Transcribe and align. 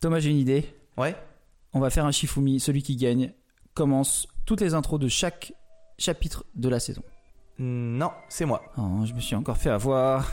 Thomas, 0.00 0.18
j'ai 0.18 0.30
une 0.30 0.38
idée. 0.38 0.64
Ouais. 0.96 1.14
On 1.74 1.80
va 1.80 1.90
faire 1.90 2.06
un 2.06 2.10
Shifumi. 2.10 2.58
Celui 2.58 2.82
qui 2.82 2.96
gagne 2.96 3.34
commence 3.74 4.26
toutes 4.46 4.62
les 4.62 4.72
intros 4.72 4.98
de 4.98 5.08
chaque 5.08 5.52
chapitre 5.98 6.46
de 6.54 6.70
la 6.70 6.80
saison. 6.80 7.02
Non, 7.58 8.10
c'est 8.30 8.46
moi. 8.46 8.62
Oh, 8.78 9.04
je 9.04 9.12
me 9.12 9.20
suis 9.20 9.36
encore 9.36 9.58
fait 9.58 9.68
avoir. 9.68 10.32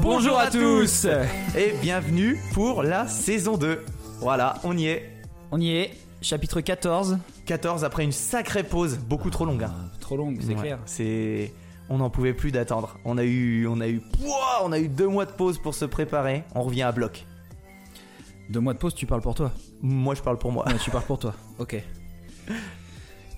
Bonjour 0.00 0.38
à 0.38 0.50
tous 0.50 1.06
Et 1.54 1.74
bienvenue 1.82 2.40
pour 2.54 2.82
la 2.82 3.06
saison 3.06 3.58
2. 3.58 3.84
Voilà, 4.20 4.54
on 4.64 4.76
y 4.78 4.86
est. 4.86 5.10
On 5.50 5.60
y 5.60 5.76
est, 5.76 5.90
chapitre 6.22 6.62
14. 6.62 7.18
14 7.46 7.84
après 7.84 8.04
une 8.04 8.12
sacrée 8.12 8.62
pause, 8.62 8.98
beaucoup 8.98 9.30
trop 9.30 9.44
longue. 9.44 9.64
hein. 9.64 9.74
Trop 10.00 10.16
longue, 10.16 10.38
c'est 10.40 10.54
Ouais, 10.54 10.60
clair. 10.60 10.78
C'est 10.86 11.52
on 11.88 11.98
n'en 11.98 12.10
pouvait 12.10 12.32
plus 12.32 12.52
d'attendre. 12.52 12.98
On 13.04 13.18
a 13.18 13.24
eu 13.24 13.66
on 13.66 13.80
a 13.80 13.88
eu 13.88 14.00
Pouah, 14.00 14.60
on 14.64 14.72
a 14.72 14.78
eu 14.78 14.88
deux 14.88 15.08
mois 15.08 15.26
de 15.26 15.32
pause 15.32 15.58
pour 15.58 15.74
se 15.74 15.84
préparer. 15.84 16.44
On 16.54 16.62
revient 16.62 16.82
à 16.82 16.92
bloc. 16.92 17.26
Deux 18.50 18.60
mois 18.60 18.74
de 18.74 18.78
pause, 18.78 18.94
tu 18.94 19.06
parles 19.06 19.20
pour 19.22 19.34
toi? 19.34 19.50
Moi 19.82 20.14
je 20.14 20.22
parle 20.22 20.38
pour 20.38 20.52
moi. 20.52 20.66
Ouais, 20.66 20.76
tu 20.78 20.90
parles 20.90 21.04
pour 21.04 21.18
toi. 21.18 21.34
Ok. 21.58 21.76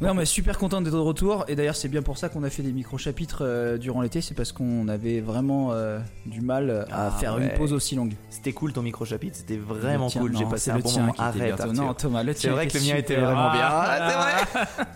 Non, 0.04 0.14
mais 0.14 0.24
super 0.24 0.58
content 0.58 0.80
d'être 0.80 0.92
de 0.92 0.98
retour. 0.98 1.44
Et 1.48 1.56
d'ailleurs, 1.56 1.76
c'est 1.76 1.88
bien 1.88 2.02
pour 2.02 2.18
ça 2.18 2.28
qu'on 2.28 2.42
a 2.44 2.50
fait 2.50 2.62
des 2.62 2.72
micro-chapitres 2.72 3.38
euh, 3.42 3.78
durant 3.78 4.00
l'été. 4.02 4.20
C'est 4.20 4.34
parce 4.34 4.52
qu'on 4.52 4.86
avait 4.88 5.20
vraiment 5.20 5.72
euh, 5.72 5.98
du 6.26 6.40
mal 6.40 6.86
à 6.90 7.06
Ah, 7.08 7.10
faire 7.18 7.36
ouais. 7.36 7.44
une 7.44 7.50
pause 7.58 7.72
aussi 7.72 7.94
longue. 7.94 8.14
C'était 8.30 8.52
cool 8.52 8.72
ton 8.72 8.82
micro 8.82 9.04
chapitre, 9.04 9.36
c'était 9.36 9.56
vraiment 9.56 10.08
tien- 10.08 10.20
cool. 10.20 10.36
J'ai 10.36 10.44
passé 10.44 10.70
un 10.70 10.76
le 10.76 10.82
bon 10.82 10.92
moment. 10.92 11.14
Arrête. 11.18 11.64
Non, 11.72 11.94
Thomas, 11.94 12.22
le 12.22 12.32
C'est 12.34 12.48
vrai 12.50 12.66
que 12.68 12.76
le 12.78 12.84
mien 12.84 12.96
était 12.96 13.16
vraiment 13.16 13.50
bien. 13.52 13.62
Ah, 13.62 13.86
Ah, 13.88 14.10
c'est 14.10 14.66
vrai. 14.66 14.86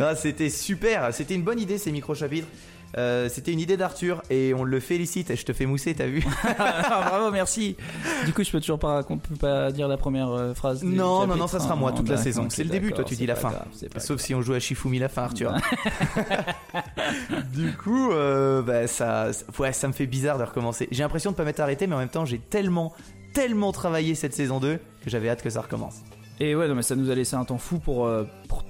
Ah, 0.00 0.14
c'était 0.16 0.50
super, 0.50 1.12
c'était 1.14 1.34
une 1.34 1.42
bonne 1.44 1.60
idée 1.60 1.78
ces 1.78 1.92
micro-chapitres. 1.92 2.48
Euh, 2.96 3.28
c'était 3.28 3.52
une 3.52 3.60
idée 3.60 3.76
d'Arthur 3.76 4.22
et 4.30 4.54
on 4.54 4.64
le 4.64 4.80
félicite. 4.80 5.34
Je 5.36 5.44
te 5.44 5.52
fais 5.52 5.66
mousser, 5.66 5.94
t'as 5.94 6.06
vu 6.06 6.24
Ah, 6.58 7.04
bravo, 7.08 7.30
merci. 7.30 7.76
Du 8.24 8.32
coup, 8.32 8.42
je 8.42 8.50
peux 8.50 8.60
toujours 8.60 8.78
pas, 8.78 9.02
peut 9.02 9.18
pas 9.38 9.70
dire 9.72 9.88
la 9.88 9.96
première 9.98 10.30
euh, 10.30 10.54
phrase. 10.54 10.82
Non, 10.82 11.26
non, 11.26 11.36
non, 11.36 11.46
ça 11.46 11.60
sera 11.60 11.74
hein, 11.74 11.76
moi 11.76 11.92
toute 11.92 12.08
la 12.08 12.16
saison. 12.16 12.46
C'est 12.48 12.64
le 12.64 12.70
début, 12.70 12.92
toi 12.92 13.04
tu 13.04 13.14
dis 13.14 13.26
la 13.26 13.36
fin. 13.36 13.50
grave, 13.50 13.66
Sauf 13.98 14.20
si 14.20 14.34
on 14.34 14.40
joue 14.42 14.54
à 14.54 14.58
Shifumi 14.58 14.98
la 14.98 15.08
fin, 15.08 15.24
Arthur. 15.24 15.54
du 17.52 17.72
coup, 17.76 18.10
euh, 18.12 18.62
bah, 18.62 18.86
ça, 18.86 19.32
ça- 19.32 19.44
ouais, 19.58 19.72
ça 19.72 19.88
me 19.88 19.92
fait 19.92 20.06
bizarre 20.06 20.38
de 20.38 20.44
recommencer. 20.44 20.88
J'ai 20.90 21.02
l'impression 21.02 21.30
de 21.32 21.36
pas 21.36 21.44
m'être 21.44 21.60
arrêté, 21.60 21.86
mais 21.86 21.94
en 21.94 21.98
même 21.98 22.08
temps, 22.08 22.24
j'ai 22.24 22.38
tellement, 22.38 22.92
tellement 23.34 23.72
travaillé 23.72 24.14
cette 24.14 24.34
saison 24.34 24.60
2 24.60 24.76
que 24.76 25.10
j'avais 25.10 25.28
hâte 25.28 25.42
que 25.42 25.50
ça 25.50 25.60
recommence. 25.60 25.96
Et 26.40 26.54
ouais, 26.54 26.68
non, 26.68 26.74
mais 26.74 26.82
ça 26.82 26.96
nous 26.96 27.10
a 27.10 27.14
laissé 27.14 27.34
un 27.36 27.44
temps 27.44 27.58
fou 27.58 27.78
pour, 27.78 28.08
pour 28.48 28.64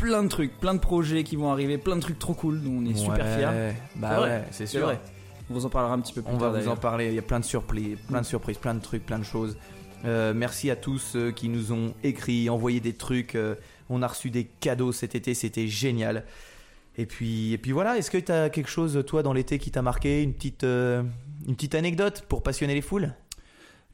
plein 0.00 0.22
de 0.22 0.28
trucs, 0.28 0.58
plein 0.60 0.74
de 0.74 0.78
projets 0.80 1.24
qui 1.24 1.36
vont 1.36 1.50
arriver, 1.52 1.78
plein 1.78 1.96
de 1.96 2.00
trucs 2.00 2.18
trop 2.18 2.34
cool 2.34 2.62
dont 2.62 2.70
on 2.78 2.84
est 2.86 2.94
super 2.96 3.24
Ouais, 3.24 3.36
fiers. 3.36 3.76
Bah 3.96 4.20
ouais, 4.22 4.44
c'est 4.50 4.66
C'est 4.66 4.78
sûr. 4.78 4.86
vrai. 4.86 5.00
On 5.50 5.54
vous 5.54 5.66
en 5.66 5.68
parlera 5.68 5.94
un 5.94 6.00
petit 6.00 6.12
peu 6.12 6.22
plus 6.22 6.30
On 6.32 6.36
va 6.36 6.46
tard. 6.46 6.50
vous 6.52 6.56
en 6.56 6.60
d'ailleurs. 6.60 6.80
parler. 6.80 7.08
Il 7.08 7.14
y 7.14 7.18
a 7.18 7.22
plein 7.22 7.40
de 7.40 7.44
surprises, 7.44 7.98
plein 8.08 8.20
de 8.20 8.26
surprises, 8.26 8.58
plein 8.58 8.74
de 8.74 8.80
trucs, 8.80 9.04
plein 9.04 9.18
de 9.18 9.24
choses. 9.24 9.56
Euh, 10.04 10.32
merci 10.34 10.70
à 10.70 10.76
tous 10.76 10.98
ceux 10.98 11.30
qui 11.32 11.48
nous 11.48 11.72
ont 11.72 11.92
écrit, 12.04 12.48
envoyé 12.48 12.80
des 12.80 12.92
trucs. 12.94 13.34
euh, 13.34 13.54
on 13.90 14.02
a 14.02 14.06
reçu 14.06 14.30
des 14.30 14.44
cadeaux 14.44 14.92
cet 14.92 15.14
été, 15.16 15.34
c'était 15.34 15.66
génial. 15.66 16.24
Et 16.96 17.06
puis, 17.06 17.52
et 17.52 17.58
puis 17.58 17.72
voilà. 17.72 17.98
Est-ce 17.98 18.10
que 18.10 18.18
tu 18.18 18.30
as 18.32 18.48
quelque 18.50 18.70
chose 18.70 19.02
toi 19.06 19.22
dans 19.22 19.32
l'été 19.32 19.58
qui 19.58 19.70
t'a 19.70 19.82
marqué, 19.82 20.22
une 20.22 20.32
petite, 20.32 20.64
euh, 20.64 21.02
une 21.48 21.54
petite 21.56 21.74
anecdote 21.74 22.24
pour 22.28 22.42
passionner 22.42 22.74
les 22.74 22.82
foules? 22.82 23.12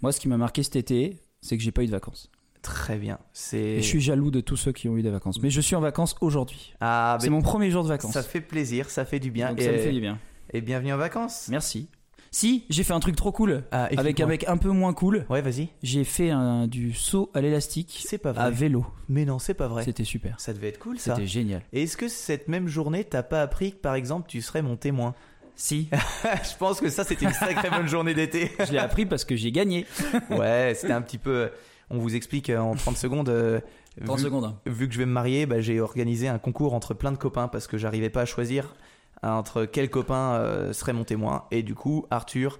Moi, 0.02 0.12
ce 0.12 0.20
qui 0.20 0.28
m'a 0.28 0.36
marqué 0.36 0.62
cet 0.62 0.76
été, 0.76 1.16
c'est 1.40 1.56
que 1.56 1.62
j'ai 1.62 1.72
pas 1.72 1.82
eu 1.82 1.86
de 1.86 1.90
vacances. 1.92 2.30
Très 2.62 2.96
bien. 2.96 3.18
C'est. 3.32 3.76
Je 3.76 3.82
suis 3.86 4.00
jaloux 4.00 4.30
de 4.30 4.40
tous 4.40 4.56
ceux 4.56 4.72
qui 4.72 4.88
ont 4.88 4.96
eu 4.96 5.02
des 5.02 5.10
vacances. 5.10 5.40
Mais 5.40 5.50
je 5.50 5.60
suis 5.60 5.76
en 5.76 5.80
vacances 5.80 6.16
aujourd'hui. 6.20 6.74
Ah, 6.80 7.18
C'est 7.20 7.30
mon 7.30 7.42
premier 7.42 7.70
jour 7.70 7.82
de 7.84 7.88
vacances. 7.88 8.12
ça 8.12 8.22
fait 8.22 8.40
plaisir, 8.40 8.90
ça 8.90 9.04
fait 9.04 9.20
du 9.20 9.30
bien. 9.30 9.50
Donc 9.50 9.60
et, 9.60 9.64
ça 9.64 9.72
me 9.72 9.78
fait 9.78 9.92
du 9.92 10.00
bien. 10.00 10.18
et 10.52 10.60
bienvenue 10.60 10.92
en 10.92 10.96
vacances. 10.98 11.48
Merci. 11.48 11.88
Si, 12.32 12.66
j'ai 12.68 12.82
fait 12.82 12.92
un 12.92 13.00
truc 13.00 13.16
trop 13.16 13.32
cool. 13.32 13.64
Ah, 13.70 13.88
Avec 13.96 14.20
un 14.20 14.26
mec 14.26 14.44
un 14.46 14.58
peu 14.58 14.68
moins 14.68 14.92
cool. 14.92 15.24
Ouais, 15.30 15.40
vas-y. 15.40 15.68
J'ai 15.82 16.04
fait 16.04 16.30
un, 16.30 16.66
du 16.66 16.92
saut 16.92 17.30
à 17.32 17.40
l'élastique 17.40 18.02
C'est 18.06 18.18
pas 18.18 18.32
vrai. 18.32 18.44
à 18.44 18.50
vélo. 18.50 18.84
Mais 19.08 19.24
non, 19.24 19.38
c'est 19.38 19.54
pas 19.54 19.68
vrai. 19.68 19.84
C'était 19.84 20.04
super. 20.04 20.38
Ça 20.38 20.52
devait 20.52 20.68
être 20.68 20.78
cool 20.78 20.98
ça. 20.98 21.14
C'était 21.14 21.26
génial. 21.26 21.62
Et 21.72 21.84
est-ce 21.84 21.96
que 21.96 22.08
cette 22.08 22.48
même 22.48 22.68
journée, 22.68 23.04
t'as 23.04 23.22
pas 23.22 23.40
appris 23.40 23.72
que 23.72 23.76
par 23.78 23.94
exemple 23.94 24.26
tu 24.28 24.42
serais 24.42 24.60
mon 24.60 24.76
témoin? 24.76 25.14
Si, 25.54 25.88
Je 26.24 26.56
pense 26.58 26.80
que 26.82 26.90
ça 26.90 27.04
c'était 27.04 27.24
une 27.24 27.32
sacrée 27.32 27.70
bonne 27.70 27.88
journée 27.88 28.12
d'été. 28.12 28.50
je 28.58 28.72
l'ai 28.72 28.78
appris 28.78 29.06
parce 29.06 29.24
que 29.24 29.34
j'ai 29.36 29.50
gagné. 29.52 29.86
Ouais, 30.28 30.74
c'était 30.76 30.92
un 30.92 31.00
petit 31.00 31.16
peu. 31.16 31.48
On 31.90 31.98
vous 31.98 32.14
explique 32.16 32.50
euh, 32.50 32.58
en 32.58 32.74
30 32.76 32.96
secondes. 32.96 33.28
euh, 33.28 33.60
30 34.04 34.18
vu, 34.18 34.24
secondes. 34.24 34.54
vu 34.66 34.88
que 34.88 34.94
je 34.94 34.98
vais 34.98 35.06
me 35.06 35.12
marier, 35.12 35.46
bah, 35.46 35.60
j'ai 35.60 35.80
organisé 35.80 36.28
un 36.28 36.38
concours 36.38 36.74
entre 36.74 36.92
plein 36.94 37.12
de 37.12 37.16
copains 37.18 37.48
parce 37.48 37.66
que 37.66 37.78
j'arrivais 37.78 38.10
pas 38.10 38.22
à 38.22 38.26
choisir 38.26 38.74
entre 39.22 39.64
quel 39.64 39.88
copain 39.90 40.34
euh, 40.34 40.72
serait 40.72 40.92
mon 40.92 41.04
témoin. 41.04 41.44
Et 41.50 41.62
du 41.62 41.74
coup, 41.74 42.04
Arthur 42.10 42.58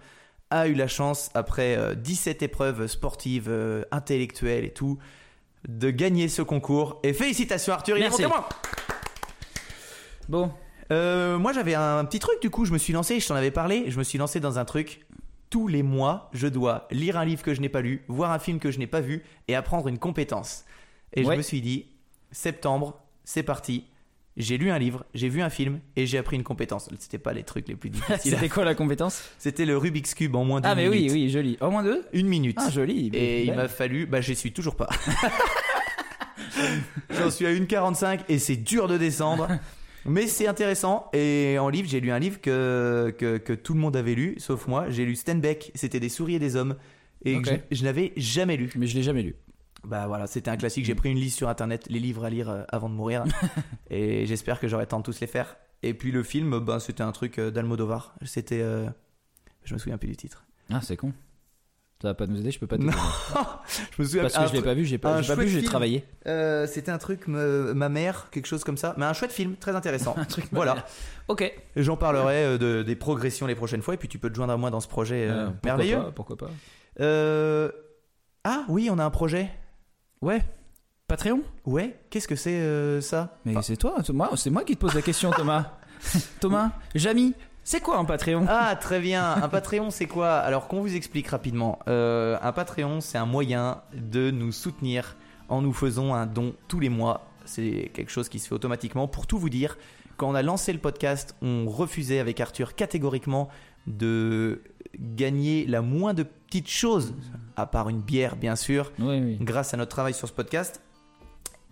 a 0.51 0.69
eu 0.69 0.75
la 0.75 0.89
chance, 0.89 1.31
après 1.35 1.77
euh, 1.77 1.95
17 1.95 2.43
épreuves 2.43 2.87
sportives, 2.87 3.49
euh, 3.49 3.83
intellectuelles 3.91 4.65
et 4.65 4.73
tout, 4.73 4.99
de 5.69 5.91
gagner 5.91 6.29
ce 6.29 6.41
concours. 6.43 6.99
Et 7.03 7.13
félicitations 7.13 7.73
Arthur, 7.75 7.99
il 7.99 8.05
est 8.05 8.09
mon 8.11 8.17
témoin 8.17 8.45
Bon, 10.29 10.51
Euh, 10.93 11.37
moi 11.39 11.53
j'avais 11.53 11.75
un 11.75 12.05
petit 12.05 12.21
truc 12.21 12.41
du 12.41 12.49
coup, 12.49 12.65
je 12.65 12.73
me 12.73 12.79
suis 12.79 12.93
lancé, 12.93 13.19
je 13.21 13.27
t'en 13.27 13.35
avais 13.35 13.51
parlé, 13.51 13.85
je 13.89 13.99
me 13.99 14.05
suis 14.05 14.19
lancé 14.19 14.39
dans 14.41 14.59
un 14.59 14.65
truc. 14.65 15.05
Tous 15.51 15.69
les 15.69 15.83
mois, 15.83 16.29
je 16.33 16.49
dois 16.49 16.89
lire 16.91 17.17
un 17.17 17.25
livre 17.25 17.43
que 17.43 17.55
je 17.55 17.61
n'ai 17.61 17.69
pas 17.69 17.81
lu, 17.81 18.03
voir 18.09 18.33
un 18.33 18.39
film 18.39 18.59
que 18.59 18.71
je 18.71 18.79
n'ai 18.79 18.87
pas 18.87 19.01
vu 19.01 19.23
et 19.49 19.55
apprendre 19.55 19.89
une 19.89 19.99
compétence. 19.99 20.65
Et 21.15 21.25
Ouais. 21.25 21.35
je 21.35 21.39
me 21.39 21.43
suis 21.43 21.61
dit, 21.61 21.87
septembre, 22.33 22.99
c'est 23.25 23.43
parti. 23.45 23.85
J'ai 24.37 24.59
lu 24.59 24.71
un 24.71 24.79
livre, 24.79 25.07
j'ai 25.15 25.31
vu 25.31 25.41
un 25.41 25.49
film 25.49 25.81
et 25.95 26.05
j'ai 26.05 26.19
appris 26.19 26.37
une 26.37 26.43
compétence. 26.43 26.91
C'était 26.99 27.17
pas 27.19 27.33
les 27.33 27.43
trucs 27.43 27.69
les 27.69 27.77
plus 27.77 27.89
difficiles. 27.91 28.33
c'était 28.33 28.49
quoi 28.51 28.65
la 28.65 28.75
compétence? 28.75 29.23
C'était 29.39 29.65
le 29.65 29.79
Rubik's 29.79 30.15
Cube 30.15 30.35
en 30.37 30.45
moins 30.45 30.61
d'une 30.61 30.69
Ah, 30.71 30.75
mais 30.75 30.89
oui, 30.89 31.09
oui, 31.11 31.31
joli. 31.31 31.57
Au 31.61 31.71
moins 31.71 31.83
deux? 31.83 32.05
Une 32.13 32.27
minute. 32.27 32.59
Ah, 32.61 32.69
joli. 32.69 33.09
Et 33.15 33.45
il 33.45 33.55
m'a 33.55 33.69
fallu, 33.69 34.05
bah 34.07 34.21
j'y 34.21 34.35
suis 34.37 34.53
toujours 34.53 34.77
pas. 34.77 34.89
J'en 37.11 37.31
suis 37.31 37.47
à 37.47 37.51
1,45 37.53 38.21
et 38.29 38.39
c'est 38.39 38.57
dur 38.57 38.89
de 38.89 38.99
descendre. 38.99 39.49
Mais 40.09 40.27
c'est 40.27 40.47
intéressant. 40.47 41.09
Et 41.13 41.57
en 41.59 41.69
livre, 41.69 41.89
j'ai 41.89 42.01
lu 42.01 42.11
un 42.11 42.19
livre 42.19 42.41
que, 42.41 43.15
que, 43.19 43.39
que 43.39 43.53
tout 43.53 43.75
le 43.75 43.81
monde 43.81 43.97
avait 43.97 44.15
lu, 44.15 44.35
sauf 44.39 44.67
moi. 44.67 44.89
J'ai 44.91 45.05
lu 45.05 45.17
Steinbeck, 45.17 45.73
c'était 45.75 46.01
Des 46.01 46.09
souris 46.09 46.35
et 46.37 46.39
des 46.39 46.57
hommes. 46.57 46.77
Et 47.25 47.39
je 47.71 47.85
n'avais 47.85 48.13
jamais 48.17 48.57
lu. 48.57 48.71
Mais 48.77 48.87
je 48.87 48.95
l'ai 48.97 49.03
jamais 49.03 49.23
lu. 49.23 49.37
Bah 49.85 50.07
voilà, 50.09 50.27
c'était 50.27 50.51
un 50.51 50.57
classique. 50.57 50.85
J'ai 50.85 50.95
pris 50.97 51.11
une 51.11 51.19
liste 51.19 51.37
sur 51.37 51.49
internet, 51.49 51.87
les 51.89 52.01
livres 52.01 52.25
à 52.25 52.31
lire 52.31 52.51
euh, 52.51 52.63
avant 52.71 52.89
de 52.89 52.95
mourir. 52.95 53.25
et 53.91 54.27
j'espère 54.27 54.59
que 54.59 54.67
j'aurai 54.67 54.83
le 54.85 54.89
temps 54.89 54.99
de 54.99 55.05
tous 55.05 55.21
les 55.21 55.27
faire. 55.29 55.57
Et 55.83 55.95
puis 55.95 56.11
le 56.11 56.23
film, 56.25 56.59
bah, 56.59 56.81
c'était 56.81 57.03
un 57.03 57.13
truc 57.13 57.39
euh, 57.39 57.51
d'Almodovar. 57.53 58.15
C'était. 58.25 58.61
euh, 58.63 58.89
Je 59.65 59.75
me 59.75 59.79
souviens 59.79 59.97
plus 59.99 60.09
du 60.09 60.17
titre. 60.17 60.45
Ah, 60.73 60.81
c'est 60.83 60.97
con. 60.97 61.13
Ça 62.03 62.09
va 62.09 62.15
pas 62.15 62.27
nous 62.27 62.39
aider, 62.39 62.51
je 62.51 62.59
peux 62.59 62.67
pas 62.67 62.77
te 62.79 62.83
Non. 62.83 62.93
Je 63.97 64.03
me 64.03 64.07
souviens 64.07 64.23
Parce 64.23 64.37
que 64.37 64.47
je 64.49 64.53
l'ai 64.53 64.63
pas 64.63 64.75
vu, 64.75 64.85
j'ai 64.85 64.99
pas, 64.99 65.23
j'ai 65.23 65.35
vu, 65.35 65.49
j'ai 65.49 65.63
travaillé. 65.63 66.05
Euh, 66.27 66.67
c'était 66.67 66.91
un 66.91 66.99
truc, 66.99 67.27
me- 67.27 67.73
ma 67.75 67.89
mère, 67.89 68.29
quelque 68.31 68.47
chose 68.47 68.65
comme 68.65 68.77
ça. 68.77 68.95
Mais 68.99 69.07
un 69.07 69.13
chouette 69.15 69.33
film, 69.33 69.57
très 69.57 69.75
intéressant. 69.75 70.15
Un 70.19 70.25
truc 70.27 70.47
voilà. 70.53 70.85
Ok. 71.29 71.51
J'en 71.75 71.97
parlerai 71.97 72.45
euh, 72.45 72.59
de, 72.59 72.83
des 72.83 72.97
progressions 72.97 73.47
les 73.47 73.55
prochaines 73.55 73.81
fois. 73.83 73.95
Et 73.95 73.97
puis 73.97 74.09
tu 74.09 74.19
peux 74.19 74.29
te 74.31 74.35
joindre 74.37 74.53
à 74.53 74.57
moi 74.59 74.71
dans 74.71 74.81
ce 74.81 74.89
projet 74.89 75.27
euh, 75.29 75.33
Euh, 75.33 75.47
pourquoi 75.47 75.61
merveilleux. 75.71 75.97
pas, 75.97 76.13
Pourquoi 76.13 76.37
pas 76.37 76.51
Euh, 77.01 77.71
Ah 78.45 78.65
oui, 78.69 78.89
on 78.91 78.99
a 78.99 79.05
un 79.05 79.11
projet. 79.11 79.51
Ouais. 80.21 80.43
Patreon? 81.09 81.41
Ouais, 81.65 81.97
qu'est-ce 82.11 82.27
que 82.29 82.37
c'est 82.37 82.57
euh, 82.59 83.01
ça? 83.01 83.39
Mais 83.45 83.53
Enfin, 83.53 83.63
c'est 83.63 83.77
toi, 83.77 83.95
moi, 84.13 84.31
c'est 84.37 84.51
moi 84.51 84.65
qui 84.65 84.75
te 84.75 84.81
pose 84.81 84.93
la 84.95 85.03
question, 85.03 85.31
Thomas. 85.31 85.73
Thomas, 86.41 86.73
Jamy, 86.95 87.33
c'est 87.69 87.81
quoi 87.81 87.99
un 87.99 88.05
Patreon? 88.05 88.47
Ah, 88.49 88.77
très 88.77 89.01
bien. 89.01 89.33
Un 89.43 89.49
Patreon, 89.49 89.91
c'est 89.91 90.07
quoi? 90.07 90.35
Alors 90.35 90.69
qu'on 90.69 90.81
vous 90.81 90.95
explique 90.95 91.27
rapidement. 91.27 91.81
Euh, 91.89 92.39
un 92.41 92.53
Patreon, 92.53 93.01
c'est 93.01 93.19
un 93.19 93.27
moyen 93.27 93.83
de 93.93 94.31
nous 94.31 94.53
soutenir 94.53 95.17
en 95.49 95.63
nous 95.63 95.73
faisant 95.73 96.15
un 96.15 96.27
don 96.27 96.55
tous 96.69 96.79
les 96.79 96.89
mois. 96.89 97.27
C'est 97.45 97.91
quelque 97.93 98.11
chose 98.13 98.29
qui 98.29 98.39
se 98.39 98.47
fait 98.49 98.55
automatiquement. 98.55 99.09
Pour 99.09 99.27
tout 99.27 99.37
vous 99.39 99.51
dire, 99.51 99.79
quand 100.17 100.29
on 100.31 100.35
a 100.37 100.43
lancé 100.43 100.73
le 100.73 100.79
podcast, 100.79 101.35
on 101.43 101.67
refusait 101.69 102.21
avec 102.21 102.41
Arthur 102.41 102.77
catégoriquement 102.77 103.49
de 103.89 104.63
gagner 104.99 105.67
la 105.67 105.83
moindre 105.83 106.23
petite 106.47 106.69
chose, 106.69 107.15
à 107.57 107.67
part 107.67 107.89
une 107.89 108.01
bière 108.01 108.37
bien 108.37 108.55
sûr, 108.57 108.93
Oui, 109.01 109.21
oui. 109.21 109.39
grâce 109.41 109.75
à 109.75 109.77
notre 109.77 109.91
travail 109.91 110.15
sur 110.15 110.29
ce 110.29 110.33
podcast. 110.33 110.81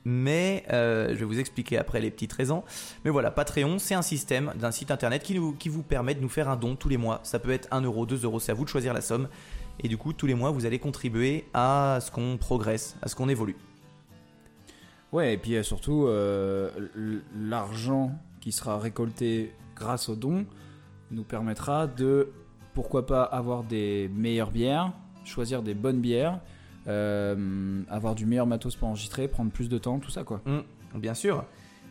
Mais 0.05 0.65
euh, 0.71 1.09
je 1.11 1.15
vais 1.15 1.25
vous 1.25 1.39
expliquer 1.39 1.79
après 1.79 2.01
les 2.01 2.11
petites 2.11 2.33
raisons. 2.33 2.63
Mais 3.05 3.11
voilà, 3.11 3.31
Patreon, 3.31 3.79
c'est 3.79 3.95
un 3.95 4.03
système 4.03 4.53
d'un 4.57 4.71
site 4.71 4.91
internet 4.91 5.23
qui, 5.23 5.39
vous 5.69 5.83
permet 5.83 6.15
de 6.15 6.21
nous 6.21 6.29
faire 6.29 6.49
un 6.49 6.57
don 6.57 6.77
tous 6.77 6.89
les 6.89 6.97
mois. 6.99 7.21
Ça 7.23 7.39
peut 7.39 7.51
être 7.51 7.69
1 7.71 7.81
euro, 7.83 8.07
2 8.07 8.25
euros, 8.25 8.41
c'est 8.41 8.53
à 8.53 8.55
vous 8.55 8.65
de 8.65 8.69
choisir 8.69 8.93
la 8.93 9.01
somme. 9.01 9.29
Et 9.83 9.89
du 9.89 9.97
coup, 9.97 10.13
tous 10.13 10.27
les 10.27 10.35
mois, 10.35 10.51
vous 10.51 10.67
allez 10.67 10.79
contribuer 10.79 11.47
à 11.55 11.99
ce 12.01 12.11
qu'on 12.11 12.37
progresse, 12.37 12.97
à 13.03 13.09
ce 13.09 13.17
qu'on 13.17 13.29
évolue. 13.29 13.57
Ouais, 15.13 15.35
et 15.35 15.39
puis 15.39 15.57
euh, 15.57 15.63
surtout, 15.63 16.07
euh, 16.07 16.71
l'argent 17.37 18.13
qui 18.41 18.53
sera 18.53 18.79
récolté 18.79 19.53
grâce 19.77 20.09
aux 20.09 20.17
dons 20.17 20.45
nous 21.11 21.23
permettra 21.23 21.87
de, 21.87 22.31
pourquoi 22.75 23.07
pas, 23.07 23.23
avoir 23.23 23.63
des 23.63 24.11
meilleures 24.13 24.51
bières, 24.51 24.93
choisir 25.25 25.63
des 25.63 25.75
bonnes 25.75 26.01
bières, 26.01 26.41
euh, 26.87 27.83
avoir 27.89 28.15
du 28.15 28.27
meilleur 28.27 28.47
matos 28.47 28.77
pour 28.77 28.89
enregistrer, 28.89 29.29
prendre 29.29 29.51
plus 29.51 29.69
de 29.69 29.79
temps, 29.79 29.99
tout 29.99 30.11
ça 30.11 30.25
quoi. 30.25 30.43
Mm. 30.45 30.99
Bien 30.99 31.15
sûr. 31.15 31.45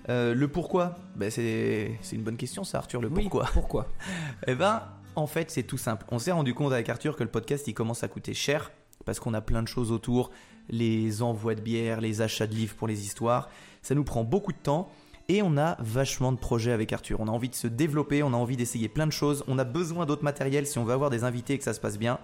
Euh, 0.10 0.34
le 0.34 0.48
pourquoi? 0.48 0.98
Ben 1.16 1.32
c'est, 1.32 1.98
une 2.12 2.24
bonne 2.24 2.38
question, 2.38 2.64
ça, 2.64 2.80
Arthur. 2.80 3.02
Le 3.02 3.08
Oui, 3.08 3.24
pourquoi 3.24 3.50
Pourquoi? 3.54 3.88
Eh 4.48 4.56
ben, 4.56 4.84
en 5.16 5.28
fait, 5.28 5.52
c'est 5.52 5.64
tout 5.64 5.78
simple. 5.78 6.06
On 6.10 6.20
s'est 6.20 6.32
rendu 6.32 6.54
compte 6.54 6.74
avec 6.74 6.90
Arthur 6.90 7.16
que 7.16 7.24
le 7.24 7.30
podcast, 7.30 7.68
il 7.68 7.74
commence 7.74 8.04
à 8.04 8.08
coûter 8.08 8.34
cher 8.34 8.72
parce 9.06 9.20
qu'on 9.20 9.34
a 9.34 9.42
plein 9.42 9.62
de 9.64 9.68
choses 9.68 9.92
autour, 9.92 10.32
les 10.70 11.22
envois 11.22 11.56
de 11.56 11.62
bière, 11.62 12.02
les 12.02 12.22
achats 12.22 12.48
de 12.48 12.54
livres 12.54 12.76
pour 12.76 12.88
les 12.88 13.06
histoires. 13.06 13.50
Ça 13.82 13.96
nous 13.96 14.04
prend 14.04 14.24
beaucoup 14.24 14.54
de 14.54 14.58
temps 14.58 14.90
et 15.30 15.42
on 15.42 15.58
a 15.58 15.78
vachement 15.80 16.32
de 16.32 16.38
projets 16.38 16.72
avec 16.72 16.92
Arthur. 16.94 17.20
On 17.20 17.28
a 17.28 17.32
envie 17.32 17.50
de 17.50 17.56
se 17.56 17.68
développer, 17.68 18.24
on 18.24 18.34
a 18.34 18.38
envie 18.38 18.58
d'essayer 18.58 18.90
plein 18.90 19.08
de 19.08 19.12
choses. 19.12 19.44
On 19.48 19.58
a 19.60 19.64
besoin 19.64 20.06
d'autres 20.06 20.24
matériels 20.24 20.68
si 20.68 20.78
on 20.78 20.86
veut 20.86 20.94
avoir 20.94 21.10
des 21.10 21.24
invités 21.24 21.54
et 21.54 21.58
que 21.58 21.64
ça 21.64 21.74
se 21.74 21.80
passe 21.80 21.98
bien. 21.98 22.20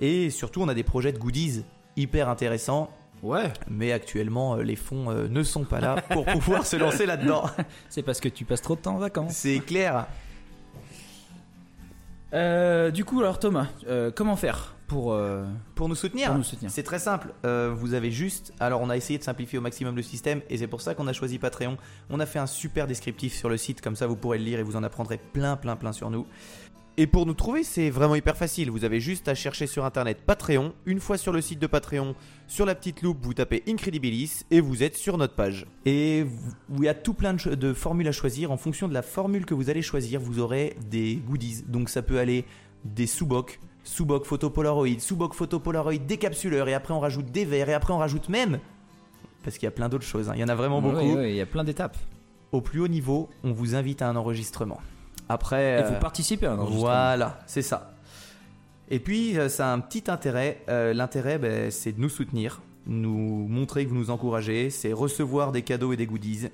Et 0.00 0.30
surtout, 0.30 0.62
on 0.62 0.68
a 0.68 0.74
des 0.74 0.82
projets 0.82 1.12
de 1.12 1.18
goodies 1.18 1.64
hyper 1.96 2.28
intéressants. 2.28 2.90
Ouais. 3.22 3.52
Mais 3.68 3.92
actuellement, 3.92 4.56
euh, 4.56 4.62
les 4.62 4.76
fonds 4.76 5.10
euh, 5.10 5.28
ne 5.28 5.42
sont 5.42 5.64
pas 5.64 5.80
là 5.80 5.96
pour 6.10 6.26
pouvoir 6.26 6.66
se 6.66 6.76
lancer 6.76 7.06
là-dedans. 7.06 7.44
C'est 7.88 8.02
parce 8.02 8.20
que 8.20 8.28
tu 8.28 8.44
passes 8.44 8.62
trop 8.62 8.76
de 8.76 8.80
temps 8.80 8.96
en 8.96 8.98
vacances. 8.98 9.32
C'est 9.32 9.60
clair. 9.60 10.06
Euh, 12.34 12.90
du 12.90 13.04
coup, 13.04 13.20
alors 13.20 13.38
Thomas, 13.38 13.68
euh, 13.86 14.10
comment 14.14 14.34
faire 14.34 14.74
pour, 14.88 15.12
euh, 15.12 15.44
Pour 15.76 15.88
nous 15.88 15.94
soutenir, 15.94 16.36
soutenir 16.44 16.70
C'est 16.70 16.82
très 16.82 16.98
simple. 16.98 17.32
Vous 17.42 17.94
avez 17.94 18.10
juste. 18.10 18.52
Alors, 18.60 18.80
on 18.82 18.90
a 18.90 18.96
essayé 18.96 19.18
de 19.18 19.24
simplifier 19.24 19.58
au 19.58 19.62
maximum 19.62 19.94
le 19.96 20.02
système 20.02 20.42
et 20.50 20.58
c'est 20.58 20.66
pour 20.66 20.80
ça 20.80 20.94
qu'on 20.94 21.06
a 21.06 21.12
choisi 21.12 21.38
Patreon. 21.38 21.76
On 22.10 22.20
a 22.20 22.26
fait 22.26 22.40
un 22.40 22.46
super 22.46 22.86
descriptif 22.86 23.34
sur 23.34 23.48
le 23.48 23.56
site, 23.56 23.80
comme 23.80 23.96
ça 23.96 24.06
vous 24.06 24.16
pourrez 24.16 24.38
le 24.38 24.44
lire 24.44 24.58
et 24.58 24.62
vous 24.62 24.76
en 24.76 24.82
apprendrez 24.82 25.18
plein, 25.18 25.56
plein, 25.56 25.76
plein 25.76 25.92
sur 25.92 26.10
nous. 26.10 26.26
Et 26.96 27.08
pour 27.08 27.26
nous 27.26 27.34
trouver, 27.34 27.64
c'est 27.64 27.90
vraiment 27.90 28.14
hyper 28.14 28.36
facile. 28.36 28.70
Vous 28.70 28.84
avez 28.84 29.00
juste 29.00 29.26
à 29.26 29.34
chercher 29.34 29.66
sur 29.66 29.84
internet 29.84 30.20
Patreon. 30.24 30.72
Une 30.86 31.00
fois 31.00 31.18
sur 31.18 31.32
le 31.32 31.40
site 31.40 31.58
de 31.58 31.66
Patreon, 31.66 32.14
sur 32.46 32.66
la 32.66 32.76
petite 32.76 33.02
loupe, 33.02 33.18
vous 33.20 33.34
tapez 33.34 33.64
Incredibilis 33.66 34.44
et 34.52 34.60
vous 34.60 34.84
êtes 34.84 34.96
sur 34.96 35.18
notre 35.18 35.34
page. 35.34 35.66
Et 35.86 36.24
il 36.72 36.84
y 36.84 36.88
a 36.88 36.94
tout 36.94 37.14
plein 37.14 37.34
de, 37.34 37.72
formules 37.72 38.06
à 38.06 38.12
choisir. 38.12 38.52
En 38.52 38.56
fonction 38.56 38.86
de 38.86 38.94
la 38.94 39.02
formule 39.02 39.44
que 39.44 39.54
vous 39.54 39.70
allez 39.70 39.82
choisir, 39.82 40.20
vous 40.20 40.38
aurez 40.38 40.76
des 40.88 41.16
goodies. 41.16 41.64
Donc 41.66 41.88
ça 41.88 42.00
peut 42.00 42.20
aller 42.20 42.44
des 42.84 43.08
sous-bocs, 43.08 43.58
sous-boc 43.82 44.24
photo 44.24 44.48
Polaroid, 44.50 45.00
sous-boc 45.00 45.34
photo 45.34 45.58
Polaroid 45.58 45.98
décapsuleur, 45.98 46.68
et 46.68 46.74
après 46.74 46.94
on 46.94 47.00
rajoute 47.00 47.26
des 47.32 47.44
verres, 47.44 47.70
et 47.70 47.74
après 47.74 47.92
on 47.92 47.98
rajoute 47.98 48.28
même, 48.28 48.60
parce 49.42 49.56
qu'il 49.56 49.64
y 49.64 49.68
a 49.68 49.72
plein 49.72 49.88
d'autres 49.88 50.04
choses, 50.04 50.28
hein. 50.28 50.32
il 50.34 50.40
y 50.40 50.44
en 50.44 50.48
a 50.48 50.54
vraiment 50.54 50.82
beaucoup. 50.82 50.98
Oui, 50.98 51.14
oui, 51.16 51.30
il 51.30 51.36
y 51.36 51.40
a 51.40 51.46
plein 51.46 51.64
d'étapes. 51.64 51.96
Au 52.52 52.60
plus 52.60 52.80
haut 52.80 52.88
niveau, 52.88 53.30
on 53.42 53.52
vous 53.52 53.74
invite 53.74 54.02
à 54.02 54.08
un 54.08 54.16
enregistrement. 54.16 54.80
Après, 55.28 55.78
Et 55.78 55.82
euh, 55.82 55.88
vous 55.90 56.00
participez 56.00 56.46
à 56.46 56.52
un 56.52 56.58
enregistrement. 56.58 56.80
voilà, 56.80 57.38
c'est 57.46 57.62
ça. 57.62 57.92
Et 58.90 58.98
puis, 59.00 59.38
euh, 59.38 59.48
ça 59.48 59.70
a 59.70 59.72
un 59.72 59.80
petit 59.80 60.04
intérêt. 60.10 60.62
Euh, 60.68 60.92
L'intérêt, 60.92 61.38
ben, 61.38 61.70
c'est 61.70 61.92
de 61.92 62.00
nous 62.00 62.10
soutenir, 62.10 62.60
nous 62.86 63.46
montrer 63.48 63.84
que 63.84 63.90
vous 63.90 63.96
nous 63.96 64.10
encouragez, 64.10 64.68
c'est 64.70 64.92
recevoir 64.92 65.52
des 65.52 65.62
cadeaux 65.62 65.92
et 65.92 65.96
des 65.96 66.06
goodies. 66.06 66.48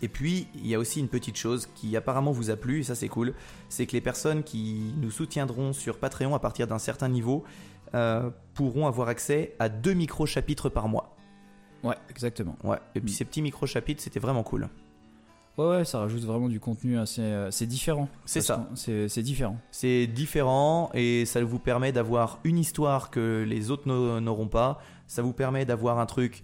Et 0.00 0.06
puis, 0.08 0.46
il 0.54 0.68
y 0.68 0.76
a 0.76 0.78
aussi 0.78 1.00
une 1.00 1.08
petite 1.08 1.36
chose 1.36 1.66
qui 1.74 1.96
apparemment 1.96 2.30
vous 2.30 2.50
a 2.50 2.56
plu, 2.56 2.80
et 2.80 2.82
ça 2.84 2.94
c'est 2.94 3.08
cool, 3.08 3.34
c'est 3.68 3.84
que 3.86 3.92
les 3.92 4.00
personnes 4.00 4.44
qui 4.44 4.94
nous 5.00 5.10
soutiendront 5.10 5.72
sur 5.72 5.98
Patreon 5.98 6.36
à 6.36 6.38
partir 6.38 6.68
d'un 6.68 6.78
certain 6.78 7.08
niveau 7.08 7.42
euh, 7.94 8.30
pourront 8.54 8.86
avoir 8.86 9.08
accès 9.08 9.56
à 9.58 9.68
deux 9.68 9.94
micro-chapitres 9.94 10.68
par 10.68 10.86
mois. 10.86 11.16
Ouais, 11.82 11.96
exactement. 12.10 12.54
Ouais. 12.62 12.76
Et 12.94 13.00
puis 13.00 13.10
Mm. 13.10 13.14
ces 13.16 13.24
petits 13.24 13.42
micro-chapitres, 13.42 14.00
c'était 14.00 14.20
vraiment 14.20 14.44
cool. 14.44 14.68
Ouais, 15.58 15.66
ouais, 15.68 15.84
ça 15.84 15.98
rajoute 15.98 16.22
vraiment 16.22 16.48
du 16.48 16.60
contenu 16.60 16.98
assez. 16.98 17.20
euh, 17.20 17.50
c'est 17.50 17.66
différent. 17.66 18.08
C'est 18.24 18.40
ça. 18.40 18.68
C'est 18.74 19.22
différent. 19.22 19.58
C'est 19.72 20.06
différent 20.06 20.90
et 20.94 21.24
ça 21.26 21.42
vous 21.42 21.58
permet 21.58 21.90
d'avoir 21.92 22.38
une 22.44 22.58
histoire 22.58 23.10
que 23.10 23.44
les 23.46 23.70
autres 23.70 23.88
n'au- 23.88 24.20
n'auront 24.20 24.48
pas. 24.48 24.80
Ça 25.08 25.20
vous 25.20 25.32
permet 25.32 25.64
d'avoir 25.64 25.98
un 25.98 26.06
truc 26.06 26.42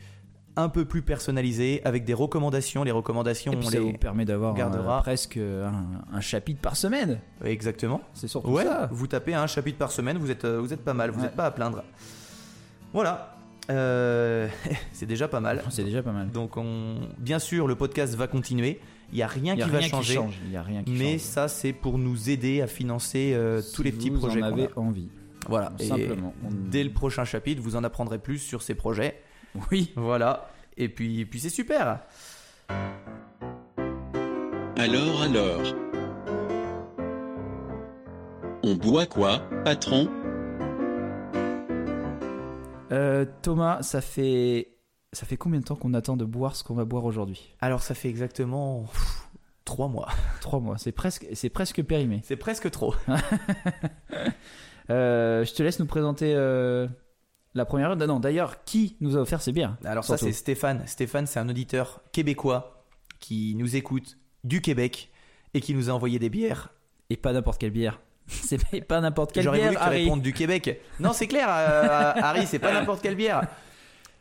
un 0.56 0.68
peu 0.68 0.84
plus 0.84 1.02
personnalisé 1.02 1.80
avec 1.84 2.04
des 2.04 2.14
recommandations. 2.14 2.82
Les 2.84 2.90
recommandations, 2.92 3.52
Et 3.52 3.56
puis 3.56 3.66
on 3.66 3.70
ça 3.70 3.78
les... 3.78 3.84
vous 3.84 3.98
permet 3.98 4.24
d'avoir 4.24 4.56
euh, 4.58 5.00
presque 5.00 5.36
un, 5.36 5.84
un 6.12 6.20
chapitre 6.20 6.60
par 6.60 6.76
semaine. 6.76 7.20
Exactement. 7.44 8.00
C'est 8.14 8.28
surtout 8.28 8.50
Ouais, 8.50 8.64
ça. 8.64 8.88
vous 8.92 9.06
tapez 9.06 9.34
un 9.34 9.46
chapitre 9.46 9.78
par 9.78 9.90
semaine, 9.92 10.16
vous 10.18 10.30
êtes, 10.30 10.44
euh, 10.44 10.58
vous 10.60 10.72
êtes 10.72 10.82
pas 10.84 10.94
mal, 10.94 11.10
vous 11.10 11.18
Ouais. 11.18 11.26
n'êtes 11.26 11.36
pas 11.36 11.46
à 11.46 11.50
plaindre. 11.50 11.82
Voilà. 12.92 13.36
Euh, 13.70 14.48
c'est 14.92 15.06
déjà 15.06 15.28
pas 15.28 15.40
mal. 15.40 15.62
C'est 15.70 15.84
déjà 15.84 16.02
pas 16.02 16.12
mal. 16.12 16.30
Donc, 16.30 16.56
on... 16.56 16.96
bien 17.18 17.38
sûr, 17.38 17.66
le 17.66 17.74
podcast 17.74 18.14
va 18.14 18.26
continuer. 18.26 18.80
Il 19.12 19.16
n'y 19.16 19.22
a 19.22 19.26
rien 19.26 19.54
Il 19.54 19.58
y 19.60 19.62
a 19.62 19.66
qui 19.66 19.70
rien 19.70 19.80
va 19.80 19.86
changer. 19.86 20.14
change. 20.14 20.34
Il 20.46 20.52
y 20.52 20.56
a 20.56 20.62
rien 20.62 20.82
qui 20.82 20.92
mais 20.92 21.12
change. 21.12 21.20
ça, 21.20 21.48
c'est 21.48 21.72
pour 21.72 21.98
nous 21.98 22.30
aider 22.30 22.60
à 22.62 22.66
financer 22.66 23.32
euh, 23.34 23.62
tous 23.74 23.82
les 23.82 23.92
petits 23.92 24.10
vous 24.10 24.18
projets 24.18 24.42
en 24.42 24.48
qu'on 24.50 24.52
avez 24.54 24.66
a. 24.68 24.78
envie. 24.78 25.08
Voilà. 25.48 25.72
Et 25.78 25.84
Simplement. 25.84 26.32
On- 26.44 26.48
Dès 26.70 26.82
le 26.82 26.90
prochain 26.92 27.24
chapitre, 27.24 27.60
vous 27.62 27.76
en 27.76 27.84
apprendrez 27.84 28.18
plus 28.18 28.38
sur 28.38 28.62
ces 28.62 28.74
projets. 28.74 29.20
Oui. 29.70 29.92
Voilà. 29.94 30.48
Et 30.76 30.88
puis, 30.88 31.24
puis 31.26 31.38
c'est 31.38 31.48
super. 31.50 32.00
Alors 34.76 35.22
alors. 35.22 35.62
On 38.64 38.74
boit 38.74 39.06
quoi, 39.06 39.40
patron? 39.64 40.08
Euh, 42.92 43.24
Thomas, 43.42 43.82
ça 43.82 44.00
fait 44.00 44.68
ça 45.14 45.26
fait 45.26 45.36
combien 45.36 45.60
de 45.60 45.64
temps 45.64 45.76
qu'on 45.76 45.94
attend 45.94 46.16
de 46.16 46.24
boire 46.24 46.56
ce 46.56 46.64
qu'on 46.64 46.74
va 46.74 46.84
boire 46.84 47.04
aujourd'hui? 47.04 47.54
Alors, 47.60 47.82
ça 47.82 47.94
fait 47.94 48.08
exactement 48.08 48.82
pff, 48.84 49.28
trois 49.64 49.88
mois. 49.88 50.08
Trois 50.40 50.60
mois. 50.60 50.76
C'est 50.78 50.92
presque 50.92 51.26
c'est 51.32 51.48
presque 51.48 51.82
périmé. 51.82 52.20
C'est 52.24 52.36
presque 52.36 52.70
trop. 52.70 52.94
Euh, 54.90 55.44
je 55.46 55.52
te 55.54 55.62
laisse 55.62 55.78
nous 55.78 55.86
présenter 55.86 56.34
euh, 56.36 56.86
la 57.54 57.64
première. 57.64 57.96
Non, 57.96 58.20
d'ailleurs, 58.20 58.64
qui 58.64 58.96
nous 59.00 59.16
a 59.16 59.20
offert 59.20 59.40
ces 59.40 59.50
bières 59.52 59.76
Alors, 59.84 60.04
ça, 60.04 60.18
c'est 60.18 60.32
Stéphane. 60.32 60.82
Stéphane, 60.86 61.26
c'est 61.26 61.40
un 61.40 61.48
auditeur 61.48 62.02
québécois 62.12 62.84
qui 63.18 63.54
nous 63.56 63.76
écoute 63.76 64.18
du 64.44 64.60
Québec 64.60 65.10
et 65.54 65.62
qui 65.62 65.74
nous 65.74 65.88
a 65.88 65.92
envoyé 65.94 66.18
des 66.18 66.28
bières. 66.28 66.68
Et 67.08 67.16
pas 67.16 67.32
n'importe 67.32 67.58
quelle 67.60 67.70
bière. 67.70 67.98
C'est 68.26 68.58
pas- 68.86 69.00
n'importe 69.00 69.32
quelle 69.32 69.44
J'aurais 69.44 69.58
bière. 69.58 69.68
voulu 69.68 69.76
que 69.78 69.82
tu 69.82 69.88
Harry. 69.88 70.04
répondes 70.04 70.22
du 70.22 70.32
Québec. 70.32 70.80
Non, 71.00 71.12
c'est 71.12 71.26
clair, 71.26 71.46
euh, 71.50 72.12
Harry, 72.16 72.46
c'est 72.46 72.58
pas 72.58 72.72
n'importe 72.72 73.02
quelle 73.02 73.16
bière. 73.16 73.42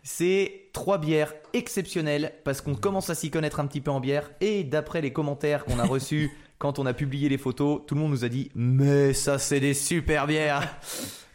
C'est 0.03 0.65
trois 0.73 0.97
bières 0.97 1.33
exceptionnelles 1.53 2.33
parce 2.43 2.59
qu'on 2.61 2.75
commence 2.75 3.09
à 3.09 3.15
s'y 3.15 3.31
connaître 3.31 3.59
un 3.61 3.67
petit 3.67 3.79
peu 3.79 3.89
en 3.89 4.01
bière 4.01 4.29
et 4.41 4.65
d'après 4.65 5.01
les 5.01 5.13
commentaires 5.13 5.63
qu'on 5.63 5.79
a 5.79 5.85
reçus 5.85 6.29
quand 6.57 6.77
on 6.77 6.85
a 6.85 6.93
publié 6.93 7.29
les 7.29 7.37
photos, 7.37 7.81
tout 7.87 7.95
le 7.95 8.01
monde 8.01 8.11
nous 8.11 8.25
a 8.25 8.29
dit 8.29 8.51
mais 8.53 9.13
ça 9.13 9.39
c'est 9.39 9.61
des 9.61 9.73
super 9.73 10.27
bières. 10.27 10.77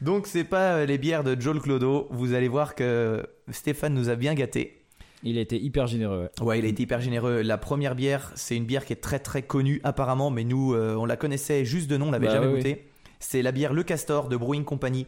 Donc 0.00 0.26
c'est 0.26 0.44
pas 0.44 0.75
euh, 0.75 0.87
les 0.87 0.99
bières 0.99 1.25
de 1.25 1.38
Joel 1.41 1.61
Clodo. 1.61 2.09
Vous 2.11 2.35
allez 2.35 2.49
voir 2.49 2.75
que 2.75 3.26
Stéphane 3.50 3.94
nous 3.94 4.11
a 4.11 4.17
bien 4.17 4.35
gâtés. 4.35 4.85
Il 5.25 5.38
a 5.38 5.41
été 5.41 5.59
hyper 5.61 5.87
généreux. 5.87 6.29
ouais. 6.41 6.47
Ouais, 6.47 6.59
il 6.61 6.65
a 6.65 6.69
été 6.69 6.82
hyper 6.85 7.00
généreux. 7.00 7.43
La 7.43 7.59
première 7.59 7.94
bière, 7.94 8.31
c'est 8.37 8.56
une 8.56 8.67
bière 8.67 8.84
qui 8.84 8.93
est 8.93 8.96
très 8.96 9.19
très 9.19 9.43
connue 9.43 9.81
apparemment, 9.82 10.31
mais 10.31 10.44
nous, 10.44 10.75
euh, 10.75 10.94
on 10.94 11.06
la 11.06 11.17
connaissait 11.17 11.65
juste 11.65 11.91
de 11.91 11.96
nom, 11.96 12.08
on 12.08 12.10
l'avait 12.13 12.27
Bah 12.27 12.34
jamais 12.34 12.46
oui, 12.46 12.56
goûtée. 12.58 12.84
C'est 13.19 13.43
la 13.43 13.51
bière 13.51 13.72
Le 13.72 13.82
Castor 13.82 14.29
de 14.29 14.37
Brewing 14.37 14.65
Company. 14.65 15.06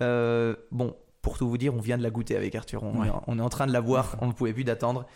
Euh, 0.00 0.56
bon, 0.70 0.96
pour 1.22 1.38
tout 1.38 1.48
vous 1.48 1.56
dire, 1.58 1.74
on 1.74 1.80
vient 1.80 1.96
de 1.96 2.02
la 2.02 2.10
goûter 2.10 2.36
avec 2.36 2.54
Arthur. 2.54 2.82
On, 2.82 3.00
Ouais. 3.00 3.08
est, 3.08 3.12
on 3.26 3.38
est 3.38 3.42
en 3.42 3.48
train 3.48 3.66
de 3.66 3.72
la 3.72 3.80
boire, 3.80 4.16
on 4.20 4.26
ne 4.26 4.32
pouvait 4.32 4.52
plus 4.52 4.64
d'attendre. 4.64 5.06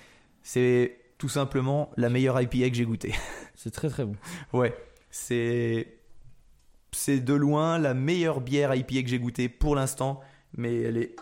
C'est 0.43 0.97
tout 1.19 1.29
simplement 1.29 1.91
la 1.97 2.09
meilleure 2.09 2.41
IPA 2.41 2.71
que 2.71 2.75
j'ai 2.77 2.85
goûtée. 2.85 3.13
C'est 3.55 3.71
très 3.73 3.89
très 3.89 4.05
bon. 4.05 4.15
ouais, 4.53 4.75
c'est 5.11 5.89
c'est 6.93 7.21
de 7.21 7.35
loin 7.35 7.79
la 7.79 7.95
meilleure 7.95 8.41
bière 8.41 8.75
IPA 8.75 9.03
que 9.03 9.09
j'ai 9.09 9.19
goûtée 9.19 9.49
pour 9.49 9.75
l'instant, 9.75 10.21
mais 10.57 10.75
elle 10.83 10.97
est 10.99 11.17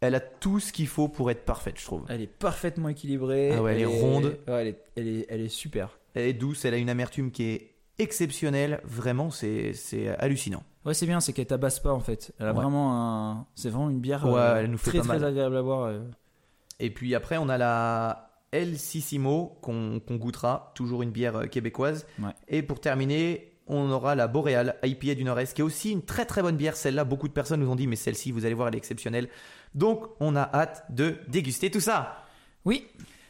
elle 0.00 0.14
a 0.14 0.20
tout 0.20 0.60
ce 0.60 0.72
qu'il 0.72 0.86
faut 0.88 1.08
pour 1.08 1.30
être 1.30 1.44
parfaite, 1.44 1.78
je 1.78 1.84
trouve. 1.84 2.04
Elle 2.08 2.22
est 2.22 2.26
parfaitement 2.26 2.88
équilibrée. 2.88 3.52
Ah 3.54 3.62
ouais, 3.62 3.74
elle 3.74 3.80
est 3.82 3.84
ronde. 3.84 4.38
Ouais, 4.48 4.54
elle, 4.62 4.66
est, 4.68 4.84
elle, 4.96 5.08
est, 5.08 5.26
elle 5.28 5.40
est 5.42 5.48
super. 5.50 5.98
Elle 6.14 6.24
est 6.26 6.32
douce, 6.32 6.64
elle 6.64 6.72
a 6.72 6.78
une 6.78 6.88
amertume 6.88 7.30
qui 7.30 7.42
est 7.50 7.74
exceptionnelle. 7.98 8.80
Vraiment, 8.84 9.30
c'est 9.30 9.74
hallucinant. 10.18 10.62
Ouais, 10.84 10.94
c'est 10.94 11.06
bien, 11.06 11.20
c'est 11.20 11.32
qu'elle 11.32 11.46
tabasse 11.46 11.78
pas 11.80 11.92
en 11.92 12.00
fait. 12.00 12.32
Elle 12.38 12.46
a 12.46 12.50
Ouais. 12.50 12.54
vraiment 12.56 12.94
un. 12.94 13.46
C'est 13.54 13.68
vraiment 13.70 13.90
une 13.90 14.00
bière 14.00 14.24
Ouais, 14.26 14.40
euh, 14.40 14.56
elle 14.60 14.70
nous 14.70 14.78
fait 14.78 14.90
très 14.90 14.98
pas 15.00 15.04
très 15.04 15.18
mal. 15.18 15.28
agréable 15.28 15.56
à 15.56 15.62
boire. 15.62 15.82
euh. 15.84 16.00
Et 16.78 16.90
puis 16.90 17.14
après, 17.14 17.36
on 17.36 17.48
a 17.50 17.58
la 17.58 18.30
El 18.52 18.78
Sissimo 18.78 19.58
qu'on 19.60 20.00
qu'on 20.00 20.16
goûtera, 20.16 20.72
toujours 20.74 21.02
une 21.02 21.10
bière 21.10 21.36
euh, 21.36 21.46
québécoise. 21.46 22.06
Ouais. 22.18 22.30
Et 22.48 22.62
pour 22.62 22.80
terminer, 22.80 23.52
on 23.66 23.90
aura 23.90 24.14
la 24.14 24.26
Boréal 24.26 24.76
IPA 24.82 25.14
du 25.14 25.24
Nord-Est, 25.24 25.54
qui 25.54 25.60
est 25.60 25.64
aussi 25.64 25.92
une 25.92 26.02
très 26.02 26.24
très 26.24 26.40
bonne 26.42 26.56
bière. 26.56 26.74
Celle-là, 26.76 27.04
beaucoup 27.04 27.28
de 27.28 27.32
personnes 27.34 27.60
nous 27.60 27.70
ont 27.70 27.76
dit, 27.76 27.86
mais 27.86 27.94
celle-ci, 27.96 28.32
vous 28.32 28.44
allez 28.46 28.54
voir, 28.54 28.68
elle 28.68 28.74
est 28.74 28.78
exceptionnelle. 28.78 29.28
Donc, 29.74 30.06
on 30.18 30.34
a 30.34 30.42
hâte 30.52 30.84
de 30.90 31.16
déguster 31.28 31.70
tout 31.70 31.80
ça. 31.80 32.24
Oui, 32.64 32.88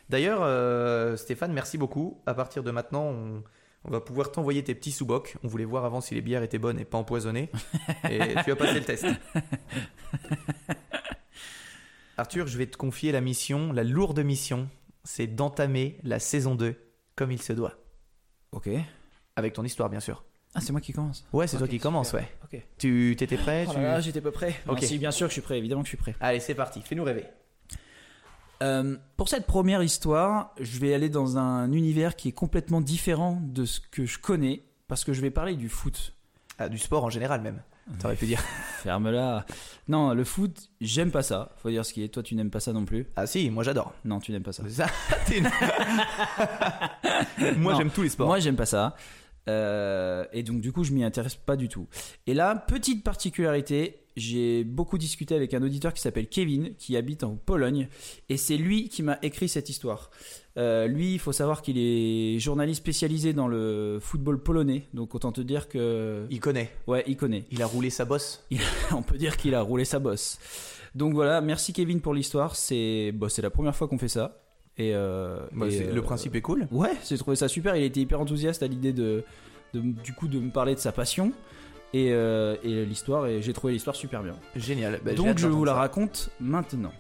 D'ailleurs, 0.09 0.41
euh, 0.43 1.17
Stéphane, 1.17 1.53
merci 1.53 1.79
beaucoup. 1.79 2.19
À 2.27 2.35
partir 2.35 2.65
de 2.65 2.71
maintenant, 2.73 3.05
on, 3.05 3.43
on 3.85 3.91
va 3.91 4.01
pouvoir 4.01 4.31
t'envoyer 4.33 4.63
tes 4.65 4.75
petits 4.75 4.93
sous-bocs. 4.93 5.37
On 5.43 5.49
voulait 5.49 5.65
voir 5.65 5.85
avant 5.85 6.01
si 6.01 6.15
les 6.15 6.21
bières 6.23 6.43
étaient 6.43 6.59
bonnes 6.59 6.79
et 6.79 6.85
pas 6.85 6.99
empoisonnées. 6.99 7.51
et 8.11 8.19
tu 8.45 8.53
as 8.53 8.57
passé 8.57 8.75
le 8.75 8.85
test. 8.85 9.07
Arthur, 12.17 12.47
je 12.47 12.59
vais 12.59 12.67
te 12.67 12.77
confier 12.77 13.13
la 13.13 13.21
mission, 13.21 13.73
la 13.73 13.83
lourde 13.85 14.21
mission, 14.21 14.69
c'est 15.05 15.27
d'entamer 15.27 15.99
la 16.03 16.19
saison 16.19 16.55
2 16.55 16.75
comme 17.17 17.33
il 17.33 17.41
se 17.41 17.53
doit. 17.53 17.75
ok. 18.53 18.69
Avec 19.37 19.55
ton 19.55 19.65
histoire, 19.65 19.89
bien 19.89 20.01
sûr. 20.01 20.25
Ah, 20.55 20.61
c'est 20.61 20.73
moi 20.73 20.81
qui 20.81 20.93
commence. 20.93 21.25
Ouais, 21.33 21.47
c'est 21.47 21.57
toi 21.57 21.69
qui 21.69 21.79
commence, 21.79 22.13
ouais. 22.13 22.29
Ok. 22.45 22.61
Tu 22.77 23.15
t'étais 23.17 23.37
prêt 23.37 23.65
Oh 23.69 23.73
tu- 23.73 24.03
j'étais 24.03 24.21
pas 24.21 24.33
prêt. 24.33 24.55
Ok. 24.69 24.83
Si, 24.83 24.99
bien 24.99 25.13
sûr 25.13 25.29
que 25.29 25.31
je 25.31 25.35
suis 25.35 25.41
prêt, 25.43 25.57
évidemment 25.57 25.83
que 25.83 25.87
je 25.87 25.91
suis 25.91 25.97
prêt. 25.97 26.15
Allez, 26.21 26.41
c'est 26.41 26.55
parti, 26.57 26.83
fais-nous 26.83 27.05
rêver. 27.05 27.25
Euh, 28.63 28.97
pour 29.17 29.29
cette 29.29 29.47
première 29.47 29.83
histoire, 29.83 30.55
je 30.61 30.79
vais 30.79 30.95
aller 30.95 31.09
dans 31.09 31.39
un 31.39 31.73
univers 31.73 32.17
qui 32.17 32.29
est 32.29 32.33
complètement 32.33 32.81
différent 32.81 33.41
de 33.43 33.65
ce 33.65 33.81
que 33.81 34.05
je 34.05 34.19
connais, 34.19 34.63
parce 34.89 35.05
que 35.05 35.13
je 35.13 35.21
vais 35.21 35.31
parler 35.31 35.57
du 35.57 35.69
foot. 35.69 36.15
Ah, 36.59 36.69
du 36.69 36.79
sport 36.79 37.05
en 37.05 37.11
général 37.11 37.41
même. 37.41 37.63
T'aurais 38.01 38.15
pu 38.17 38.27
dire. 38.27 38.41
Ferme-la. 38.83 39.47
Non, 39.89 40.15
le 40.15 40.25
foot, 40.25 40.69
j'aime 40.81 41.11
pas 41.11 41.23
ça. 41.23 41.53
Faut 41.57 41.71
dire 41.71 41.85
ce 41.85 41.93
qui 41.93 42.05
est. 42.05 42.09
Toi, 42.09 42.23
tu 42.23 42.35
n'aimes 42.37 42.51
pas 42.51 42.61
ça 42.61 42.73
non 42.73 42.85
plus. 42.85 43.07
Ah 43.17 43.27
si, 43.27 43.51
moi 43.51 43.65
j'adore. 43.65 43.95
Non, 44.05 44.21
tu 44.21 44.31
n'aimes 44.31 44.43
pas 44.43 44.53
ça. 44.53 44.63
Ça, 44.69 44.87
une- 45.35 45.49
moi 47.59 47.75
j'aime 47.77 47.91
tous 47.91 48.03
les 48.03 48.11
sports. 48.11 48.29
Moi, 48.29 48.39
j'aime 48.41 48.57
pas 48.57 48.67
ça. 48.67 48.95
Euh, 49.49 50.25
et 50.33 50.43
donc, 50.43 50.61
du 50.61 50.71
coup, 50.71 50.85
je 50.85 50.93
m'y 50.93 51.03
intéresse 51.03 51.35
pas 51.35 51.57
du 51.57 51.69
tout. 51.69 51.89
Et 52.27 52.35
là, 52.35 52.55
petite 52.55 53.03
particularité, 53.03 54.00
j'ai 54.17 54.65
beaucoup 54.65 54.99
discuté 54.99 55.35
avec 55.35 55.55
un 55.55 55.63
auditeur 55.63 55.93
qui 55.95 56.01
s'appelle 56.01 56.29
Kevin, 56.29 56.75
qui 56.77 56.97
habite 56.97 57.25
en 57.25 57.37
Pologne, 57.37 57.89
et 58.29 58.37
c'est 58.37 58.57
lui 58.57 58.89
qui 58.89 59.03
m'a 59.03 59.19
écrit 59.23 59.49
cette 59.49 59.69
histoire. 59.69 60.11
Euh, 60.57 60.87
lui, 60.89 61.13
il 61.15 61.19
faut 61.19 61.33
savoir 61.33 61.63
qu'il 61.63 61.79
est 61.79 62.39
journaliste 62.39 62.81
spécialisé 62.83 63.33
dans 63.33 63.47
le 63.49 63.99
football 64.01 64.43
polonais, 64.43 64.87
donc 64.95 65.15
autant 65.15 65.33
te 65.33 65.41
dire 65.41 65.69
que, 65.69 66.27
Il 66.31 66.41
connaît. 66.41 66.71
ouais, 66.87 67.05
il 67.07 67.17
connaît. 67.17 67.45
Il 67.53 67.63
a 67.63 67.67
roulé 67.67 67.89
sa 67.91 68.05
bosse. 68.05 68.45
On 68.93 69.03
peut 69.03 69.17
dire 69.17 69.37
qu'il 69.37 69.55
a 69.55 69.63
roulé 69.63 69.85
sa 69.85 69.99
bosse. 70.01 70.39
Donc 70.97 71.15
voilà, 71.15 71.41
merci 71.41 71.73
Kevin 71.73 72.01
pour 72.01 72.15
l'histoire. 72.15 72.57
C'est, 72.57 73.13
bon, 73.15 73.29
c'est 73.29 73.43
la 73.43 73.51
première 73.51 73.77
fois 73.77 73.87
qu'on 73.87 73.99
fait 73.99 74.09
ça. 74.09 74.43
Et, 74.77 74.93
euh, 74.95 75.39
Bah, 75.53 75.67
et, 75.69 75.71
c'est- 75.71 75.87
euh, 75.89 75.95
Le 75.95 76.03
principe 76.03 76.35
est 76.35 76.41
cool. 76.41 76.67
Ouais, 76.73 76.91
j'ai 77.09 77.17
trouvé 77.17 77.37
ça 77.37 77.47
super. 77.49 77.77
Il 77.77 77.85
était 77.85 78.01
hyper 78.01 78.21
enthousiaste 78.21 78.63
à 78.65 78.67
l'idée 78.67 78.93
de, 78.93 79.23
de- 79.73 79.81
du 79.81 80.13
coup, 80.15 80.27
de 80.27 80.41
me 80.41 80.51
parler 80.51 80.75
de 80.75 80.81
sa 80.81 80.91
passion 80.91 81.33
et, 81.93 82.09
euh, 82.13 82.57
et 82.63 82.85
l'histoire. 82.85 83.27
Et 83.27 83.43
j'ai 83.43 83.53
trouvé 83.53 83.73
l'histoire 83.73 83.97
super 83.97 84.23
bien. 84.23 84.35
Génial. 84.57 85.01
Bah, 85.05 85.13
Donc 85.15 85.39
je 85.39 85.47
vous 85.49 85.65
la 85.65 85.73
ça. 85.73 85.79
raconte 85.79 86.31
maintenant. 86.41 86.93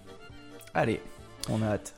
Allez, 0.74 1.00
on 1.48 1.62
a 1.62 1.66
hâte. 1.66 1.94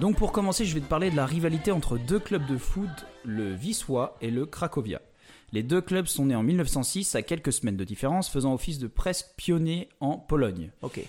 Donc 0.00 0.16
pour 0.16 0.32
commencer, 0.32 0.64
je 0.64 0.72
vais 0.72 0.80
te 0.80 0.86
parler 0.86 1.10
de 1.10 1.16
la 1.16 1.26
rivalité 1.26 1.72
entre 1.72 1.98
deux 1.98 2.18
clubs 2.18 2.46
de 2.46 2.56
foot, 2.56 2.88
le 3.22 3.52
Wisła 3.52 4.16
et 4.22 4.30
le 4.30 4.46
Cracovia. 4.46 5.02
Les 5.52 5.62
deux 5.62 5.82
clubs 5.82 6.06
sont 6.06 6.24
nés 6.24 6.34
en 6.34 6.42
1906 6.42 7.14
à 7.16 7.22
quelques 7.22 7.52
semaines 7.52 7.76
de 7.76 7.84
différence, 7.84 8.30
faisant 8.30 8.54
office 8.54 8.78
de 8.78 8.86
presque 8.86 9.26
pionniers 9.36 9.90
en 10.00 10.16
Pologne. 10.16 10.70
Ok. 10.80 11.00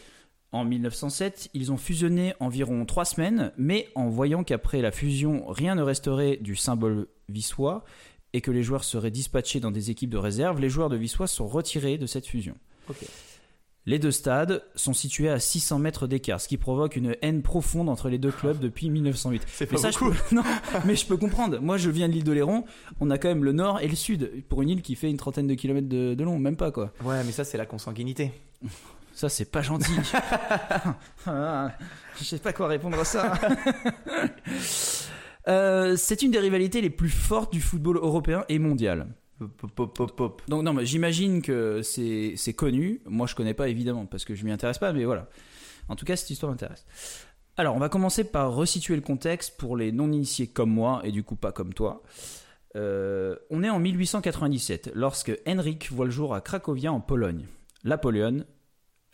En 0.52 0.66
1907, 0.66 1.52
ils 1.54 1.72
ont 1.72 1.78
fusionné 1.78 2.34
environ 2.42 2.86
trois 2.86 3.06
semaines, 3.06 3.54
mais 3.58 3.88
en 3.96 4.10
voyant 4.10 4.44
qu'après 4.44 4.82
la 4.82 4.92
fusion, 4.92 5.48
rien 5.48 5.76
ne 5.76 5.84
resterait 5.84 6.36
du 6.42 6.58
symbole 6.58 7.08
Wisła 7.30 7.86
et 8.34 8.42
que 8.42 8.52
les 8.52 8.62
joueurs 8.62 8.84
seraient 8.84 9.10
dispatchés 9.10 9.62
dans 9.62 9.72
des 9.72 9.90
équipes 9.90 10.10
de 10.10 10.18
réserve, 10.18 10.60
les 10.60 10.70
joueurs 10.70 10.90
de 10.90 10.98
Wisła 10.98 11.28
sont 11.28 11.48
retirés 11.48 11.98
de 11.98 12.08
cette 12.08 12.28
fusion. 12.28 12.58
Les 13.88 13.98
deux 13.98 14.12
stades 14.12 14.64
sont 14.76 14.94
situés 14.94 15.30
à 15.30 15.40
600 15.40 15.80
mètres 15.80 16.06
d'écart, 16.06 16.40
ce 16.40 16.48
qui 16.48 16.58
provoque 16.58 16.96
une 16.96 17.16
haine 17.24 17.42
profonde 17.42 17.90
entre 17.90 18.10
les 18.10 18.20
deux 18.20 18.32
clubs 18.32 18.60
depuis 18.60 18.92
1908. 18.92 19.42
C'est 19.48 19.72
Mais 19.72 19.76
pas 19.76 19.82
ça, 19.82 19.90
je 19.92 19.98
beaucoup. 19.98 20.12
peux... 20.30 20.36
non, 20.36 20.44
mais 20.86 20.96
je 20.96 21.06
peux 21.08 21.18
comprendre. 21.18 21.60
Moi, 21.60 21.78
je 21.78 21.90
viens 21.90 22.08
de 22.08 22.14
l'île 22.14 22.24
d'Oléron. 22.24 22.64
On 23.00 23.10
a 23.10 23.18
quand 23.18 23.30
même 23.30 23.44
le 23.44 23.54
nord 23.54 23.80
et 23.80 23.88
le 23.88 23.96
sud 23.96 24.44
pour 24.50 24.62
une 24.62 24.70
île 24.70 24.82
qui 24.84 24.96
fait 24.96 25.10
une 25.10 25.18
trentaine 25.18 25.48
de 25.48 25.56
kilomètres 25.56 25.90
de, 25.90 26.14
de 26.14 26.24
long, 26.24 26.38
même 26.38 26.58
pas 26.58 26.72
quoi. 26.72 26.92
Ouais, 27.04 27.24
mais 27.24 27.32
ça 27.32 27.44
c'est 27.44 27.58
la 27.58 27.66
consanguinité. 27.66 28.32
Ça, 29.14 29.28
c'est 29.28 29.52
pas 29.52 29.62
gentil. 29.62 29.92
Ah, 31.28 31.72
je 32.18 32.24
sais 32.24 32.40
pas 32.40 32.54
quoi 32.54 32.68
répondre 32.68 32.98
à 32.98 33.04
ça. 33.04 33.34
Euh, 35.48 35.96
c'est 35.98 36.22
une 36.22 36.32
des 36.32 36.40
rivalités 36.40 36.82
les 36.82 36.90
plus 36.90 37.10
fortes 37.10 37.52
du 37.52 37.62
football 37.62 37.98
européen 37.98 38.46
et 38.48 38.58
mondial. 38.58 39.08
Pop, 39.42 39.72
pop, 39.76 39.94
pop, 39.96 40.16
pop. 40.16 40.42
Donc 40.48 40.64
non, 40.64 40.72
mais 40.72 40.86
j'imagine 40.86 41.42
que 41.42 41.82
c'est 41.82 42.34
c'est 42.36 42.54
connu. 42.54 43.02
Moi, 43.08 43.26
je 43.26 43.34
connais 43.34 43.56
pas 43.56 43.70
évidemment 43.70 44.06
parce 44.06 44.24
que 44.24 44.36
je 44.36 44.46
m'y 44.46 44.52
intéresse 44.52 44.78
pas, 44.78 44.94
mais 44.94 45.04
voilà. 45.04 45.30
En 45.90 45.96
tout 45.96 46.06
cas, 46.06 46.16
cette 46.16 46.30
histoire 46.30 46.52
m'intéresse. 46.52 46.86
Alors, 47.58 47.76
on 47.76 47.80
va 47.80 47.90
commencer 47.90 48.24
par 48.24 48.54
resituer 48.54 48.96
le 48.96 49.02
contexte 49.02 49.58
pour 49.58 49.76
les 49.76 49.92
non-initiés 49.92 50.46
comme 50.46 50.70
moi 50.70 51.02
et 51.04 51.12
du 51.12 51.24
coup 51.24 51.36
pas 51.36 51.52
comme 51.52 51.74
toi. 51.74 52.04
Euh, 52.76 53.36
on 53.50 53.64
est 53.64 53.70
en 53.70 53.80
1897 53.80 54.92
lorsque 54.94 55.32
Henrik 55.48 55.92
voit 55.92 56.06
le 56.06 56.12
jour 56.12 56.36
à 56.36 56.42
Cracovia 56.42 56.94
en 56.94 57.02
Pologne. 57.02 57.48
La 57.84 57.98
Pologne, 57.98 58.46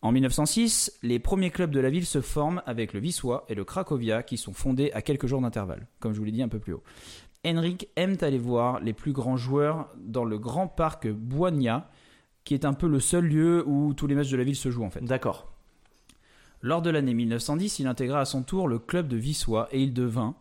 En 0.00 0.12
1906, 0.12 0.98
les 1.02 1.18
premiers 1.18 1.50
clubs 1.50 1.72
de 1.72 1.80
la 1.80 1.90
ville 1.90 2.06
se 2.06 2.20
forment 2.20 2.62
avec 2.66 2.92
le 2.92 3.00
Wisła 3.00 3.44
et 3.48 3.54
le 3.54 3.64
Cracovia 3.64 4.22
qui 4.22 4.36
sont 4.36 4.52
fondés 4.52 4.92
à 4.92 5.02
quelques 5.02 5.26
jours 5.26 5.40
d'intervalle, 5.40 5.88
comme 5.98 6.12
je 6.12 6.18
vous 6.18 6.24
l'ai 6.24 6.32
dit 6.32 6.42
un 6.42 6.48
peu 6.48 6.60
plus 6.60 6.72
haut. 6.72 6.84
Henrik 7.44 7.88
aime 7.96 8.16
aller 8.20 8.38
voir 8.38 8.80
les 8.80 8.92
plus 8.92 9.12
grands 9.12 9.36
joueurs 9.36 9.88
dans 9.96 10.24
le 10.24 10.38
grand 10.38 10.68
parc 10.68 11.08
Bwania, 11.08 11.90
qui 12.44 12.54
est 12.54 12.64
un 12.64 12.74
peu 12.74 12.88
le 12.88 13.00
seul 13.00 13.24
lieu 13.26 13.64
où 13.66 13.92
tous 13.94 14.06
les 14.06 14.14
matchs 14.14 14.30
de 14.30 14.36
la 14.36 14.44
ville 14.44 14.56
se 14.56 14.70
jouent 14.70 14.84
en 14.84 14.90
fait. 14.90 15.04
D'accord. 15.04 15.52
Lors 16.60 16.82
de 16.82 16.90
l'année 16.90 17.14
1910, 17.14 17.78
il 17.78 17.86
intégra 17.86 18.20
à 18.20 18.24
son 18.24 18.42
tour 18.42 18.68
le 18.68 18.78
club 18.78 19.08
de 19.08 19.16
Wisła 19.16 19.68
et 19.70 19.82
il 19.82 19.92
devint 19.92 20.34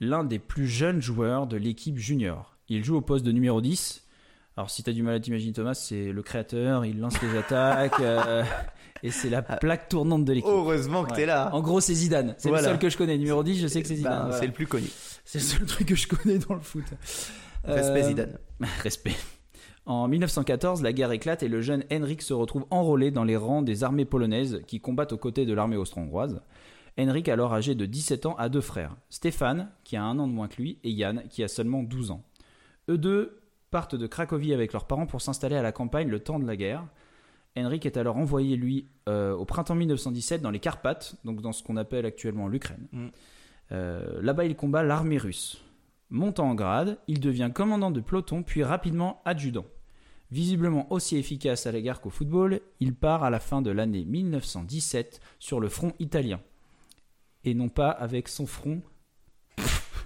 l'un 0.00 0.24
des 0.24 0.38
plus 0.38 0.66
jeunes 0.66 1.00
joueurs 1.00 1.46
de 1.46 1.56
l'équipe 1.56 1.98
junior. 1.98 2.56
Il 2.68 2.84
joue 2.84 2.96
au 2.96 3.00
poste 3.00 3.24
de 3.24 3.32
numéro 3.32 3.60
10. 3.60 4.05
Alors 4.56 4.70
si 4.70 4.82
t'as 4.82 4.92
du 4.92 5.02
mal 5.02 5.14
à 5.14 5.20
t'imaginer 5.20 5.52
Thomas, 5.52 5.74
c'est 5.74 6.12
le 6.12 6.22
créateur, 6.22 6.84
il 6.86 6.98
lance 6.98 7.20
les 7.20 7.36
attaques 7.36 7.92
euh, 8.00 8.42
et 9.02 9.10
c'est 9.10 9.28
la 9.28 9.42
plaque 9.42 9.88
tournante 9.88 10.24
de 10.24 10.32
l'équipe. 10.32 10.50
Heureusement 10.50 11.04
que 11.04 11.10
Ouais. 11.10 11.16
t'es 11.16 11.26
là. 11.26 11.50
En 11.54 11.60
gros, 11.60 11.80
c'est 11.80 11.94
Zidane. 11.94 12.34
C'est 12.38 12.48
Voilà. 12.48 12.68
le 12.68 12.72
seul 12.74 12.78
que 12.78 12.88
je 12.88 12.96
connais. 12.96 13.18
Numéro 13.18 13.42
10, 13.42 13.60
je 13.60 13.66
sais 13.66 13.82
que 13.82 13.88
c'est 13.88 13.94
Ben, 13.94 13.98
Zidane. 14.00 14.22
Voilà. 14.22 14.38
C'est 14.38 14.46
le 14.46 14.52
plus 14.52 14.66
connu. 14.66 14.86
C'est 15.24 15.38
le 15.40 15.44
seul 15.44 15.66
truc 15.66 15.88
que 15.88 15.94
je 15.94 16.06
connais 16.08 16.38
dans 16.38 16.54
le 16.54 16.60
foot. 16.60 16.84
Respect 17.64 18.02
Euh, 18.02 18.08
Zidane. 18.08 18.38
Respect. 18.82 19.14
En 19.84 20.08
1914, 20.08 20.82
la 20.82 20.92
guerre 20.92 21.12
éclate 21.12 21.42
et 21.42 21.48
le 21.48 21.60
jeune 21.60 21.84
Henrik 21.92 22.22
se 22.22 22.32
retrouve 22.32 22.64
enrôlé 22.70 23.10
dans 23.10 23.24
les 23.24 23.36
rangs 23.36 23.62
des 23.62 23.84
armées 23.84 24.04
polonaises 24.06 24.62
qui 24.66 24.80
combattent 24.80 25.12
aux 25.12 25.18
côtés 25.18 25.44
de 25.46 25.52
l'armée 25.52 25.76
austro-hongroise. 25.76 26.40
Henrik, 26.98 27.28
alors 27.28 27.52
âgé 27.52 27.74
de 27.74 27.84
17 27.84 28.24
ans, 28.26 28.34
a 28.38 28.48
deux 28.48 28.62
frères, 28.62 28.96
Stéphane, 29.10 29.68
qui 29.84 29.96
a 29.96 30.02
un 30.02 30.18
an 30.18 30.26
de 30.26 30.32
moins 30.32 30.48
que 30.48 30.56
lui, 30.62 30.78
et 30.82 30.90
Yann, 30.90 31.22
qui 31.28 31.44
a 31.44 31.48
seulement 31.48 31.82
12 31.82 32.10
ans. 32.10 32.24
Eux 32.88 32.96
deux 32.98 33.38
partent 33.70 33.94
de 33.94 34.06
Cracovie 34.06 34.54
avec 34.54 34.72
leurs 34.72 34.86
parents 34.86 35.06
pour 35.06 35.20
s'installer 35.20 35.56
à 35.56 35.62
la 35.62 35.72
campagne 35.72 36.08
le 36.08 36.20
temps 36.20 36.38
de 36.38 36.46
la 36.46 36.56
guerre. 36.56 36.86
Henrik 37.56 37.86
est 37.86 37.96
alors 37.96 38.16
envoyé, 38.16 38.56
lui, 38.56 38.86
euh, 39.08 39.34
au 39.34 39.44
printemps 39.44 39.74
1917 39.74 40.42
dans 40.42 40.50
les 40.50 40.60
Carpates, 40.60 41.16
donc 41.24 41.40
dans 41.40 41.52
ce 41.52 41.62
qu'on 41.62 41.76
appelle 41.76 42.04
actuellement 42.04 42.48
l'Ukraine. 42.48 42.86
Mm. 42.92 43.06
Euh, 43.72 44.20
Là-bas, 44.22 44.44
il 44.44 44.56
combat 44.56 44.82
l'armée 44.82 45.18
russe. 45.18 45.62
Montant 46.10 46.50
en 46.50 46.54
grade, 46.54 46.98
il 47.08 47.18
devient 47.18 47.50
commandant 47.52 47.90
de 47.90 48.00
peloton, 48.00 48.42
puis 48.42 48.62
rapidement 48.62 49.22
adjudant. 49.24 49.64
Visiblement 50.30 50.92
aussi 50.92 51.16
efficace 51.16 51.66
à 51.66 51.72
la 51.72 51.80
guerre 51.80 52.00
qu'au 52.00 52.10
football, 52.10 52.60
il 52.80 52.94
part 52.94 53.24
à 53.24 53.30
la 53.30 53.40
fin 53.40 53.62
de 53.62 53.70
l'année 53.70 54.04
1917 54.04 55.20
sur 55.38 55.60
le 55.60 55.68
front 55.68 55.92
italien. 55.98 56.40
Et 57.44 57.54
non 57.54 57.68
pas 57.68 57.90
avec 57.90 58.28
son 58.28 58.46
front. 58.46 58.82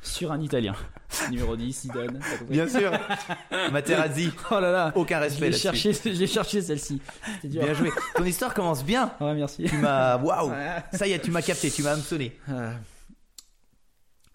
Sur 0.02 0.33
un 0.33 0.40
Italien. 0.40 0.75
Numéro 1.30 1.57
10, 1.57 1.80
Zidane. 1.83 2.21
Bien 2.49 2.69
sûr. 2.69 2.90
Materazzi. 3.73 4.30
Oh 4.50 4.54
là 4.61 4.71
là. 4.73 4.92
Aucun 4.95 5.19
respect 5.19 5.52
cherché, 5.52 5.92
j'ai 6.04 6.26
cherché 6.26 6.62
celle-ci. 6.62 7.00
Dur. 7.45 7.62
Bien 7.64 7.75
joué. 7.75 7.90
Ton 8.14 8.25
histoire 8.25 8.54
commence 8.54 8.85
bien. 8.85 9.12
Ouais, 9.21 9.35
merci. 9.35 9.64
Tu 9.64 9.76
m'as. 9.76 10.16
Waouh. 10.19 10.52
Ça 10.92 11.07
y 11.07 11.12
est, 11.12 11.21
tu 11.21 11.30
m'as 11.30 11.42
capté, 11.42 11.71
tu 11.71 11.83
m'as 11.83 11.92
hameçonné. 11.92 12.37
Euh, 12.49 12.73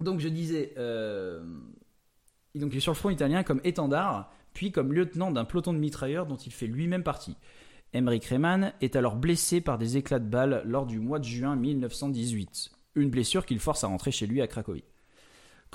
Donc 0.01 0.19
je 0.19 0.27
disais, 0.27 0.73
euh, 0.77 1.41
donc 2.55 2.73
il 2.73 2.77
est 2.77 2.81
sur 2.81 2.91
le 2.91 2.97
front 2.97 3.09
italien 3.09 3.43
comme 3.43 3.61
étendard, 3.63 4.31
puis 4.53 4.71
comme 4.71 4.93
lieutenant 4.93 5.31
d'un 5.31 5.45
peloton 5.45 5.73
de 5.73 5.79
mitrailleurs 5.79 6.25
dont 6.25 6.35
il 6.37 6.51
fait 6.51 6.67
lui-même 6.67 7.03
partie. 7.03 7.35
Emmerich 7.93 8.25
Rehmann 8.25 8.73
est 8.81 8.97
alors 8.97 9.15
blessé 9.15 9.61
par 9.61 9.77
des 9.77 9.95
éclats 9.95 10.19
de 10.19 10.27
balles 10.27 10.61
lors 10.65 10.85
du 10.85 10.99
mois 10.99 11.19
de 11.19 11.23
juin 11.23 11.55
1918, 11.55 12.71
une 12.95 13.09
blessure 13.09 13.45
qu'il 13.45 13.59
force 13.59 13.85
à 13.85 13.87
rentrer 13.87 14.11
chez 14.11 14.27
lui 14.27 14.41
à 14.41 14.47
Cracovie. 14.47 14.83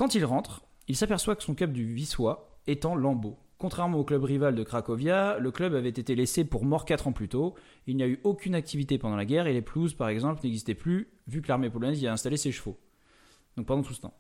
Quand 0.01 0.15
il 0.15 0.25
rentre, 0.25 0.63
il 0.89 0.97
s'aperçoit 0.97 1.37
que 1.37 1.43
son 1.43 1.55
club 1.55 1.75
du 1.75 1.85
Wisła 1.85 2.59
est 2.67 2.87
en 2.87 2.95
lambeaux. 2.95 3.39
Contrairement 3.59 3.99
au 3.99 4.05
club 4.05 4.25
rival 4.25 4.55
de 4.55 4.63
Cracovia, 4.63 5.37
le 5.39 5.51
club 5.51 5.75
avait 5.75 5.91
été 5.91 6.15
laissé 6.15 6.47
pour 6.47 6.65
mort 6.65 6.87
4 6.87 7.09
ans 7.09 7.13
plus 7.13 7.29
tôt. 7.29 7.55
Il 7.87 7.97
n'y 7.97 8.03
a 8.03 8.09
eu 8.09 8.19
aucune 8.25 8.55
activité 8.55 8.97
pendant 8.97 9.17
la 9.17 9.27
guerre 9.27 9.47
et 9.47 9.53
les 9.53 9.61
pelouses, 9.61 9.93
par 9.93 10.09
exemple, 10.09 10.41
n'existaient 10.43 10.73
plus 10.73 11.11
vu 11.27 11.43
que 11.43 11.49
l'armée 11.49 11.69
polonaise 11.69 12.01
y 12.01 12.07
a 12.07 12.13
installé 12.15 12.39
ses 12.39 12.51
chevaux. 12.51 12.81
Donc 13.59 13.67
pendant 13.67 13.83
tout 13.83 13.93
ce 13.93 14.01
temps. 14.01 14.15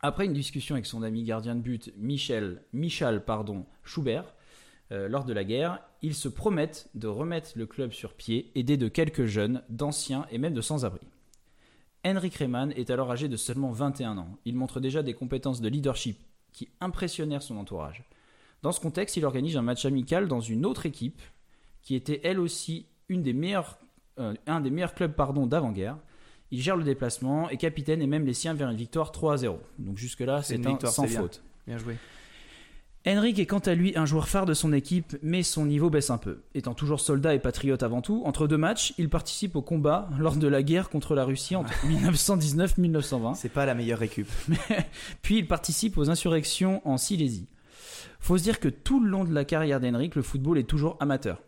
Après 0.00 0.26
une 0.26 0.32
discussion 0.32 0.74
avec 0.74 0.86
son 0.86 1.04
ami 1.04 1.22
gardien 1.22 1.54
de 1.54 1.60
but 1.60 1.92
Michel, 1.96 2.64
Michal 2.72 3.22
Schubert, 3.84 4.34
euh, 4.90 5.06
lors 5.06 5.24
de 5.24 5.32
la 5.32 5.44
guerre, 5.44 5.78
ils 6.02 6.16
se 6.16 6.26
promettent 6.26 6.90
de 6.96 7.06
remettre 7.06 7.52
le 7.54 7.66
club 7.66 7.92
sur 7.92 8.14
pied, 8.14 8.50
aidés 8.56 8.76
de 8.76 8.88
quelques 8.88 9.26
jeunes, 9.26 9.62
d'anciens 9.68 10.26
et 10.32 10.38
même 10.38 10.52
de 10.52 10.60
sans-abri. 10.60 11.06
Henrik 12.04 12.34
Rehmann 12.36 12.72
est 12.72 12.90
alors 12.90 13.10
âgé 13.10 13.28
de 13.28 13.36
seulement 13.36 13.70
21 13.70 14.18
ans. 14.18 14.36
Il 14.44 14.56
montre 14.56 14.80
déjà 14.80 15.02
des 15.02 15.14
compétences 15.14 15.60
de 15.60 15.68
leadership 15.68 16.18
qui 16.52 16.68
impressionnèrent 16.80 17.42
son 17.42 17.56
entourage. 17.56 18.04
Dans 18.62 18.72
ce 18.72 18.80
contexte, 18.80 19.16
il 19.16 19.24
organise 19.24 19.56
un 19.56 19.62
match 19.62 19.84
amical 19.84 20.28
dans 20.28 20.40
une 20.40 20.66
autre 20.66 20.86
équipe 20.86 21.20
qui 21.82 21.94
était 21.94 22.20
elle 22.24 22.40
aussi 22.40 22.86
une 23.08 23.22
des 23.22 23.32
meilleures, 23.32 23.78
euh, 24.18 24.34
un 24.46 24.60
des 24.60 24.70
meilleurs 24.70 24.94
clubs 24.94 25.14
d'avant-guerre. 25.48 25.98
Il 26.50 26.60
gère 26.60 26.76
le 26.76 26.84
déplacement 26.84 27.48
et 27.50 27.56
capitaine 27.56 28.00
et 28.00 28.06
même 28.06 28.24
les 28.26 28.34
siens 28.34 28.54
vers 28.54 28.70
une 28.70 28.76
victoire 28.76 29.12
3 29.12 29.34
à 29.34 29.36
0. 29.38 29.60
Donc 29.78 29.98
jusque-là, 29.98 30.42
C'est 30.42 30.64
un 30.64 30.70
victoire, 30.70 30.92
sans 30.92 31.04
bien. 31.06 31.20
faute. 31.20 31.42
Bien 31.66 31.78
joué. 31.78 31.96
Henrik 33.06 33.38
est 33.38 33.44
quant 33.44 33.58
à 33.58 33.74
lui 33.74 33.92
un 33.96 34.06
joueur 34.06 34.28
phare 34.28 34.46
de 34.46 34.54
son 34.54 34.72
équipe, 34.72 35.18
mais 35.22 35.42
son 35.42 35.66
niveau 35.66 35.90
baisse 35.90 36.08
un 36.08 36.16
peu. 36.16 36.38
Étant 36.54 36.72
toujours 36.72 37.00
soldat 37.00 37.34
et 37.34 37.38
patriote 37.38 37.82
avant 37.82 38.00
tout, 38.00 38.22
entre 38.24 38.46
deux 38.46 38.56
matchs, 38.56 38.94
il 38.96 39.10
participe 39.10 39.56
au 39.56 39.62
combat 39.62 40.08
lors 40.18 40.36
de 40.36 40.48
la 40.48 40.62
guerre 40.62 40.88
contre 40.88 41.14
la 41.14 41.26
Russie 41.26 41.54
entre 41.54 41.70
1919-1920, 41.86 43.34
C'est 43.34 43.50
pas 43.50 43.66
la 43.66 43.74
meilleure 43.74 43.98
récup. 43.98 44.26
puis 45.22 45.36
il 45.36 45.46
participe 45.46 45.98
aux 45.98 46.08
insurrections 46.08 46.80
en 46.88 46.96
Silésie. 46.96 47.46
Faut 48.20 48.38
se 48.38 48.42
dire 48.42 48.58
que 48.58 48.70
tout 48.70 49.04
le 49.04 49.10
long 49.10 49.24
de 49.24 49.34
la 49.34 49.44
carrière 49.44 49.80
d'Henrik, 49.80 50.14
le 50.14 50.22
football 50.22 50.56
est 50.56 50.64
toujours 50.64 50.96
amateur. 50.98 51.42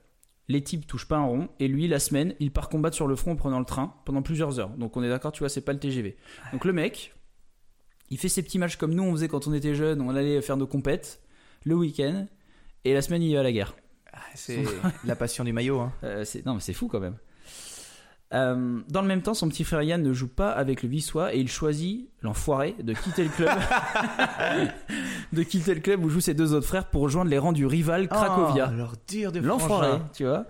Les 0.49 0.63
types 0.63 0.87
touchent 0.87 1.09
pas 1.09 1.17
un 1.17 1.25
rond, 1.25 1.49
et 1.59 1.69
lui, 1.69 1.89
la 1.89 2.01
semaine, 2.01 2.35
il 2.39 2.51
part 2.51 2.69
combattre 2.69 2.97
sur 2.97 3.07
le 3.07 3.17
front 3.17 3.33
en 3.33 3.37
prenant 3.37 3.61
le 3.61 3.65
train 3.65 3.95
pendant 4.05 4.21
plusieurs 4.21 4.61
heures. 4.61 4.77
Donc 4.77 4.99
on 4.99 5.03
est 5.03 5.09
d'accord, 5.09 5.33
tu 5.33 5.39
vois, 5.39 5.49
c'est 5.49 5.63
pas 5.63 5.73
le 5.73 5.79
TGV. 5.79 6.19
Donc 6.53 6.67
le 6.67 6.75
mec, 6.75 7.15
il 8.11 8.19
fait 8.19 8.29
ses 8.29 8.43
petits 8.43 8.59
matchs 8.59 8.77
comme 8.77 8.95
nous 8.95 9.03
on 9.03 9.13
faisait 9.13 9.29
quand 9.29 9.47
on 9.49 9.55
était 9.55 9.75
jeunes, 9.75 10.03
on 10.03 10.15
allait 10.15 10.43
faire 10.43 10.59
nos 10.59 10.67
compètes 10.67 11.23
le 11.67 11.75
week-end, 11.75 12.27
et 12.85 12.95
la 12.95 13.03
semaine 13.03 13.23
il 13.23 13.35
va 13.35 13.41
à 13.41 13.43
la 13.43 13.53
guerre. 13.53 13.75
Ah, 14.13 14.19
C'est 14.35 14.65
la 15.05 15.17
passion 15.17 15.45
du 15.45 15.53
maillot. 15.53 15.81
Hein. 15.81 15.93
Euh, 16.05 16.25
non 16.47 16.55
mais 16.55 16.61
c'est 16.61 16.73
fou 16.73 16.89
quand 16.89 17.01
même. 17.01 17.17
Euh, 18.35 18.81
dans 18.89 19.03
le 19.03 19.09
même 19.09 19.23
temps, 19.23 19.35
son 19.35 19.49
petit 19.49 19.63
frère 19.63 19.83
Yann 19.83 20.03
ne 20.03 20.13
joue 20.13 20.29
pas 20.29 20.51
avec 20.51 20.83
le 20.83 20.89
Wisła 20.89 21.35
et 21.35 21.39
il 21.39 21.49
choisit, 21.49 22.09
l'enfoiré, 22.23 22.75
de 22.83 22.93
quitter 22.93 23.25
le 23.25 23.31
club, 23.31 23.51
de 25.33 25.43
quitter 25.43 25.75
le 25.75 25.81
club 25.81 26.05
où 26.05 26.09
jouent 26.09 26.21
ses 26.21 26.35
deux 26.35 26.53
autres 26.53 26.67
frères 26.67 26.87
pour 26.91 27.03
rejoindre 27.03 27.31
les 27.31 27.39
rangs 27.39 27.53
du 27.53 27.67
rival 27.67 28.09
Cracovia. 28.09 28.71
Oh, 28.73 28.77
leur 28.77 29.33
de 29.33 29.39
L'enfoiré, 29.41 30.01
tu 30.13 30.25
vois. 30.25 30.47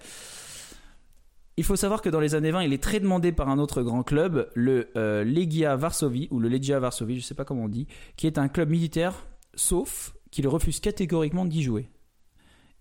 Il 1.59 1.65
faut 1.65 1.77
savoir 1.77 2.03
que 2.03 2.11
dans 2.11 2.21
les 2.21 2.35
années 2.35 2.51
20, 2.51 2.63
il 2.63 2.73
est 2.73 2.83
très 2.83 3.01
demandé 3.01 3.33
par 3.33 3.49
un 3.49 3.59
autre 3.59 3.83
grand 3.83 4.03
club, 4.03 4.49
le 4.55 4.89
euh, 4.97 5.25
Legia 5.25 5.77
Varsovie, 5.77 6.29
ou 6.31 6.39
le 6.39 6.49
Legia 6.49 6.79
Varsovie, 6.79 7.21
je 7.21 7.25
sais 7.25 7.35
pas 7.35 7.45
comment 7.45 7.65
on 7.65 7.69
dit, 7.69 7.87
qui 8.17 8.27
est 8.27 8.37
un 8.39 8.49
club 8.49 8.71
militaire, 8.71 9.15
sauf 9.55 10.16
qu'il 10.37 10.47
refuse 10.49 10.81
catégoriquement 10.81 11.47
d'y 11.47 11.63
jouer. 11.63 11.89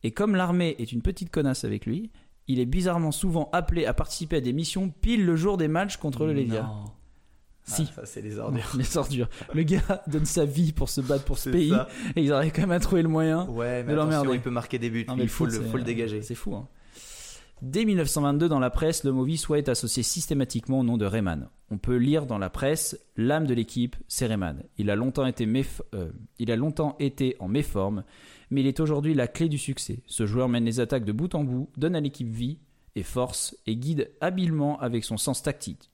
Et 0.04 0.12
comme 0.12 0.36
l'armée 0.36 0.76
est 0.78 0.92
une 0.92 1.02
petite 1.02 1.30
connasse 1.32 1.64
avec 1.64 1.86
lui, 1.86 2.12
il 2.50 2.60
est 2.60 2.66
bizarrement 2.66 3.14
souvent 3.14 3.50
appelé 3.54 3.86
à 3.86 3.94
participer 3.94 4.36
à 4.36 4.42
des 4.42 4.52
missions 4.52 4.90
pile 4.90 5.26
le 5.26 5.38
jour 5.38 5.56
des 5.56 5.70
matchs 5.70 5.96
contre 5.96 6.26
le 6.26 6.34
Legia. 6.34 6.64
Non. 6.64 6.84
Si. 7.64 7.88
Ah, 7.92 7.94
ça, 8.02 8.06
c'est 8.06 8.22
les 8.22 8.38
ordures. 8.38 8.72
Les 8.78 8.98
ordures. 8.98 9.30
Le 9.54 9.64
gars 9.64 10.04
donne 10.06 10.26
sa 10.26 10.44
vie 10.44 10.74
pour 10.74 10.90
se 10.90 11.00
battre 11.00 11.24
pour 11.24 11.38
ce 11.38 11.50
pays, 11.50 11.70
ça. 11.70 11.88
et 12.18 12.22
ils 12.24 12.32
arrivent 12.34 12.52
quand 12.52 12.62
même 12.64 12.72
à 12.72 12.80
trouver 12.82 13.02
le 13.02 13.08
moyen 13.10 13.46
Ouais, 13.48 13.84
mais 13.84 13.94
De 13.94 13.98
l'emmerder. 13.98 14.32
il 14.34 14.42
peut 14.42 14.52
marquer 14.52 14.78
des 14.78 14.90
buts. 14.90 15.06
Non, 15.08 15.16
lui, 15.16 15.22
mais 15.22 15.26
il 15.26 15.46
le, 15.46 15.62
faut 15.64 15.78
le 15.78 15.84
dégager. 15.84 16.22
C'est 16.22 16.36
fou. 16.36 16.54
hein. 16.56 16.68
Dès 17.62 17.86
1922, 17.86 18.50
dans 18.50 18.60
la 18.60 18.70
presse, 18.70 19.04
le 19.06 19.12
mot 19.12 19.24
Wisła 19.24 19.58
est 19.58 19.70
associé 19.70 20.04
systématiquement 20.04 20.80
au 20.80 20.84
nom 20.84 20.98
de 20.98 21.06
Rehmann. 21.06 21.50
On 21.72 21.78
peut 21.78 21.96
lire 21.96 22.26
dans 22.26 22.38
la 22.38 22.50
presse 22.50 23.00
l'âme 23.16 23.48
de 23.48 23.54
l'équipe, 23.54 23.96
c'est 24.08 24.28
Rehmann. 24.28 24.64
Il 24.78 24.90
a 24.90 24.96
longtemps 24.96 25.26
été, 25.26 25.46
méf- 25.46 25.82
euh, 25.94 26.12
il 26.38 26.52
a 26.52 26.58
longtemps 26.58 26.96
été 27.00 27.36
en 27.40 27.48
méforme, 27.48 28.04
mais 28.52 28.62
il 28.62 28.68
est 28.68 28.80
aujourd'hui 28.82 29.14
la 29.14 29.28
clé 29.28 29.48
du 29.50 29.58
succès. 29.58 30.00
Ce 30.06 30.26
joueur 30.26 30.50
mène 30.50 30.66
les 30.66 30.80
attaques 30.80 31.06
de 31.06 31.12
bout 31.14 31.34
en 31.34 31.44
bout, 31.44 31.70
donne 31.78 31.96
à 31.96 32.02
l'équipe 32.02 32.28
vie 32.28 32.60
et 32.96 33.04
force 33.04 33.58
et 33.66 33.76
guide 33.78 34.12
habilement 34.22 34.80
avec 34.80 35.04
son 35.06 35.18
sens 35.18 35.42
tactique. 35.42 35.90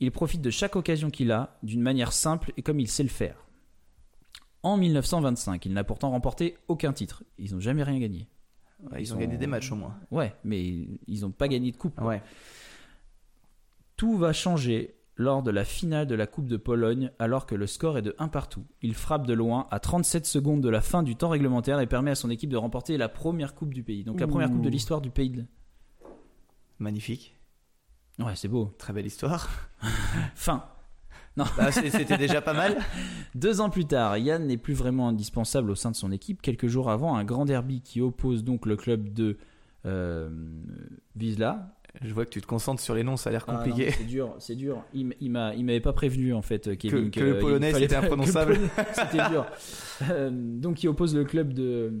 Il 0.00 0.12
profite 0.12 0.40
de 0.42 0.50
chaque 0.50 0.76
occasion 0.76 1.10
qu'il 1.10 1.32
a 1.32 1.58
d'une 1.64 1.82
manière 1.82 2.12
simple 2.12 2.52
et 2.56 2.62
comme 2.62 2.78
il 2.80 2.88
sait 2.88 3.02
le 3.02 3.08
faire. 3.08 3.44
En 4.62 4.76
1925, 4.76 5.66
il 5.66 5.72
n'a 5.72 5.84
pourtant 5.84 6.10
remporté 6.10 6.56
aucun 6.68 6.92
titre. 6.92 7.24
Ils 7.36 7.52
n'ont 7.52 7.60
jamais 7.60 7.82
rien 7.82 7.98
gagné. 7.98 8.28
Ouais, 8.84 9.00
ils, 9.00 9.06
Ils 9.06 9.12
ont 9.12 9.16
ont- 9.16 9.20
gagné 9.20 9.36
des 9.36 9.46
matchs 9.46 9.72
au 9.72 9.76
moins. 9.76 9.96
Ouais, 10.10 10.34
mais 10.44 10.62
ils 11.06 11.20
n'ont 11.22 11.30
pas 11.32 11.48
gagné 11.48 11.72
de 11.72 11.76
coupe. 11.76 12.00
Ouais. 12.00 12.22
Tout 13.96 14.16
va 14.16 14.32
changer 14.32 14.94
lors 15.16 15.42
de 15.42 15.50
la 15.50 15.64
finale 15.64 16.06
de 16.06 16.14
la 16.14 16.28
Coupe 16.28 16.46
de 16.46 16.56
Pologne 16.56 17.10
alors 17.18 17.44
que 17.46 17.56
le 17.56 17.66
score 17.66 17.98
est 17.98 18.02
de 18.02 18.14
1 18.20 18.28
partout. 18.28 18.64
Il 18.82 18.94
frappe 18.94 19.26
de 19.26 19.32
loin 19.34 19.66
à 19.72 19.80
37 19.80 20.26
secondes 20.26 20.60
de 20.60 20.68
la 20.68 20.80
fin 20.80 21.02
du 21.02 21.16
temps 21.16 21.28
réglementaire 21.30 21.80
et 21.80 21.88
permet 21.88 22.12
à 22.12 22.14
son 22.14 22.30
équipe 22.30 22.50
de 22.50 22.56
remporter 22.56 22.96
la 22.96 23.08
première 23.08 23.56
Coupe 23.56 23.74
du 23.74 23.82
pays. 23.82 24.04
Donc 24.04 24.20
la 24.20 24.28
première. 24.28 24.48
Coupe 24.48 24.62
de 24.62 24.68
l'histoire 24.68 25.00
du 25.00 25.10
pays. 25.10 25.30
de- 25.30 25.44
Magnifique. 26.78 27.34
Ouais, 28.20 28.36
c'est 28.36 28.46
beau. 28.48 28.72
Très 28.78 28.92
belle 28.92 29.06
histoire. 29.06 29.48
Fin. 30.36 30.64
Bah, 31.56 31.72
c'est- 31.72 31.90
C'était 31.90 32.16
déjà 32.18 32.40
pas 32.40 32.52
mal. 32.54 32.76
Deux 33.34 33.60
ans 33.60 33.70
plus 33.70 33.84
tard, 33.84 34.16
Yann 34.18 34.46
n'est 34.46 34.56
plus 34.56 34.74
vraiment 34.74 35.08
indispensable 35.08 35.70
au 35.70 35.74
sein 35.74 35.90
de 35.90 35.96
son 35.96 36.10
équipe. 36.12 36.42
Quelques 36.42 36.66
jours 36.66 36.90
avant, 36.90 37.16
un 37.16 37.24
grand 37.24 37.44
derby 37.44 37.80
qui 37.82 38.00
oppose 38.00 38.44
donc 38.44 38.66
le 38.66 38.76
club 38.76 39.12
de 39.12 39.36
euh, 39.86 40.28
Wisla 41.16 41.74
Je 42.02 42.12
vois 42.12 42.24
que 42.24 42.30
tu 42.30 42.40
te 42.40 42.46
concentres 42.46 42.80
sur 42.82 42.94
les 42.94 43.04
noms, 43.04 43.16
ça 43.16 43.30
a 43.30 43.32
l'air 43.32 43.44
Ah 43.48 43.52
non, 43.52 43.58
compliqué. 43.58 43.90
c'est 43.92 44.04
dur, 44.04 44.34
c'est 44.38 44.56
dur. 44.56 44.82
Il, 44.92 45.14
il 45.20 45.30
m'a, 45.30 45.54
il 45.54 45.64
m'avait 45.64 45.80
pas 45.80 45.92
prévenu 45.92 46.34
en 46.34 46.42
fait, 46.42 46.76
Kevin, 46.76 47.10
que 47.10 47.20
le 47.20 47.36
il 47.36 47.38
polonais, 47.40 47.70
fallait 47.72 47.88
c'était 47.88 47.94
pas- 47.94 48.00
que 48.02 48.06
le 48.06 48.12
imprononçable. 48.12 48.52
polonais, 48.54 48.70
c'était 48.92 49.28
dur. 49.30 49.46
Euh, 50.10 50.30
donc, 50.32 50.82
il 50.82 50.88
oppose 50.88 51.14
le 51.14 51.24
club 51.24 51.52
de 51.52 51.92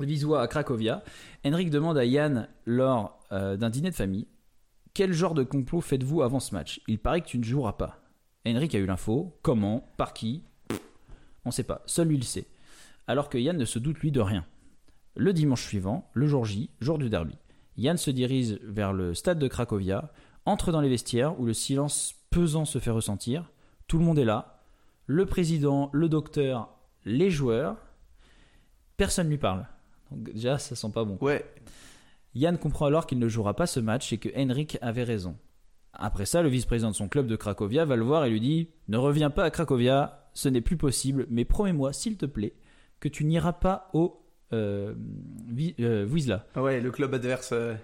Wisła 0.00 0.42
à 0.42 0.46
Cracovia. 0.46 1.02
Henrik 1.44 1.70
demande 1.70 1.98
à 1.98 2.04
Yann 2.04 2.48
lors 2.64 3.20
euh, 3.32 3.56
d'un 3.56 3.70
dîner 3.70 3.90
de 3.90 3.94
famille 3.96 4.26
quel 4.94 5.12
genre 5.12 5.34
de 5.34 5.44
complot 5.44 5.80
faites-vous 5.80 6.22
avant 6.22 6.40
ce 6.40 6.52
match? 6.54 6.80
Il 6.88 6.98
paraît 6.98 7.20
que 7.20 7.26
tu 7.28 7.38
ne 7.38 7.44
joueras 7.44 7.74
pas. 7.74 8.00
Henrik 8.48 8.74
a 8.74 8.78
eu 8.78 8.86
l'info. 8.86 9.38
Comment 9.42 9.88
Par 9.96 10.12
qui 10.12 10.42
Pff, 10.68 10.80
On 11.44 11.50
sait 11.50 11.64
pas. 11.64 11.82
Seul 11.86 12.08
lui 12.08 12.16
le 12.16 12.22
sait. 12.22 12.46
Alors 13.06 13.28
que 13.28 13.38
Yann 13.38 13.56
ne 13.56 13.64
se 13.64 13.78
doute 13.78 13.98
lui 14.00 14.12
de 14.12 14.20
rien. 14.20 14.44
Le 15.16 15.32
dimanche 15.32 15.64
suivant, 15.64 16.08
le 16.14 16.26
jour 16.26 16.44
J, 16.44 16.70
jour 16.80 16.98
du 16.98 17.08
derby, 17.08 17.36
Yann 17.76 17.96
se 17.96 18.10
dirige 18.10 18.58
vers 18.62 18.92
le 18.92 19.14
stade 19.14 19.38
de 19.38 19.48
Cracovia, 19.48 20.12
entre 20.44 20.72
dans 20.72 20.80
les 20.80 20.88
vestiaires 20.88 21.38
où 21.40 21.44
le 21.44 21.54
silence 21.54 22.14
pesant 22.30 22.64
se 22.64 22.78
fait 22.78 22.90
ressentir. 22.90 23.50
Tout 23.86 23.98
le 23.98 24.04
monde 24.04 24.18
est 24.18 24.24
là. 24.24 24.62
Le 25.06 25.26
président, 25.26 25.90
le 25.92 26.08
docteur, 26.08 26.68
les 27.04 27.30
joueurs. 27.30 27.76
Personne 28.96 29.28
lui 29.28 29.38
parle. 29.38 29.66
Donc 30.10 30.32
déjà, 30.32 30.58
ça 30.58 30.76
sent 30.76 30.90
pas 30.92 31.04
bon. 31.04 31.18
Ouais, 31.20 31.44
Yann 32.34 32.58
comprend 32.58 32.86
alors 32.86 33.06
qu'il 33.06 33.18
ne 33.18 33.28
jouera 33.28 33.54
pas 33.54 33.66
ce 33.66 33.80
match 33.80 34.12
et 34.12 34.18
que 34.18 34.28
Henrik 34.36 34.78
avait 34.80 35.04
raison. 35.04 35.36
Après 35.92 36.26
ça, 36.26 36.42
le 36.42 36.48
vice-président 36.48 36.90
de 36.90 36.94
son 36.96 37.08
club 37.08 37.26
de 37.26 37.36
Cracovia 37.36 37.84
va 37.84 37.96
le 37.96 38.04
voir 38.04 38.24
et 38.24 38.30
lui 38.30 38.40
dit 38.40 38.68
Ne 38.88 38.96
reviens 38.98 39.30
pas 39.30 39.44
à 39.44 39.50
Cracovia, 39.50 40.28
ce 40.34 40.48
n'est 40.48 40.60
plus 40.60 40.76
possible, 40.76 41.26
mais 41.30 41.44
promets-moi, 41.44 41.92
s'il 41.92 42.16
te 42.16 42.26
plaît, 42.26 42.54
que 43.00 43.08
tu 43.08 43.24
n'iras 43.24 43.52
pas 43.54 43.88
au 43.94 44.20
euh, 44.52 44.94
Vi- 45.48 45.74
euh, 45.80 46.06
Wisla. 46.08 46.46
ouais, 46.56 46.80
le 46.80 46.90
club 46.90 47.14
adverse. 47.14 47.50
euh, 47.52 47.74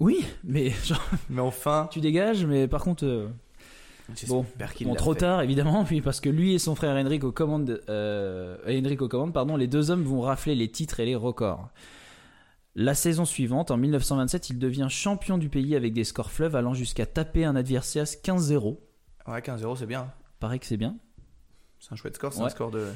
Oui, 0.00 0.24
mais 0.44 0.70
genre, 0.84 1.00
Mais 1.28 1.40
enfin, 1.40 1.88
tu 1.92 2.00
dégages, 2.00 2.44
mais 2.46 2.66
par 2.68 2.82
contre, 2.82 3.04
euh, 3.04 3.28
Bon, 4.26 4.44
trop 4.96 5.12
fait. 5.12 5.20
tard 5.20 5.42
évidemment, 5.42 5.84
puis 5.86 6.00
parce 6.00 6.20
que 6.20 6.28
lui 6.28 6.54
et 6.54 6.58
son 6.58 6.74
frère 6.74 6.96
Henrik 6.96 7.22
aux 7.22 7.30
commandes, 7.32 7.80
euh, 7.88 8.56
Henrik 8.66 9.02
aux 9.02 9.08
commandes, 9.08 9.32
pardon, 9.32 9.56
les 9.56 9.68
deux 9.68 9.90
hommes 9.92 10.02
vont 10.02 10.20
rafler 10.22 10.54
les 10.56 10.68
titres 10.68 10.98
et 11.00 11.04
les 11.06 11.14
records. 11.14 11.68
La 12.76 12.94
saison 12.94 13.24
suivante, 13.24 13.70
en 13.70 13.76
1927, 13.76 14.50
il 14.50 14.58
devient 14.58 14.86
champion 14.88 15.38
du 15.38 15.48
pays 15.48 15.74
avec 15.74 15.92
des 15.92 16.04
scores 16.04 16.30
fleuves 16.30 16.54
allant 16.54 16.72
jusqu'à 16.72 17.04
taper 17.04 17.44
un 17.44 17.56
adversaire 17.56 18.04
15-0. 18.04 18.78
Ouais, 19.26 19.42
15 19.42 19.62
euros, 19.64 19.76
c'est 19.76 19.86
bien. 19.86 20.12
Paraît 20.38 20.58
que 20.58 20.66
c'est 20.66 20.76
bien. 20.76 20.96
C'est 21.80 21.92
un 21.92 21.96
chouette 21.96 22.14
score, 22.16 22.32
c'est 22.32 22.40
Ouais. 22.40 22.46
un 22.46 22.50
score 22.50 22.70
de 22.70 22.86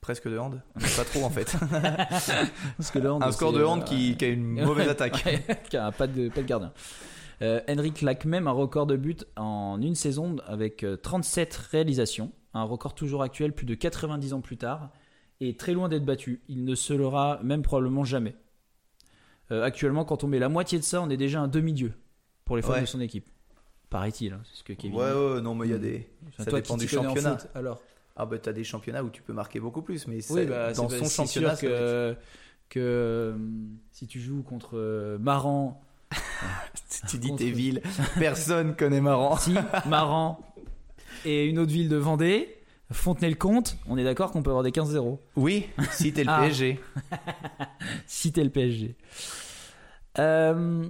presque 0.00 0.28
de 0.28 0.38
hand. 0.38 0.60
Pas 0.96 1.04
trop 1.04 1.24
en 1.24 1.30
fait. 1.30 1.56
Parce 1.70 2.90
que 2.92 2.98
un 2.98 3.32
score 3.32 3.52
de 3.52 3.60
euh, 3.60 3.66
hand 3.66 3.84
qui, 3.84 4.16
qui 4.16 4.24
a 4.24 4.28
une 4.28 4.62
mauvaise 4.64 4.88
attaque. 4.90 5.24
qui 5.70 5.76
a 5.76 5.90
pas 5.90 6.06
de, 6.06 6.28
pas 6.28 6.42
de 6.42 6.46
gardien. 6.46 6.72
Euh, 7.42 7.60
Henry 7.68 7.92
claque 7.92 8.26
même 8.26 8.46
un 8.46 8.52
record 8.52 8.86
de 8.86 8.96
buts 8.96 9.16
en 9.36 9.80
une 9.82 9.94
saison 9.96 10.36
avec 10.46 10.84
euh, 10.84 10.96
37 10.96 11.54
réalisations, 11.72 12.30
un 12.52 12.62
record 12.62 12.94
toujours 12.94 13.22
actuel 13.22 13.52
plus 13.52 13.66
de 13.66 13.74
90 13.74 14.34
ans 14.34 14.40
plus 14.40 14.56
tard, 14.56 14.90
et 15.40 15.56
très 15.56 15.72
loin 15.72 15.88
d'être 15.88 16.04
battu. 16.04 16.42
Il 16.48 16.64
ne 16.64 16.74
se 16.74 16.92
l'aura 16.92 17.40
même 17.42 17.62
probablement 17.62 18.04
jamais. 18.04 18.36
Euh, 19.50 19.62
actuellement, 19.62 20.04
quand 20.04 20.24
on 20.24 20.28
met 20.28 20.38
la 20.38 20.48
moitié 20.48 20.78
de 20.78 20.84
ça, 20.84 21.02
on 21.02 21.10
est 21.10 21.16
déjà 21.16 21.40
un 21.40 21.48
demi-dieu 21.48 21.92
pour 22.44 22.56
les 22.56 22.62
fans 22.62 22.72
Ouais. 22.72 22.80
de 22.82 22.86
son 22.86 23.00
équipe. 23.00 23.26
Paraît-il, 23.90 24.32
hein, 24.32 24.40
c'est 24.50 24.58
ce 24.58 24.64
que 24.64 24.72
Kevin 24.72 24.96
Ouais, 24.96 25.12
ouais, 25.12 25.40
non, 25.40 25.54
mais 25.54 25.66
il 25.66 25.70
y 25.70 25.74
a 25.74 25.78
des. 25.78 26.08
Ça 26.38 26.44
toi 26.46 26.60
dépend 26.60 26.74
qui 26.76 26.80
du 26.86 26.88
championnat. 26.88 27.38
foot, 27.38 27.48
alors. 27.54 27.80
Ah, 28.16 28.26
bah, 28.26 28.38
t'as 28.38 28.52
des 28.52 28.64
championnats 28.64 29.02
où 29.04 29.10
tu 29.10 29.22
peux 29.22 29.32
marquer 29.32 29.60
beaucoup 29.60 29.82
plus, 29.82 30.06
mais 30.06 30.16
Oui, 30.16 30.22
c'est- 30.22 30.46
bah, 30.46 30.72
dans 30.72 30.88
son 30.88 31.04
championnat, 31.08 31.56
sûr 31.56 31.68
que, 31.68 32.16
que 32.70 32.80
euh, 32.80 33.34
si 33.92 34.06
tu 34.06 34.20
joues 34.20 34.42
contre 34.42 34.78
euh, 34.78 35.18
Maran, 35.18 35.80
tu 37.10 37.18
dis 37.18 37.28
contre- 37.28 37.38
tes 37.40 37.50
villes, 37.50 37.82
personne 38.18 38.74
connaît 38.76 39.00
Maran. 39.00 39.36
Si, 39.36 39.54
Maran 39.86 40.40
et 41.24 41.46
une 41.46 41.58
autre 41.58 41.72
ville 41.72 41.88
de 41.88 41.96
Vendée, 41.96 42.56
Fontenay-le-Comte, 42.94 43.76
on 43.86 43.98
est 43.98 44.04
d'accord 44.04 44.30
qu'on 44.30 44.42
peut 44.42 44.50
avoir 44.50 44.62
des 44.64 44.70
15-0. 44.70 45.18
Oui, 45.36 45.66
si 45.92 46.12
t'es 46.12 46.24
le 46.24 46.30
Ah. 46.32 46.40
PSG. 46.40 46.80
Si 48.06 48.32
t'es 48.32 48.42
le 48.44 48.50
PSG. 48.50 48.96
Euh, 50.18 50.86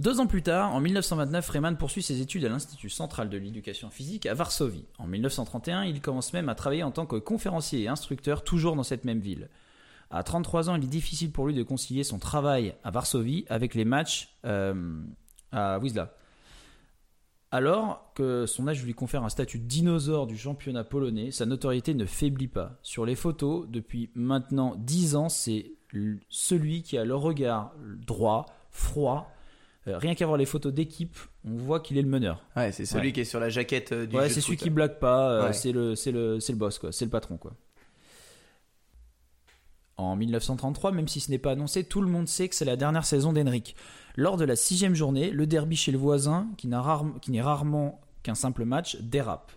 deux 0.00 0.20
ans 0.20 0.26
plus 0.26 0.42
tard, 0.42 0.74
en 0.74 0.80
1929, 0.80 1.44
Freeman 1.44 1.76
poursuit 1.76 2.02
ses 2.02 2.20
études 2.20 2.44
à 2.44 2.48
l'Institut 2.48 2.88
central 2.88 3.28
de 3.28 3.36
l'éducation 3.36 3.90
physique 3.90 4.26
à 4.26 4.34
Varsovie. 4.34 4.86
En 4.98 5.06
1931, 5.06 5.84
il 5.84 6.00
commence 6.00 6.32
même 6.32 6.48
à 6.48 6.54
travailler 6.54 6.82
en 6.82 6.90
tant 6.90 7.06
que 7.06 7.16
conférencier 7.16 7.82
et 7.82 7.88
instructeur, 7.88 8.42
toujours 8.44 8.76
dans 8.76 8.82
cette 8.82 9.04
même 9.04 9.20
ville. 9.20 9.48
À 10.10 10.22
33 10.22 10.70
ans, 10.70 10.76
il 10.76 10.84
est 10.84 10.86
difficile 10.86 11.30
pour 11.32 11.46
lui 11.46 11.54
de 11.54 11.62
concilier 11.62 12.02
son 12.04 12.18
travail 12.18 12.74
à 12.82 12.90
Varsovie 12.90 13.44
avec 13.48 13.74
les 13.74 13.84
matchs 13.84 14.28
euh, 14.46 15.02
à 15.52 15.78
Wisla. 15.80 16.14
Alors 17.50 18.12
que 18.14 18.44
son 18.46 18.68
âge 18.68 18.84
lui 18.84 18.92
confère 18.92 19.24
un 19.24 19.30
statut 19.30 19.58
de 19.58 19.64
dinosaure 19.64 20.26
du 20.26 20.36
championnat 20.36 20.84
polonais, 20.84 21.30
sa 21.30 21.46
notoriété 21.46 21.94
ne 21.94 22.04
faiblit 22.04 22.48
pas. 22.48 22.78
Sur 22.82 23.06
les 23.06 23.14
photos, 23.14 23.66
depuis 23.68 24.10
maintenant 24.14 24.74
10 24.76 25.16
ans, 25.16 25.28
c'est 25.30 25.72
celui 26.28 26.82
qui 26.82 26.98
a 26.98 27.04
le 27.06 27.14
regard 27.14 27.72
droit, 28.06 28.44
froid. 28.70 29.30
Euh, 29.86 29.96
rien 29.96 30.14
qu'à 30.14 30.26
voir 30.26 30.36
les 30.36 30.44
photos 30.44 30.74
d'équipe, 30.74 31.16
on 31.46 31.56
voit 31.56 31.80
qu'il 31.80 31.96
est 31.96 32.02
le 32.02 32.08
meneur. 32.08 32.44
Ouais, 32.54 32.70
c'est 32.72 32.84
celui 32.84 33.06
Ouais. 33.06 33.12
qui 33.12 33.20
est 33.20 33.24
sur 33.24 33.40
la 33.40 33.48
jaquette 33.48 33.92
euh, 33.92 34.06
du 34.06 34.14
Ouais, 34.14 34.28
c'est 34.28 34.42
celui 34.42 34.58
qui 34.58 34.68
blague 34.68 34.98
pas, 34.98 35.30
euh, 35.30 35.46
Ouais. 35.46 35.52
c'est 35.54 35.72
le, 35.72 35.94
le, 35.94 36.54
boss, 36.54 36.78
quoi. 36.78 36.92
C'est 36.92 37.06
le 37.06 37.10
patron, 37.10 37.38
quoi. 37.38 37.54
En 39.96 40.14
1933, 40.14 40.92
même 40.92 41.08
si 41.08 41.20
ce 41.20 41.30
n'est 41.30 41.38
pas 41.38 41.52
annoncé, 41.52 41.82
tout 41.84 42.02
le 42.02 42.08
monde 42.08 42.28
sait 42.28 42.48
que 42.48 42.54
c'est 42.54 42.64
la 42.66 42.76
dernière 42.76 43.04
saison 43.04 43.32
d'Henrik. 43.32 43.74
Lors 44.18 44.36
de 44.36 44.44
la 44.44 44.56
sixième 44.56 44.96
journée, 44.96 45.30
le 45.30 45.46
derby 45.46 45.76
chez 45.76 45.92
le 45.92 45.98
voisin, 45.98 46.48
qui 46.56 46.66
n'est 46.66 47.40
rarement 47.40 48.00
qu'un 48.24 48.34
simple 48.34 48.64
match, 48.64 48.96
dérape. 49.00 49.52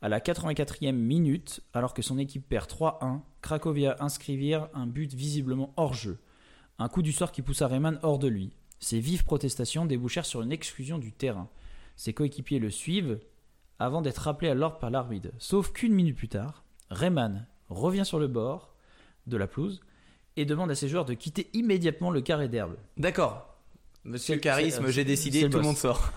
À 0.00 0.08
la 0.08 0.18
84e 0.18 0.92
minute, 0.92 1.60
alors 1.74 1.92
que 1.92 2.00
son 2.00 2.16
équipe 2.16 2.48
perd 2.48 2.70
3-1, 2.70 3.20
Cracovia 3.42 3.96
inscrivirent 4.00 4.70
un 4.72 4.86
but 4.86 5.12
visiblement 5.12 5.74
hors 5.76 5.92
jeu. 5.92 6.16
Un 6.78 6.88
coup 6.88 7.02
du 7.02 7.12
sort 7.12 7.32
qui 7.32 7.42
poussa 7.42 7.68
Rayman 7.68 7.98
hors 8.02 8.18
de 8.18 8.28
lui. 8.28 8.54
Ses 8.80 8.98
vives 8.98 9.24
protestations 9.24 9.84
débouchèrent 9.84 10.24
sur 10.24 10.40
une 10.40 10.52
exclusion 10.52 10.96
du 10.96 11.12
terrain. 11.12 11.50
Ses 11.94 12.14
coéquipiers 12.14 12.60
le 12.60 12.70
suivent 12.70 13.20
avant 13.78 14.00
d'être 14.00 14.22
rappelé 14.22 14.48
à 14.48 14.54
l'ordre 14.54 14.78
par 14.78 14.88
l'arbitre. 14.88 15.28
Sauf 15.36 15.70
qu'une 15.70 15.92
minute 15.92 16.16
plus 16.16 16.28
tard, 16.28 16.64
Rayman 16.88 17.46
revient 17.68 18.06
sur 18.06 18.18
le 18.18 18.26
bord 18.26 18.74
de 19.26 19.36
la 19.36 19.46
pelouse 19.46 19.82
et 20.38 20.46
demande 20.46 20.70
à 20.70 20.74
ses 20.74 20.88
joueurs 20.88 21.04
de 21.04 21.12
quitter 21.12 21.50
immédiatement 21.52 22.10
le 22.10 22.22
carré 22.22 22.48
d'herbe. 22.48 22.76
D'accord. 22.96 23.47
Monsieur 24.04 24.34
C'est- 24.36 24.40
Charisme, 24.40 24.86
c'est- 24.86 24.92
j'ai 24.92 25.04
décidé, 25.04 25.42
le 25.42 25.50
tout 25.50 25.58
le 25.58 25.64
monde 25.64 25.76
sort. 25.76 26.10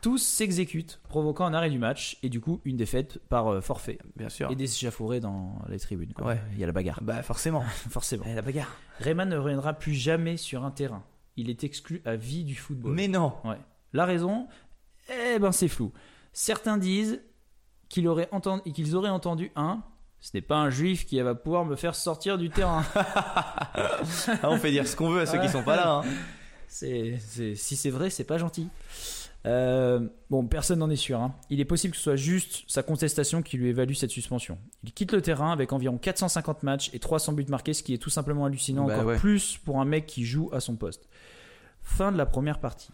Tous 0.00 0.18
s'exécutent, 0.18 1.00
provoquant 1.08 1.46
un 1.46 1.54
arrêt 1.54 1.70
du 1.70 1.78
match 1.78 2.18
et 2.22 2.28
du 2.28 2.38
coup 2.40 2.60
une 2.66 2.76
défaite 2.76 3.18
par 3.30 3.48
euh, 3.48 3.60
forfait. 3.62 3.98
Bien 4.16 4.28
sûr. 4.28 4.50
Et 4.50 4.54
des 4.54 4.64
échauffourées 4.64 5.20
dans 5.20 5.58
les 5.68 5.78
tribunes. 5.78 6.12
quoi. 6.12 6.26
Ouais. 6.26 6.40
Il 6.52 6.58
y 6.58 6.64
a 6.64 6.66
la 6.66 6.72
bagarre, 6.72 6.98
Bah 7.02 7.22
forcément. 7.22 7.62
forcément. 7.90 8.24
Eh, 8.28 8.34
la 8.34 8.42
bagarre. 8.42 8.70
Rayman 9.00 9.28
ne 9.28 9.36
reviendra 9.38 9.72
plus 9.72 9.94
jamais 9.94 10.36
sur 10.36 10.62
un 10.64 10.70
terrain. 10.70 11.02
Il 11.36 11.48
est 11.48 11.64
exclu 11.64 12.02
à 12.04 12.16
vie 12.16 12.44
du 12.44 12.54
football. 12.54 12.92
Mais 12.92 13.08
non. 13.08 13.32
Ouais. 13.44 13.56
La 13.94 14.04
raison, 14.04 14.46
eh 15.10 15.38
ben 15.38 15.52
c'est 15.52 15.68
flou. 15.68 15.90
Certains 16.34 16.76
disent 16.76 17.22
qu'il 17.88 18.06
aurait 18.08 18.28
entendu, 18.30 18.70
qu'ils 18.72 18.94
auraient 18.96 19.08
entendu 19.08 19.50
un. 19.56 19.82
Ce 20.20 20.30
n'est 20.34 20.42
pas 20.42 20.56
un 20.56 20.68
juif 20.70 21.06
qui 21.06 21.18
va 21.20 21.34
pouvoir 21.34 21.64
me 21.64 21.76
faire 21.76 21.94
sortir 21.94 22.36
du 22.38 22.50
terrain. 22.50 22.84
Ah, 23.74 24.50
on 24.50 24.58
fait 24.58 24.70
dire 24.70 24.86
ce 24.86 24.96
qu'on 24.96 25.10
veut 25.10 25.20
à 25.22 25.26
ceux 25.26 25.38
qui 25.40 25.48
sont 25.48 25.62
pas 25.62 25.76
là. 25.76 25.94
hein. 25.96 26.02
C'est, 26.76 27.18
si 27.54 27.76
c'est 27.76 27.90
vrai, 27.90 28.10
c'est 28.10 28.24
pas 28.24 28.36
gentil. 28.36 28.66
Euh, 29.46 30.08
bon, 30.28 30.44
personne 30.46 30.80
n'en 30.80 30.90
est 30.90 30.96
sûr. 30.96 31.20
hein. 31.20 31.32
Il 31.48 31.60
est 31.60 31.64
possible 31.64 31.92
que 31.92 31.96
ce 31.98 32.02
soit 32.02 32.16
juste 32.16 32.64
sa 32.66 32.82
contestation 32.82 33.42
qui 33.42 33.56
lui 33.58 33.68
évalue 33.68 33.92
cette 33.92 34.10
suspension. 34.10 34.58
Il 34.82 34.92
quitte 34.92 35.12
le 35.12 35.22
terrain 35.22 35.52
avec 35.52 35.72
environ 35.72 35.98
450 35.98 36.64
matchs 36.64 36.90
et 36.92 36.98
300 36.98 37.34
buts 37.34 37.46
marqués, 37.48 37.74
ce 37.74 37.84
qui 37.84 37.94
est 37.94 37.98
tout 37.98 38.10
simplement 38.10 38.44
hallucinant, 38.46 38.86
Bah 38.86 38.94
encore 38.94 39.06
ouais. 39.06 39.18
plus 39.18 39.56
pour 39.58 39.80
un 39.80 39.84
mec 39.84 40.06
qui 40.06 40.24
joue 40.24 40.50
à 40.52 40.58
son 40.58 40.74
poste. 40.74 41.08
Fin 41.82 42.10
de 42.10 42.16
la 42.18 42.26
première 42.26 42.58
partie. 42.58 42.90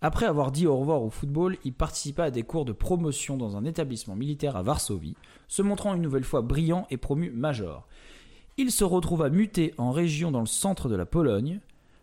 Après 0.00 0.24
avoir 0.24 0.52
dit 0.52 0.66
au 0.66 0.78
revoir 0.78 1.02
au 1.02 1.10
football, 1.10 1.58
il 1.64 1.74
participa 1.74 2.24
à 2.24 2.30
des 2.30 2.42
cours 2.42 2.64
de 2.64 2.72
promotion 2.72 3.36
dans 3.36 3.58
un 3.58 3.66
établissement 3.66 4.16
militaire 4.16 4.56
à 4.56 4.62
Varsovie, 4.62 5.16
se 5.46 5.60
montrant 5.60 5.94
une 5.94 6.00
nouvelle 6.00 6.24
fois 6.24 6.40
brillant 6.40 6.86
et 6.88 6.96
promu 6.96 7.30
major. 7.30 7.86
Il 8.60 8.70
se 8.70 8.84
retrouva 8.84 9.30
muté 9.30 9.72
en 9.78 9.90
région 9.90 10.30
dans 10.30 10.40
le 10.40 10.46
centre 10.46 10.90
de 10.90 10.94
la 10.94 11.06
Pologne, 11.06 11.60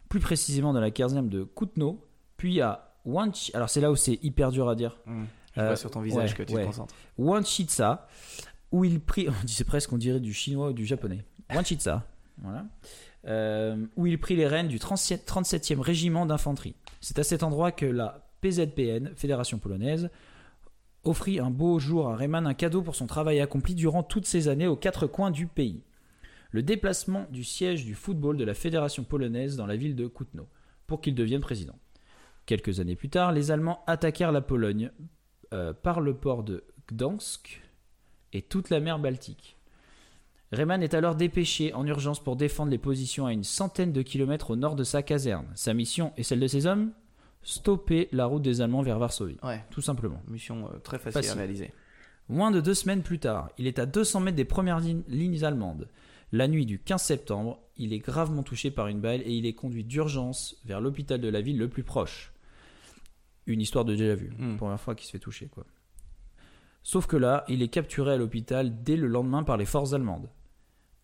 plus 0.09 0.19
précisément 0.19 0.73
dans 0.73 0.79
la 0.79 0.89
caserne 0.89 1.29
de 1.29 1.43
Kutno, 1.43 2.03
puis 2.35 2.61
à 2.61 2.95
Wanchi. 3.05 3.51
Alors 3.53 3.69
c'est 3.69 3.79
là 3.79 3.91
où 3.91 3.95
c'est 3.95 4.17
hyper 4.23 4.51
dur 4.51 4.67
à 4.67 4.73
dire. 4.75 4.97
Je 5.55 5.61
Euh, 5.61 5.67
vois 5.67 5.75
sur 5.75 5.91
ton 5.91 6.01
visage 6.01 6.31
ouais, 6.31 6.35
que 6.37 6.41
tu 6.41 6.55
ouais. 6.55 6.61
te 6.63 6.65
concentres. 6.67 6.95
Wanchitsa, 7.19 8.07
où 8.71 8.83
il 8.85 8.99
prit. 8.99 9.27
On 9.41 9.45
disait 9.45 9.65
presque, 9.65 9.93
on 9.93 9.97
dirait 9.99 10.19
du 10.19 10.33
chinois 10.33 10.69
ou 10.69 10.73
du 10.73 10.87
japonais. 10.87 11.23
Wanchitsa, 11.53 12.03
voilà. 12.41 12.65
Euh, 13.27 13.85
où 13.95 14.07
il 14.07 14.19
prit 14.19 14.35
les 14.35 14.47
rênes 14.47 14.67
du 14.67 14.79
37 14.79 15.29
37e 15.29 15.79
régiment 15.79 16.25
d'infanterie. 16.25 16.73
C'est 17.01 17.19
à 17.19 17.23
cet 17.23 17.43
endroit 17.43 17.71
que 17.71 17.85
la 17.85 18.27
PZPN, 18.41 19.11
Fédération 19.15 19.59
polonaise, 19.59 20.09
offrit 21.03 21.39
un 21.39 21.51
beau 21.51 21.77
jour 21.77 22.09
à 22.09 22.15
Rayman 22.15 22.47
un 22.47 22.55
cadeau 22.55 22.81
pour 22.81 22.95
son 22.95 23.05
travail 23.05 23.41
accompli 23.41 23.75
durant 23.75 24.01
toutes 24.01 24.25
ces 24.25 24.47
années 24.47 24.65
aux 24.67 24.75
quatre 24.75 25.05
coins 25.05 25.29
du 25.29 25.45
pays. 25.45 25.83
Le 26.57 26.63
déplacement 26.63 27.27
du 27.29 27.43
siège 27.43 27.85
du 27.85 27.93
football 27.93 28.35
de 28.35 28.43
la 28.43 28.55
Fédération 28.55 29.03
polonaise 29.03 29.57
dans 29.57 29.67
la 29.67 29.75
ville 29.75 29.95
de 29.95 30.07
Kutno, 30.07 30.47
pour 30.87 31.01
qu'il 31.01 31.13
devienne 31.13 31.39
président. 31.39 31.75
Quelques 32.47 32.79
années 32.79 32.95
plus 32.95 33.09
tard, 33.11 33.31
les 33.31 33.51
Allemands 33.51 33.83
attaquèrent 33.85 34.31
la 34.31 34.41
Pologne 34.41 34.89
euh, 35.53 35.71
par 35.71 36.01
le 36.01 36.15
port 36.15 36.41
de 36.41 36.63
Gdansk 36.91 37.61
et 38.33 38.41
toute 38.41 38.71
la 38.71 38.79
mer 38.79 38.97
Baltique. 38.97 39.55
Rayman 40.51 40.81
est 40.81 40.95
alors 40.95 41.13
dépêché 41.13 41.75
en 41.75 41.85
urgence 41.85 42.23
pour 42.23 42.35
défendre 42.35 42.71
les 42.71 42.79
positions 42.79 43.27
à 43.27 43.33
une 43.33 43.43
centaine 43.43 43.93
de 43.93 44.01
kilomètres 44.01 44.49
au 44.49 44.55
nord 44.55 44.75
de 44.75 44.83
sa 44.83 45.03
caserne. 45.03 45.45
Sa 45.53 45.75
mission 45.75 46.11
et 46.17 46.23
celle 46.23 46.39
de 46.39 46.47
ses 46.47 46.65
hommes? 46.65 46.91
Stopper 47.43 48.09
la 48.11 48.25
route 48.25 48.41
des 48.41 48.61
Allemands 48.61 48.81
vers 48.81 48.97
Varsovie, 48.97 49.37
Ouais. 49.43 49.63
tout 49.69 49.81
simplement. 49.81 50.23
Mission 50.27 50.71
euh, 50.73 50.79
très 50.79 50.97
facile, 50.97 51.21
Facile. 51.21 51.31
à 51.33 51.35
réaliser. 51.35 51.71
Moins 52.29 52.49
de 52.49 52.61
deux 52.61 52.73
semaines 52.73 53.03
plus 53.03 53.19
tard, 53.19 53.51
il 53.59 53.67
est 53.67 53.77
à 53.77 53.85
200 53.85 54.21
mètres 54.21 54.35
des 54.37 54.43
premières 54.43 54.79
lignes, 54.79 55.03
lignes 55.07 55.43
allemandes. 55.43 55.87
La 56.31 56.47
nuit 56.47 56.65
du 56.65 56.79
15 56.79 57.01
septembre, 57.01 57.59
il 57.77 57.93
est 57.93 57.99
gravement 57.99 58.43
touché 58.43 58.69
par 58.69 58.87
une 58.87 58.99
balle 58.99 59.21
et 59.21 59.31
il 59.31 59.45
est 59.45 59.53
conduit 59.53 59.85
d'urgence 59.85 60.57
vers 60.65 60.81
l'hôpital 60.81 61.21
de 61.21 61.29
la 61.29 61.41
ville 61.41 61.57
le 61.57 61.69
plus 61.69 61.83
proche. 61.83 62.33
Une 63.45 63.61
histoire 63.61 63.85
de 63.85 63.95
déjà 63.95 64.15
vu. 64.15 64.31
Hmm. 64.37 64.57
Première 64.57 64.79
fois 64.79 64.93
qu'il 64.93 65.05
se 65.05 65.11
fait 65.11 65.19
toucher, 65.19 65.47
quoi. 65.47 65.65
Sauf 66.83 67.07
que 67.07 67.17
là, 67.17 67.45
il 67.47 67.61
est 67.61 67.67
capturé 67.69 68.13
à 68.13 68.17
l'hôpital 68.17 68.83
dès 68.83 68.97
le 68.97 69.07
lendemain 69.07 69.43
par 69.43 69.57
les 69.57 69.65
forces 69.65 69.93
allemandes. 69.93 70.29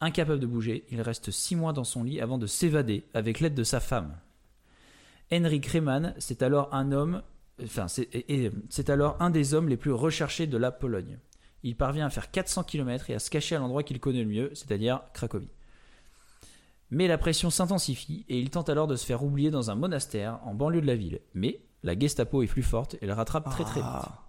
Incapable 0.01 0.39
de 0.39 0.45
bouger, 0.45 0.86
il 0.91 1.01
reste 1.01 1.31
six 1.31 1.55
mois 1.55 1.71
dans 1.71 1.83
son 1.86 2.03
lit 2.03 2.19
avant 2.19 2.38
de 2.38 2.47
s'évader 2.47 3.05
avec 3.13 3.39
l'aide 3.39 3.55
de 3.55 3.63
sa 3.63 3.79
femme. 3.79 4.17
Henrik 5.31 5.65
Rehmann, 5.67 6.13
c'est 6.17 6.41
alors 6.41 6.73
un 6.73 6.91
homme, 6.91 7.21
enfin, 7.62 7.88
c'est 7.88 8.89
alors 8.89 9.15
un 9.21 9.29
des 9.29 9.53
hommes 9.53 9.69
les 9.69 9.77
plus 9.77 9.93
recherchés 9.93 10.47
de 10.47 10.57
la 10.57 10.71
Pologne. 10.71 11.17
Il 11.63 11.76
parvient 11.78 12.06
à 12.06 12.10
faire 12.10 12.30
400 12.32 12.63
km 12.63 13.10
et 13.10 13.15
à 13.15 13.19
se 13.19 13.30
cacher 13.30 13.56
à 13.56 13.60
l'endroit 13.60 13.84
qu'il 13.84 13.99
connaît 13.99 14.23
le 14.23 14.30
mieux, 14.30 14.52
c'est-à-dire 14.54 15.02
Cracovie. 15.13 15.49
Mais 16.91 17.08
la 17.08 17.17
pression 17.17 17.49
s'intensifie 17.49 18.26
et 18.30 18.38
il 18.39 18.49
tente 18.49 18.69
alors 18.69 18.88
de 18.88 18.95
se 18.95 19.06
faire 19.06 19.23
oublier 19.23 19.49
dans 19.49 19.71
un 19.71 19.76
monastère 19.76 20.39
en 20.45 20.54
banlieue 20.54 20.82
de 20.82 20.86
la 20.88 20.95
ville. 20.95 21.21
Mais 21.34 21.62
la 21.82 21.97
Gestapo 21.97 22.43
est 22.43 22.47
plus 22.47 22.62
forte 22.63 22.97
et 23.02 23.08
le 23.08 23.13
rattrape 23.13 23.49
très 23.49 23.63
très 23.63 23.80
vite. 23.80 23.89
Ah. 23.91 24.19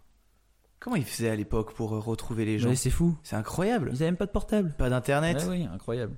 Comment 0.81 0.97
ils 0.97 1.05
faisaient 1.05 1.31
à 1.31 1.37
l'époque 1.37 1.75
pour 1.75 1.95
euh, 1.95 1.99
retrouver 1.99 2.45
les 2.45 2.59
gens? 2.59 2.69
Mais 2.69 2.77
c'est 2.77 2.91
fou. 2.91 3.17
C'est 3.23 3.37
incroyable. 3.37 3.89
Ils 3.91 3.93
n'avaient 3.95 4.05
même 4.07 4.17
pas 4.17 4.27
de 4.27 4.31
portable. 4.31 4.75
Pas 4.79 4.91
d'internet? 4.91 5.45
Oui, 5.49 5.65
incroyable. 5.73 6.15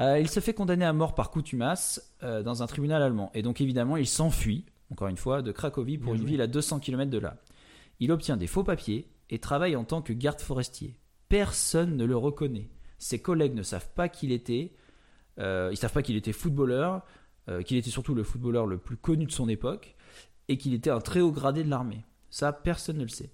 Euh, 0.00 0.18
il 0.18 0.28
se 0.28 0.40
fait 0.40 0.54
condamner 0.54 0.84
à 0.84 0.92
mort 0.92 1.14
par 1.14 1.30
coutumace 1.30 2.14
euh, 2.22 2.42
dans 2.42 2.62
un 2.62 2.66
tribunal 2.66 3.02
allemand. 3.02 3.30
Et 3.34 3.42
donc 3.42 3.60
évidemment, 3.60 3.96
il 3.96 4.06
s'enfuit, 4.06 4.64
encore 4.90 5.08
une 5.08 5.16
fois, 5.16 5.42
de 5.42 5.52
Cracovie 5.52 5.98
pour 5.98 6.06
Bien 6.12 6.14
une 6.14 6.20
joué. 6.20 6.30
ville 6.32 6.40
à 6.40 6.46
200 6.46 6.80
km 6.80 7.10
de 7.10 7.18
là. 7.18 7.36
Il 8.00 8.10
obtient 8.10 8.36
des 8.36 8.46
faux 8.48 8.64
papiers 8.64 9.08
et 9.30 9.38
travaille 9.38 9.76
en 9.76 9.84
tant 9.84 10.02
que 10.02 10.12
garde 10.12 10.40
forestier. 10.40 10.96
Personne 11.28 11.96
ne 11.96 12.04
le 12.04 12.16
reconnaît. 12.16 12.68
Ses 12.98 13.20
collègues 13.20 13.54
ne 13.54 13.62
savent 13.62 13.90
pas 13.94 14.08
qu'il 14.08 14.32
était. 14.32 14.72
euh, 15.38 15.68
ils 15.72 15.76
savent 15.76 15.92
pas 15.92 16.02
qu'il 16.02 16.16
était 16.16 16.32
footballeur, 16.32 17.02
euh, 17.48 17.62
qu'il 17.62 17.76
était 17.76 17.90
surtout 17.90 18.14
le 18.14 18.22
footballeur 18.22 18.66
le 18.66 18.78
plus 18.78 18.96
connu 18.96 19.26
de 19.26 19.32
son 19.32 19.48
époque, 19.48 19.96
et 20.48 20.58
qu'il 20.58 20.74
était 20.74 20.90
un 20.90 21.00
très 21.00 21.20
haut 21.20 21.32
gradé 21.32 21.64
de 21.64 21.70
l'armée. 21.70 22.04
Ça, 22.30 22.52
personne 22.52 22.98
ne 22.98 23.02
le 23.02 23.08
sait. 23.08 23.30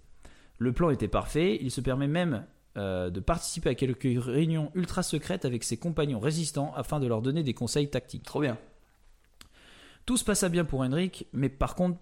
Le 0.59 0.73
plan 0.73 0.91
était 0.91 1.09
parfait. 1.09 1.59
Il 1.61 1.71
se 1.71 1.81
permet 1.81 2.07
même 2.09 2.47
euh, 2.77 3.11
de 3.11 3.19
participer 3.21 3.71
à 3.71 3.75
quelques 3.75 4.23
réunions 4.23 4.71
ultra 4.75 5.03
secrètes 5.03 5.45
avec 5.45 5.65
ses 5.65 5.77
compagnons 5.77 6.21
résistants 6.21 6.73
afin 6.75 7.01
de 7.01 7.07
leur 7.07 7.23
donner 7.23 7.43
des 7.43 7.55
conseils 7.55 7.91
tactiques. 7.91 8.25
Trop 8.25 8.41
bien. 8.41 8.59
Tout 10.07 10.17
se 10.17 10.25
passa 10.25 10.49
bien 10.49 10.65
pour 10.65 10.81
Henrik, 10.81 11.27
mais 11.33 11.49
par 11.49 11.75
contre, 11.75 11.99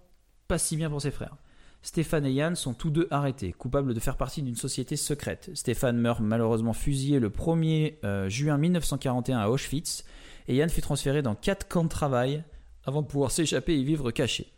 pas 0.47 0.59
si 0.59 0.77
bien 0.77 0.91
pour 0.91 1.03
ses 1.03 1.11
frères. 1.11 1.37
Stéphane 1.83 2.27
et 2.27 2.33
Yann 2.33 2.57
sont 2.57 2.75
tous 2.75 2.91
deux 2.91 3.07
arrêtés, 3.11 3.53
coupables 3.53 3.95
de 3.95 4.01
faire 4.01 4.17
partie 4.17 4.43
d'une 4.43 4.57
société 4.57 4.97
secrète. 4.97 5.51
Stéphane 5.55 5.97
meurt 5.97 6.21
malheureusement 6.21 6.73
fusillé 6.73 7.21
le 7.21 7.31
1er 7.31 7.99
euh, 8.05 8.29
juin 8.29 8.59
1941 8.59 9.39
à 9.39 9.49
Auschwitz, 9.49 10.05
et 10.49 10.57
Yann 10.57 10.71
fut 10.71 10.81
transféré 10.81 11.23
dans 11.23 11.35
quatre 11.35 11.69
camps 11.69 11.85
de 11.85 11.89
travail 11.89 12.43
avant 12.85 13.03
de 13.03 13.07
pouvoir 13.07 13.31
s'échapper 13.31 13.79
et 13.79 13.85
vivre 13.85 14.11
caché. 14.11 14.53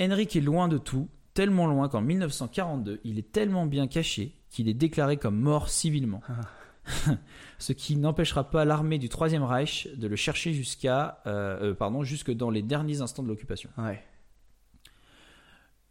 Henrik 0.00 0.34
est 0.34 0.40
loin 0.40 0.68
de 0.68 0.78
tout, 0.78 1.08
tellement 1.34 1.66
loin 1.66 1.88
qu'en 1.88 2.00
1942, 2.00 3.00
il 3.04 3.18
est 3.18 3.30
tellement 3.32 3.66
bien 3.66 3.86
caché 3.86 4.34
qu'il 4.50 4.68
est 4.68 4.74
déclaré 4.74 5.16
comme 5.16 5.38
mort 5.38 5.68
civilement. 5.68 6.22
Ce 7.58 7.72
qui 7.72 7.96
n'empêchera 7.96 8.50
pas 8.50 8.64
l'armée 8.64 8.98
du 8.98 9.08
Troisième 9.08 9.44
Reich 9.44 9.88
de 9.94 10.06
le 10.08 10.16
chercher 10.16 10.52
jusqu'à, 10.52 11.20
euh, 11.26 11.70
euh, 11.70 11.74
pardon, 11.74 12.02
jusque 12.02 12.32
dans 12.32 12.50
les 12.50 12.62
derniers 12.62 13.02
instants 13.02 13.22
de 13.22 13.28
l'occupation. 13.28 13.70
Ouais. 13.78 14.02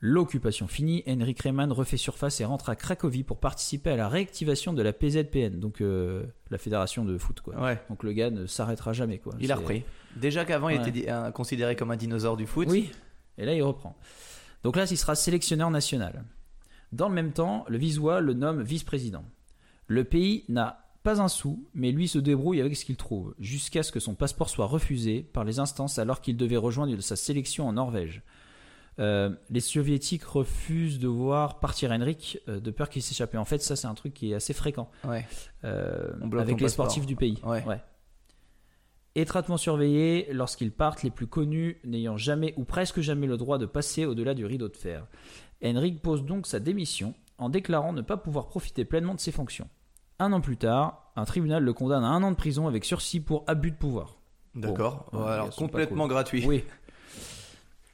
L'occupation 0.03 0.67
finie, 0.67 1.03
Henrik 1.07 1.39
Rehmann 1.43 1.71
refait 1.71 1.95
surface 1.97 2.41
et 2.41 2.45
rentre 2.45 2.69
à 2.69 2.75
Cracovie 2.75 3.23
pour 3.23 3.39
participer 3.39 3.91
à 3.91 3.95
la 3.95 4.09
réactivation 4.09 4.73
de 4.73 4.81
la 4.81 4.93
PZPN, 4.93 5.59
donc 5.59 5.79
euh, 5.79 6.23
la 6.49 6.57
fédération 6.57 7.05
de 7.05 7.15
foot. 7.19 7.39
Quoi. 7.41 7.55
Ouais. 7.61 7.79
Donc 7.87 8.01
le 8.03 8.11
gars 8.11 8.31
ne 8.31 8.47
s'arrêtera 8.47 8.93
jamais. 8.93 9.19
Quoi. 9.19 9.33
Il 9.39 9.51
a 9.51 9.55
repris. 9.55 9.83
Déjà 10.15 10.43
qu'avant, 10.43 10.69
il 10.69 10.81
était 10.87 11.07
un- 11.09 11.31
considéré 11.31 11.75
comme 11.75 11.91
un 11.91 11.97
dinosaure 11.97 12.35
du 12.35 12.47
foot. 12.47 12.67
Oui, 12.69 12.91
et 13.37 13.45
là 13.45 13.53
il 13.53 13.61
reprend. 13.61 13.95
Donc 14.63 14.75
là, 14.75 14.85
il 14.89 14.97
sera 14.97 15.13
sélectionneur 15.15 15.69
national. 15.69 16.23
Dans 16.91 17.07
le 17.07 17.13
même 17.15 17.31
temps, 17.31 17.63
le 17.67 17.77
Visois 17.77 18.21
le 18.21 18.33
nomme 18.33 18.61
vice-président. 18.63 19.23
Le 19.87 20.03
pays 20.03 20.45
n'a 20.49 20.87
pas 21.03 21.21
un 21.21 21.27
sou, 21.27 21.67
mais 21.73 21.91
lui 21.91 22.07
se 22.07 22.17
débrouille 22.19 22.59
avec 22.61 22.75
ce 22.75 22.85
qu'il 22.85 22.95
trouve, 22.97 23.33
jusqu'à 23.39 23.81
ce 23.83 23.91
que 23.91 23.99
son 23.99 24.13
passeport 24.15 24.49
soit 24.49 24.65
refusé 24.67 25.21
par 25.21 25.43
les 25.43 25.59
instances 25.59 25.99
alors 25.99 26.21
qu'il 26.21 26.37
devait 26.37 26.57
rejoindre 26.57 26.99
sa 27.01 27.15
sélection 27.15 27.67
en 27.67 27.73
Norvège. 27.73 28.23
Euh, 29.01 29.31
les 29.49 29.59
soviétiques 29.61 30.23
refusent 30.23 30.99
de 30.99 31.07
voir 31.07 31.59
partir 31.59 31.91
Henrik 31.91 32.39
euh, 32.47 32.59
de 32.59 32.71
peur 32.71 32.87
qu'il 32.89 33.01
s'échappe. 33.01 33.33
En 33.35 33.45
fait, 33.45 33.59
ça 33.61 33.75
c'est 33.75 33.87
un 33.87 33.95
truc 33.95 34.13
qui 34.13 34.31
est 34.31 34.35
assez 34.35 34.53
fréquent 34.53 34.89
Ouais. 35.03 35.25
euh, 35.63 36.11
avec 36.21 36.59
les 36.59 36.65
passeport. 36.65 36.85
sportifs 36.85 37.05
du 37.07 37.15
pays. 37.15 37.39
Ouais. 37.43 37.63
Étroitement 39.15 39.57
surveillés 39.57 40.27
lorsqu'ils 40.31 40.71
partent, 40.71 41.03
les 41.03 41.09
plus 41.09 41.27
connus 41.27 41.79
n'ayant 41.83 42.15
jamais 42.15 42.53
ou 42.57 42.63
presque 42.63 43.01
jamais 43.01 43.27
le 43.27 43.35
droit 43.37 43.57
de 43.57 43.65
passer 43.65 44.05
au-delà 44.05 44.33
du 44.33 44.45
rideau 44.45 44.69
de 44.69 44.77
fer. 44.77 45.05
Henrik 45.63 46.01
pose 46.01 46.23
donc 46.23 46.47
sa 46.47 46.59
démission 46.59 47.13
en 47.37 47.49
déclarant 47.49 47.91
ne 47.93 48.01
pas 48.01 48.15
pouvoir 48.17 48.47
profiter 48.47 48.85
pleinement 48.85 49.15
de 49.15 49.19
ses 49.19 49.31
fonctions. 49.33 49.67
Un 50.19 50.31
an 50.31 50.39
plus 50.39 50.55
tard, 50.57 51.11
un 51.15 51.25
tribunal 51.25 51.63
le 51.63 51.73
condamne 51.73 52.03
à 52.03 52.07
un 52.07 52.23
an 52.23 52.31
de 52.31 52.35
prison 52.37 52.67
avec 52.67 52.85
sursis 52.85 53.19
pour 53.19 53.43
abus 53.47 53.71
de 53.71 53.75
pouvoir. 53.77 54.17
D'accord. 54.55 55.07
Bon, 55.11 55.23
Alors, 55.25 55.49
complètement 55.55 56.03
cool. 56.03 56.11
gratuit. 56.11 56.45
Oui. 56.45 56.63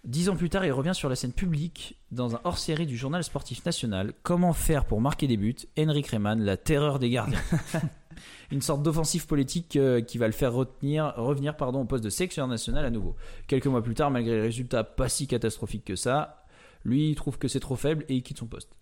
Dix 0.08 0.30
ans 0.30 0.38
plus 0.38 0.50
tard, 0.50 0.66
il 0.66 0.72
revient 0.72 0.94
sur 0.96 1.10
la 1.10 1.18
scène 1.18 1.34
publique 1.34 1.98
dans 2.12 2.34
un 2.34 2.40
hors-série 2.46 2.86
du 2.86 2.96
journal 2.96 3.26
sportif 3.26 3.66
national. 3.66 4.14
Comment 4.24 4.54
faire 4.54 4.86
pour 4.86 5.02
marquer 5.02 5.28
des 5.28 5.36
buts? 5.36 5.58
Henrik 5.78 6.08
Rehmann, 6.08 6.40
la 6.40 6.56
terreur 6.56 6.98
des 6.98 7.10
gardiens. 7.10 7.42
Une 8.52 8.62
sorte 8.62 8.82
d'offensive 8.84 9.28
politique 9.28 9.76
euh, 9.76 10.00
qui 10.00 10.18
va 10.18 10.28
le 10.28 10.32
faire 10.32 10.54
retenir, 10.54 11.14
revenir 11.18 11.58
pardon, 11.58 11.82
au 11.82 11.86
poste 11.86 12.06
de 12.06 12.10
sélectionneur 12.10 12.48
national 12.48 12.86
à 12.86 12.90
nouveau. 12.90 13.18
Quelques 13.48 13.68
mois 13.68 13.84
plus 13.84 13.96
tard, 13.96 14.10
malgré 14.10 14.36
les 14.36 14.42
résultats 14.44 14.86
pas 14.86 15.10
si 15.10 15.28
catastrophiques 15.28 15.84
que 15.84 15.98
ça, 15.98 16.46
lui 16.86 17.10
il 17.10 17.16
trouve 17.16 17.38
que 17.38 17.50
c'est 17.50 17.60
trop 17.60 17.76
faible 17.76 18.06
et 18.08 18.16
il 18.16 18.24
quitte 18.24 18.38
son 18.38 18.48
poste. 18.48 18.78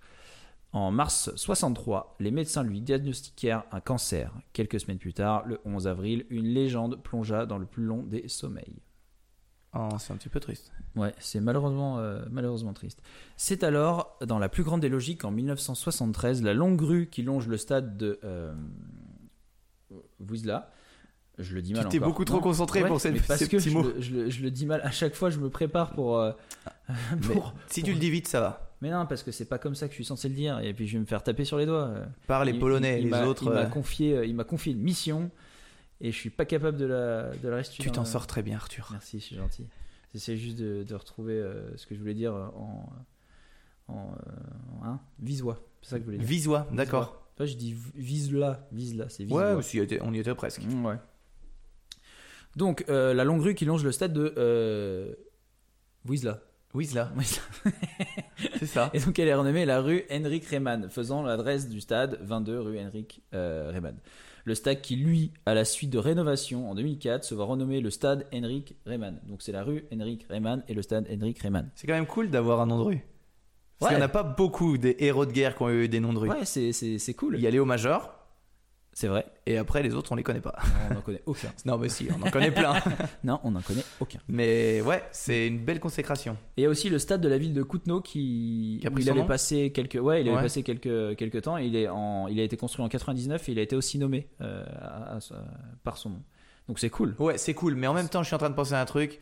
En 0.73 0.91
mars 0.91 1.31
63, 1.35 2.17
les 2.19 2.29
médecins 2.29 2.61
lui 2.61 2.81
diagnostiquèrent 2.81 3.63
un 3.71 3.79
cancer. 3.79 4.31
Quelques 4.53 4.79
semaines 4.79 4.99
plus 4.99 5.13
tard, 5.13 5.43
le 5.47 5.59
11 5.65 5.87
avril, 5.87 6.27
une 6.29 6.45
légende 6.45 7.01
plongea 7.01 7.47
dans 7.47 7.57
le 7.57 7.65
plus 7.65 7.83
long 7.83 8.03
des 8.03 8.27
sommeils. 8.27 8.83
Oh, 9.77 9.89
c'est 9.99 10.13
un 10.13 10.15
petit 10.15 10.29
peu 10.29 10.39
triste. 10.39 10.71
Ouais, 10.95 11.13
c'est 11.19 11.41
malheureusement, 11.41 11.99
euh, 11.99 12.21
malheureusement 12.31 12.71
triste. 12.73 13.01
C'est 13.35 13.63
alors, 13.63 14.17
dans 14.25 14.39
la 14.39 14.47
plus 14.47 14.63
grande 14.63 14.79
des 14.81 14.87
logiques, 14.89 15.25
en 15.25 15.31
1973, 15.31 16.41
la 16.43 16.53
longue 16.53 16.79
rue 16.81 17.07
qui 17.07 17.23
longe 17.23 17.47
le 17.47 17.57
stade 17.57 17.97
de 17.97 18.19
euh. 18.23 18.53
Je 21.37 21.53
le 21.53 21.61
dis 21.61 21.73
mal 21.73 21.83
Tu 21.83 21.89
t'es 21.89 21.99
beaucoup 21.99 22.23
trop 22.23 22.37
Non. 22.37 22.41
concentré 22.43 22.81
Ouais, 22.81 22.87
pour 22.87 23.01
cette- 23.01 23.13
mais 23.13 23.19
parce 23.19 23.39
ces 23.41 23.47
que 23.49 23.57
petits 23.57 23.69
je 23.69 23.73
mots. 23.73 23.83
le, 23.83 24.01
je, 24.01 24.13
le, 24.13 24.29
je 24.29 24.41
le 24.41 24.51
dis 24.51 24.65
mal. 24.65 24.79
À 24.85 24.91
chaque 24.91 25.15
fois, 25.15 25.29
je 25.29 25.37
me 25.39 25.49
prépare 25.49 25.91
pour. 25.91 26.17
euh, 26.17 26.31
pour- 27.33 27.53
si 27.67 27.83
tu 27.83 27.91
le 27.91 27.99
dis 27.99 28.09
vite, 28.09 28.27
ça 28.27 28.39
va. 28.39 28.71
Mais 28.81 28.89
non, 28.89 29.05
parce 29.05 29.21
que 29.23 29.31
c'est 29.31 29.45
pas 29.45 29.57
comme 29.57 29.75
ça 29.75 29.87
que 29.87 29.91
je 29.91 29.95
suis 29.95 30.05
censé 30.05 30.29
le 30.29 30.35
dire. 30.35 30.59
Et 30.59 30.73
puis 30.73 30.87
je 30.87 30.93
vais 30.93 30.99
me 30.99 31.05
faire 31.05 31.23
taper 31.23 31.43
sur 31.43 31.57
les 31.57 31.65
doigts. 31.65 31.91
Par 32.27 32.45
les 32.45 32.53
Il- 32.53 32.59
Polonais, 32.59 33.01
il- 33.01 33.07
il 33.07 33.11
les 33.13 33.21
autres. 33.23 33.43
Il 33.43 33.49
m'a 33.49 33.61
euh, 33.61 33.65
confié, 33.65 34.23
il 34.25 34.33
m'a 34.35 34.43
confié 34.45 34.71
une 34.73 34.79
mission 34.81 35.29
et 36.01 36.11
je 36.11 36.17
suis 36.17 36.29
pas 36.29 36.45
capable 36.45 36.77
de 36.77 36.85
la, 36.85 37.31
de 37.35 37.47
la 37.47 37.55
restituer. 37.57 37.83
Tu 37.83 37.91
t'en 37.91 38.05
sors 38.05 38.27
très 38.27 38.43
bien, 38.43 38.55
Arthur. 38.57 38.89
Merci, 38.91 39.19
suis 39.19 39.35
gentil. 39.35 39.65
J'essaie 40.13 40.37
juste 40.37 40.57
de, 40.57 40.83
de 40.83 40.95
retrouver 40.95 41.33
euh, 41.33 41.75
ce 41.77 41.85
que 41.85 41.95
je 41.95 41.99
voulais 41.99 42.13
dire 42.13 42.33
en, 42.33 42.89
en, 43.87 43.93
euh, 43.93 44.81
en- 44.81 44.85
hein, 44.85 44.99
visois. 45.19 45.61
C'est 45.81 45.89
ça 45.91 45.95
que 45.97 46.01
je 46.01 46.05
voulais 46.05 46.17
dire. 46.19 46.27
Visois, 46.27 46.67
d'accord. 46.71 47.21
Toi, 47.35 47.45
je 47.45 47.55
dis 47.55 47.75
vise 47.95 48.31
là, 48.33 48.65
vise 48.71 48.95
là, 48.95 49.09
c'est 49.09 49.23
Ouais, 49.23 49.27
visois. 49.27 49.51
aussi, 49.55 49.81
on 50.01 50.13
y 50.13 50.19
était 50.19 50.33
presque. 50.35 50.61
Mm, 50.63 50.85
ouais. 50.85 50.95
Donc, 52.55 52.85
euh, 52.87 53.13
la 53.13 53.23
longue 53.25 53.41
rue 53.41 53.55
qui 53.55 53.65
longe 53.65 53.83
le 53.83 53.91
stade 53.91 54.13
de 54.13 54.33
euh, 54.37 55.13
Wisla. 56.07 56.39
Wisla, 56.73 57.11
Wisla. 57.17 57.41
c'est 58.59 58.65
ça. 58.65 58.89
Et 58.93 58.99
donc, 58.99 59.19
elle 59.19 59.27
est 59.27 59.33
renommée 59.33 59.65
la 59.65 59.81
rue 59.81 60.03
Henrik 60.09 60.45
Rehmann, 60.47 60.89
faisant 60.89 61.21
l'adresse 61.23 61.67
du 61.67 61.81
stade 61.81 62.17
22 62.21 62.59
rue 62.61 62.79
Henrik 62.79 63.21
euh. 63.33 63.71
Le 64.45 64.53
stade 64.55 64.81
qui, 64.81 64.95
lui, 64.95 65.31
à 65.47 65.53
la 65.55 65.65
suite 65.65 65.89
de 65.89 65.97
rénovation 65.97 66.69
en 66.69 66.75
2004, 66.75 67.23
se 67.23 67.33
va 67.35 67.43
renommer 67.45 67.81
le 67.81 67.89
stade 67.89 68.27
Henrik 68.33 68.75
Rehmann. 68.85 69.19
Donc, 69.27 69.41
c'est 69.41 69.51
la 69.51 69.63
rue 69.63 69.85
Henrik 69.91 70.25
Rehmann 70.29 70.63
et 70.67 70.73
le 70.75 70.81
stade 70.83 71.07
Henrik 71.11 71.39
Rehmann. 71.41 71.69
C'est 71.75 71.87
quand 71.87 71.93
même 71.93 72.05
cool 72.05 72.29
d'avoir 72.29 72.61
un 72.61 72.67
nom 72.67 72.77
de 72.77 72.83
rue. 72.83 72.99
Parce 73.79 73.89
Ouais. 73.91 73.95
qu'il 73.95 73.97
n'y 73.97 74.03
en 74.03 74.05
a 74.05 74.09
pas 74.09 74.23
beaucoup 74.23 74.77
des 74.77 74.95
héros 74.99 75.25
de 75.25 75.31
guerre 75.31 75.55
qui 75.55 75.63
ont 75.63 75.69
eu 75.69 75.89
des 75.89 75.99
noms 75.99 76.13
de 76.13 76.19
rue. 76.19 76.29
Ouais, 76.29 76.45
c'est, 76.45 76.71
c'est, 76.73 76.97
c'est 76.99 77.13
cool. 77.15 77.35
Il 77.35 77.41
y 77.41 77.47
a 77.47 77.49
Léo 77.49 77.65
Major, 77.65 78.09
C'est 78.97 79.07
vrai. 79.07 79.25
et 79.45 79.57
après 79.57 79.83
les 79.83 79.93
autres 79.93 80.13
on 80.13 80.15
les 80.15 80.23
connaît 80.23 80.39
pas. 80.39 80.55
On 80.89 80.93
n'en 80.93 81.01
connaît 81.01 81.21
aucun. 81.25 81.49
Non, 81.65 81.77
mais 81.77 81.89
si, 81.89 82.07
on 82.17 82.25
en 82.25 82.31
connaît 82.31 82.49
plein. 82.49 82.75
Non, 83.25 83.41
on 83.43 83.51
n'en 83.51 83.61
connaît 83.61 83.83
aucun. 83.99 84.19
Mais 84.29 84.79
ouais, 84.81 85.03
c'est 85.11 85.47
une 85.47 85.59
belle 85.59 85.81
consécration. 85.81 86.37
Et 86.55 86.61
il 86.61 86.63
y 86.63 86.65
a 86.65 86.69
aussi 86.69 86.89
le 86.89 86.97
stade 86.97 87.19
de 87.19 87.27
la 87.27 87.37
ville 87.37 87.53
de 87.53 87.61
Koutenau 87.61 87.99
qui, 87.99 88.77
Qui 88.79 88.87
a 88.87 88.91
pris 88.91 89.03
il 89.03 89.09
avait 89.09 89.25
passé 89.25 89.71
quelques, 89.73 89.95
ouais, 90.01 90.21
il 90.21 90.27
avait 90.29 90.37
Ouais. 90.37 90.43
passé 90.43 90.63
quelques 90.63 91.17
quelques 91.17 91.41
temps. 91.41 91.57
Il 91.57 91.75
est 91.75 91.89
en, 91.89 92.29
il 92.29 92.39
a 92.39 92.43
été 92.43 92.55
construit 92.55 92.85
en 92.85 92.87
99 92.89 93.49
et 93.49 93.51
il 93.51 93.59
a 93.59 93.63
été 93.63 93.75
aussi 93.75 93.97
nommé 93.99 94.29
euh, 94.39 94.63
à- 94.81 95.15
à- 95.15 95.17
à- 95.17 95.19
par 95.83 95.97
son 95.97 96.11
nom. 96.11 96.21
Donc 96.69 96.79
c'est 96.79 96.89
cool. 96.89 97.15
Ouais, 97.19 97.37
c'est 97.37 97.53
cool, 97.53 97.75
mais 97.75 97.87
en 97.87 97.93
même 97.93 98.07
temps, 98.07 98.23
je 98.23 98.27
suis 98.27 98.35
en 98.35 98.39
train 98.39 98.49
de 98.49 98.55
penser 98.55 98.73
à 98.75 98.79
un 98.81 98.85
truc. 98.85 99.19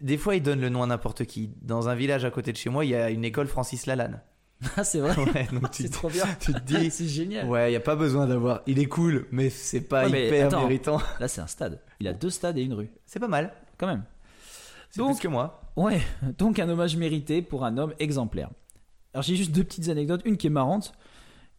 Des 0.00 0.16
fois, 0.16 0.36
ils 0.36 0.42
donnent 0.42 0.60
le 0.60 0.68
nom 0.68 0.84
à 0.84 0.86
n'importe 0.86 1.24
qui. 1.24 1.50
Dans 1.62 1.88
un 1.88 1.96
village 1.96 2.24
à 2.24 2.30
côté 2.30 2.52
de 2.52 2.56
chez 2.56 2.70
moi, 2.70 2.84
il 2.84 2.92
y 2.92 2.94
a 2.94 3.10
une 3.10 3.24
école 3.24 3.48
Francis 3.48 3.86
Lalanne. 3.86 4.20
Ah 4.76 4.82
c'est 4.84 4.98
vrai. 5.00 5.16
Ouais, 5.16 5.46
donc 5.52 5.70
tu, 5.72 5.82
c'est 5.84 5.88
trop 5.88 6.08
bien. 6.08 6.24
tu 6.40 6.52
te 6.52 6.58
dis, 6.60 6.90
c'est 6.90 7.06
génial. 7.06 7.46
ouais, 7.48 7.68
il 7.68 7.70
n'y 7.70 7.76
a 7.76 7.80
pas 7.80 7.94
besoin 7.96 8.26
d'avoir. 8.26 8.62
Il 8.66 8.78
est 8.80 8.86
cool, 8.86 9.26
mais 9.30 9.50
c'est 9.50 9.80
pas 9.82 10.04
Ouais, 10.06 10.10
mais 10.10 10.26
hyper 10.28 10.46
attends. 10.48 10.62
méritant. 10.62 11.00
Là 11.20 11.28
c'est 11.28 11.40
un 11.40 11.46
stade. 11.46 11.80
Il 12.00 12.08
a 12.08 12.12
deux 12.12 12.30
stades 12.30 12.58
et 12.58 12.62
une 12.62 12.74
rue. 12.74 12.90
C'est 13.06 13.20
pas 13.20 13.28
mal. 13.28 13.52
Quand 13.78 13.86
même. 13.86 14.04
C'est 14.90 14.98
Donc- 14.98 15.16
plus 15.16 15.22
que 15.22 15.28
moi. 15.28 15.60
Ouais. 15.76 16.00
Donc 16.38 16.58
un 16.58 16.68
hommage 16.68 16.96
mérité 16.96 17.40
pour 17.42 17.64
un 17.64 17.78
homme 17.78 17.94
exemplaire. 18.00 18.50
Alors 19.14 19.22
j'ai 19.22 19.36
juste 19.36 19.52
deux 19.52 19.62
petites 19.64 19.88
anecdotes. 19.88 20.22
Une 20.24 20.36
qui 20.36 20.48
est 20.48 20.50
marrante 20.50 20.92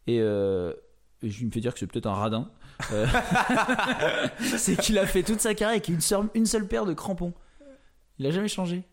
et, 0.06 0.18
euh, 0.20 0.72
je 1.22 1.44
me 1.44 1.50
fais 1.50 1.60
dire 1.60 1.72
que 1.72 1.78
c'est 1.80 1.86
peut-être 1.86 2.06
un 2.06 2.14
radin. 2.14 2.50
Euh, 2.92 3.06
c'est 4.56 4.76
qu'il 4.76 4.98
a 4.98 5.06
fait 5.06 5.22
toute 5.22 5.40
sa 5.40 5.54
carrière 5.54 5.70
avec 5.76 5.88
une 5.88 6.00
seule, 6.00 6.28
une 6.34 6.46
seule 6.46 6.66
paire 6.66 6.86
de 6.86 6.94
crampons. 6.94 7.32
Il 8.18 8.26
a 8.26 8.30
jamais 8.30 8.48
changé. 8.48 8.84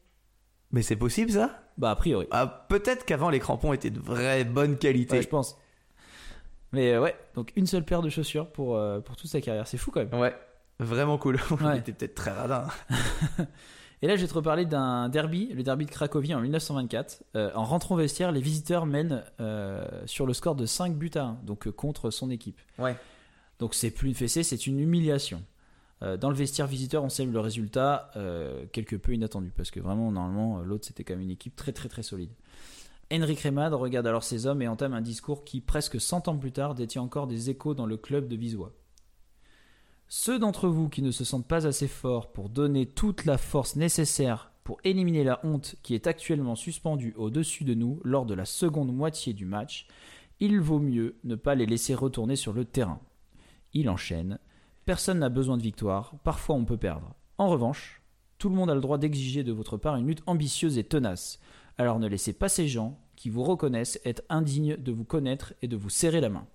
Mais 0.71 0.81
c'est 0.81 0.95
possible 0.95 1.31
ça? 1.31 1.61
Bah 1.77 1.91
a 1.91 1.95
priori. 1.95 2.27
ah, 2.31 2.65
Peut-être 2.69 3.05
qu'avant 3.05 3.29
les 3.29 3.39
crampons 3.39 3.71
étaient 3.73 3.89
de 3.89 3.99
vraie 3.99 4.43
bonne 4.43 4.77
qualité. 4.77 5.17
Ouais, 5.17 5.21
je 5.21 5.27
pense. 5.29 5.57
Mais 6.73 6.93
euh, 6.93 7.01
ouais, 7.01 7.15
donc 7.35 7.53
une 7.55 7.65
seule 7.67 7.85
paire 7.85 8.01
de 8.01 8.09
chaussures 8.09 8.51
pour, 8.51 8.75
euh, 8.75 8.99
pour 8.99 9.15
toute 9.15 9.29
sa 9.29 9.39
carrière. 9.41 9.67
C'est 9.67 9.77
fou 9.77 9.91
quand 9.91 10.03
même. 10.05 10.19
Ouais, 10.19 10.35
vraiment 10.79 11.17
cool. 11.17 11.39
Il 11.61 11.65
Ouais. 11.65 11.77
était 11.79 11.93
peut-être 11.93 12.15
très 12.15 12.31
radin. 12.31 12.67
Et 14.01 14.07
là, 14.07 14.15
je 14.15 14.21
vais 14.21 14.27
te 14.27 14.33
reparler 14.33 14.65
d'un 14.65 15.09
derby, 15.09 15.49
le 15.53 15.63
derby 15.63 15.85
de 15.85 15.91
Cracovie 15.91 16.35
en 16.35 16.41
1924. 16.41 17.23
Euh, 17.35 17.49
en 17.55 17.63
rentrant 17.63 17.95
au 17.95 17.97
vestiaire, 17.97 18.31
les 18.31 18.41
visiteurs 18.41 18.85
mènent 18.85 19.23
sur 20.05 20.25
le 20.27 20.33
score 20.33 20.55
de 20.55 20.65
5 20.65 20.95
buts 20.95 21.09
à 21.15 21.21
1, 21.23 21.39
donc 21.43 21.69
contre 21.71 22.11
son 22.11 22.29
équipe. 22.29 22.59
Ouais. 22.77 22.95
Donc 23.59 23.73
c'est 23.73 23.89
plus 23.89 24.09
une 24.09 24.13
fessée, 24.15 24.43
c'est 24.43 24.67
une 24.67 24.79
humiliation. 24.79 25.41
Euh, 26.03 26.17
dans 26.17 26.29
le 26.29 26.35
vestiaire 26.35 26.67
visiteur, 26.67 27.03
on 27.03 27.09
salue 27.09 27.33
le 27.33 27.39
résultat 27.39 28.11
euh, 28.15 28.65
quelque 28.71 28.95
peu 28.95 29.13
inattendu, 29.13 29.51
parce 29.55 29.71
que 29.71 29.79
vraiment, 29.79 30.11
normalement, 30.11 30.59
euh, 30.59 30.63
l'autre, 30.63 30.85
c'était 30.85 31.03
quand 31.03 31.13
même 31.13 31.23
une 31.23 31.31
équipe 31.31 31.55
très 31.55 31.71
très 31.71 31.89
très 31.89 32.03
solide. 32.03 32.31
Henrik 33.11 33.39
Remad 33.39 33.73
regarde 33.73 34.05
alors 34.05 34.23
ces 34.23 34.45
hommes 34.45 34.61
et 34.61 34.67
entame 34.67 34.93
un 34.93 35.01
discours 35.01 35.43
qui, 35.43 35.61
presque 35.61 35.99
100 35.99 36.27
ans 36.27 36.37
plus 36.37 36.51
tard, 36.51 36.75
détient 36.75 37.01
encore 37.01 37.25
des 37.25 37.49
échos 37.49 37.73
dans 37.73 37.85
le 37.85 37.97
club 37.97 38.27
de 38.27 38.35
Visois. 38.35 38.73
Ceux 40.09 40.39
d'entre 40.39 40.67
vous 40.67 40.87
qui 40.89 41.01
ne 41.01 41.11
se 41.11 41.23
sentent 41.23 41.47
pas 41.47 41.67
assez 41.67 41.87
forts 41.87 42.31
pour 42.31 42.49
donner 42.49 42.85
toute 42.85 43.25
la 43.25 43.37
force 43.37 43.75
nécessaire 43.75 44.51
pour 44.63 44.79
éliminer 44.83 45.23
la 45.23 45.39
honte 45.45 45.75
qui 45.83 45.95
est 45.95 46.07
actuellement 46.07 46.55
suspendue 46.55 47.13
au-dessus 47.17 47.63
de 47.63 47.73
nous 47.73 48.01
lors 48.03 48.25
de 48.25 48.33
la 48.33 48.43
seconde 48.45 48.93
moitié 48.93 49.33
du 49.33 49.45
match, 49.45 49.87
il 50.39 50.59
vaut 50.59 50.79
mieux 50.79 51.15
ne 51.23 51.35
pas 51.35 51.55
les 51.55 51.65
laisser 51.65 51.95
retourner 51.95 52.35
sur 52.35 52.53
le 52.53 52.65
terrain. 52.65 52.99
Il 53.73 53.89
enchaîne. 53.89 54.39
Personne 54.87 55.19
n'a 55.19 55.27
besoin 55.27 55.57
de 55.57 55.61
victoire, 55.61 56.13
parfois 56.23 56.55
on 56.55 56.63
peut 56.63 56.77
perdre. 56.77 57.13
En 57.37 57.49
revanche, 57.49 58.01
tout 58.37 58.47
le 58.47 58.55
monde 58.55 58.69
a 58.69 58.73
le 58.73 58.79
droit 58.79 58.97
d'exiger 58.97 59.43
de 59.43 59.51
votre 59.51 59.75
part 59.75 59.97
une 59.97 60.07
lutte 60.07 60.23
ambitieuse 60.27 60.77
et 60.77 60.85
tenace. 60.85 61.39
Alors 61.77 61.99
ne 61.99 62.07
laissez 62.07 62.31
pas 62.31 62.47
ces 62.47 62.69
gens 62.69 62.97
qui 63.17 63.29
vous 63.29 63.43
reconnaissent 63.43 63.99
être 64.05 64.21
indignes 64.29 64.77
de 64.77 64.91
vous 64.93 65.03
connaître 65.03 65.53
et 65.61 65.67
de 65.67 65.75
vous 65.75 65.89
serrer 65.89 66.21
la 66.21 66.29
main. 66.29 66.47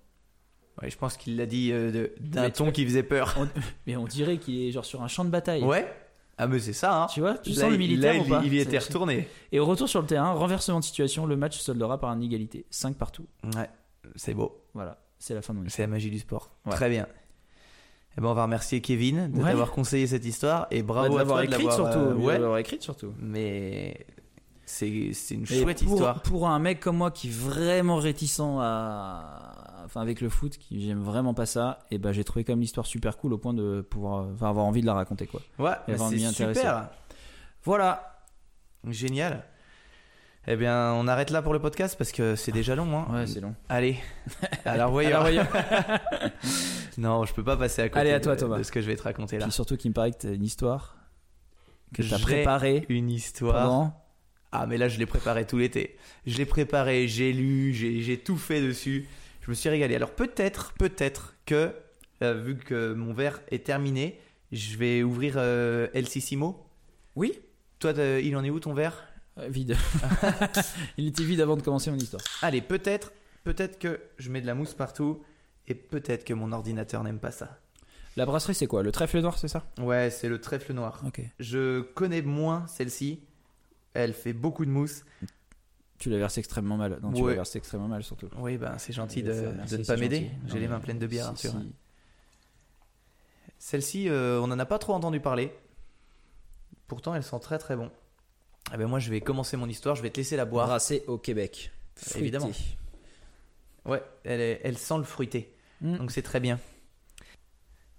Ouais, 0.81 0.89
je 0.89 0.97
pense 0.97 1.15
qu'il 1.15 1.37
l'a 1.37 1.45
dit 1.45 1.71
euh, 1.71 2.07
d'un 2.21 2.49
ton 2.49 2.71
qui 2.71 2.83
faisait 2.85 3.03
peur. 3.03 3.35
On- 3.37 3.47
mais 3.85 3.95
on 3.97 4.05
dirait 4.05 4.39
qu'il 4.39 4.59
est 4.63 4.71
genre 4.71 4.83
sur 4.85 5.03
un 5.03 5.07
champ 5.07 5.25
de 5.25 5.29
bataille. 5.29 5.63
Ouais. 5.63 5.87
Ah 6.39 6.47
mais 6.47 6.57
c'est 6.57 6.73
ça. 6.73 7.03
Hein. 7.03 7.07
Tu 7.13 7.19
vois, 7.19 7.37
tu 7.37 7.51
Là, 7.51 7.55
sens 7.61 7.69
le 7.69 7.75
il- 7.75 7.77
militaire 7.77 8.15
là, 8.15 8.19
ou 8.19 8.23
pas 8.27 8.41
il 8.43 8.51
y 8.51 8.57
était 8.59 8.79
retourné. 8.79 9.27
Et 9.51 9.59
au 9.59 9.65
retour 9.67 9.87
sur 9.87 10.01
le 10.01 10.07
terrain, 10.07 10.31
renversement 10.31 10.79
de 10.79 10.83
situation, 10.83 11.27
le 11.27 11.35
match 11.37 11.55
se 11.59 11.63
soldera 11.63 11.99
par 11.99 12.11
une 12.13 12.23
égalité. 12.23 12.65
5 12.71 12.95
partout. 12.97 13.27
Ouais, 13.55 13.69
c'est 14.15 14.33
beau. 14.33 14.59
Voilà, 14.73 14.97
c'est 15.19 15.35
la 15.35 15.43
fin 15.43 15.53
de 15.53 15.59
mon. 15.59 15.69
C'est 15.69 15.83
la 15.83 15.87
magie 15.87 16.09
du 16.09 16.17
sport. 16.17 16.49
Ouais. 16.65 16.71
Très 16.71 16.89
bien. 16.89 17.07
Eh 18.17 18.21
ben, 18.21 18.27
on 18.27 18.33
va 18.33 18.43
remercier 18.43 18.79
Kevin 18.81 19.31
de 19.31 19.39
Ouais. 19.39 19.49
t'avoir 19.51 19.71
conseillé 19.71 20.05
cette 20.07 20.25
histoire 20.25 20.67
et 20.71 20.83
bravo 20.83 21.09
de 21.09 21.15
à 21.15 21.17
l'avoir 21.19 21.37
toi 21.39 21.47
de 21.47 21.53
écrite 21.53 21.67
l'avoir, 21.67 21.91
surtout. 21.93 22.09
euh, 22.09 22.13
ouais. 22.15 22.33
l'avoir 22.39 22.57
écrite 22.59 22.83
surtout. 22.83 23.13
Mais 23.19 24.05
c'est 24.65 24.87
une 25.31 25.43
Et 25.43 25.45
chouette 25.45 25.83
pour, 25.83 25.93
histoire. 25.93 26.21
Pour 26.21 26.47
un 26.47 26.59
mec 26.59 26.79
comme 26.79 26.97
moi 26.97 27.11
qui 27.11 27.27
est 27.29 27.31
vraiment 27.31 27.97
réticent 27.97 28.39
à, 28.59 29.81
enfin 29.85 30.01
avec 30.01 30.21
le 30.21 30.29
foot, 30.29 30.57
qui 30.57 30.85
j'aime 30.85 31.01
vraiment 31.01 31.33
pas 31.33 31.45
ça, 31.45 31.79
et 31.91 31.97
ben 31.97 32.11
j'ai 32.11 32.23
trouvé 32.23 32.43
comme 32.43 32.59
l'histoire 32.61 32.85
super 32.85 33.17
cool 33.17 33.33
au 33.33 33.37
point 33.37 33.53
de 33.53 33.81
pouvoir, 33.81 34.27
enfin 34.33 34.49
avoir 34.49 34.65
envie 34.65 34.81
de 34.81 34.85
la 34.85 34.93
raconter 34.93 35.25
quoi. 35.27 35.41
Ouais, 35.59 35.71
avoir 35.93 36.09
c'est 36.09 36.19
super. 36.19 36.89
Voilà. 37.63 38.09
Génial. 38.89 39.43
Eh 40.45 40.55
bien, 40.57 40.91
on 40.93 41.07
arrête 41.07 41.29
là 41.29 41.41
pour 41.41 41.53
le 41.53 41.59
podcast 41.59 41.95
parce 41.97 42.11
que 42.11 42.35
c'est 42.35 42.51
déjà 42.51 42.75
long. 42.75 42.97
Hein. 42.97 43.07
Ouais, 43.13 43.27
c'est 43.27 43.39
long. 43.39 43.55
Allez, 43.69 43.97
alors 44.65 44.91
voyons. 44.91 45.21
Voyons. 45.21 45.45
non, 46.97 47.25
je 47.25 47.33
peux 47.33 47.43
pas 47.43 47.55
passer 47.57 47.83
à 47.83 47.89
côté 47.89 47.99
Allez, 48.01 48.11
à 48.11 48.19
toi, 48.19 48.35
de, 48.35 48.41
Thomas. 48.41 48.57
de 48.57 48.63
ce 48.63 48.71
que 48.71 48.81
je 48.81 48.87
vais 48.87 48.95
te 48.95 49.03
raconter 49.03 49.37
là. 49.37 49.45
Puis 49.45 49.53
surtout 49.53 49.77
qu'il 49.77 49.91
me 49.91 49.93
paraît 49.93 50.11
que 50.11 50.17
t'as 50.17 50.33
une 50.33 50.43
histoire 50.43 50.97
que 51.93 52.01
t'as 52.01 52.17
J'ai 52.17 52.23
préparée 52.23 52.85
Une 52.89 53.09
histoire. 53.09 53.53
pendant. 53.69 53.93
Ah, 54.51 54.65
mais 54.67 54.77
là, 54.77 54.87
je 54.89 54.99
l'ai 54.99 55.05
préparé 55.05 55.45
tout 55.47 55.57
l'été. 55.57 55.97
Je 56.27 56.37
l'ai 56.37 56.45
préparé, 56.45 57.07
j'ai 57.07 57.31
lu, 57.33 57.73
j'ai 57.73 58.01
j'ai 58.01 58.17
tout 58.19 58.37
fait 58.37 58.61
dessus. 58.61 59.07
Je 59.41 59.49
me 59.49 59.55
suis 59.55 59.69
régalé. 59.69 59.95
Alors, 59.95 60.11
peut-être, 60.11 60.73
peut-être 60.73 61.35
que, 61.45 61.71
euh, 62.21 62.33
vu 62.33 62.55
que 62.57 62.93
mon 62.93 63.13
verre 63.13 63.41
est 63.49 63.65
terminé, 63.65 64.19
je 64.51 64.77
vais 64.77 65.03
ouvrir 65.03 65.35
euh, 65.37 65.87
El 65.93 66.07
Sissimo. 66.07 66.65
Oui. 67.15 67.39
Toi, 67.79 67.93
t'as- 67.93 68.19
il 68.19 68.35
en 68.35 68.43
est 68.43 68.49
où 68.49 68.59
ton 68.59 68.73
verre? 68.73 69.07
Euh, 69.39 69.47
Vide. 69.49 69.75
Il 70.97 71.07
était 71.07 71.23
vide 71.23 71.41
avant 71.41 71.55
de 71.57 71.61
commencer 71.61 71.89
mon 71.89 71.97
histoire. 71.97 72.21
Allez, 72.41 72.61
peut-être, 72.61 73.11
peut-être 73.43 73.79
que 73.79 73.99
je 74.17 74.29
mets 74.29 74.41
de 74.41 74.45
la 74.47 74.53
mousse 74.55 74.73
partout 74.73 75.23
et 75.67 75.73
peut-être 75.75 76.23
que 76.23 76.33
mon 76.33 76.51
ordinateur 76.51 77.03
n'aime 77.03 77.19
pas 77.19 77.31
ça. 77.31 77.59
La 78.15 78.27
brasserie, 78.27 78.53
c'est 78.53 78.67
quoi? 78.67 78.83
Le 78.83 78.91
trèfle 78.91 79.19
noir, 79.21 79.39
c'est 79.39 79.47
ça? 79.47 79.65
Ouais, 79.79 80.11
c'est 80.11 80.29
le 80.29 80.39
trèfle 80.39 80.73
noir. 80.73 81.01
Ok. 81.07 81.21
Je 81.39 81.81
connais 81.81 82.21
moins 82.21 82.67
celle-ci. 82.67 83.21
Elle 83.95 84.13
fait 84.13 84.33
beaucoup 84.33 84.65
de 84.65 84.69
mousse. 84.69 85.03
Tu 85.97 86.09
la 86.11 86.17
verses 86.19 86.37
extrêmement 86.37 86.77
mal. 86.77 86.99
Non, 87.01 87.11
tu 87.11 87.21
Ouais. 87.23 87.31
la 87.31 87.35
verses 87.37 87.55
extrêmement 87.55 87.87
mal 87.87 88.03
surtout. 88.03 88.29
Oui, 88.37 88.57
ben 88.57 88.77
c'est 88.77 88.93
gentil 88.93 89.23
de, 89.23 89.31
de 89.33 89.77
ne 89.77 89.83
pas 89.83 89.97
m'aider. 89.97 90.29
J'ai 90.47 90.59
les 90.59 90.67
mains 90.67 90.79
pleines 90.79 90.99
de 90.99 91.07
bière, 91.07 91.25
si, 91.35 91.47
Arthur. 91.47 91.61
si. 91.61 91.73
Celle-ci, 93.57 94.09
euh, 94.09 94.39
on 94.41 94.47
n'en 94.47 94.59
a 94.59 94.65
pas 94.65 94.77
trop 94.77 94.93
entendu 94.93 95.19
parler. 95.19 95.51
Pourtant, 96.87 97.15
elle 97.15 97.23
sent 97.23 97.39
très 97.41 97.57
très 97.57 97.75
bon. 97.75 97.89
Eh 98.73 98.77
ben 98.77 98.87
moi, 98.87 98.99
je 98.99 99.09
vais 99.09 99.21
commencer 99.21 99.57
mon 99.57 99.67
histoire. 99.67 99.95
Je 99.95 100.01
vais 100.01 100.09
te 100.09 100.17
laisser 100.17 100.35
la 100.35 100.45
boire. 100.45 100.67
Brassée 100.67 101.03
au 101.07 101.17
Québec. 101.17 101.71
Fruité. 101.95 102.19
Évidemment. 102.19 102.51
Ouais, 103.85 104.01
elle, 104.23 104.39
est- 104.39 104.61
elle 104.63 104.77
sent 104.77 104.97
le 104.97 105.03
fruité. 105.03 105.53
Mm. 105.81 105.97
Donc 105.97 106.11
c'est 106.11 106.21
très 106.21 106.39
bien. 106.39 106.59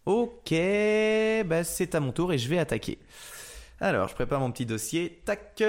Ok, 0.06 0.50
bah 1.46 1.64
c'est 1.64 1.94
à 1.94 2.00
mon 2.00 2.12
tour 2.12 2.32
et 2.32 2.38
je 2.38 2.48
vais 2.48 2.58
attaquer. 2.58 2.98
Alors, 3.80 4.08
je 4.08 4.14
prépare 4.14 4.40
mon 4.40 4.50
petit 4.52 4.66
dossier. 4.66 5.22
Tac. 5.24 5.62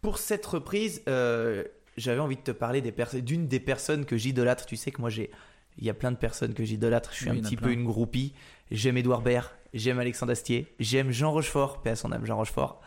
Pour 0.00 0.18
cette 0.18 0.46
reprise, 0.46 1.02
euh, 1.08 1.64
j'avais 1.96 2.20
envie 2.20 2.36
de 2.36 2.40
te 2.42 2.50
parler 2.52 2.80
des 2.80 2.92
pers- 2.92 3.20
d'une 3.22 3.48
des 3.48 3.60
personnes 3.60 4.04
que 4.06 4.16
j'idolâtre. 4.16 4.64
Tu 4.66 4.76
sais 4.76 4.90
que 4.92 5.00
moi, 5.00 5.10
j'ai, 5.10 5.30
il 5.78 5.84
y 5.84 5.90
a 5.90 5.94
plein 5.94 6.12
de 6.12 6.16
personnes 6.16 6.54
que 6.54 6.64
j'idolâtre. 6.64 7.10
Je 7.12 7.16
suis 7.22 7.30
Oui, 7.30 7.38
un 7.38 7.42
petit 7.42 7.56
peu 7.56 7.72
une 7.72 7.84
groupie. 7.84 8.32
J'aime 8.70 8.96
Édouard 8.96 9.22
Baird, 9.22 9.50
j'aime 9.74 9.98
Alexandre 9.98 10.32
Astier, 10.32 10.66
j'aime 10.78 11.10
Jean 11.10 11.32
Rochefort, 11.32 11.80
paix 11.82 11.90
à 11.90 11.96
son 11.96 12.12
âme, 12.12 12.24
Jean 12.26 12.36
Rochefort. 12.36 12.80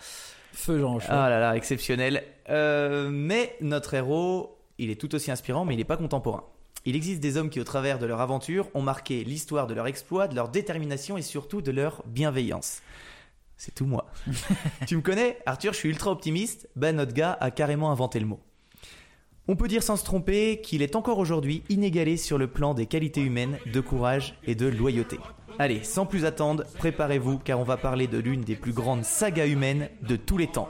Feu 0.54 0.80
Jean 0.80 0.94
Rochefort. 0.94 1.16
Ah 1.16 1.30
là 1.30 1.40
là, 1.40 1.56
exceptionnel. 1.56 2.24
Euh, 2.50 3.10
mais 3.12 3.56
notre 3.62 3.94
héros, 3.94 4.58
il 4.78 4.90
est 4.90 5.00
tout 5.00 5.14
aussi 5.16 5.32
inspirant, 5.32 5.66
mais 5.66 5.74
il 5.74 5.78
n'est 5.78 5.84
pas 5.84 5.98
contemporain. 5.98 6.44
Il 6.86 6.96
existe 6.96 7.20
des 7.20 7.38
hommes 7.38 7.50
qui, 7.50 7.60
au 7.60 7.64
travers 7.64 8.00
de 8.00 8.06
leur 8.06 8.22
aventure, 8.22 8.70
ont 8.74 8.82
marqué 8.82 9.24
l'histoire 9.24 9.68
de 9.68 9.74
leur 9.74 9.88
exploit, 9.88 10.28
de 10.28 10.36
leur 10.36 10.50
détermination 10.50 11.18
et 11.18 11.22
surtout 11.22 11.62
de 11.62 11.72
leur 11.72 12.04
bienveillance. 12.08 12.82
C'est 13.56 13.76
tout 13.76 13.86
moi. 13.86 14.08
tu 14.88 14.96
me 14.96 15.02
connais, 15.02 15.38
Arthur, 15.46 15.74
je 15.74 15.78
suis 15.78 15.90
ultra 15.90 16.10
optimiste. 16.10 16.68
Ben, 16.76 16.96
notre 16.96 17.14
gars 17.14 17.38
a 17.40 17.52
carrément 17.52 17.92
inventé 17.92 18.20
le 18.20 18.26
mot. 18.26 18.40
On 19.48 19.56
peut 19.56 19.68
dire 19.68 19.84
sans 19.84 19.98
se 19.98 20.04
tromper 20.04 20.62
qu'il 20.62 20.82
est 20.82 20.96
encore 20.96 21.20
aujourd'hui 21.20 21.64
inégalé 21.70 22.18
sur 22.18 22.38
le 22.38 22.48
plan 22.48 22.74
des 22.74 22.86
qualités 22.86 23.22
humaines, 23.22 23.58
de 23.72 23.80
courage 23.80 24.36
et 24.46 24.56
de 24.56 24.66
loyauté. 24.66 25.18
Allez, 25.62 25.84
sans 25.84 26.08
plus 26.08 26.26
attendre, 26.26 26.64
préparez-vous 26.80 27.38
car 27.38 27.60
on 27.60 27.64
va 27.64 27.78
parler 27.78 28.08
de 28.08 28.18
l'une 28.18 28.42
des 28.42 28.56
plus 28.56 28.74
grandes 28.74 29.06
sagas 29.06 29.46
humaines 29.46 29.90
de 30.02 30.16
tous 30.16 30.36
les 30.40 30.48
temps. 30.48 30.70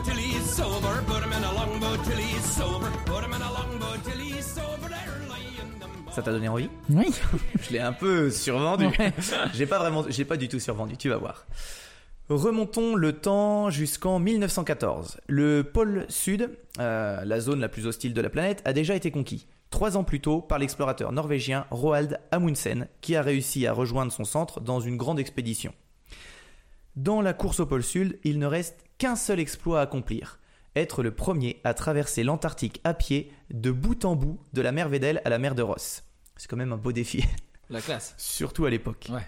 Longboat 0.00 0.04
till 0.04 0.18
he's 0.18 0.44
sober, 0.44 1.02
put 1.06 1.22
him 1.22 1.32
in 1.32 1.44
a 1.44 1.52
longboat 1.52 2.04
till 2.04 2.18
he's 2.18 2.44
sober, 2.44 2.90
put 3.04 3.24
him 3.24 3.32
in 3.34 3.42
a 3.42 3.52
longboat 3.52 4.04
till 4.04 4.18
he's 4.18 4.46
sober 4.46 4.88
early 4.88 5.60
in 5.60 5.78
the 5.78 5.86
morning. 5.86 6.12
Ça 6.12 6.22
t'a 6.22 6.32
donné 6.32 6.48
envie? 6.48 6.70
Oui. 6.90 7.12
Je 7.60 7.72
l'ai 7.72 7.80
un 7.80 7.92
peu 7.92 8.30
survendu. 8.30 8.88
j'ai 9.54 9.66
pas 9.66 9.78
vraiment, 9.78 10.04
j'ai 10.08 10.24
pas 10.24 10.36
du 10.36 10.48
tout 10.48 10.60
survendu. 10.60 10.96
Tu 10.96 11.08
vas 11.08 11.18
voir. 11.18 11.46
Remontons 12.28 12.94
le 12.94 13.12
temps 13.12 13.70
jusqu'en 13.70 14.20
1914. 14.20 15.20
Le 15.26 15.64
pôle 15.64 16.06
sud, 16.08 16.50
euh, 16.78 17.24
la 17.24 17.40
zone 17.40 17.60
la 17.60 17.68
plus 17.68 17.86
hostile 17.86 18.14
de 18.14 18.20
la 18.20 18.30
planète, 18.30 18.62
a 18.64 18.72
déjà 18.72 18.94
été 18.94 19.10
conquis. 19.10 19.46
Trois 19.70 19.96
ans 19.96 20.04
plus 20.04 20.20
tôt 20.20 20.40
par 20.40 20.58
l'explorateur 20.58 21.12
norvégien 21.12 21.66
Roald 21.70 22.20
Amundsen, 22.30 22.86
qui 23.00 23.16
a 23.16 23.22
réussi 23.22 23.66
à 23.66 23.72
rejoindre 23.72 24.12
son 24.12 24.24
centre 24.24 24.60
dans 24.60 24.80
une 24.80 24.96
grande 24.96 25.18
expédition. 25.18 25.72
Dans 27.02 27.22
la 27.22 27.32
course 27.32 27.60
au 27.60 27.66
pôle 27.66 27.82
sud, 27.82 28.18
il 28.24 28.38
ne 28.38 28.44
reste 28.44 28.84
qu'un 28.98 29.16
seul 29.16 29.40
exploit 29.40 29.78
à 29.80 29.84
accomplir 29.84 30.38
être 30.76 31.02
le 31.02 31.12
premier 31.12 31.58
à 31.64 31.72
traverser 31.72 32.22
l'Antarctique 32.24 32.78
à 32.84 32.92
pied 32.92 33.32
de 33.50 33.70
bout 33.70 34.04
en 34.04 34.16
bout 34.16 34.38
de 34.52 34.60
la 34.60 34.70
mer 34.70 34.90
Weddell 34.90 35.22
à 35.24 35.30
la 35.30 35.38
mer 35.38 35.54
de 35.54 35.62
Ross. 35.62 36.04
C'est 36.36 36.46
quand 36.46 36.58
même 36.58 36.74
un 36.74 36.76
beau 36.76 36.92
défi, 36.92 37.24
La 37.70 37.80
classe. 37.80 38.14
surtout 38.18 38.66
à 38.66 38.70
l'époque. 38.70 39.06
Ouais. 39.10 39.26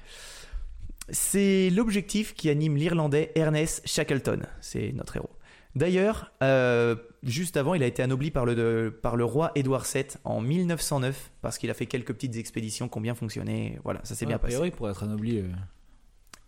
C'est 1.08 1.70
l'objectif 1.70 2.34
qui 2.34 2.50
anime 2.50 2.76
l'Irlandais 2.76 3.32
Ernest 3.36 3.80
Shackleton, 3.88 4.42
c'est 4.60 4.92
notre 4.92 5.16
héros. 5.16 5.30
D'ailleurs, 5.74 6.30
euh, 6.42 6.94
juste 7.22 7.56
avant, 7.56 7.72
il 7.72 7.82
a 7.82 7.86
été 7.86 8.02
anobli 8.02 8.30
par 8.30 8.44
le, 8.44 8.90
par 9.02 9.16
le 9.16 9.24
roi 9.24 9.50
Édouard 9.54 9.86
VII 9.90 10.04
en 10.24 10.42
1909 10.42 11.32
parce 11.40 11.56
qu'il 11.56 11.70
a 11.70 11.74
fait 11.74 11.86
quelques 11.86 12.12
petites 12.12 12.36
expéditions 12.36 12.90
qui 12.90 12.98
ont 12.98 13.00
bien 13.00 13.14
fonctionné. 13.14 13.78
Voilà, 13.82 14.00
ça 14.04 14.14
s'est 14.14 14.26
bien 14.26 14.36
a 14.36 14.38
passé. 14.38 14.52
priori, 14.56 14.70
pour 14.70 14.90
être 14.90 15.02
anobli. 15.02 15.38
euh, 15.38 15.48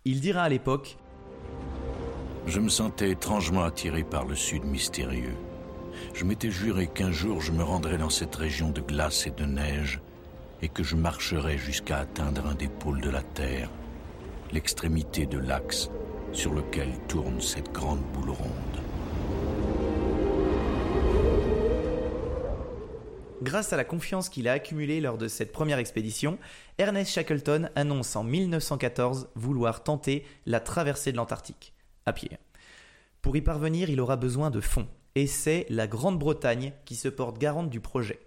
Il 0.05 0.21
dira 0.21 0.43
à 0.43 0.49
l'époque 0.51 0.99
Je 2.47 2.61
me 2.61 2.69
sentais 2.69 3.11
étrangement 3.11 3.65
attiré 3.65 4.05
par 4.05 4.25
le 4.27 4.35
sud 4.35 4.65
mystérieux. 4.65 5.37
Je 6.13 6.25
m'étais 6.25 6.51
juré 6.51 6.89
qu'un 6.89 7.11
jour 7.11 7.41
je 7.41 7.53
me 7.53 7.63
rendrais 7.63 7.99
dans 7.99 8.11
cette 8.11 8.35
région 8.35 8.71
de 8.71 8.81
glace 8.81 9.27
et 9.27 9.31
de 9.31 9.45
neige 9.45 10.01
et 10.63 10.69
que 10.69 10.83
je 10.83 10.97
marcherais 10.97 11.59
jusqu'à 11.59 11.99
atteindre 11.99 12.47
un 12.47 12.55
des 12.55 12.69
pôles 12.69 13.01
de 13.01 13.11
la 13.11 13.23
Terre, 13.23 13.71
l'extrémité 14.53 15.27
de 15.27 15.39
l'axe 15.39 15.91
sur 16.33 16.53
lequel 16.53 16.89
tourne 17.09 17.41
cette 17.41 17.73
grande 17.73 18.03
boule 18.13 18.31
ronde. 18.31 18.85
Grâce 23.43 23.73
à 23.73 23.77
la 23.77 23.85
confiance 23.85 24.29
qu'il 24.29 24.49
a 24.49 24.53
accumulée 24.53 25.01
lors 25.01 25.19
de 25.19 25.27
cette 25.27 25.53
première 25.53 25.79
expédition, 25.79 26.39
Ernest 26.79 27.13
Shackleton 27.13 27.69
annonce 27.75 28.15
en 28.15 28.23
1914 28.23 29.29
vouloir 29.35 29.83
tenter 29.83 30.25
la 30.47 30.61
traversée 30.61 31.11
de 31.11 31.17
l'Antarctique, 31.17 31.75
à 32.07 32.13
pied. 32.13 32.31
Pour 33.23 33.37
y 33.37 33.41
parvenir, 33.41 33.91
il 33.91 34.01
aura 34.01 34.17
besoin 34.17 34.51
de 34.51 34.61
fonds, 34.61 34.87
et 35.17 35.27
c'est 35.27 35.67
la 35.69 35.89
Grande-Bretagne 35.89 36.73
qui 36.85 36.95
se 36.95 37.09
porte 37.09 37.39
garante 37.39 37.71
du 37.71 37.81
projet. 37.81 38.21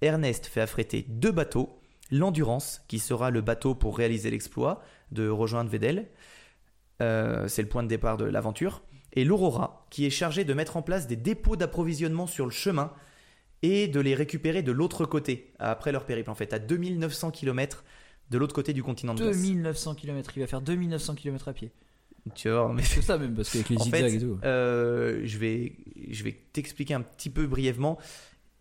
Ernest 0.00 0.46
fait 0.46 0.60
affréter 0.60 1.06
deux 1.08 1.32
bateaux, 1.32 1.80
l'Endurance, 2.10 2.82
qui 2.86 3.00
sera 3.00 3.30
le 3.30 3.40
bateau 3.40 3.74
pour 3.74 3.96
réaliser 3.98 4.30
l'exploit 4.30 4.80
de 5.10 5.28
rejoindre 5.28 5.70
Vedel, 5.70 6.08
euh, 7.00 7.48
c'est 7.48 7.62
le 7.62 7.68
point 7.68 7.82
de 7.82 7.88
départ 7.88 8.16
de 8.16 8.24
l'aventure, 8.24 8.82
et 9.12 9.24
l'Aurora, 9.24 9.86
qui 9.90 10.06
est 10.06 10.10
chargé 10.10 10.44
de 10.44 10.54
mettre 10.54 10.76
en 10.76 10.82
place 10.82 11.08
des 11.08 11.16
dépôts 11.16 11.56
d'approvisionnement 11.56 12.26
sur 12.26 12.44
le 12.44 12.52
chemin 12.52 12.92
et 13.62 13.88
de 13.88 14.00
les 14.00 14.14
récupérer 14.14 14.62
de 14.62 14.72
l'autre 14.72 15.06
côté, 15.06 15.52
après 15.58 15.92
leur 15.92 16.04
périple 16.04 16.30
en 16.30 16.34
fait, 16.34 16.52
à 16.52 16.58
2900 16.58 17.30
km 17.30 17.84
de 18.30 18.38
l'autre 18.38 18.54
côté 18.54 18.72
du 18.72 18.82
continent 18.82 19.14
de 19.14 19.22
glace. 19.22 19.36
2900 19.36 19.94
km, 19.94 20.32
il 20.36 20.40
va 20.40 20.46
faire 20.46 20.60
2900 20.60 21.14
km 21.14 21.48
à 21.48 21.52
pied. 21.52 21.70
Tu 22.34 22.48
vois, 22.50 22.72
mais 22.72 22.82
C'est 22.82 23.02
ça 23.02 23.18
même, 23.18 23.34
parce 23.34 23.50
qu'avec 23.50 23.68
les 23.68 23.76
en 23.80 23.84
zigzags 23.84 24.00
fait, 24.10 24.14
et 24.14 24.20
tout. 24.20 24.38
euh, 24.44 25.20
je 25.24 25.38
vais, 25.38 25.72
je 26.10 26.22
vais 26.24 26.36
t'expliquer 26.52 26.94
un 26.94 27.00
petit 27.02 27.30
peu 27.30 27.46
brièvement. 27.46 27.98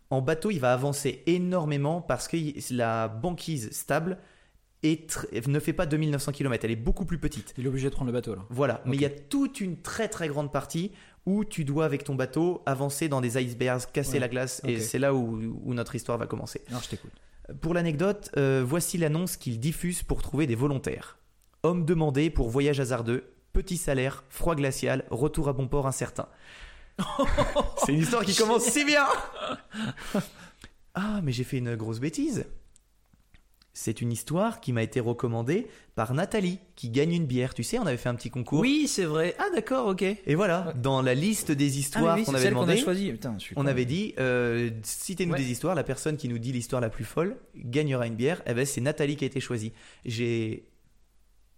En 0.10 0.22
bateau, 0.22 0.52
il 0.52 0.60
va 0.60 0.74
avancer 0.74 1.24
énormément 1.26 2.02
parce 2.02 2.28
que 2.28 2.38
la 2.74 3.08
banquise 3.08 3.72
stable 3.72 4.18
est 4.84 5.16
ne 5.48 5.60
fait 5.60 5.74
pas 5.74 5.86
2900 5.86 6.32
km, 6.32 6.66
elle 6.66 6.72
est 6.72 6.76
beaucoup 6.76 7.06
plus 7.06 7.20
petite. 7.20 7.54
Il 7.58 7.66
est 7.66 7.68
obligé 7.70 7.90
de 7.90 7.94
prendre 7.94 8.08
le 8.08 8.14
bateau 8.14 8.36
là. 8.36 8.44
Voilà, 8.50 8.82
mais 8.86 8.96
il 8.98 9.02
y 9.02 9.06
a 9.06 9.10
toute 9.12 9.62
une 9.62 9.78
très 9.82 10.08
très 10.08 10.28
grande 10.28 10.52
partie 10.52 10.92
où 11.26 11.46
tu 11.46 11.66
dois 11.66 11.86
avec 11.86 12.04
ton 12.04 12.16
bateau 12.16 12.62
avancer 12.66 13.08
dans 13.08 13.22
des 13.22 13.38
icebergs, 13.42 13.84
casser 13.94 14.14
Ouais, 14.14 14.20
la 14.20 14.28
glace, 14.28 14.62
et 14.66 14.80
c'est 14.80 15.00
là 15.00 15.14
où, 15.14 15.60
où 15.64 15.74
notre 15.74 15.96
histoire 15.96 16.18
va 16.18 16.28
commencer. 16.28 16.62
Non, 16.72 16.80
je 16.82 16.90
t'écoute. 16.90 17.12
Pour 17.60 17.74
l'anecdote, 17.74 18.32
euh, 18.38 18.64
voici 18.66 18.98
l'annonce 18.98 19.38
qu'il 19.38 19.60
diffuse 19.60 20.04
pour 20.04 20.22
trouver 20.22 20.48
des 20.48 20.56
volontaires. 20.56 21.18
Homme 21.64 21.86
demandé 21.86 22.30
pour 22.30 22.50
voyage 22.50 22.80
hasardeux, 22.80 23.24
petit 23.54 23.78
salaire, 23.78 24.24
froid 24.30 24.56
glacial, 24.56 25.04
retour 25.10 25.50
à 25.50 25.54
bon 25.54 25.68
port 25.68 25.86
incertain. 25.88 26.28
C'est 27.86 27.94
une 27.94 28.00
histoire 28.00 28.24
qui 28.24 28.36
commence 28.36 28.64
si 28.64 28.86
bien 28.86 29.06
Ah, 30.94 31.20
mais 31.24 31.32
j'ai 31.32 31.44
fait 31.44 31.58
une 31.58 31.76
grosse 31.76 32.00
bêtise. 32.00 32.46
C'est 33.74 34.02
une 34.02 34.12
histoire 34.12 34.60
qui 34.60 34.74
m'a 34.74 34.84
été 34.84 35.00
recommandée 35.00 35.68
par 35.96 36.14
Nathalie, 36.14 36.60
qui 36.76 36.90
gagne 36.90 37.14
une 37.14 37.26
bière. 37.26 37.54
Tu 37.54 37.64
sais, 37.64 37.80
on 37.80 37.86
avait 37.86 37.96
fait 37.96 38.10
un 38.10 38.16
petit 38.16 38.30
concours. 38.30 38.60
Oui, 38.60 38.86
c'est 38.88 39.06
vrai. 39.06 39.34
Ah, 39.40 39.46
d'accord, 39.56 39.88
ok. 39.88 40.02
Et 40.02 40.36
voilà, 40.36 40.74
dans 40.76 41.02
la 41.02 41.14
liste 41.14 41.52
des 41.54 41.74
Ah, 41.74 41.78
histoires 41.80 42.18
oui, 42.18 42.26
qu'on 42.26 42.34
avait 42.34 42.44
celle 42.44 42.54
qu'on 42.54 42.60
a 42.64 42.66
demandé, 42.66 42.82
choisi. 42.82 43.12
Putain, 43.12 43.36
je 43.38 43.44
suis 43.44 43.54
on 43.58 43.62
con. 43.62 43.68
avait 43.68 43.86
dit, 43.86 44.14
euh, 44.20 44.72
citez-nous 44.84 45.32
Ouais. 45.34 45.40
des 45.40 45.50
histoires. 45.52 45.74
La 45.74 45.84
personne 45.86 46.18
qui 46.18 46.28
nous 46.28 46.38
dit 46.38 46.52
l'histoire 46.52 46.82
la 46.82 46.90
plus 46.90 47.06
folle 47.06 47.38
gagnera 47.56 48.08
une 48.08 48.16
bière. 48.16 48.42
Eh 48.46 48.54
ben, 48.54 48.66
c'est 48.66 48.82
Nathalie 48.82 49.16
qui 49.16 49.24
a 49.24 49.28
été 49.28 49.40
choisie. 49.40 49.72
J'ai 50.04 50.68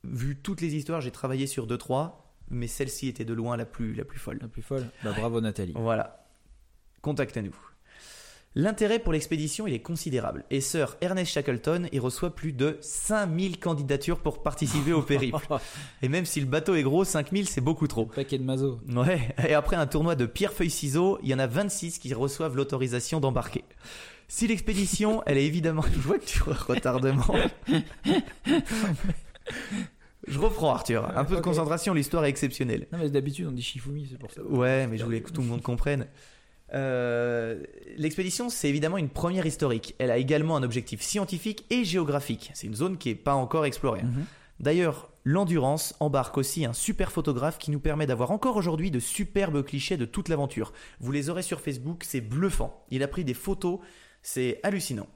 vu 0.04 0.36
toutes 0.36 0.62
les 0.62 0.76
histoires, 0.76 1.02
j'ai 1.02 1.12
travaillé 1.12 1.48
sur 1.48 1.66
deux 1.66 1.78
trois, 1.80 2.36
mais 2.50 2.68
celle-ci 2.68 3.08
était 3.08 3.26
de 3.26 3.34
loin 3.34 3.58
la 3.58 3.66
plus 3.66 3.96
la 3.96 4.06
plus 4.06 4.20
folle. 4.20 4.38
La 4.40 4.48
plus 4.50 4.62
folle. 4.62 4.86
Bah, 5.04 5.14
bravo 5.18 5.42
Nathalie. 5.42 5.74
Voilà. 5.76 6.28
Contactez-nous. 7.02 7.56
L'intérêt 8.56 9.00
pour 9.00 9.14
l'expédition, 9.14 9.66
il 9.66 9.74
est 9.74 9.82
considérable. 9.82 10.46
Et 10.52 10.62
Sir 10.62 10.96
Ernest 11.02 11.32
Shackleton, 11.32 11.88
il 11.92 12.00
reçoit 12.00 12.36
plus 12.36 12.54
de 12.54 12.78
5000 12.82 13.60
candidatures 13.60 14.20
pour 14.20 14.44
participer 14.44 14.94
au 14.94 15.02
périple. 15.04 15.38
Et 16.04 16.10
même 16.10 16.26
si 16.26 16.40
le 16.40 16.46
bateau 16.46 16.76
est 16.76 16.84
gros, 16.84 17.04
5000 17.04 17.48
c'est 17.48 17.62
beaucoup 17.62 17.88
trop. 17.88 18.06
Paquet 18.06 18.38
de 18.38 18.44
mazo. 18.44 18.80
Ouais, 18.94 19.34
et 19.48 19.56
après 19.56 19.76
un 19.76 19.88
tournoi 19.88 20.16
de 20.16 20.28
pierre-feuille-ciseaux, 20.28 21.18
il 21.24 21.30
y 21.30 21.34
en 21.34 21.40
a 21.40 21.48
26 21.48 21.98
qui 21.98 22.14
reçoivent 22.14 22.56
l'autorisation 22.56 23.20
d'embarquer. 23.20 23.64
Si 24.28 24.48
l'expédition, 24.48 25.24
elle 25.26 25.38
est 25.38 25.46
évidemment... 25.46 25.84
Je 25.92 26.00
vois 26.00 26.20
que 26.20 26.26
tu 26.26 26.42
retardement. 26.44 27.26
Je 30.28 30.40
reprends 30.40 30.74
Arthur, 30.74 31.10
un 31.18 31.26
peu 31.26 31.36
de 31.36 31.42
concentration, 31.42 31.94
l'histoire 31.94 32.24
est 32.26 32.30
exceptionnelle. 32.30 32.88
Non, 32.94 33.00
mais 33.00 33.10
d'habitude, 33.10 33.48
on 33.48 33.52
dit 33.52 33.62
Shifumi, 33.62 34.08
c'est 34.10 34.18
pour 34.18 34.32
ça. 34.32 34.42
Ouais, 34.44 34.88
mais 34.88 34.98
je 34.98 35.04
voulais 35.04 35.22
que 35.22 35.32
tout 35.32 35.42
le 35.42 35.48
monde 35.48 35.62
comprenne. 35.62 36.08
Euh, 36.74 37.64
L'expédition, 37.98 38.50
c'est 38.50 38.70
évidemment 38.70 38.98
une 38.98 39.10
première 39.10 39.46
historique. 39.46 39.96
Elle 40.00 40.12
a 40.12 40.18
également 40.18 40.58
un 40.58 40.64
objectif 40.64 41.02
scientifique 41.02 41.66
et 41.70 41.84
géographique. 41.84 42.52
C'est 42.54 42.68
une 42.68 42.76
zone 42.76 42.98
qui 42.98 43.10
n'est 43.10 43.16
pas 43.16 43.36
encore 43.36 43.66
explorée. 43.66 44.04
Mhm. 44.04 44.26
D'ailleurs, 44.60 45.10
l'Endurance 45.26 45.96
embarque 46.00 46.38
aussi 46.38 46.66
un 46.66 46.74
super 46.74 47.12
photographe 47.12 47.58
qui 47.58 47.72
nous 47.72 47.80
permet 47.80 48.08
d'avoir 48.08 48.32
encore 48.32 48.56
aujourd'hui 48.56 48.92
de 48.92 49.00
superbes 49.00 49.64
clichés 49.64 49.98
de 49.98 50.06
toute 50.06 50.30
l'aventure. 50.30 50.74
Vous 51.00 51.12
les 51.12 51.30
aurez 51.30 51.44
sur 51.44 51.62
Facebook, 51.62 52.04
c'est 52.04 52.22
bluffant. 52.22 52.84
Il 52.90 53.04
a 53.04 53.08
pris 53.08 53.24
des 53.24 53.34
photos, 53.34 53.80
c'est 54.22 54.60
hallucinant. 54.64 55.08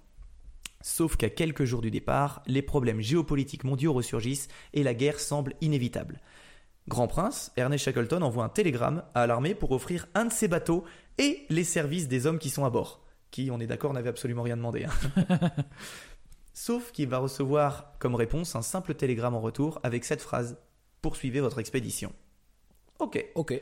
Sauf 0.82 1.18
qu'à 1.18 1.30
quelques 1.30 1.66
jours 1.66 1.82
du 1.82 1.91
départ, 1.91 2.43
les 2.45 2.62
problèmes 2.62 3.01
géopolitiques 3.01 3.64
mondiaux 3.64 3.93
ressurgissent 3.93 4.47
et 4.74 4.84
la 4.84 4.93
guerre 4.93 5.20
semble 5.20 5.53
inévitable. 5.62 6.22
Grand 6.88 7.07
Prince, 7.07 7.51
Ernest 7.57 7.83
Shackleton 7.83 8.21
envoie 8.21 8.45
un 8.45 8.49
télégramme 8.49 9.03
à 9.13 9.27
l'armée 9.27 9.55
pour 9.55 9.71
offrir 9.71 10.07
un 10.15 10.25
de 10.25 10.31
ses 10.31 10.47
bateaux 10.47 10.85
et 11.17 11.45
les 11.49 11.65
services 11.65 12.07
des 12.07 12.25
hommes 12.25 12.39
qui 12.39 12.49
sont 12.49 12.63
à 12.63 12.69
bord. 12.69 13.01
Qui, 13.29 13.51
on 13.51 13.59
est 13.59 13.67
d'accord, 13.67 13.93
n'avaient 13.93 14.09
absolument 14.09 14.43
rien 14.43 14.55
demandé. 14.55 14.85
hein. 14.85 15.49
Sauf 16.53 16.91
qu'il 16.91 17.09
va 17.09 17.17
recevoir 17.19 17.93
comme 17.99 18.15
réponse 18.15 18.55
un 18.55 18.61
simple 18.61 18.95
télégramme 18.95 19.35
en 19.35 19.41
retour 19.41 19.79
avec 19.83 20.05
cette 20.05 20.21
phrase 20.21 20.57
Poursuivez 21.01 21.41
votre 21.41 21.59
expédition. 21.59 22.13
Ok. 22.99 23.23
Ok. 23.35 23.61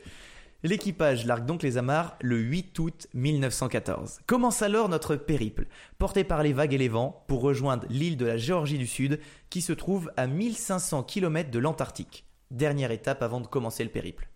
L'équipage 0.62 1.26
largue 1.26 1.44
donc 1.44 1.62
les 1.62 1.76
amarres 1.76 2.16
le 2.22 2.38
8 2.38 2.78
août 2.78 3.06
1914. 3.12 4.20
Commence 4.26 4.62
alors 4.62 4.88
notre 4.88 5.16
périple, 5.16 5.66
porté 5.98 6.24
par 6.24 6.42
les 6.42 6.52
vagues 6.52 6.72
et 6.72 6.78
les 6.78 6.88
vents, 6.88 7.24
pour 7.28 7.42
rejoindre 7.42 7.86
l'île 7.90 8.16
de 8.16 8.24
la 8.24 8.38
Géorgie 8.38 8.78
du 8.78 8.86
Sud, 8.86 9.20
qui 9.50 9.60
se 9.60 9.72
trouve 9.74 10.10
à 10.16 10.26
1500 10.26 11.02
km 11.02 11.50
de 11.50 11.58
l'Antarctique. 11.58 12.25
Dernière 12.50 12.90
étape 12.90 13.22
avant 13.22 13.40
de 13.40 13.46
commencer 13.46 13.82
le 13.84 13.90
périple. 13.90 14.28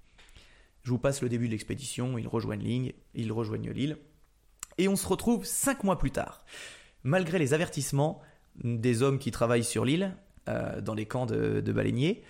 Je 0.82 0.90
vous 0.90 0.98
passe 0.98 1.22
le 1.22 1.28
début 1.28 1.46
de 1.46 1.52
l'expédition, 1.52 2.18
ils 2.18 2.26
rejoignent 2.28 2.62
l'île, 2.64 2.94
ils 3.14 3.30
rejoignent 3.32 3.70
l'île, 3.70 3.98
et 4.78 4.88
on 4.88 4.96
se 4.96 5.06
retrouve 5.06 5.44
cinq 5.44 5.84
mois 5.84 5.98
plus 5.98 6.10
tard. 6.10 6.44
Malgré 7.04 7.38
les 7.38 7.54
avertissements 7.54 8.20
des 8.64 9.02
hommes 9.02 9.18
qui 9.18 9.30
travaillent 9.30 9.64
sur 9.64 9.84
l'île, 9.84 10.16
euh, 10.48 10.80
dans 10.80 10.94
les 10.94 11.06
camps 11.06 11.26
de, 11.26 11.60
de 11.60 11.72
baleiniers, 11.72 12.22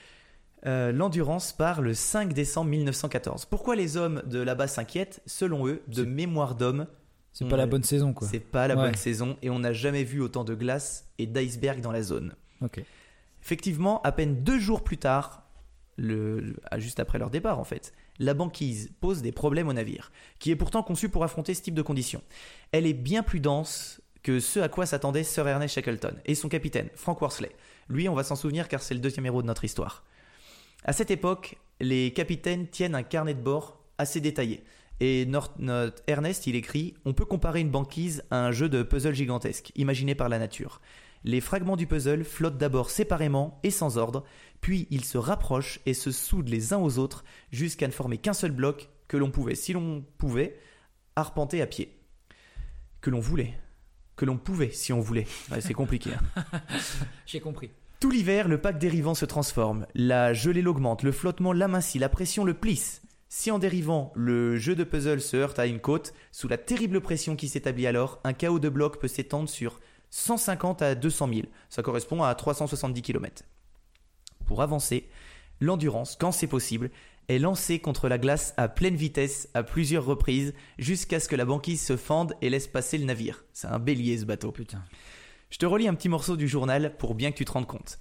euh, 0.67 0.93
l'endurance 0.93 1.53
part 1.53 1.81
le 1.81 1.95
5 1.95 2.35
décembre 2.35 2.71
1914. 2.71 3.47
Pourquoi 3.47 3.77
les 3.77 3.97
hommes 3.97 4.23
de 4.27 4.41
là-bas 4.41 4.67
s'inquiètent 4.67 5.23
Selon 5.27 5.67
eux, 5.67 5.81
de 5.89 6.05
mémoire 6.05 6.55
d'hommes, 6.57 6.87
C'est 7.33 7.49
pas 7.49 7.57
la 7.57 7.67
bonne 7.67 7.85
saison, 7.85 8.13
quoi. 8.13 8.29
c'est 8.29 8.41
pas 8.41 8.69
la 8.69 8.75
Ouais. 8.77 8.83
bonne 8.83 8.97
saison 8.97 9.39
et 9.43 9.49
on 9.49 9.61
n'a 9.61 9.73
jamais 9.73 10.05
vu 10.05 10.21
autant 10.21 10.45
de 10.45 10.55
glace 10.55 11.07
et 11.19 11.27
d'iceberg 11.27 11.81
dans 11.81 11.93
la 11.93 12.03
zone. 12.03 12.35
Ok. 12.61 12.83
Effectivement, 13.43 14.03
à 14.03 14.13
peine 14.13 14.43
deux 14.43 14.59
jours 14.59 14.83
plus 14.85 14.99
tard, 14.99 15.47
ah, 16.71 16.79
juste 16.79 17.01
après 17.01 17.19
leur 17.19 17.31
départ 17.31 17.59
en 17.59 17.65
fait, 17.65 17.93
la 18.19 18.35
banquise 18.35 18.91
pose 19.01 19.23
des 19.23 19.33
problèmes 19.33 19.69
au 19.69 19.73
navire, 19.73 20.13
qui 20.39 20.51
est 20.51 20.57
pourtant 20.57 20.83
conçu 20.83 21.09
pour 21.09 21.25
affronter 21.25 21.55
ce 21.55 21.63
type 21.63 21.75
de 21.75 21.83
conditions. 21.83 22.23
Elle 22.73 22.87
est 22.87 22.95
bien 22.95 23.23
plus 23.23 23.41
dense 23.41 24.01
que 24.23 24.41
ce 24.41 24.61
à 24.61 24.69
quoi 24.69 24.87
s'attendait 24.87 25.25
Sir 25.25 25.47
Ernest 25.49 25.75
Shackleton 25.75 26.15
et 26.27 26.35
son 26.35 26.49
capitaine, 26.49 26.89
Frank 26.95 27.21
Worsley. 27.21 27.51
Lui, 27.89 28.09
on 28.09 28.15
va 28.15 28.23
s'en 28.23 28.37
souvenir 28.37 28.69
car 28.69 28.83
c'est 28.83 28.95
le 28.95 29.01
deuxième 29.01 29.27
héros 29.27 29.43
de 29.43 29.47
notre 29.47 29.65
histoire. 29.65 30.05
À 30.85 30.93
cette 30.93 31.11
époque, 31.11 31.57
les 31.81 32.13
capitaines 32.13 32.69
tiennent 32.69 32.95
un 32.95 33.03
carnet 33.03 33.35
de 33.35 33.43
bord 33.43 33.83
assez 33.99 34.21
détaillé. 34.21 34.63
Et 35.01 35.25
notre 35.25 36.03
Ernest, 36.07 36.47
il 36.47 36.57
écrit 36.57 36.95
On 37.05 37.15
peut 37.15 37.25
comparer 37.25 37.61
une 37.61 37.71
banquise 37.71 38.23
à 38.31 38.45
un 38.45 38.53
jeu 38.53 38.69
de 38.69 38.83
puzzle 38.83 39.15
gigantesque, 39.15 39.73
imaginé 39.77 40.15
par 40.15 40.29
la 40.29 40.39
nature. 40.39 40.81
Les 41.25 41.41
fragments 41.41 41.77
du 41.77 41.87
puzzle 41.87 42.25
flottent 42.25 42.59
d'abord 42.59 42.91
séparément 42.91 43.59
et 43.63 43.71
sans 43.71 43.99
ordre, 43.99 44.25
puis 44.61 44.87
ils 44.91 45.05
se 45.05 45.19
rapprochent 45.19 45.81
et 45.87 45.95
se 45.95 46.11
soudent 46.11 46.49
les 46.49 46.73
uns 46.73 46.79
aux 46.79 46.99
autres 46.99 47.25
jusqu'à 47.51 47.87
ne 47.87 47.93
former 47.93 48.19
qu'un 48.19 48.33
seul 48.35 48.53
bloc 48.53 48.89
que 49.09 49.17
l'on 49.17 49.31
pouvait, 49.31 49.55
si 49.55 49.73
l'on 49.73 50.05
pouvait, 50.19 50.59
arpenter 51.17 51.63
à 51.63 51.67
pied. 51.67 51.99
Que 53.01 53.11
l'on 53.11 53.21
voulait. 53.21 53.55
Que 54.17 54.25
l'on 54.25 54.37
pouvait, 54.37 54.71
si 54.71 54.93
on 54.93 55.01
voulait. 55.01 55.27
Ouais, 55.51 55.61
c'est 55.61 55.75
compliqué. 55.75 56.11
hein. 56.37 56.43
J'ai 57.27 57.41
compris. 57.41 57.71
Tout 58.01 58.11
l'hiver, 58.11 58.49
le 58.49 58.61
pack 58.61 58.79
dérivant 58.79 59.15
se 59.15 59.25
transforme. 59.25 59.87
La 59.95 60.33
gelée 60.33 60.63
l'augmente, 60.63 61.03
le 61.03 61.13
flottement 61.13 61.53
l'amincit, 61.53 61.99
la 61.99 62.09
pression 62.09 62.45
le 62.45 62.55
plisse. 62.55 63.03
Si 63.29 63.51
en 63.51 63.59
dérivant, 63.59 64.13
le 64.17 64.57
jeu 64.57 64.75
de 64.75 64.85
puzzle 64.85 65.21
se 65.21 65.37
heurte 65.37 65.59
à 65.59 65.67
une 65.67 65.81
côte, 65.81 66.15
sous 66.33 66.49
la 66.49 66.59
terrible 66.59 67.01
pression 67.01 67.37
qui 67.37 67.49
s'établit 67.49 67.87
alors, 67.87 68.21
un 68.25 68.33
chaos 68.33 68.59
de 68.59 68.69
blocs 68.69 68.99
peut 68.99 69.09
s'étendre 69.09 69.49
sur 69.49 69.81
150 70.11 70.83
à 70.83 70.95
200 70.95 71.29
000. 71.33 71.41
Ça 71.69 71.83
correspond 71.83 72.23
à 72.23 72.35
370 72.35 73.03
km. 73.03 73.45
Pour 74.51 74.63
avancer, 74.63 75.09
l'endurance, 75.61 76.17
quand 76.19 76.33
c'est 76.33 76.49
possible, 76.49 76.91
est 77.29 77.39
lancée 77.39 77.79
contre 77.79 78.09
la 78.09 78.19
glace 78.19 78.53
à 78.57 78.67
pleine 78.67 78.97
vitesse 78.97 79.49
à 79.55 79.63
plusieurs 79.63 80.05
reprises 80.05 80.55
jusqu'à 80.77 81.21
ce 81.21 81.29
que 81.29 81.37
la 81.37 81.45
banquise 81.45 81.81
se 81.81 81.97
fende 81.97 82.35
et 82.43 82.51
laisse 82.51 82.67
passer 82.67 82.99
le 82.99 83.05
navire. 83.05 83.45
C'est 83.53 83.69
un 83.69 83.79
bélier 83.79 84.19
ce 84.19 84.25
bateau. 84.25 84.51
Putain. 84.51 84.83
Je 85.51 85.59
te 85.59 85.67
relis 85.67 85.87
un 85.87 85.95
petit 85.95 86.09
morceau 86.09 86.37
du 86.37 86.49
journal 86.49 86.97
pour 86.99 87.15
bien 87.15 87.31
que 87.31 87.37
tu 87.37 87.45
te 87.45 87.53
rendes 87.53 87.69
compte. 87.69 88.01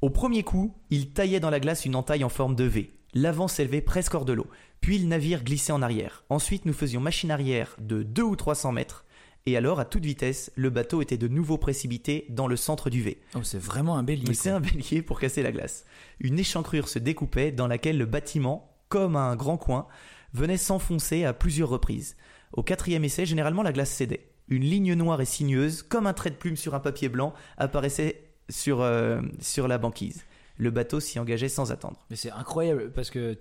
Au 0.00 0.10
premier 0.10 0.44
coup, 0.44 0.76
il 0.90 1.10
taillait 1.10 1.40
dans 1.40 1.50
la 1.50 1.58
glace 1.58 1.86
une 1.86 1.96
entaille 1.96 2.22
en 2.22 2.28
forme 2.28 2.54
de 2.54 2.62
V. 2.62 2.92
L'avant 3.12 3.48
s'élevait 3.48 3.80
presque 3.80 4.14
hors 4.14 4.24
de 4.24 4.32
l'eau. 4.32 4.46
Puis 4.80 5.00
le 5.00 5.08
navire 5.08 5.42
glissait 5.42 5.72
en 5.72 5.82
arrière. 5.82 6.22
Ensuite, 6.28 6.66
nous 6.66 6.72
faisions 6.72 7.00
machine 7.00 7.32
arrière 7.32 7.74
de 7.80 8.04
2 8.04 8.22
ou 8.22 8.36
300 8.36 8.70
mètres. 8.70 9.04
Et 9.46 9.58
alors, 9.58 9.78
à 9.78 9.84
toute 9.84 10.06
vitesse, 10.06 10.50
le 10.56 10.70
bateau 10.70 11.02
était 11.02 11.18
de 11.18 11.28
nouveau 11.28 11.58
précipité 11.58 12.24
dans 12.30 12.46
le 12.46 12.56
centre 12.56 12.88
du 12.88 13.02
V. 13.02 13.20
Oh, 13.34 13.42
c'est 13.42 13.60
vraiment 13.60 13.98
un 13.98 14.02
bélier. 14.02 14.32
C'est 14.32 14.48
un 14.48 14.60
bélier 14.60 15.02
pour 15.02 15.20
casser 15.20 15.42
la 15.42 15.52
glace. 15.52 15.84
Une 16.18 16.38
échancrure 16.38 16.88
se 16.88 16.98
découpait 16.98 17.52
dans 17.52 17.66
laquelle 17.66 17.98
le 17.98 18.06
bâtiment, 18.06 18.74
comme 18.88 19.16
un 19.16 19.36
grand 19.36 19.58
coin, 19.58 19.86
venait 20.32 20.56
s'enfoncer 20.56 21.24
à 21.24 21.34
plusieurs 21.34 21.68
reprises. 21.68 22.16
Au 22.54 22.62
quatrième 22.62 23.04
essai, 23.04 23.26
généralement, 23.26 23.62
la 23.62 23.72
glace 23.72 23.90
cédait. 23.90 24.30
Une 24.48 24.64
ligne 24.64 24.94
noire 24.94 25.20
et 25.20 25.26
sinueuse, 25.26 25.82
comme 25.82 26.06
un 26.06 26.14
trait 26.14 26.30
de 26.30 26.36
plume 26.36 26.56
sur 26.56 26.74
un 26.74 26.80
papier 26.80 27.10
blanc, 27.10 27.34
apparaissait 27.58 28.30
sur, 28.48 28.80
euh, 28.80 29.20
sur 29.40 29.68
la 29.68 29.76
banquise. 29.76 30.24
Le 30.56 30.70
bateau 30.70 31.00
s'y 31.00 31.18
engageait 31.18 31.50
sans 31.50 31.70
attendre. 31.70 32.06
Mais 32.08 32.16
c'est 32.16 32.30
incroyable 32.30 32.92
parce 32.92 33.10
que 33.10 33.36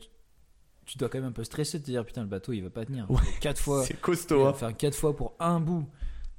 tu, 0.86 0.98
dois 0.98 1.10
quand 1.10 1.20
même 1.20 1.30
un 1.30 1.32
peu 1.34 1.44
stresser 1.44 1.80
de 1.80 1.84
te 1.84 1.92
dire 1.92 2.06
putain 2.06 2.22
le 2.22 2.28
bateau 2.28 2.54
il 2.54 2.62
va 2.62 2.70
pas 2.70 2.86
tenir. 2.86 3.10
Ouais. 3.10 3.22
Quatre 3.40 3.62
fois. 3.62 3.84
C'est 3.86 4.00
costaud. 4.00 4.46
hein. 4.48 4.54
faire 4.54 4.76
quatre 4.76 4.96
fois 4.96 5.16
pour 5.16 5.34
un 5.40 5.60
bout. 5.60 5.88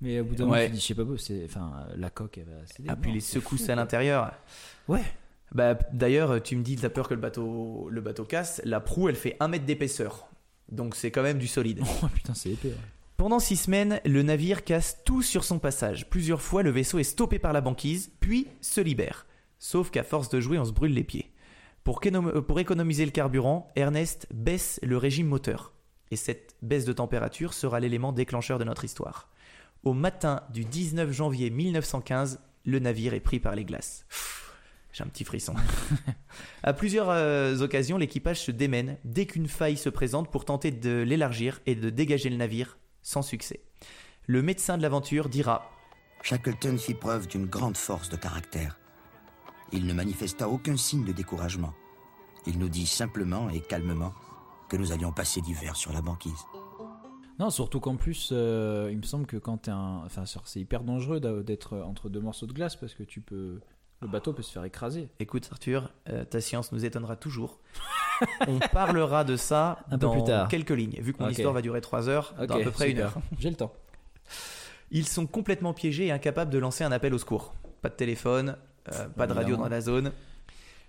Mais 0.00 0.20
au 0.20 0.24
bout 0.24 0.34
d'un 0.34 0.46
moment 0.46 0.58
tu 0.64 0.70
dis 0.70 0.80
je 0.80 0.86
sais 0.86 0.94
pas 0.94 1.02
c'est 1.18 1.44
enfin 1.44 1.86
la 1.96 2.10
coque 2.10 2.38
elle 2.38 2.44
va 2.44 2.66
céder. 2.66 2.88
Ah, 2.90 2.96
puis 2.96 3.12
les 3.12 3.20
secousses 3.20 3.66
fou, 3.66 3.72
à 3.72 3.74
l'intérieur. 3.74 4.32
Ouais. 4.88 5.02
Bah, 5.52 5.78
D'ailleurs, 5.92 6.42
tu 6.42 6.56
me 6.56 6.62
dis, 6.64 6.74
t'as 6.74 6.88
peur 6.88 7.06
que 7.08 7.14
le 7.14 7.20
bateau, 7.20 7.88
le 7.88 8.00
bateau 8.00 8.24
casse. 8.24 8.60
La 8.64 8.80
proue, 8.80 9.08
elle 9.08 9.14
fait 9.14 9.36
un 9.38 9.46
mètre 9.46 9.64
d'épaisseur. 9.64 10.26
Donc 10.70 10.96
c'est 10.96 11.10
quand 11.12 11.22
même 11.22 11.38
du 11.38 11.46
solide. 11.46 11.80
Oh 12.02 12.08
putain 12.12 12.34
c'est 12.34 12.50
épais. 12.50 12.68
ouais. 12.68 12.74
Pendant 13.16 13.38
six 13.38 13.56
semaines, 13.56 14.00
le 14.04 14.22
navire 14.22 14.64
casse 14.64 14.98
tout 15.04 15.22
sur 15.22 15.44
son 15.44 15.60
passage. 15.60 16.10
Plusieurs 16.10 16.42
fois, 16.42 16.64
le 16.64 16.70
vaisseau 16.70 16.98
est 16.98 17.04
stoppé 17.04 17.38
par 17.38 17.52
la 17.52 17.60
banquise, 17.60 18.10
puis 18.18 18.48
se 18.60 18.80
libère. 18.80 19.26
Sauf 19.60 19.90
qu'à 19.90 20.02
force 20.02 20.28
de 20.28 20.40
jouer, 20.40 20.58
on 20.58 20.64
se 20.64 20.72
brûle 20.72 20.92
les 20.92 21.04
pieds. 21.04 21.30
Pour, 21.84 22.00
euh, 22.04 22.40
pour 22.40 22.58
économiser 22.58 23.04
le 23.04 23.10
carburant, 23.10 23.70
Ernest 23.76 24.26
baisse 24.32 24.80
le 24.82 24.96
régime 24.96 25.28
moteur. 25.28 25.72
Et 26.10 26.16
cette 26.16 26.56
baisse 26.62 26.86
de 26.86 26.94
température 26.94 27.52
sera 27.52 27.78
l'élément 27.78 28.12
déclencheur 28.12 28.58
de 28.58 28.64
notre 28.64 28.86
histoire. 28.86 29.28
Au 29.82 29.92
matin 29.92 30.42
du 30.50 30.64
19 30.64 31.12
janvier 31.12 31.50
1915, 31.50 32.40
le 32.64 32.78
navire 32.78 33.12
est 33.12 33.20
pris 33.20 33.38
par 33.38 33.54
les 33.54 33.66
glaces. 33.66 34.06
J'ai 34.92 35.04
un 35.04 35.08
petit 35.08 35.24
frisson. 35.24 35.54
à 36.62 36.72
plusieurs 36.72 37.10
euh, 37.10 37.58
occasions, 37.58 37.98
l'équipage 37.98 38.40
se 38.40 38.50
démène 38.50 38.96
dès 39.04 39.26
qu'une 39.26 39.48
faille 39.48 39.76
se 39.76 39.90
présente 39.90 40.30
pour 40.30 40.46
tenter 40.46 40.70
de 40.70 41.02
l'élargir 41.02 41.60
et 41.66 41.74
de 41.74 41.90
dégager 41.90 42.30
le 42.30 42.36
navire 42.36 42.78
sans 43.02 43.22
succès. 43.22 43.60
Le 44.26 44.40
médecin 44.40 44.78
de 44.78 44.82
l'aventure 44.82 45.28
dira 45.28 45.70
Shackleton 46.22 46.78
fit 46.78 46.94
preuve 46.94 47.28
d'une 47.28 47.44
grande 47.44 47.76
force 47.76 48.08
de 48.08 48.16
caractère. 48.16 48.78
Il 49.72 49.86
ne 49.86 49.92
manifesta 49.92 50.48
aucun 50.48 50.76
signe 50.76 51.04
de 51.04 51.12
découragement. 51.12 51.72
Il 52.46 52.58
nous 52.58 52.68
dit 52.68 52.86
simplement 52.86 53.48
et 53.50 53.60
calmement 53.60 54.12
que 54.68 54.76
nous 54.76 54.92
allions 54.92 55.12
passer 55.12 55.40
l'hiver 55.40 55.76
sur 55.76 55.92
la 55.92 56.02
banquise. 56.02 56.44
Non 57.38 57.50
surtout 57.50 57.80
qu'en 57.80 57.96
plus 57.96 58.30
euh, 58.32 58.88
il 58.92 58.98
me 58.98 59.02
semble 59.02 59.26
que 59.26 59.36
quand 59.36 59.58
t'es 59.58 59.70
un 59.72 60.02
enfin 60.06 60.24
c'est 60.44 60.60
hyper 60.60 60.84
dangereux 60.84 61.18
d'a- 61.18 61.42
d'être 61.42 61.76
entre 61.78 62.08
deux 62.08 62.20
morceaux 62.20 62.46
de 62.46 62.52
glace 62.52 62.76
parce 62.76 62.94
que 62.94 63.02
tu 63.02 63.20
peux 63.20 63.60
le 64.00 64.08
bateau 64.08 64.32
peut 64.32 64.42
se 64.42 64.52
faire 64.52 64.62
écraser. 64.64 65.08
Écoute 65.18 65.48
Arthur, 65.50 65.90
euh, 66.10 66.24
ta 66.24 66.40
science 66.40 66.70
nous 66.70 66.84
étonnera 66.84 67.16
toujours. 67.16 67.58
On 68.46 68.58
parlera 68.72 69.24
de 69.24 69.34
ça 69.36 69.78
Un 69.88 69.92
peu 69.98 70.06
dans 70.06 70.12
plus 70.12 70.24
tard. 70.24 70.46
quelques 70.48 70.70
lignes. 70.70 70.98
Vu 71.00 71.12
que 71.12 71.22
mon 71.22 71.28
histoire 71.28 71.52
va 71.54 71.62
durer 71.62 71.80
3 71.80 72.08
heures, 72.08 72.34
dans 72.46 72.54
à 72.56 72.60
peu 72.60 72.70
près 72.70 72.90
une 72.92 72.98
heure. 73.00 73.14
J'ai 73.38 73.50
le 73.50 73.56
temps. 73.56 73.72
Ils 74.90 75.08
sont 75.08 75.26
complètement 75.26 75.72
piégés 75.72 76.06
et 76.06 76.12
incapables 76.12 76.50
de 76.52 76.58
lancer 76.58 76.84
un 76.84 76.92
appel 76.92 77.14
au 77.14 77.18
secours. 77.18 77.54
Pas 77.82 77.88
de 77.88 77.94
téléphone, 77.94 78.56
euh, 78.92 79.08
pas 79.08 79.26
de 79.26 79.32
radio 79.32 79.56
dans 79.56 79.68
la 79.68 79.80
zone. 79.80 80.12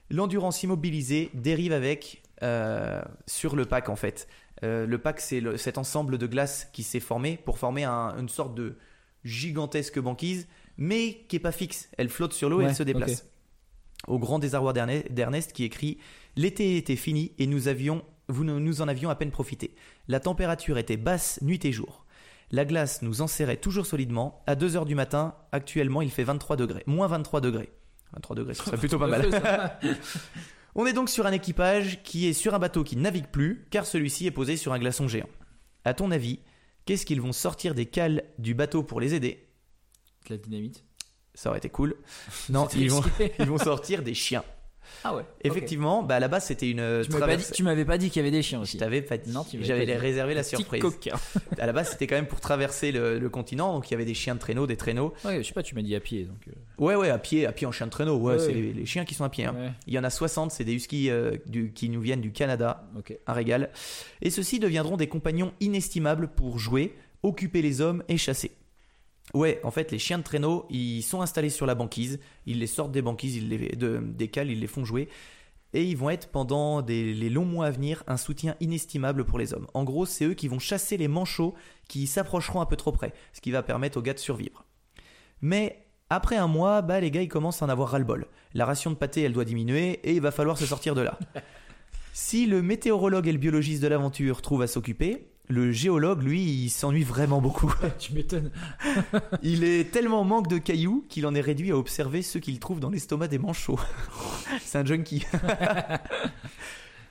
L'endurance 0.10 0.62
immobilisée 0.64 1.30
dérive 1.34 1.72
avec 1.74 2.22
euh, 2.44 3.02
sur 3.28 3.56
le 3.56 3.66
pack 3.66 3.90
en 3.90 3.96
fait. 3.96 4.28
Euh, 4.64 4.86
le 4.86 4.98
pack, 4.98 5.20
c'est 5.20 5.42
cet 5.58 5.78
ensemble 5.78 6.18
de 6.18 6.28
glace 6.28 6.68
qui 6.74 6.84
s'est 6.84 7.00
formé 7.00 7.38
pour 7.44 7.58
former 7.58 7.84
un- 7.84 8.16
une 8.18 8.30
sorte 8.30 8.56
de 8.56 8.78
gigantesque 9.24 10.00
banquise, 10.00 10.48
mais 10.78 11.26
qui 11.28 11.38
est 11.38 11.40
pas 11.40 11.52
fixe. 11.52 11.90
Elle 11.98 12.10
flotte 12.10 12.34
sur 12.34 12.50
l'eau 12.50 12.62
et 12.62 12.66
elle 12.70 12.76
se 12.76 12.84
déplace. 12.84 13.26
Au 14.08 14.20
grand 14.20 14.40
désarroi 14.40 14.74
d'Erne- 14.74 15.04
d'Ernest 15.10 15.52
qui 15.54 15.64
écrit 15.64 15.98
L'été 16.36 16.78
était 16.78 16.96
fini 16.98 17.32
et 17.40 17.48
nous, 17.48 17.68
avions, 17.70 18.04
vous, 18.28 18.44
nous 18.44 18.82
en 18.82 18.88
avions 18.88 19.10
à 19.10 19.16
peine 19.16 19.32
profité. 19.32 19.74
La 20.08 20.20
température 20.20 20.78
était 20.78 20.98
basse 20.98 21.40
nuit 21.42 21.62
et 21.64 21.72
jour. 21.72 22.06
La 22.52 22.66
glace 22.66 23.02
nous 23.02 23.22
enserrait 23.22 23.58
toujours 23.58 23.86
solidement. 23.86 24.44
À 24.46 24.56
2 24.56 24.76
heures 24.76 24.86
du 24.86 24.96
matin, 24.96 25.34
actuellement, 25.52 26.02
il 26.02 26.12
fait 26.12 26.24
23 26.26 26.58
degrés. 26.58 26.84
Moins 26.86 27.08
23 27.08 27.42
degrés. 27.42 27.72
23 28.14 28.36
degrés, 28.36 28.54
ce 28.54 28.64
serait 28.64 28.78
plutôt 28.78 29.00
pas 29.00 29.08
mal. 29.08 29.30
On 30.76 30.86
est 30.86 30.94
donc 30.94 31.10
sur 31.10 31.26
un 31.26 31.32
équipage 31.32 32.04
qui 32.04 32.28
est 32.28 32.34
sur 32.34 32.54
un 32.54 32.60
bateau 32.60 32.84
qui 32.84 32.98
navigue 32.98 33.28
plus, 33.28 33.66
car 33.70 33.86
celui-ci 33.86 34.28
est 34.28 34.32
posé 34.32 34.58
sur 34.58 34.74
un 34.74 34.80
glaçon 34.80 35.08
géant. 35.08 35.30
À 35.86 35.94
ton 35.94 36.12
avis, 36.12 36.40
qu'est-ce 36.86 37.06
qu'ils 37.06 37.22
vont 37.22 37.32
sortir 37.32 37.74
des 37.76 37.86
cales 37.86 38.24
du 38.40 38.54
bateau 38.54 38.84
pour 38.84 39.00
les 39.00 39.14
aider? 39.14 39.48
De 40.28 40.36
la 40.36 40.38
dynamite. 40.38 40.84
Ça 41.34 41.50
aurait 41.50 41.60
été 41.60 41.70
cool. 41.70 41.96
Non, 42.50 42.68
ils 42.76 42.92
vont, 42.92 43.04
ils 43.40 43.46
vont 43.46 43.58
sortir 43.58 44.04
des 44.04 44.14
chiens. 44.14 44.44
Ah 45.04 45.16
ouais. 45.16 45.24
Effectivement, 45.44 46.04
bah 46.04 46.16
à 46.16 46.20
la 46.20 46.28
base 46.28 46.46
c'était 46.46 46.70
une 46.70 46.80
euh, 46.80 47.04
Tu 47.04 47.12
m'avais 47.12 47.20
pas 47.22 47.26
dit, 47.28 47.32
traversée. 47.34 47.54
tu 47.54 47.64
m'avais 47.64 47.86
pas 47.86 47.98
dit 47.98 48.10
qu'il 48.10 48.20
y 48.20 48.24
avait 48.26 48.32
des 48.32 48.42
chiens 48.42 48.60
Je 48.60 48.64
aussi. 48.64 48.78
t'avais 48.78 49.02
pas 49.02 49.18
dit. 49.18 49.32
Non, 49.32 49.44
tu 49.44 49.58
m'avais 49.58 49.68
J'avais 49.68 49.86
pas 49.86 49.92
dit. 49.94 49.98
réservé 49.98 50.34
la 50.34 50.44
surprise. 50.44 50.82
coquin. 50.82 51.16
À 51.60 51.66
la 51.66 51.74
base, 51.74 51.90
c'était 51.92 52.08
quand 52.08 52.16
même 52.16 52.28
pour 52.28 52.40
traverser 52.40 52.92
le, 52.92 53.20
le 53.20 53.30
continent, 53.30 53.74
donc 53.74 53.90
il 53.90 53.92
y 53.92 53.96
avait 53.96 54.06
des 54.06 54.14
chiens 54.14 54.36
de 54.36 54.40
traîneau, 54.40 54.68
des 54.68 54.78
traîneaux. 54.78 55.14
Ouais, 55.24 55.42
je 55.44 55.48
sais 55.48 55.54
pas, 55.54 55.64
tu 55.64 55.76
m'as 55.76 55.82
dit 55.82 55.96
à 55.96 56.00
pied 56.00 56.24
donc. 56.24 56.38
euh, 56.48 56.52
Ouais, 56.78 56.96
ouais, 56.96 57.10
à 57.10 57.18
pied, 57.18 57.46
à 57.46 57.52
pied 57.52 57.66
en 57.68 57.72
chien 57.72 57.86
de 57.86 57.92
traîneau. 57.92 58.18
Ouais, 58.18 58.34
Ouais, 58.34 58.40
c'est 58.40 58.48
ouais. 58.48 58.54
les, 58.54 58.74
les 58.74 58.86
chiens 58.86 59.06
qui 59.06 59.14
sont 59.14 59.24
à 59.24 59.30
pied. 59.30 59.46
hein. 59.46 59.56
ouais. 59.58 59.72
Il 59.88 59.94
y 59.94 60.00
en 60.00 60.04
a 60.04 60.10
60, 60.10 60.52
c'est 60.52 60.64
des 60.64 60.74
huskies 60.74 61.10
euh, 61.10 61.38
du- 61.46 61.72
qui 61.72 61.90
nous 61.90 62.02
viennent 62.02 62.22
du 62.22 62.32
Canada, 62.32 62.84
Ok. 62.98 63.18
un 63.28 63.34
régal. 63.34 63.70
Et 64.22 64.30
ceux-ci 64.30 64.60
deviendront 64.60 64.98
des 64.98 65.08
compagnons 65.08 65.54
inestimables 65.62 66.28
pour 66.28 66.60
jouer, 66.60 66.94
occuper 67.24 67.62
les 67.62 67.82
hommes 67.82 68.04
et 68.08 68.18
chasser. 68.18 68.52
Ouais, 69.36 69.60
en 69.64 69.72
fait, 69.72 69.92
les 69.92 70.00
chiens 70.00 70.18
de 70.18 70.24
traîneau, 70.24 70.66
ils 70.70 71.02
sont 71.04 71.22
installés 71.22 71.50
sur 71.50 71.66
la 71.66 71.76
banquise, 71.76 72.20
ils 72.46 72.58
les 72.58 72.68
sortent 72.68 72.94
des 72.94 73.02
banquises, 73.02 73.36
ils 73.36 73.50
les, 73.50 73.76
de, 73.76 73.98
des 74.02 74.30
cales, 74.30 74.50
ils 74.50 74.62
les 74.62 74.68
font 74.68 74.86
jouer. 74.86 75.10
Et 75.74 75.84
ils 75.84 75.98
vont 75.98 76.10
être 76.10 76.30
pendant 76.30 76.82
des- 76.82 77.14
les 77.14 77.30
longs 77.30 77.44
mois 77.44 77.66
à 77.66 77.72
venir 77.72 78.02
un 78.08 78.16
soutien 78.16 78.56
inestimable 78.62 79.26
pour 79.26 79.38
les 79.38 79.54
hommes. 79.54 79.68
En 79.74 79.84
gros, 79.84 80.06
c'est 80.06 80.24
eux 80.24 80.36
qui 80.36 80.48
vont 80.48 80.58
chasser 80.60 80.96
les 80.96 81.10
manchots 81.10 81.54
qui 81.90 82.08
s'approcheront 82.08 82.62
un 82.62 82.66
peu 82.66 82.78
trop 82.78 82.94
près, 82.94 83.14
ce 83.34 83.42
qui 83.42 83.52
va 83.52 83.62
permettre 83.62 83.98
aux 83.98 84.02
gars 84.02 84.14
de 84.14 84.20
survivre. 84.20 84.64
Mais 85.42 85.86
après 86.10 86.38
un 86.38 86.48
mois, 86.48 86.82
bah, 86.82 87.02
les 87.02 87.12
gars 87.12 87.22
ils 87.22 87.28
commencent 87.28 87.62
à 87.62 87.66
en 87.66 87.70
avoir 87.70 87.90
ras-le-bol. 87.90 88.28
La 88.54 88.66
ration 88.66 88.90
de 88.90 88.96
pâté 88.96 89.22
elle 89.24 89.34
doit 89.34 89.44
diminuer 89.44 90.00
et 90.06 90.14
il 90.14 90.22
va 90.22 90.32
falloir 90.32 90.58
se 90.58 90.66
sortir 90.66 90.96
de 90.96 91.02
là. 91.02 91.20
si 92.14 92.46
le 92.46 92.62
météorologue 92.62 93.28
et 93.28 93.34
le 93.34 93.38
biologiste 93.38 93.82
de 93.84 93.88
l'aventure 93.90 94.42
trouvent 94.42 94.62
à 94.62 94.68
s'occuper, 94.68 95.28
le 95.48 95.72
géologue 95.72 96.24
lui 96.24 96.42
il 96.42 96.70
s'ennuie 96.70 97.04
vraiment 97.04 97.42
beaucoup. 97.42 97.74
tu 98.00 98.14
m'étonnes. 98.14 98.52
il 99.44 99.64
est 99.64 99.92
tellement 99.92 100.22
en 100.22 100.26
manque 100.26 100.48
de 100.48 100.58
cailloux 100.58 101.06
qu'il 101.10 101.26
en 101.26 101.36
est 101.36 101.42
réduit 101.42 101.72
à 101.72 101.78
observer 101.78 102.22
ceux 102.22 102.40
qu'il 102.40 102.60
trouve 102.60 102.80
dans 102.80 102.90
l'estomac 102.90 103.28
des 103.28 103.40
manchots. 103.40 103.80
C'est 104.62 104.78
un 104.78 104.86
junkie. 104.86 105.26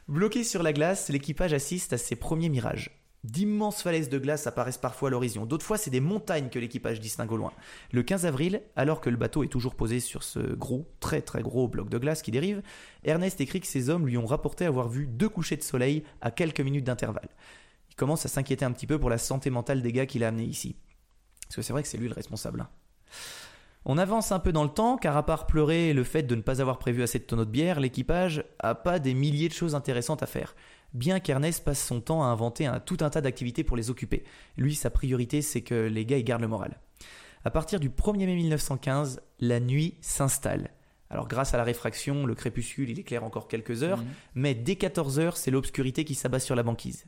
Bloqué 0.08 0.44
sur 0.44 0.62
la 0.62 0.72
glace, 0.72 1.08
l'équipage 1.08 1.54
assiste 1.54 1.92
à 1.94 1.98
ses 1.98 2.16
premiers 2.16 2.50
mirages. 2.50 2.90
D'immenses 3.24 3.80
falaises 3.80 4.10
de 4.10 4.18
glace 4.18 4.46
apparaissent 4.46 4.76
parfois 4.76 5.08
à 5.08 5.12
l'horizon. 5.12 5.46
D'autres 5.46 5.64
fois, 5.64 5.78
c'est 5.78 5.88
des 5.88 6.00
montagnes 6.00 6.50
que 6.50 6.58
l'équipage 6.58 7.00
distingue 7.00 7.32
au 7.32 7.38
loin. 7.38 7.52
Le 7.90 8.02
15 8.02 8.26
avril, 8.26 8.60
alors 8.76 9.00
que 9.00 9.08
le 9.08 9.16
bateau 9.16 9.42
est 9.42 9.48
toujours 9.48 9.76
posé 9.76 9.98
sur 9.98 10.22
ce 10.22 10.40
gros, 10.40 10.86
très 11.00 11.22
très 11.22 11.40
gros 11.40 11.66
bloc 11.66 11.88
de 11.88 11.96
glace 11.96 12.20
qui 12.20 12.30
dérive, 12.30 12.60
Ernest 13.02 13.40
écrit 13.40 13.62
que 13.62 13.66
ses 13.66 13.88
hommes 13.88 14.06
lui 14.06 14.18
ont 14.18 14.26
rapporté 14.26 14.66
avoir 14.66 14.90
vu 14.90 15.06
deux 15.06 15.30
couchers 15.30 15.56
de 15.56 15.62
soleil 15.62 16.04
à 16.20 16.30
quelques 16.30 16.60
minutes 16.60 16.84
d'intervalle. 16.84 17.30
Il 17.94 17.96
commence 17.96 18.26
à 18.26 18.28
s'inquiéter 18.28 18.64
un 18.64 18.72
petit 18.72 18.86
peu 18.88 18.98
pour 18.98 19.08
la 19.10 19.18
santé 19.18 19.50
mentale 19.50 19.80
des 19.80 19.92
gars 19.92 20.06
qu'il 20.06 20.24
a 20.24 20.28
amenés 20.28 20.44
ici. 20.44 20.76
Parce 21.46 21.56
que 21.56 21.62
c'est 21.62 21.72
vrai 21.72 21.82
que 21.82 21.88
c'est 21.88 21.96
lui 21.98 22.08
le 22.08 22.14
responsable. 22.14 22.60
hein. 22.62 22.68
On 23.84 23.98
avance 23.98 24.32
un 24.32 24.38
peu 24.38 24.50
dans 24.50 24.64
le 24.64 24.70
temps, 24.70 24.96
car 24.96 25.16
à 25.16 25.26
part 25.26 25.46
pleurer 25.46 25.92
le 25.92 26.04
fait 26.04 26.22
de 26.22 26.34
ne 26.34 26.40
pas 26.40 26.60
avoir 26.62 26.78
prévu 26.78 27.02
assez 27.02 27.18
de 27.18 27.24
tonneaux 27.24 27.44
de 27.44 27.50
bière, 27.50 27.80
l'équipage 27.80 28.42
a 28.58 28.74
pas 28.74 28.98
des 28.98 29.12
milliers 29.14 29.48
de 29.48 29.54
choses 29.54 29.74
intéressantes 29.74 30.22
à 30.22 30.26
faire. 30.26 30.56
Bien 30.94 31.20
qu'Ernest 31.20 31.62
passe 31.64 31.84
son 31.84 32.00
temps 32.00 32.22
à 32.22 32.26
inventer 32.26 32.66
un, 32.66 32.80
tout 32.80 32.96
un 33.00 33.10
tas 33.10 33.20
d'activités 33.20 33.62
pour 33.62 33.76
les 33.76 33.90
occuper. 33.90 34.24
Lui, 34.56 34.74
sa 34.74 34.88
priorité, 34.90 35.42
c'est 35.42 35.60
que 35.62 35.74
les 35.86 36.06
gars 36.06 36.16
ils 36.18 36.24
gardent 36.24 36.42
le 36.42 36.48
moral. 36.48 36.80
À 37.44 37.50
partir 37.50 37.78
du 37.78 37.90
1er 37.90 38.24
mai 38.26 38.36
1915, 38.36 39.20
la 39.40 39.60
nuit 39.60 39.98
s'installe. 40.00 40.70
Alors 41.10 41.28
grâce 41.28 41.52
à 41.52 41.58
la 41.58 41.64
réfraction, 41.64 42.24
le 42.24 42.34
crépuscule 42.34 42.88
il 42.88 42.98
éclaire 42.98 43.22
encore 43.22 43.48
quelques 43.48 43.82
heures, 43.82 43.98
Mhm. 43.98 44.06
mais 44.34 44.54
dès 44.54 44.76
14 44.76 45.18
heures, 45.18 45.36
c'est 45.36 45.50
l'obscurité 45.50 46.04
qui 46.06 46.14
s'abat 46.14 46.40
sur 46.40 46.54
la 46.56 46.62
banquise. 46.62 47.04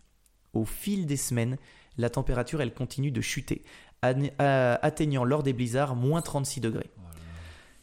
Au 0.57 0.65
fil 0.65 1.07
des 1.07 1.17
semaines, 1.17 1.57
la 1.99 2.11
température 2.11 2.61
elle 2.61 2.75
continue 2.75 3.11
de 3.11 3.21
chuter, 3.21 3.63
à- 4.03 4.75
atteignant 4.85 5.25
lors 5.25 5.43
des 5.43 5.53
blizzards 5.53 5.97
moins 5.97 6.23
36 6.23 6.61
degrés. 6.61 6.91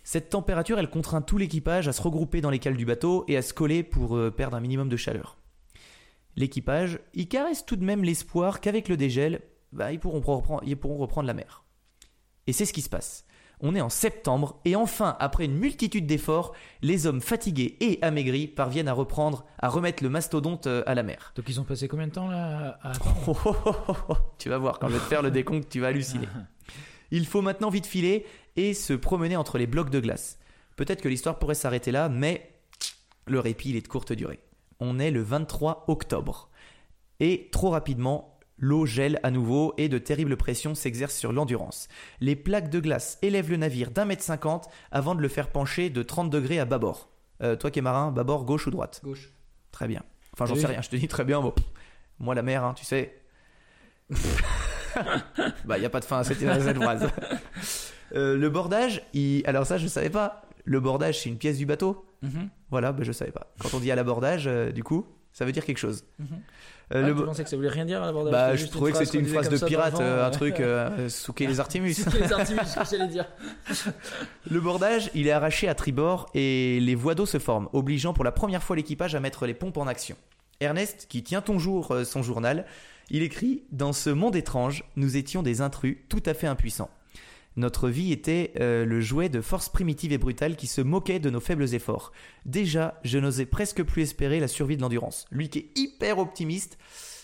Cette 0.04 0.30
température 0.30 0.80
elle 0.80 0.90
contraint 0.90 1.22
tout 1.22 1.38
l'équipage 1.38 1.88
à 1.88 1.94
se 1.94 2.02
regrouper 2.02 2.42
dans 2.42 2.50
les 2.50 2.60
cales 2.60 2.76
du 2.76 2.86
bateau 2.86 3.24
et 3.28 3.38
à 3.38 3.42
se 3.42 3.54
coller 3.54 3.84
pour 3.84 4.18
euh, 4.18 4.32
perdre 4.32 4.58
un 4.58 4.60
minimum 4.60 4.90
de 4.90 4.98
chaleur. 4.98 5.38
L'équipage 6.36 7.00
y 7.14 7.28
caresse 7.28 7.66
tout 7.66 7.76
de 7.76 7.86
même 7.86 8.04
l'espoir 8.04 8.60
qu'avec 8.60 8.90
le 8.90 8.98
dégel, 8.98 9.42
bah, 9.72 9.92
ils 9.92 10.00
pourront 10.00 10.20
reprendre 10.22 11.28
la 11.28 11.34
mer. 11.34 11.64
Et 12.48 12.54
c'est 12.54 12.66
ce 12.66 12.74
qui 12.74 12.82
se 12.82 12.90
passe. 12.90 13.26
On 13.66 13.76
est 13.76 13.82
en 13.82 13.90
septembre 13.90 14.60
et 14.66 14.76
enfin, 14.76 15.16
après 15.22 15.46
une 15.46 15.56
multitude 15.56 16.06
d'efforts, 16.06 16.52
les 16.82 17.08
hommes 17.08 17.22
fatigués 17.22 17.78
et 17.80 17.98
amaigris 18.02 18.48
parviennent 18.48 18.90
à 18.90 18.94
reprendre, 18.94 19.46
à 19.58 19.70
remettre 19.70 20.04
le 20.04 20.10
mastodonte 20.10 20.68
euh, 20.68 20.84
à 20.86 20.96
la 20.96 21.02
mer. 21.02 21.32
Donc 21.38 21.46
ils 21.48 21.62
ont 21.62 21.64
passé 21.64 21.88
combien 21.88 22.08
de 22.08 22.12
temps 22.12 22.28
là 22.28 22.78
à 22.84 22.92
Oh, 23.26 23.34
oh, 23.46 23.56
oh, 23.66 23.76
oh, 23.88 23.96
oh. 24.10 24.18
Tu 24.38 24.50
vas 24.50 24.58
voir, 24.58 24.80
quand 24.80 24.90
je 24.90 24.96
vais 24.96 25.00
te 25.00 25.06
faire 25.06 25.22
le 25.22 25.32
décompte, 25.32 25.70
tu 25.70 25.80
vas 25.80 25.88
halluciner. 25.88 26.28
Il 27.12 27.26
faut 27.26 27.42
maintenant 27.42 27.70
vite 27.70 27.86
filer 27.86 28.26
et 28.58 28.74
se 28.74 28.92
promener 28.92 29.38
entre 29.38 29.58
les 29.58 29.66
blocs 29.66 29.90
de 29.90 30.02
glace. 30.02 30.40
Peut-être 30.76 31.02
que 31.02 31.08
l'histoire 31.08 31.40
pourrait 31.40 31.56
s'arrêter 31.56 31.92
là, 31.92 32.10
mais 32.10 32.52
le 33.28 33.40
répit 33.40 33.70
il 33.70 33.78
est 33.78 33.82
de 33.82 33.88
courte 33.88 34.12
durée. 34.12 34.40
On 34.82 35.00
est 35.00 35.12
le 35.12 35.22
23 35.22 35.86
octobre. 35.88 36.50
Et 37.22 37.48
trop 37.52 37.70
rapidement, 37.70 38.33
l'eau 38.64 38.86
gèle 38.86 39.20
à 39.24 39.30
nouveau 39.32 39.74
et 39.78 39.90
de 39.90 39.98
terribles 39.98 40.38
pressions 40.38 40.74
s'exercent 40.74 41.18
sur 41.18 41.34
l'endurance. 41.34 41.88
Les 42.22 42.36
plaques 42.36 42.70
de 42.70 42.80
glace 42.80 43.20
élèvent 43.22 43.50
le 43.50 43.58
navire 43.58 43.92
d'un 43.92 44.06
mètre 44.06 44.24
cinquante 44.24 44.70
avant 44.92 45.16
de 45.16 45.22
le 45.22 45.28
faire 45.28 45.50
pencher 45.50 45.90
de 45.90 46.02
30 46.02 46.30
degrés 46.30 46.60
à 46.60 46.66
bâbord. 46.66 47.10
Euh, 47.42 47.56
toi 47.58 47.72
qui 47.72 47.80
es 47.80 47.82
marin, 47.82 48.12
bâbord 48.12 48.46
gauche 48.46 48.66
ou 48.68 48.72
droite 48.72 49.02
Gauche. 49.04 49.32
Très 49.72 49.88
bien. 49.88 50.02
Enfin, 50.34 50.46
j'en 50.46 50.56
sais 50.56 50.68
rien, 50.68 50.82
je 50.82 50.90
te 50.90 50.96
dis 50.96 51.08
très 51.10 51.26
bien. 51.26 51.42
bon, 51.42 51.54
moi, 52.20 52.34
la 52.36 52.42
mer, 52.42 52.64
hein, 52.64 52.74
tu 52.74 52.86
sais. 52.86 53.20
bah, 55.66 55.78
il 55.78 55.80
n'y 55.80 55.86
a 55.86 55.90
pas 55.90 56.00
de 56.00 56.06
fin 56.06 56.20
à 56.20 56.24
cette, 56.24 56.42
à 56.44 56.60
cette 56.60 56.78
phrase. 56.78 57.10
Euh, 58.16 58.38
le 58.38 58.48
bordage, 58.48 59.02
il- 59.14 59.42
alors 59.48 59.66
ça, 59.66 59.80
je 59.80 59.88
savais 59.88 60.12
pas. 60.12 60.44
Le 60.66 60.80
bordage, 60.80 61.20
c'est 61.22 61.30
une 61.30 61.40
pièce 61.40 61.58
du 61.58 61.66
bateau? 61.66 62.06
Mhm. 62.22 62.48
Voilà, 62.70 62.92
bah, 62.92 63.02
je 63.04 63.12
savais 63.12 63.32
pas. 63.32 63.52
Quand 63.60 63.74
on 63.74 63.80
dit 63.80 63.90
à 63.92 63.96
l'abordage, 63.96 64.44
euh, 64.46 64.72
du 64.72 64.84
coup, 64.84 65.08
ça 65.32 65.46
veut 65.46 65.52
dire 65.52 65.66
quelque 65.66 65.80
chose. 65.80 66.06
Mhm. 66.20 66.28
Euh, 66.30 66.36
Ah, 66.92 67.00
le 67.00 67.08
tu 67.08 67.14
bo- 67.14 67.26
pensais 67.26 67.44
que 67.44 67.50
ça 67.50 67.56
voulait 67.56 67.70
rien 67.70 67.86
dire 67.86 68.02
l'abordage 68.02 68.32
bah, 68.32 68.56
je 68.56 68.66
trouvais 68.68 68.92
que 68.92 68.98
c'était 69.04 69.18
une 69.20 69.28
phrase 69.28 69.50
de 69.50 69.58
pirate, 69.58 70.00
euh, 70.00 70.26
un 70.28 70.30
truc, 70.32 70.56
ouais. 70.56 70.64
euh, 70.66 71.10
souquer 71.10 71.48
les 71.48 71.60
Artemus. 71.60 71.94
Souquer 71.94 72.20
les 72.20 72.28
que 72.28 72.90
j'allais 72.92 73.08
dire. 73.08 73.26
Le 74.52 74.60
bordage, 74.60 75.10
il 75.14 75.28
est 75.28 75.32
arraché 75.32 75.68
à 75.68 75.76
tribord 75.76 76.30
et 76.34 76.80
les 76.82 76.96
voies 76.96 77.16
d'eau 77.16 77.26
se 77.26 77.40
forment, 77.40 77.70
obligeant 77.74 78.14
pour 78.14 78.24
la 78.24 78.32
première 78.32 78.64
fois 78.64 78.76
l'équipage 78.76 79.16
à 79.16 79.20
mettre 79.20 79.46
les 79.46 79.54
pompes 79.54 79.78
en 79.78 79.88
action. 79.88 80.16
Ernest, 80.60 81.08
qui 81.10 81.24
tient 81.24 81.42
toujours 81.42 81.92
euh, 81.92 82.04
son 82.04 82.22
journal, 82.22 82.66
il 83.10 83.24
écrit 83.24 83.64
Dans 83.72 83.94
ce 83.94 84.10
monde 84.10 84.36
étrange, 84.36 84.84
nous 84.96 85.18
étions 85.18 85.44
des 85.44 85.62
intrus 85.62 85.98
tout 86.10 86.24
à 86.26 86.34
fait 86.34 86.48
impuissants. 86.48 86.90
Notre 87.56 87.90
vie 87.90 88.12
était 88.12 88.54
euh, 88.60 88.84
le 88.86 89.00
jouet 89.00 89.30
de 89.30 89.42
forces 89.42 89.70
primitives 89.70 90.12
et 90.12 90.18
brutales 90.18 90.56
qui 90.56 90.68
se 90.68 90.82
moquaient 90.82 91.20
de 91.20 91.30
nos 91.30 91.40
faibles 91.40 91.74
efforts. 91.76 92.12
Déjà, 92.46 93.00
je 93.04 93.20
n'osais 93.20 93.46
presque 93.46 93.84
plus 93.84 94.02
espérer 94.04 94.40
la 94.40 94.48
survie 94.48 94.76
de 94.76 94.82
l'endurance. 94.82 95.26
Lui 95.32 95.50
qui 95.50 95.60
est 95.60 95.78
hyper 95.78 96.18
optimiste, 96.18 96.78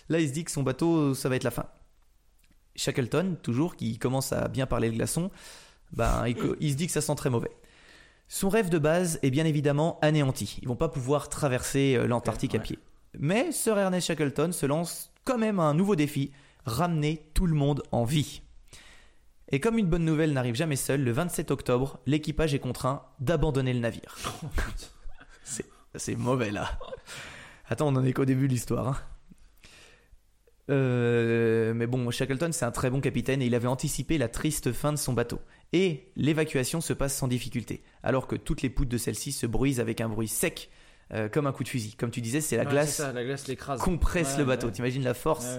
là 0.08 0.20
il 0.20 0.28
se 0.28 0.34
dit 0.34 0.44
que 0.44 0.52
son 0.52 0.64
bateau, 0.64 1.14
ça 1.16 1.30
va 1.30 1.36
être 1.36 1.44
la 1.44 1.52
fin. 1.52 1.66
Shackleton, 2.76 3.38
toujours, 3.42 3.76
qui 3.76 3.98
commence 3.98 4.32
à 4.32 4.48
bien 4.48 4.66
parler 4.66 4.90
le 4.90 4.96
glaçon, 4.96 5.32
ben, 5.92 6.26
il, 6.60 6.72
se 6.72 6.76
dit 6.76 6.86
que 6.86 6.94
ça 6.94 7.02
sent 7.02 7.16
très 7.16 7.30
mauvais. 7.30 7.52
Son 8.28 8.50
rêve 8.50 8.70
de 8.70 8.78
base 8.78 9.20
est 9.24 9.32
bien 9.32 9.46
évidemment 9.46 9.98
anéanti. 10.02 10.60
Ils 10.62 10.68
vont 10.68 10.76
pas 10.76 10.90
pouvoir 10.90 11.30
traverser 11.30 11.96
euh, 11.96 12.06
l'Antarctique 12.06 12.54
à 12.54 12.60
Ouais. 12.60 12.64
pied. 12.64 12.80
Mais 13.18 13.52
Sir 13.52 13.78
Ernest 13.78 14.08
Shackleton 14.08 14.52
se 14.52 14.68
lance 14.68 15.12
quand 15.26 15.40
même 15.40 15.60
à 15.60 15.64
un 15.64 15.74
nouveau 15.74 15.96
défi 15.96 16.32
ramener 16.66 17.26
tout 17.34 17.48
le 17.48 17.56
monde 17.56 17.82
en 17.92 18.04
vie. 18.04 18.44
Et 19.52 19.60
comme 19.60 19.78
une 19.78 19.88
bonne 19.88 20.06
nouvelle 20.06 20.34
n'arrive 20.34 20.56
jamais 20.56 20.76
seule, 20.76 21.04
le 21.04 21.12
27 21.12 21.50
octobre, 21.52 22.00
l'équipage 22.06 22.54
est 22.54 22.60
contraint 22.60 23.04
d'abandonner 23.20 23.74
le 23.74 23.80
navire. 23.80 24.16
C'est- 25.44 25.66
C'est 25.96 26.16
mauvais 26.16 26.52
là. 26.52 26.78
Attends, 27.68 27.88
on 27.88 27.96
en 27.96 28.06
est 28.06 28.14
qu'au 28.14 28.26
début 28.26 28.48
de 28.48 28.54
l'histoire. 28.54 28.88
hein. 28.88 28.98
Euh, 30.70 31.74
mais 31.74 31.88
bon, 31.88 32.12
Shackleton, 32.12 32.52
c'est 32.52 32.66
un 32.66 32.72
très 32.72 32.92
bon 32.92 33.02
capitaine 33.02 33.42
et 33.42 33.48
il 33.48 33.56
avait 33.56 33.68
anticipé 33.68 34.20
la 34.20 34.28
triste 34.28 34.72
fin 34.72 34.92
de 34.94 34.98
son 34.98 35.14
bateau. 35.14 35.40
Et 35.74 36.12
l'évacuation 36.16 36.80
se 36.80 36.94
passe 36.94 37.16
sans 37.16 37.28
difficulté, 37.28 37.84
alors 38.04 38.28
que 38.28 38.36
toutes 38.36 38.62
les 38.62 38.70
poutres 38.70 38.90
de 38.92 38.98
celle-ci 39.00 39.32
se 39.32 39.48
bruisent 39.48 39.80
avec 39.80 40.00
un 40.00 40.10
bruit 40.10 40.28
sec, 40.28 40.70
euh, 41.12 41.28
comme 41.28 41.48
un 41.48 41.52
coup 41.52 41.64
de 41.64 41.70
fusil. 41.70 41.96
Comme 41.96 42.12
tu 42.12 42.22
disais, 42.22 42.40
c'est 42.42 42.56
la 42.58 42.66
Ouais, 42.66 42.70
glace 42.70 42.96
ça, 42.98 43.12
la 43.14 43.24
glace 43.24 43.46
compresse 43.80 44.34
Ouais, 44.34 44.38
le 44.40 44.46
bateau. 44.46 44.68
ouais. 44.68 44.74
T'imagines 44.74 45.04
la 45.04 45.16
force. 45.16 45.58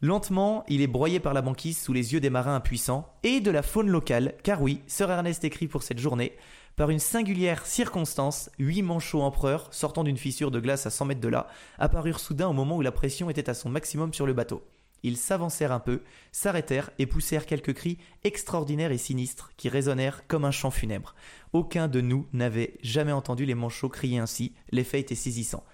Lentement, 0.00 0.64
il 0.68 0.80
est 0.80 0.86
broyé 0.86 1.18
par 1.18 1.34
la 1.34 1.42
banquise 1.42 1.76
sous 1.76 1.92
les 1.92 2.12
yeux 2.12 2.20
des 2.20 2.30
marins 2.30 2.54
impuissants 2.54 3.12
et 3.24 3.40
de 3.40 3.50
la 3.50 3.62
faune 3.62 3.88
locale, 3.88 4.34
car 4.44 4.62
oui, 4.62 4.80
Sir 4.86 5.10
Ernest 5.10 5.42
écrit 5.42 5.66
pour 5.66 5.82
cette 5.82 5.98
journée, 5.98 6.36
par 6.76 6.90
une 6.90 7.00
singulière 7.00 7.66
circonstance, 7.66 8.48
huit 8.60 8.82
manchots 8.82 9.22
empereurs, 9.22 9.66
sortant 9.72 10.04
d'une 10.04 10.16
fissure 10.16 10.52
de 10.52 10.60
glace 10.60 10.86
à 10.86 10.90
100 10.90 11.06
mètres 11.06 11.20
de 11.20 11.26
là, 11.26 11.48
apparurent 11.78 12.20
soudain 12.20 12.46
au 12.46 12.52
moment 12.52 12.76
où 12.76 12.82
la 12.82 12.92
pression 12.92 13.28
était 13.28 13.50
à 13.50 13.54
son 13.54 13.70
maximum 13.70 14.14
sur 14.14 14.24
le 14.24 14.34
bateau. 14.34 14.62
Ils 15.02 15.16
s'avancèrent 15.16 15.72
un 15.72 15.80
peu, 15.80 16.02
s'arrêtèrent 16.30 16.90
et 17.00 17.06
poussèrent 17.06 17.46
quelques 17.46 17.74
cris 17.74 17.98
extraordinaires 18.22 18.92
et 18.92 18.98
sinistres 18.98 19.50
qui 19.56 19.68
résonnèrent 19.68 20.28
comme 20.28 20.44
un 20.44 20.52
chant 20.52 20.70
funèbre. 20.70 21.16
Aucun 21.52 21.88
de 21.88 22.00
nous 22.00 22.28
n'avait 22.32 22.74
jamais 22.82 23.10
entendu 23.10 23.46
les 23.46 23.56
manchots 23.56 23.88
crier 23.88 24.18
ainsi, 24.18 24.54
l'effet 24.70 25.00
était 25.00 25.16
saisissant. 25.16 25.64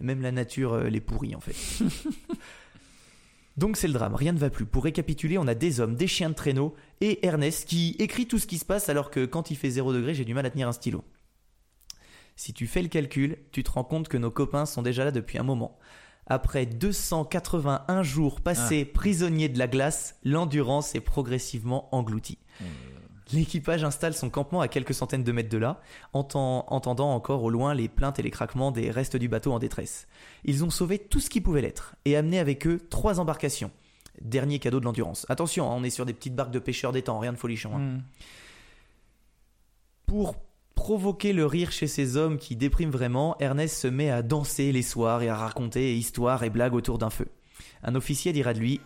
Même 0.00 0.22
la 0.22 0.32
nature 0.32 0.72
euh, 0.72 0.88
les 0.88 1.02
pourrit 1.02 1.34
en 1.34 1.40
fait. 1.40 1.54
Donc 3.56 3.76
c'est 3.76 3.86
le 3.86 3.92
drame, 3.92 4.14
rien 4.14 4.32
ne 4.32 4.38
va 4.38 4.50
plus. 4.50 4.66
Pour 4.66 4.84
récapituler, 4.84 5.38
on 5.38 5.46
a 5.46 5.54
des 5.54 5.80
hommes, 5.80 5.94
des 5.94 6.08
chiens 6.08 6.30
de 6.30 6.34
traîneau 6.34 6.74
et 7.00 7.24
Ernest 7.24 7.68
qui 7.68 7.94
écrit 7.98 8.26
tout 8.26 8.38
ce 8.38 8.46
qui 8.46 8.58
se 8.58 8.64
passe 8.64 8.88
alors 8.88 9.10
que 9.10 9.24
quand 9.24 9.50
il 9.50 9.56
fait 9.56 9.70
0 9.70 9.92
degré, 9.92 10.14
j'ai 10.14 10.24
du 10.24 10.34
mal 10.34 10.44
à 10.46 10.50
tenir 10.50 10.68
un 10.68 10.72
stylo. 10.72 11.04
Si 12.36 12.52
tu 12.52 12.66
fais 12.66 12.82
le 12.82 12.88
calcul, 12.88 13.38
tu 13.52 13.62
te 13.62 13.70
rends 13.70 13.84
compte 13.84 14.08
que 14.08 14.16
nos 14.16 14.32
copains 14.32 14.66
sont 14.66 14.82
déjà 14.82 15.04
là 15.04 15.12
depuis 15.12 15.38
un 15.38 15.44
moment. 15.44 15.78
Après 16.26 16.66
281 16.66 18.02
jours 18.02 18.40
passés 18.40 18.84
prisonniers 18.84 19.48
de 19.48 19.58
la 19.58 19.68
glace, 19.68 20.16
l'endurance 20.24 20.94
est 20.94 21.00
progressivement 21.00 21.94
engloutie. 21.94 22.38
L'équipage 23.32 23.84
installe 23.84 24.12
son 24.14 24.28
campement 24.28 24.60
à 24.60 24.68
quelques 24.68 24.92
centaines 24.94 25.24
de 25.24 25.32
mètres 25.32 25.48
de 25.48 25.56
là, 25.58 25.80
entend- 26.12 26.66
entendant 26.68 27.14
encore 27.14 27.42
au 27.42 27.48
loin 27.50 27.72
les 27.74 27.88
plaintes 27.88 28.18
et 28.18 28.22
les 28.22 28.30
craquements 28.30 28.70
des 28.70 28.90
restes 28.90 29.16
du 29.16 29.28
bateau 29.28 29.52
en 29.52 29.58
détresse. 29.58 30.06
Ils 30.44 30.62
ont 30.62 30.70
sauvé 30.70 30.98
tout 30.98 31.20
ce 31.20 31.30
qui 31.30 31.40
pouvait 31.40 31.62
l'être 31.62 31.96
et 32.04 32.16
amené 32.16 32.38
avec 32.38 32.66
eux 32.66 32.80
trois 32.90 33.20
embarcations. 33.20 33.70
Dernier 34.20 34.58
cadeau 34.58 34.78
de 34.78 34.84
l'endurance. 34.84 35.24
Attention, 35.30 35.70
hein, 35.70 35.74
on 35.76 35.82
est 35.84 35.90
sur 35.90 36.04
des 36.06 36.12
petites 36.12 36.34
barques 36.36 36.52
de 36.52 36.58
pêcheurs 36.58 36.92
d'étang, 36.92 37.18
rien 37.18 37.32
de 37.32 37.38
folichon. 37.38 37.74
hein. 37.74 37.78
Mm. 37.78 38.02
Pour 40.06 40.36
provoquer 40.74 41.32
le 41.32 41.46
rire 41.46 41.72
chez 41.72 41.86
ces 41.86 42.16
hommes 42.16 42.36
qui 42.38 42.56
dépriment 42.56 42.90
vraiment, 42.90 43.36
Ernest 43.40 43.76
se 43.78 43.88
met 43.88 44.10
à 44.10 44.22
danser 44.22 44.70
les 44.70 44.82
soirs 44.82 45.22
et 45.22 45.28
à 45.28 45.36
raconter 45.36 45.96
histoires 45.96 46.42
et 46.44 46.50
blagues 46.50 46.74
autour 46.74 46.98
d'un 46.98 47.10
feu. 47.10 47.26
Un 47.82 47.94
officier 47.94 48.32
dira 48.32 48.52
de 48.52 48.58
lui 48.60 48.80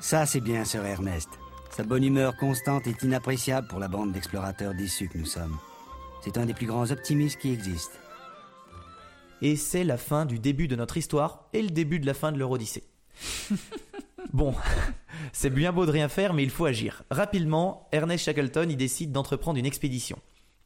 Ça, 0.00 0.24
c'est 0.26 0.40
bien, 0.40 0.64
Sir 0.64 0.84
Ernest. 0.84 1.28
Sa 1.78 1.84
bonne 1.84 2.02
humeur 2.02 2.36
constante 2.36 2.88
est 2.88 3.04
inappréciable 3.04 3.68
pour 3.68 3.78
la 3.78 3.86
bande 3.86 4.10
d'explorateurs 4.10 4.74
déçus 4.74 5.08
que 5.08 5.16
nous 5.16 5.24
sommes. 5.24 5.56
C'est 6.24 6.36
un 6.36 6.44
des 6.44 6.52
plus 6.52 6.66
grands 6.66 6.90
optimistes 6.90 7.38
qui 7.38 7.52
existent. 7.52 7.96
Et 9.42 9.54
c'est 9.54 9.84
la 9.84 9.96
fin 9.96 10.26
du 10.26 10.40
début 10.40 10.66
de 10.66 10.74
notre 10.74 10.96
histoire 10.96 11.44
et 11.52 11.62
le 11.62 11.70
début 11.70 12.00
de 12.00 12.06
la 12.06 12.14
fin 12.14 12.32
de 12.32 12.36
leur 12.36 12.50
Odyssée. 12.50 12.82
bon, 14.32 14.56
c'est 15.32 15.50
bien 15.50 15.70
beau 15.70 15.86
de 15.86 15.92
rien 15.92 16.08
faire, 16.08 16.34
mais 16.34 16.42
il 16.42 16.50
faut 16.50 16.64
agir. 16.64 17.04
Rapidement, 17.12 17.88
Ernest 17.92 18.24
Shackleton 18.24 18.68
y 18.68 18.74
décide 18.74 19.12
d'entreprendre 19.12 19.60
une 19.60 19.64
expédition. 19.64 20.18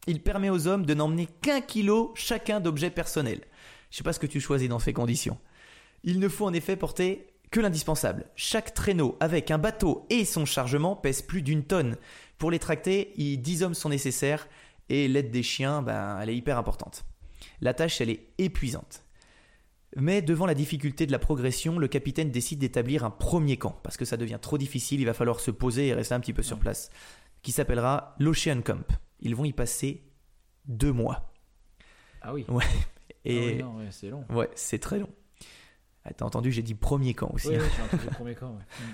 Il 0.07 0.23
permet 0.23 0.49
aux 0.49 0.67
hommes 0.67 0.87
de 0.87 0.95
n'emmener 0.95 1.27
qu'un 1.43 1.61
kilo 1.61 2.13
chacun 2.15 2.59
d'objets 2.59 2.89
personnels. 2.89 3.43
Je 3.91 3.99
sais 3.99 4.03
pas 4.03 4.15
ce 4.15 4.19
que 4.19 4.27
tu 4.27 4.41
choisis 4.41 4.71
dans 4.71 4.79
ces 4.79 4.95
conditions. 4.95 5.37
Il 6.05 6.21
ne 6.21 6.29
faut 6.31 6.47
en 6.47 6.55
effet 6.55 6.77
porter 6.77 7.27
que 7.53 7.61
l'indispensable. 7.61 8.27
Chaque 8.35 8.75
traîneau 8.75 9.17
avec 9.21 9.53
un 9.53 9.59
bateau 9.59 10.07
et 10.11 10.25
son 10.25 10.45
chargement 10.45 10.97
pèse 10.97 11.23
plus 11.23 11.43
d'une 11.43 11.63
tonne. 11.65 11.97
Pour 12.39 12.51
les 12.51 12.59
tracter, 12.59 13.13
il- 13.17 13.41
10 13.41 13.63
hommes 13.63 13.75
sont 13.75 13.89
nécessaires 13.91 14.49
et 14.89 15.07
l'aide 15.07 15.31
des 15.31 15.45
chiens, 15.45 15.83
ben, 15.83 16.19
elle 16.21 16.31
est 16.31 16.37
hyper 16.37 16.59
importante. 16.59 17.05
La 17.61 17.75
tâche, 17.75 18.01
elle 18.01 18.11
est 18.11 18.27
épuisante. 18.39 19.05
Mais 19.97 20.23
devant 20.23 20.47
la 20.47 20.55
difficulté 20.55 21.07
de 21.07 21.13
la 21.13 21.19
progression, 21.19 21.79
le 21.79 21.87
capitaine 21.87 22.31
décide 22.31 22.59
d'établir 22.59 23.05
un 23.05 23.11
premier 23.11 23.59
camp, 23.59 23.79
parce 23.83 23.97
que 23.99 24.07
ça 24.07 24.17
devient 24.17 24.39
trop 24.41 24.57
difficile, 24.57 25.01
il 25.01 25.05
va 25.07 25.13
falloir 25.15 25.39
se 25.39 25.51
poser 25.51 25.89
et 25.89 25.95
rester 25.95 26.15
un 26.15 26.21
petit 26.21 26.33
peu 26.33 26.43
sur 26.43 26.59
place, 26.59 26.91
qui 27.43 27.53
s'appellera 27.53 28.17
l'Ocean 28.19 28.63
Camp. 28.63 28.87
Ils 29.21 29.37
vont 29.37 29.45
y 29.45 29.53
passer 29.53 30.03
deux 30.65 30.93
mois. 30.93 31.33
Ah 32.23 32.33
oui. 32.33 32.47
Ouais. 32.49 32.65
Ah 32.65 33.29
oui, 33.29 33.55
non, 33.57 33.77
ouais, 33.77 33.89
c'est 33.91 34.09
long. 34.09 34.25
ouais, 34.31 34.49
c'est 34.55 34.79
très 34.79 34.99
long. 34.99 35.11
Ah, 36.05 36.11
T'as 36.17 36.25
entendu, 36.25 36.51
j'ai 36.53 36.63
dit 36.63 36.75
premier 36.75 37.15
camp 37.15 37.31
aussi. 37.35 37.49
Oui, 37.49 37.57
hein. 37.57 37.61
oui, 37.63 37.69
j'ai 37.77 37.83
entendu 37.97 38.11
premier 38.15 38.35
camp. 38.35 38.47
ouais. 38.51 38.59
Mm. 38.81 38.93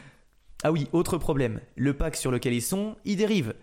Ah 0.64 0.72
oui, 0.72 0.88
autre 0.92 1.18
problème. 1.18 1.60
Le 1.76 1.92
pack 1.94 2.16
sur 2.16 2.30
lequel 2.30 2.52
ils 2.52 2.62
sont, 2.62 2.96
il 3.04 3.16
dérive, 3.16 3.54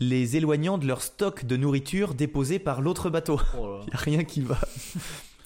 les 0.00 0.36
éloignant 0.36 0.76
de 0.78 0.86
leur 0.86 1.00
stock 1.02 1.44
de 1.44 1.56
nourriture 1.56 2.14
déposé 2.14 2.58
par 2.58 2.80
l'autre 2.80 3.10
bateau. 3.10 3.40
Oh 3.58 3.66
là 3.66 3.78
là. 3.78 3.84
Il 3.88 3.94
a 3.94 3.98
rien 3.98 4.24
qui 4.24 4.40
va. 4.40 4.58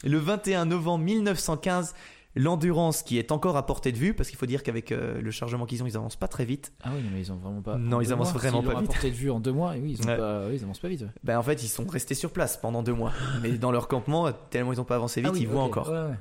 Le 0.05 0.18
21 0.18 0.64
novembre 0.66 1.05
1915, 1.05 1.94
l'endurance 2.34 3.03
qui 3.03 3.18
est 3.18 3.32
encore 3.32 3.57
à 3.57 3.66
portée 3.66 3.92
de 3.92 3.97
vue, 3.99 4.14
parce 4.14 4.28
qu'il 4.30 4.38
faut 4.38 4.47
dire 4.47 4.62
qu'avec 4.62 4.90
euh, 4.92 5.20
le 5.20 5.30
chargement 5.30 5.66
qu'ils 5.66 5.82
ont, 5.82 5.86
ils 5.86 5.97
avancent 5.97 6.16
pas 6.16 6.28
très 6.28 6.44
vite. 6.44 6.72
Ah 6.82 6.90
oui, 6.94 7.03
mais 7.12 7.20
ils 7.20 7.32
ont 7.32 7.36
vraiment 7.36 7.61
pas. 7.62 7.76
Non, 7.76 8.01
ils 8.01 8.12
avancent 8.12 8.32
mois, 8.32 8.40
vraiment 8.40 8.62
pas 8.62 8.80
vite. 8.80 8.88
apporté 8.90 9.11
de 9.11 9.16
vue 9.16 9.30
en 9.30 9.40
deux 9.40 9.53
mois, 9.53 9.76
et 9.76 9.80
oui, 9.80 9.97
ils, 9.99 10.03
ont 10.07 10.09
Ouais. 10.11 10.16
pas... 10.16 10.47
oui, 10.47 10.57
ils 10.57 10.62
avancent 10.64 10.78
pas 10.78 10.88
vite. 10.88 11.03
ouais. 11.03 11.09
Ben 11.24 11.38
en 11.38 11.42
fait, 11.42 11.62
ils 11.62 11.68
sont 11.68 11.84
restés 11.86 12.14
sur 12.14 12.30
place 12.30 12.57
pendant 12.57 12.82
deux 12.82 12.92
mois. 12.94 13.12
Mais 13.42 13.53
dans 13.53 13.72
leur 13.72 13.88
campement, 13.88 14.30
tellement 14.51 14.72
ils 14.72 14.76
n'ont 14.76 14.84
pas 14.84 14.97
avancé 14.97 15.20
vite, 15.20 15.30
Ah 15.30 15.34
oui, 15.34 15.40
ils 15.42 15.49
voient 15.49 15.62
encore. 15.62 15.88
ouais. 15.90 16.14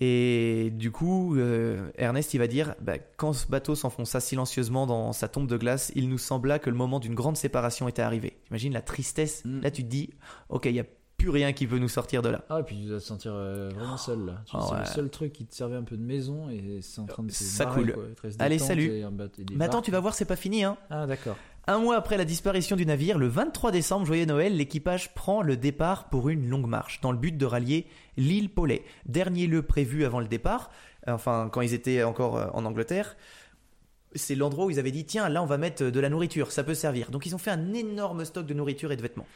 Et 0.00 0.70
du 0.74 0.90
coup, 0.90 1.36
euh, 1.36 1.90
Ernest, 1.96 2.34
il 2.34 2.38
va 2.38 2.46
dire, 2.46 2.74
bah, 2.80 2.94
quand 3.16 3.32
ce 3.32 3.46
bateau 3.46 3.74
s'enfonça 3.74 4.20
silencieusement 4.20 4.86
dans 4.86 5.12
sa 5.12 5.28
tombe 5.28 5.46
de 5.46 5.56
glace, 5.56 5.92
il 5.94 6.08
nous 6.08 6.18
sembla 6.18 6.58
que 6.58 6.68
le 6.68 6.76
moment 6.76 6.98
d'une 6.98 7.14
grande 7.14 7.36
séparation 7.36 7.86
était 7.88 8.02
arrivé. 8.02 8.38
Imagine 8.50 8.72
la 8.72 8.82
tristesse. 8.82 9.44
Mm. 9.44 9.60
Là, 9.60 9.70
tu 9.70 9.84
te 9.84 9.88
dis, 9.88 10.10
ok, 10.48 10.66
il 10.66 10.72
n'y 10.72 10.80
a 10.80 10.86
plus 11.16 11.30
rien 11.30 11.52
qui 11.52 11.66
peut 11.66 11.78
nous 11.78 11.88
sortir 11.88 12.22
de 12.22 12.28
là. 12.28 12.44
Ah, 12.50 12.58
et 12.60 12.62
puis 12.64 12.76
tu 12.82 12.88
dois 12.88 12.98
te 12.98 13.04
sentir 13.04 13.32
euh, 13.34 13.70
vraiment 13.74 13.96
seul 13.96 14.26
là. 14.26 14.42
Oh, 14.52 14.58
c'est 14.60 14.74
ouais. 14.74 14.80
le 14.80 14.86
seul 14.86 15.10
truc 15.10 15.32
qui 15.32 15.46
te 15.46 15.54
servait 15.54 15.76
un 15.76 15.84
peu 15.84 15.96
de 15.96 16.02
maison 16.02 16.50
et 16.50 16.80
c'est 16.82 17.00
en 17.00 17.06
train 17.06 17.22
de 17.22 17.30
se 17.30 17.44
Ça 17.44 17.66
coule. 17.66 17.92
quoi. 17.92 18.04
Allez, 18.40 18.58
salut. 18.58 18.88
et 18.90 19.00
et 19.00 19.06
Mais 19.54 19.64
attends, 19.64 19.80
tu 19.80 19.92
vas 19.92 20.00
voir, 20.00 20.14
c'est 20.14 20.24
pas 20.24 20.36
fini, 20.36 20.64
hein. 20.64 20.76
Ah, 20.90 21.06
d'accord. 21.06 21.36
Un 21.66 21.78
mois 21.78 21.96
après 21.96 22.18
la 22.18 22.26
disparition 22.26 22.76
du 22.76 22.84
navire, 22.84 23.16
le 23.16 23.26
23 23.26 23.70
décembre, 23.70 24.04
joyeux 24.04 24.26
Noël, 24.26 24.54
l'équipage 24.54 25.14
prend 25.14 25.40
le 25.40 25.56
départ 25.56 26.10
pour 26.10 26.28
une 26.28 26.46
longue 26.46 26.66
marche 26.66 27.00
dans 27.00 27.10
le 27.10 27.16
but 27.16 27.38
de 27.38 27.46
rallier 27.46 27.86
l'île 28.18 28.50
Paulet, 28.50 28.84
dernier 29.06 29.46
lieu 29.46 29.62
prévu 29.62 30.04
avant 30.04 30.20
le 30.20 30.28
départ, 30.28 30.70
enfin 31.06 31.48
quand 31.50 31.62
ils 31.62 31.72
étaient 31.72 32.02
encore 32.02 32.36
euh, 32.36 32.48
en 32.52 32.66
Angleterre. 32.66 33.16
C'est 34.14 34.34
l'endroit 34.34 34.66
où 34.66 34.70
ils 34.70 34.78
avaient 34.78 34.90
dit 34.90 35.06
tiens 35.06 35.30
là 35.30 35.42
on 35.42 35.46
va 35.46 35.56
mettre 35.56 35.84
de 35.84 36.00
la 36.00 36.10
nourriture, 36.10 36.52
ça 36.52 36.64
peut 36.64 36.74
servir. 36.74 37.10
Donc 37.10 37.24
ils 37.24 37.34
ont 37.34 37.38
fait 37.38 37.50
un 37.50 37.72
énorme 37.72 38.26
stock 38.26 38.44
de 38.44 38.52
nourriture 38.52 38.92
et 38.92 38.96
de 38.96 39.02
vêtements. 39.02 39.26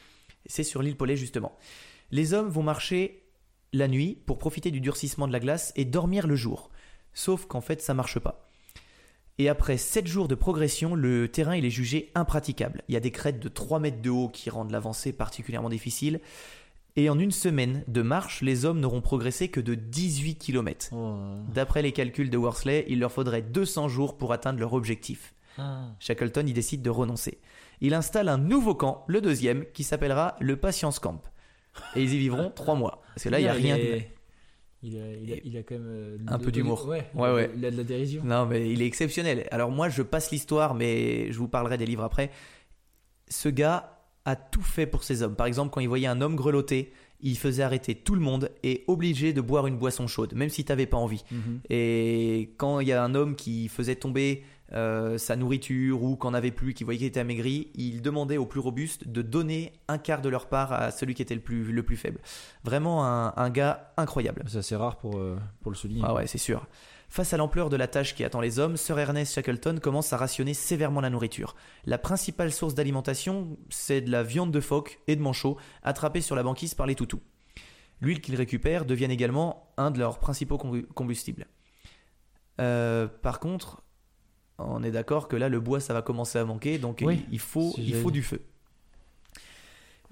C'est 0.45 0.65
sur 0.65 0.83
l'île 0.83 0.97
Paulet 0.97 1.17
justement. 1.17 1.57
Les 2.11 2.35
hommes 2.35 2.51
vont 2.51 2.63
marcher 2.63 3.23
la 3.73 3.89
nuit 3.89 4.19
pour 4.27 4.37
profiter 4.37 4.71
du 4.71 4.83
durcissement 4.83 5.29
de 5.29 5.33
la 5.33 5.41
glace 5.41 5.73
et 5.77 5.87
dormir 5.87 6.27
le 6.27 6.37
jour. 6.37 6.69
Sauf 7.15 7.47
qu'en 7.47 7.63
fait 7.63 7.81
ça 7.81 7.95
marche 7.95 8.19
pas. 8.19 8.48
Et 9.39 9.49
après 9.49 9.77
7 9.77 10.07
jours 10.07 10.27
de 10.29 10.35
progression, 10.35 10.95
le 10.95 11.29
terrain 11.29 11.55
il 11.57 11.65
est 11.65 11.71
jugé 11.71 12.11
impraticable. 12.15 12.83
Il 12.89 12.95
y 12.95 12.97
a 12.97 13.01
des 13.01 13.13
crêtes 13.13 13.39
de 13.41 13.49
3 13.49 13.79
mètres 13.79 14.03
de 14.03 14.11
haut 14.11 14.29
qui 14.29 14.51
rendent 14.51 14.73
l'avancée 14.73 15.13
particulièrement 15.13 15.69
difficile. 15.69 16.21
Et 16.97 17.09
en 17.09 17.19
une 17.21 17.31
semaine 17.31 17.85
de 17.87 18.03
marche, 18.03 18.43
les 18.43 18.65
hommes 18.65 18.81
n'auront 18.81 19.01
progressé 19.01 19.49
que 19.49 19.61
de 19.61 19.77
18 19.77 20.35
km. 20.37 20.89
Oh. 20.93 21.15
D'après 21.55 21.83
les 21.83 21.93
calculs 21.93 22.31
de 22.31 22.37
Worsley, 22.37 22.85
il 22.89 22.99
leur 22.99 23.13
faudrait 23.13 23.43
200 23.43 23.89
jours 23.89 24.17
pour 24.19 24.33
atteindre 24.33 24.59
leur 24.59 24.73
objectif. 24.73 25.33
Ah. 25.59 25.83
Shackleton 26.01 26.45
y 26.47 26.53
décide 26.53 26.83
de 26.83 26.91
renoncer. 26.91 27.39
Il 27.81 27.95
installe 27.95 28.29
un 28.29 28.39
nouveau 28.39 28.75
camp, 28.75 29.05
le 29.07 29.21
deuxième, 29.21 29.65
qui 29.73 29.85
s'appellera 29.85 30.35
le 30.41 30.57
Patience 30.57 30.99
Camp. 30.99 31.23
Et 31.95 32.03
ils 32.03 32.13
y 32.15 32.19
vivront 32.19 32.51
3 32.51 32.75
mois. 32.75 33.03
Parce 33.15 33.23
que 33.23 33.29
là, 33.29 33.39
il 33.39 33.45
n'y 33.45 33.49
a 33.49 33.53
rien. 33.53 33.77
est- 33.77 34.13
Il 34.83 34.97
a, 34.97 35.13
il, 35.13 35.33
a, 35.33 35.37
il 35.45 35.57
a 35.57 35.63
quand 35.65 35.75
même 35.75 35.89
euh, 35.89 36.17
Un 36.29 36.39
peu 36.39 36.53
d'humour. 36.53 36.87
Ouais, 36.87 37.05
Ouais, 37.15 37.33
ouais. 37.33 37.51
Il 37.57 37.65
a 37.65 37.71
de 37.71 37.77
la 37.77 37.83
dérision. 37.85 38.23
Non, 38.25 38.47
mais 38.47 38.71
il 38.71 38.81
est 38.81 38.87
exceptionnel. 38.87 39.49
Alors 39.51 39.71
moi, 39.73 39.89
je 39.89 40.03
passe 40.03 40.31
l'histoire, 40.31 40.75
mais 40.75 41.33
je 41.33 41.39
vous 41.39 41.49
parlerai 41.49 41.77
des 41.79 41.87
livres 41.87 42.05
après. 42.05 42.31
Ce 43.29 43.49
gars 43.49 43.99
a 44.25 44.37
tout 44.37 44.63
fait 44.63 44.87
pour 44.87 45.03
ses 45.03 45.23
hommes. 45.23 45.35
Par 45.35 45.47
exemple, 45.47 45.73
quand 45.73 45.81
il 45.81 45.89
voyait 45.89 46.07
un 46.07 46.21
homme 46.21 46.37
grelotté, 46.37 46.93
il 47.21 47.37
faisait 47.37 47.65
arrêter 47.65 47.97
tout 47.97 48.15
le 48.15 48.21
monde 48.21 48.51
et 48.63 48.85
obligé 48.87 49.33
de 49.33 49.41
boire 49.41 49.67
une 49.67 49.77
boisson 49.77 50.07
chaude, 50.07 50.35
même 50.35 50.49
si 50.49 50.65
t'avais 50.65 50.87
pas 50.87 50.97
envie. 50.97 51.25
Mhm. 51.33 51.61
Et 51.71 52.55
quand 52.57 52.79
il 52.79 52.87
y 52.89 52.93
a 52.93 53.03
un 53.03 53.15
homme 53.17 53.35
qui 53.35 53.69
faisait 53.69 53.97
tomber 53.97 54.45
euh, 54.73 55.19
sa 55.19 55.37
nourriture 55.37 56.03
ou 56.03 56.17
qu'en 56.17 56.35
avait 56.35 56.51
plus, 56.51 56.75
qui 56.75 56.85
voyait 56.85 56.99
qu'il 56.99 57.07
était 57.07 57.21
amaigri, 57.21 57.71
il 57.75 58.03
demandait 58.03 58.37
aux 58.37 58.47
plus 58.47 58.61
robustes 58.61 59.09
de 59.09 59.23
donner 59.23 59.73
un 59.89 59.99
quart 59.99 60.21
de 60.21 60.29
leur 60.29 60.49
part 60.49 60.73
à 60.73 60.91
celui 60.91 61.15
qui 61.15 61.23
était 61.23 61.35
le 61.35 61.41
plus, 61.41 61.73
le 61.73 61.83
plus 61.83 61.97
faible. 61.97 62.21
Vraiment 62.65 63.07
un, 63.07 63.33
un 63.37 63.51
gars 63.51 63.93
incroyable. 63.97 64.45
C'est 64.47 64.59
assez 64.59 64.77
rare 64.77 64.97
pour, 64.99 65.19
euh, 65.19 65.39
pour 65.61 65.71
le 65.71 65.77
souligner. 65.77 66.03
Ah 66.05 66.15
ouais, 66.15 66.27
c'est 66.27 66.39
sûr. 66.39 66.67
Face 67.11 67.33
à 67.33 67.39
l'ampleur 67.39 67.71
de 67.71 67.77
la 67.77 67.89
tâche 67.89 68.15
qui 68.15 68.23
attend 68.23 68.43
les 68.43 68.59
hommes, 68.59 68.77
Sir 68.77 68.99
Ernest 68.99 69.33
Shackleton 69.33 69.79
commence 69.81 70.13
à 70.13 70.19
rationner 70.19 70.53
sévèrement 70.53 71.01
la 71.01 71.09
nourriture. 71.09 71.57
La 71.87 71.97
principale 71.97 72.53
source 72.53 72.75
d'alimentation, 72.75 73.57
c'est 73.71 74.03
de 74.03 74.11
la 74.11 74.23
viande 74.23 74.51
de 74.51 74.61
phoque 74.61 75.01
et 75.07 75.17
de 75.17 75.23
manchot 75.23 75.57
attrapée 75.83 76.21
sur 76.21 76.37
la 76.37 76.43
banquise 76.43 76.75
par 76.75 76.87
les 76.87 76.95
toutous. 76.95 77.23
L'huile 78.03 78.21
qu'ils 78.21 78.37
récupèrent 78.37 78.85
devient 78.85 79.07
également 79.07 79.73
un 79.79 79.91
de 79.91 79.99
leurs 79.99 80.19
principaux 80.19 80.59
combu- 80.59 80.87
combustibles. 80.93 81.47
Euh, 82.61 83.09
par 83.09 83.41
contre, 83.41 83.83
on 84.59 84.83
est 84.83 84.91
d'accord 84.91 85.29
que 85.29 85.37
là, 85.37 85.49
le 85.49 85.61
bois, 85.61 85.81
ça 85.81 85.95
va 85.95 86.03
commencer 86.03 86.39
à 86.39 86.45
manquer, 86.45 86.79
donc 86.79 87.03
Oui, 87.05 87.25
il, 87.29 87.35
il 87.35 87.39
faut, 87.39 87.75
il 87.79 87.95
faut 87.95 88.11
du 88.11 88.23
feu. 88.23 88.43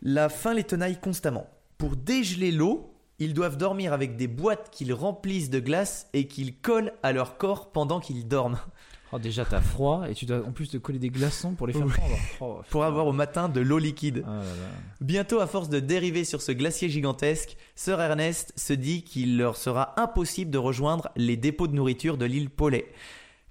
La 0.03 0.29
faim 0.29 0.55
les 0.55 0.65
tenaille 0.65 1.01
constamment. 1.01 1.47
Pour 1.79 1.97
dégeler 1.97 2.53
l'eau, 2.53 2.93
ils 3.19 3.35
doivent 3.35 3.57
dormir 3.57 3.93
avec 3.93 4.17
des 4.17 4.29
boîtes 4.29 4.71
qu'ils 4.71 4.93
remplissent 4.93 5.51
de 5.51 5.61
glace 5.61 6.07
et 6.13 6.27
qu'ils 6.27 6.55
collent 6.55 6.93
à 7.03 7.13
leur 7.13 7.39
corps 7.39 7.71
pendant 7.71 8.01
qu'ils 8.01 8.29
dorment. 8.29 8.59
Oh, 9.13 9.21
déjà, 9.21 9.45
t'as 9.45 9.61
froid 9.61 10.11
et 10.11 10.15
tu 10.15 10.27
dois 10.27 10.45
en 10.45 10.51
plus 10.51 10.69
te 10.69 10.77
coller 10.79 10.99
des 10.99 11.11
glaçons 11.11 11.55
pour 11.55 11.69
les 11.69 11.73
faire 11.73 11.87
prendre. 11.87 12.17
Oh, 12.41 12.61
Pour 12.71 12.83
avoir 12.83 13.07
au 13.07 13.13
matin 13.13 13.49
de 13.49 13.61
l'eau 13.61 13.79
liquide. 13.79 14.25
Ah 14.27 14.31
là 14.31 14.43
là. 14.43 14.69
Bientôt, 15.01 15.39
à 15.39 15.47
force 15.47 15.69
de 15.69 15.79
dériver 15.79 16.25
sur 16.25 16.43
ce 16.43 16.51
glacier 16.51 16.89
gigantesque, 16.89 17.57
Sir 17.77 18.01
Ernest 18.01 18.53
se 18.57 18.73
dit 18.73 19.05
qu'il 19.05 19.39
leur 19.39 19.57
sera 19.57 19.95
impossible 19.97 20.51
de 20.51 20.59
rejoindre 20.59 21.11
les 21.15 21.37
dépôts 21.37 21.69
de 21.69 21.75
nourriture 21.75 22.19
de 22.19 22.25
l'île 22.25 22.51
Paulet. 22.51 22.93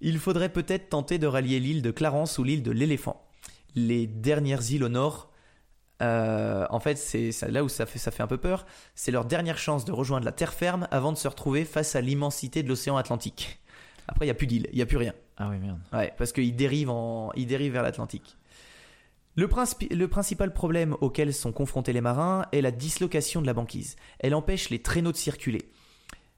Il 0.08 0.20
faudrait 0.20 0.50
peut-être 0.50 0.90
tenter 0.90 1.18
de 1.18 1.26
rallier 1.26 1.60
l'île 1.60 1.82
de 1.82 1.90
Clarence 1.90 2.38
ou 2.38 2.44
l'île 2.44 2.62
de 2.62 2.70
l'Éléphant. 2.70 3.28
Les 3.74 4.06
dernières 4.06 4.72
îles 4.72 4.84
au 4.84 4.88
nord, 4.88 5.32
euh, 6.04 6.68
en 6.70 6.80
fait, 6.80 6.96
c'est 6.96 7.32
là 7.50 7.64
où 7.64 7.70
ça 7.70 7.88
fait, 7.88 7.98
ça 7.98 8.12
fait 8.12 8.22
un 8.22 8.28
peu 8.28 8.38
peur, 8.38 8.68
c'est 8.94 9.10
leur 9.10 9.26
dernière 9.26 9.58
chance 9.58 9.84
de 9.84 9.92
rejoindre 9.92 10.24
la 10.24 10.32
terre 10.32 10.54
ferme 10.54 10.88
avant 10.92 11.12
de 11.12 11.18
se 11.18 11.28
retrouver 11.28 11.66
face 11.66 11.96
à 11.96 12.02
l'immensité 12.02 12.62
de 12.62 12.70
l'océan 12.70 12.98
Atlantique. 12.98 13.60
Après, 14.08 14.26
il 14.26 14.28
n'y 14.28 14.32
a 14.32 14.36
plus 14.36 14.46
d'île, 14.46 14.68
il 14.72 14.76
n'y 14.76 14.84
a 14.84 14.86
plus 14.86 14.98
rien. 14.98 15.16
Ah 15.38 15.50
oui, 15.50 15.58
merde. 15.58 15.80
Ouais, 15.92 16.14
parce 16.20 16.32
qu'il 16.32 16.56
dérive, 16.56 16.92
en... 16.92 17.32
il 17.36 17.48
dérive 17.48 17.74
vers 17.74 17.82
l'Atlantique. 17.82 18.38
Le 19.38 20.08
principal 20.08 20.54
problème 20.54 20.96
auquel 21.02 21.34
sont 21.34 21.52
confrontés 21.52 21.94
les 21.94 22.02
marins 22.02 22.46
est 22.52 22.62
la 22.62 22.72
dislocation 22.72 23.42
de 23.42 23.48
la 23.48 23.56
banquise. 23.56 23.96
Elle 24.20 24.36
empêche 24.36 24.70
les 24.70 24.84
traîneaux 24.84 25.12
de 25.12 25.18
circuler. 25.18 25.72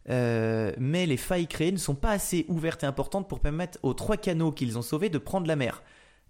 Euh, 0.10 0.72
mais 0.78 1.05
les 1.05 1.18
failles 1.18 1.47
créées 1.47 1.72
ne 1.72 1.78
sont 1.78 1.95
pas 1.95 2.12
assez 2.12 2.45
ouvertes 2.47 2.84
et 2.84 2.88
importantes 2.88 3.28
pour 3.28 3.39
permettre 3.39 3.78
aux 3.84 3.93
trois 3.93 4.18
canaux 4.18 4.51
qu'ils 4.51 4.78
ont 4.78 4.82
sauvés 4.82 5.10
de 5.10 5.18
prendre 5.18 5.47
la 5.47 5.55
mer. 5.55 5.84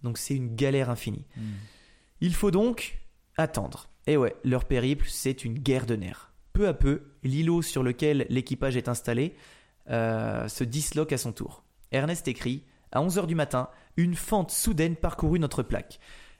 Donc 0.03 0.17
c'est 0.17 0.35
une 0.35 0.55
galère 0.55 0.89
infinie. 0.89 1.25
Hmm. 1.35 1.53
Il 2.21 2.33
faut 2.33 2.51
donc 2.51 2.99
attendre. 3.37 3.89
Et 4.07 4.17
ouais, 4.17 4.35
leur 4.43 4.65
périple, 4.65 5.05
c'est 5.09 5.45
une 5.45 5.59
guerre 5.59 5.85
de 5.85 5.95
nerfs. 5.95 6.31
Peu 6.53 6.67
à 6.67 6.73
peu, 6.73 7.03
l'îlot 7.23 7.61
sur 7.61 7.83
lequel 7.83 8.25
l'équipage 8.29 8.77
est 8.77 8.87
installé 8.87 9.35
euh, 9.89 10.47
se 10.47 10.63
disloque 10.63 11.13
à 11.13 11.17
son 11.17 11.31
tour. 11.31 11.63
Ernest 11.91 12.27
écrit 12.27 12.63
À 12.91 13.01
11h 13.01 13.27
du 13.27 13.35
matin, 13.35 13.69
une 13.95 14.15
fente 14.15 14.51
soudaine 14.51 14.95
parcourut 14.95 15.39
notre 15.39 15.63
plaque. 15.63 15.99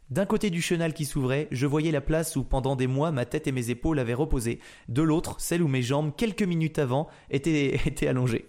D'un 0.10 0.26
côté 0.26 0.50
du 0.50 0.62
chenal 0.62 0.94
qui 0.94 1.04
s'ouvrait, 1.04 1.50
je 1.52 1.66
voyais 1.66 1.92
la 1.92 2.00
place 2.00 2.38
où 2.38 2.44
pendant 2.44 2.78
des 2.78 2.88
mois 2.88 3.12
ma 3.12 3.26
tête 3.26 3.48
et 3.48 3.52
mes 3.52 3.70
épaules 3.70 4.00
avaient 4.00 4.14
reposé. 4.14 4.60
De 4.88 5.02
l'autre, 5.02 5.36
celle 5.40 5.62
où 5.62 5.68
mes 5.68 5.82
jambes, 5.82 6.14
quelques 6.16 6.44
minutes 6.44 6.80
avant, 6.80 7.08
étaient, 7.30 7.76
étaient 7.86 8.08
allongées. 8.08 8.46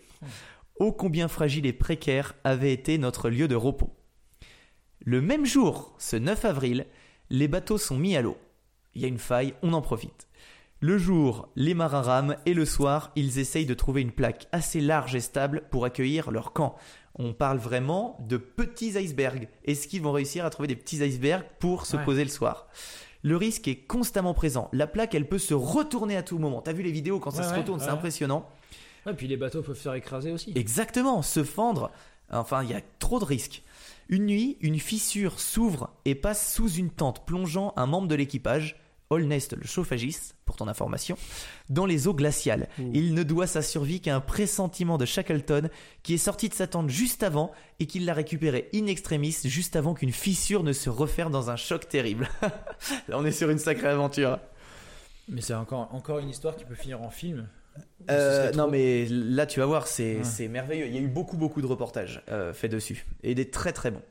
Ô 0.79 0.93
combien 0.93 1.27
fragile 1.27 1.67
et 1.67 1.73
précaire 1.73 2.37
avait 2.45 2.73
été 2.73 2.99
notre 2.99 3.29
lieu 3.29 3.49
de 3.49 3.57
repos. 3.57 3.93
Le 5.01 5.21
même 5.21 5.47
jour, 5.47 5.95
ce 5.99 6.17
9 6.17 6.45
avril, 6.45 6.87
les 7.31 7.49
bateaux 7.49 7.79
sont 7.79 7.99
mis 7.99 8.17
à 8.17 8.23
l'eau. 8.23 8.39
Il 8.95 9.03
y 9.03 9.05
a 9.05 9.09
une 9.09 9.19
faille, 9.19 9.55
on 9.63 9.73
en 9.73 9.83
profite. 9.83 10.29
Le 10.81 10.97
jour, 10.97 11.49
les 11.57 11.75
marins 11.75 12.03
rament 12.03 12.37
et 12.47 12.55
le 12.55 12.65
soir, 12.65 13.11
ils 13.17 13.41
essayent 13.41 13.67
de 13.67 13.75
trouver 13.75 14.01
une 14.01 14.13
plaque 14.13 14.47
assez 14.53 14.81
large 14.81 15.17
et 15.17 15.21
stable 15.21 15.65
pour 15.73 15.85
accueillir 15.85 16.31
leur 16.31 16.53
camp. 16.53 16.77
On 17.19 17.33
parle 17.33 17.59
vraiment 17.59 18.17
de 18.29 18.37
petits 18.37 18.97
icebergs. 18.99 19.49
Est-ce 19.65 19.89
qu'ils 19.89 20.03
vont 20.03 20.13
réussir 20.13 20.45
à 20.45 20.51
trouver 20.51 20.69
des 20.69 20.77
petits 20.77 21.03
icebergs 21.05 21.45
pour 21.59 21.85
se 21.87 21.97
Ouais. 21.97 22.05
poser 22.05 22.23
le 22.25 22.31
soir? 22.31 22.69
Le 23.25 23.37
risque 23.37 23.67
est 23.67 23.75
constamment 23.77 24.35
présent. 24.35 24.69
La 24.73 24.87
plaque, 24.87 25.15
elle 25.15 25.29
peut 25.29 25.39
se 25.39 25.53
retourner 25.55 26.17
à 26.17 26.23
tout 26.23 26.39
moment. 26.39 26.63
T'as 26.63 26.73
vu 26.73 26.85
les 26.85 26.93
vidéos 26.93 27.19
quand 27.19 27.33
ça 27.33 27.39
Ouais, 27.43 27.49
se 27.49 27.53
ouais, 27.53 27.59
retourne, 27.59 27.81
c'est 27.81 27.89
impressionnant. 27.89 28.49
Ouais, 29.07 29.15
puis 29.15 29.27
les 29.27 29.37
bateaux 29.37 29.63
peuvent 29.63 29.77
se 29.77 29.83
faire 29.83 29.95
écraser 29.95 30.31
aussi. 30.31 30.53
Exactement, 30.55 31.23
se 31.23 31.43
fendre. 31.43 31.91
Enfin, 32.31 32.63
il 32.63 32.71
y 32.71 32.75
a 32.75 32.81
trop 33.01 33.19
de 33.19 33.25
risques. 33.25 33.63
Une 34.09 34.27
nuit, 34.27 34.57
une 34.61 34.79
fissure 34.79 35.41
s'ouvre 35.41 35.91
et 36.05 36.15
passe 36.15 36.55
sous 36.55 36.71
une 36.75 36.91
tente, 36.91 37.27
plongeant 37.27 37.73
un 37.77 37.87
membre 37.87 38.07
de 38.07 38.15
l'équipage, 38.15 38.77
Holnest 39.11 39.57
le 39.57 39.67
chauffagiste, 39.67 40.35
pour 40.45 40.57
ton 40.57 40.69
information, 40.69 41.17
dans 41.71 41.87
les 41.87 42.09
eaux 42.09 42.15
glaciales. 42.15 42.69
Il 42.93 43.15
ne 43.15 43.23
doit 43.23 43.47
sa 43.47 43.63
survie 43.63 44.01
qu'à 44.01 44.15
un 44.15 44.21
pressentiment 44.21 44.99
de 44.99 45.05
Shackleton 45.07 45.69
qui 46.03 46.15
est 46.15 46.19
sorti 46.19 46.49
de 46.49 46.55
sa 46.55 46.67
tente 46.67 46.91
juste 46.91 47.23
avant 47.23 47.51
et 47.81 47.87
qui 47.87 48.01
l'a 48.01 48.13
récupéré 48.15 48.69
in 48.75 48.87
extremis 48.87 49.37
juste 49.45 49.77
avant 49.77 49.95
qu'une 49.95 50.13
fissure 50.13 50.63
ne 50.63 50.73
se 50.73 50.91
referme 50.91 51.33
dans 51.33 51.51
un 51.51 51.57
choc 51.57 51.89
terrible. 51.89 52.29
Là, 53.09 53.19
on 53.19 53.25
est 53.25 53.33
sur 53.33 53.49
une 53.51 53.59
sacrée 53.59 53.89
aventure. 53.89 54.39
Mais 55.29 55.41
c'est 55.41 55.55
encore, 55.55 55.89
encore 55.95 56.19
une 56.19 56.29
histoire 56.31 56.57
qui 56.57 56.65
peut 56.65 56.75
finir 56.75 57.01
en 57.03 57.11
film. 57.11 57.49
Euh, 58.11 58.51
non 58.53 58.65
trop- 58.65 58.71
mais 58.73 59.07
là 59.09 59.47
tu 59.47 59.61
vas 59.61 59.67
voir 59.67 59.87
c'est 59.87 60.17
Ouais. 60.17 60.25
c'est 60.25 60.49
merveilleux 60.49 60.87
il 60.89 60.95
y 60.95 60.99
a 60.99 61.01
eu 61.01 61.07
beaucoup 61.07 61.37
beaucoup 61.37 61.61
de 61.63 61.67
reportages 61.67 62.23
euh, 62.29 62.53
faits 62.53 62.73
dessus 62.73 63.07
et 63.23 63.37
des 63.37 63.51
très 63.51 63.73
très 63.73 63.93
bons 63.93 64.03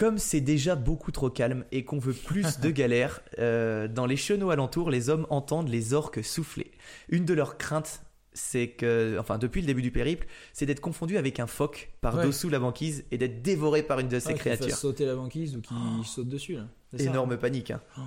comme 0.00 0.16
c'est 0.16 0.40
déjà 0.40 0.76
beaucoup 0.76 1.12
trop 1.12 1.28
calme 1.28 1.64
et 1.72 1.84
qu'on 1.84 1.98
veut 1.98 2.14
plus 2.14 2.58
de 2.60 2.70
galères 2.80 3.20
euh, 3.38 3.86
dans 3.86 4.06
les 4.06 4.16
chenaux 4.16 4.48
alentours 4.48 4.88
les 4.90 5.10
hommes 5.10 5.26
entendent 5.28 5.68
les 5.68 5.92
orques 5.92 6.24
souffler 6.24 6.70
une 7.10 7.26
de 7.26 7.34
leurs 7.34 7.58
craintes 7.58 8.00
c'est 8.32 8.68
que 8.68 9.16
enfin 9.20 9.36
depuis 9.36 9.60
le 9.60 9.66
début 9.66 9.82
du 9.82 9.90
périple 9.90 10.26
c'est 10.54 10.64
d'être 10.64 10.80
confondu 10.80 11.18
avec 11.18 11.38
un 11.38 11.46
phoque 11.46 11.90
par 12.00 12.14
Ouais. 12.16 12.24
dessous 12.26 12.48
la 12.48 12.58
banquise 12.60 13.04
et 13.10 13.18
d'être 13.18 13.42
dévoré 13.42 13.82
par 13.82 13.98
une 13.98 14.08
de 14.08 14.18
ces 14.18 14.30
Ah, 14.30 14.34
créatures 14.34 14.74
sauter 14.74 15.04
la 15.04 15.16
banquise 15.16 15.54
ou 15.56 15.60
qu'il 15.60 15.76
saute 16.06 16.28
dessus. 16.28 16.54
Là. 16.54 16.66
Ça 16.96 17.02
Énorme 17.04 17.36
panique. 17.36 17.70
hein. 17.72 17.82
Oh. 17.98 18.00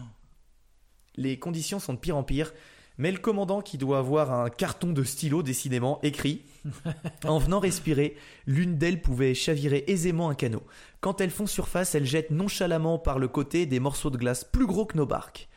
Les 1.15 1.37
conditions 1.37 1.79
sont 1.79 1.93
de 1.93 1.99
pire 1.99 2.17
en 2.17 2.23
pire, 2.23 2.53
mais 2.97 3.11
le 3.11 3.17
commandant 3.19 3.61
qui 3.61 3.77
doit 3.77 3.99
avoir 3.99 4.31
un 4.33 4.49
carton 4.49 4.91
de 4.93 5.03
stylo 5.03 5.43
décidément 5.43 5.99
écrit 6.03 6.41
En 7.25 7.37
venant 7.37 7.59
respirer, 7.59 8.15
l'une 8.47 8.77
d'elles 8.77 9.01
pouvait 9.01 9.33
chavirer 9.33 9.83
aisément 9.87 10.29
un 10.29 10.35
canot. 10.35 10.63
Quand 11.03 11.19
elles 11.19 11.31
font 11.31 11.47
surface, 11.47 11.95
elles 11.95 12.05
jettent 12.05 12.31
nonchalamment 12.31 12.97
par 12.97 13.19
le 13.19 13.27
côté 13.27 13.65
des 13.65 13.81
morceaux 13.81 14.09
de 14.09 14.15
glace 14.15 14.45
plus 14.45 14.65
gros 14.65 14.85
que 14.85 14.95
nos 14.95 15.05
barques. 15.05 15.49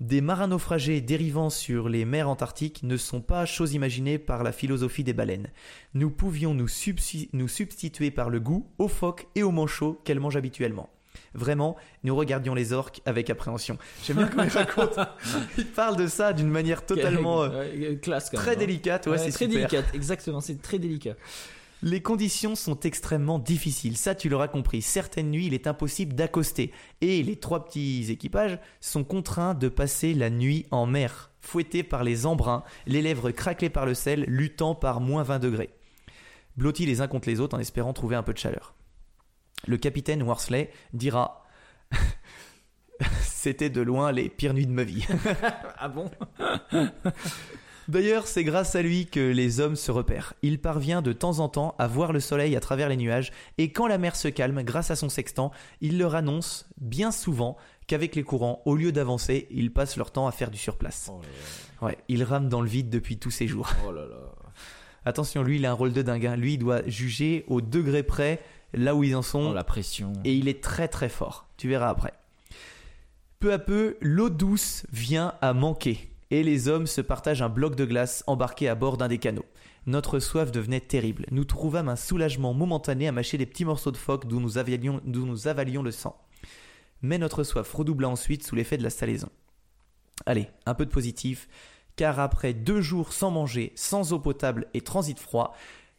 Des 0.00 0.22
marins 0.22 0.46
naufragés 0.46 1.02
dérivant 1.02 1.50
sur 1.50 1.90
les 1.90 2.06
mers 2.06 2.30
antarctiques 2.30 2.82
ne 2.82 2.96
sont 2.96 3.20
pas 3.20 3.44
chose 3.44 3.74
imaginée 3.74 4.16
par 4.16 4.42
la 4.42 4.52
philosophie 4.52 5.04
des 5.04 5.12
baleines. 5.12 5.50
Nous 5.92 6.08
pouvions 6.08 6.54
nous, 6.54 6.66
substituer 6.66 8.10
par 8.10 8.30
le 8.30 8.40
goût 8.40 8.70
aux 8.78 8.88
phoques 8.88 9.26
et 9.34 9.42
aux 9.42 9.50
manchots 9.50 10.00
qu'elles 10.02 10.18
mangent 10.18 10.38
habituellement. 10.38 10.88
Vraiment, 11.34 11.76
nous 12.02 12.16
regardions 12.16 12.54
les 12.54 12.72
orques 12.72 13.02
avec 13.04 13.28
appréhension. 13.28 13.76
J'aime 14.02 14.16
bien 14.16 14.28
comment 14.28 14.44
il 14.44 14.48
raconte. 14.48 14.98
Il 15.58 15.66
parle 15.66 15.96
de 15.96 16.06
ça 16.06 16.32
d'une 16.32 16.48
manière 16.48 16.86
totalement 16.86 17.42
euh, 17.42 17.96
classe 17.96 18.30
quand 18.30 18.38
très 18.38 18.52
hein. 18.52 18.56
délicate. 18.56 19.06
Ouais, 19.06 19.12
Ouais, 19.12 19.18
c'est 19.18 19.30
très 19.30 19.44
super. 19.44 19.68
délicate, 19.68 19.94
exactement, 19.94 20.40
c'est 20.40 20.62
très 20.62 20.78
délicat. 20.78 21.16
Les 21.82 22.00
conditions 22.00 22.54
sont 22.54 22.80
extrêmement 22.80 23.38
difficiles, 23.38 23.98
ça 23.98 24.14
tu 24.14 24.28
l'auras 24.28 24.48
compris. 24.48 24.80
Certaines 24.80 25.30
nuits, 25.30 25.46
il 25.46 25.54
est 25.54 25.66
impossible 25.66 26.14
d'accoster. 26.14 26.72
Et 27.02 27.22
les 27.22 27.36
trois 27.36 27.64
petits 27.64 28.06
équipages 28.10 28.58
sont 28.80 29.04
contraints 29.04 29.54
de 29.54 29.68
passer 29.68 30.14
la 30.14 30.30
nuit 30.30 30.66
en 30.70 30.86
mer, 30.86 31.30
fouettés 31.40 31.82
par 31.82 32.02
les 32.02 32.24
embruns, 32.24 32.64
les 32.86 33.02
lèvres 33.02 33.30
craquelées 33.30 33.70
par 33.70 33.84
le 33.84 33.94
sel, 33.94 34.24
luttant 34.26 34.74
par 34.74 35.00
moins 35.00 35.22
20 35.22 35.38
degrés. 35.38 35.70
Blottis 36.56 36.86
les 36.86 37.02
uns 37.02 37.08
contre 37.08 37.28
les 37.28 37.40
autres 37.40 37.56
en 37.56 37.60
espérant 37.60 37.92
trouver 37.92 38.16
un 38.16 38.22
peu 38.22 38.32
de 38.32 38.38
chaleur. 38.38 38.74
Le 39.66 39.76
capitaine 39.76 40.22
Worsley 40.22 40.70
dira 40.94 41.44
C'était 43.20 43.70
de 43.70 43.82
loin 43.82 44.12
les 44.12 44.30
pires 44.30 44.54
nuits 44.54 44.66
de 44.66 44.72
ma 44.72 44.84
vie. 44.84 45.06
Ah 45.78 45.88
bon? 45.88 46.10
D'ailleurs, 47.88 48.26
c'est 48.26 48.42
grâce 48.42 48.74
à 48.74 48.82
lui 48.82 49.06
que 49.06 49.20
les 49.20 49.60
hommes 49.60 49.76
se 49.76 49.92
repèrent. 49.92 50.34
Il 50.42 50.58
parvient 50.60 51.02
de 51.02 51.12
temps 51.12 51.38
en 51.38 51.48
temps 51.48 51.74
à 51.78 51.86
voir 51.86 52.12
le 52.12 52.18
soleil 52.20 52.56
à 52.56 52.60
travers 52.60 52.88
les 52.88 52.96
nuages, 52.96 53.32
et 53.58 53.70
quand 53.70 53.86
la 53.86 53.98
mer 53.98 54.16
se 54.16 54.28
calme, 54.28 54.62
grâce 54.62 54.90
à 54.90 54.96
son 54.96 55.08
sextant, 55.08 55.52
il 55.80 55.98
leur 55.98 56.14
annonce 56.16 56.66
bien 56.80 57.12
souvent 57.12 57.56
qu'avec 57.86 58.16
les 58.16 58.24
courants, 58.24 58.60
au 58.64 58.74
lieu 58.74 58.90
d'avancer, 58.90 59.46
ils 59.52 59.72
passent 59.72 59.96
leur 59.96 60.10
temps 60.10 60.26
à 60.26 60.32
faire 60.32 60.50
du 60.50 60.58
surplace. 60.58 61.10
Oh 61.12 61.20
là 61.20 61.28
là. 61.28 61.86
Ouais, 61.86 61.98
il 62.08 62.24
rame 62.24 62.48
dans 62.48 62.60
le 62.60 62.68
vide 62.68 62.90
depuis 62.90 63.18
tous 63.18 63.30
ces 63.30 63.46
jours. 63.46 63.68
Oh 63.86 63.92
là. 63.92 64.02
Attention, 65.04 65.44
lui, 65.44 65.56
il 65.58 65.66
a 65.66 65.70
un 65.70 65.74
rôle 65.74 65.92
de 65.92 66.02
dingue. 66.02 66.26
hein. 66.26 66.34
Lui, 66.36 66.54
il 66.54 66.58
doit 66.58 66.80
juger 66.88 67.44
au 67.46 67.60
degré 67.60 68.02
près 68.02 68.40
là 68.74 68.96
où 68.96 69.04
ils 69.04 69.14
en 69.14 69.22
sont, 69.22 69.50
Oh, 69.50 69.54
la 69.54 69.62
pression. 69.62 70.12
et 70.24 70.34
il 70.34 70.48
est 70.48 70.60
très 70.60 70.88
très 70.88 71.08
fort. 71.08 71.46
Tu 71.56 71.68
verras 71.68 71.88
après. 71.90 72.12
Peu 73.38 73.52
à 73.52 73.60
peu, 73.60 73.96
l'eau 74.00 74.30
douce 74.30 74.84
vient 74.90 75.34
à 75.40 75.52
manquer 75.52 76.10
et 76.30 76.42
les 76.42 76.68
hommes 76.68 76.86
se 76.86 77.00
partagent 77.00 77.42
un 77.42 77.48
bloc 77.48 77.76
de 77.76 77.84
glace 77.84 78.24
embarqué 78.26 78.68
à 78.68 78.74
bord 78.74 78.96
d'un 78.96 79.08
des 79.08 79.18
canots. 79.18 79.44
Notre 79.86 80.18
soif 80.18 80.50
devenait 80.50 80.80
terrible. 80.80 81.26
Nous 81.30 81.44
trouvâmes 81.44 81.88
un 81.88 81.96
soulagement 81.96 82.52
momentané 82.52 83.06
à 83.06 83.12
mâcher 83.12 83.38
des 83.38 83.46
petits 83.46 83.64
morceaux 83.64 83.92
de 83.92 83.96
phoque 83.96 84.26
d'où 84.26 84.40
nous 84.40 84.58
avalions, 84.58 85.00
d'où 85.04 85.24
nous 85.24 85.46
avalions 85.46 85.82
le 85.82 85.92
sang. 85.92 86.20
Mais 87.02 87.18
notre 87.18 87.44
soif 87.44 87.72
redoubla 87.72 88.08
ensuite 88.08 88.44
sous 88.44 88.56
l'effet 88.56 88.78
de 88.78 88.82
la 88.82 88.90
salaison. 88.90 89.28
Allez, 90.24 90.48
un 90.64 90.74
peu 90.74 90.86
de 90.86 90.90
positif, 90.90 91.48
car 91.94 92.18
après 92.18 92.52
deux 92.52 92.80
jours 92.80 93.12
sans 93.12 93.30
manger, 93.30 93.72
sans 93.76 94.12
eau 94.12 94.18
potable 94.18 94.66
et 94.74 94.80
transit 94.80 95.18
froid, 95.18 95.54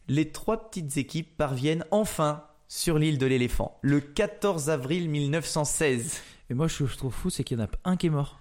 les 0.10 0.32
trois 0.32 0.70
petites 0.70 0.98
équipes 0.98 1.38
parviennent 1.38 1.86
enfin 1.92 2.44
sur 2.68 3.00
l'île 3.00 3.18
de 3.18 3.26
l'éléphant, 3.26 3.80
le 3.82 4.02
14 4.02 4.70
avril 4.70 5.10
1916. 5.10 6.22
Et 6.50 6.54
moi, 6.54 6.68
ce 6.68 6.84
que 6.84 6.90
je 6.90 6.98
trouve 6.98 7.14
fou, 7.14 7.30
c'est 7.30 7.44
qu'il 7.44 7.58
y 7.58 7.62
en 7.62 7.66
a 7.66 7.70
un 7.86 7.96
qui 7.96 8.08
est 8.08 8.10
mort. 8.12 8.40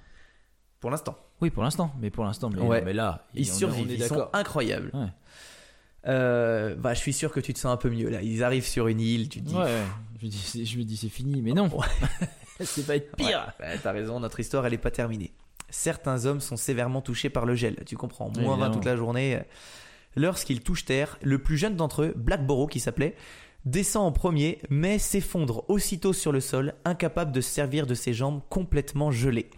Pour 0.81 0.91
l'instant. 0.91 1.17
Oui, 1.41 1.51
pour 1.51 1.63
l'instant, 1.63 1.93
mais 2.01 2.11
pour 2.11 2.25
l'instant, 2.25 2.51
mais, 2.51 2.61
Ouais. 2.61 2.83
mais 2.83 2.93
là, 2.95 3.25
Ils 3.35 3.47
survivent, 3.47 3.91
ils 3.91 4.03
sont 4.03 4.29
incroyables. 4.33 4.91
Ouais. 4.95 5.09
Euh, 6.07 6.75
bah, 6.77 6.95
je 6.95 7.01
suis 7.01 7.13
sûr 7.13 7.33
que 7.33 7.41
tu 7.41 7.53
te 7.53 7.59
sens 7.59 7.73
un 7.73 7.77
peu 7.77 7.91
mieux 7.91 8.09
là. 8.09 8.23
Ils 8.23 8.45
arrivent 8.45 8.67
sur 8.67 8.87
une 8.89 9.01
île, 9.01 9.29
tu 9.29 9.41
te 9.43 9.49
dis. 9.49 9.55
Ouais. 9.55 9.83
Je, 10.21 10.27
me 10.27 10.31
dis, 10.31 10.65
je 10.67 10.79
me 10.79 10.85
dis 10.85 10.97
c'est 10.97 11.09
fini, 11.09 11.43
mais 11.43 11.53
non. 11.53 11.69
c'est 12.61 12.87
pas 12.87 12.97
être 12.97 13.15
pire. 13.17 13.53
Ouais, 13.61 13.77
t'as 13.83 13.93
raison, 13.93 14.21
notre 14.21 14.39
histoire 14.41 14.65
elle 14.67 14.75
est 14.75 14.79
pas 14.79 14.91
terminée. 14.93 15.33
Certains 15.69 16.25
hommes 16.27 16.41
sont 16.41 16.57
sévèrement 16.57 17.01
touchés 17.03 17.29
par 17.29 17.45
le 17.45 17.55
gel, 17.57 17.83
tu 17.87 17.97
comprends, 17.97 18.27
moins 18.31 18.35
20 18.35 18.53
Évidemment. 18.53 18.75
toute 18.75 18.85
la 18.85 18.97
journée. 18.97 19.41
Lorsqu'ils 20.15 20.61
touchent 20.63 20.85
terre, 20.85 21.19
le 21.23 21.39
plus 21.39 21.59
jeune 21.59 21.75
d'entre 21.77 22.03
eux, 22.05 22.15
Blackborough 22.17 22.71
qui 22.71 22.79
s'appelait, 22.81 23.17
descend 23.67 24.07
en 24.07 24.13
premier, 24.13 24.59
mais 24.71 24.99
s'effondre 24.99 25.65
aussitôt 25.69 26.13
sur 26.15 26.33
le 26.33 26.41
sol, 26.41 26.75
incapable 26.87 27.33
de 27.33 27.41
se 27.43 27.51
servir 27.51 27.87
de 27.87 27.95
ses 27.95 28.15
jambes 28.15 28.41
complètement 28.49 29.11
gelées. 29.11 29.51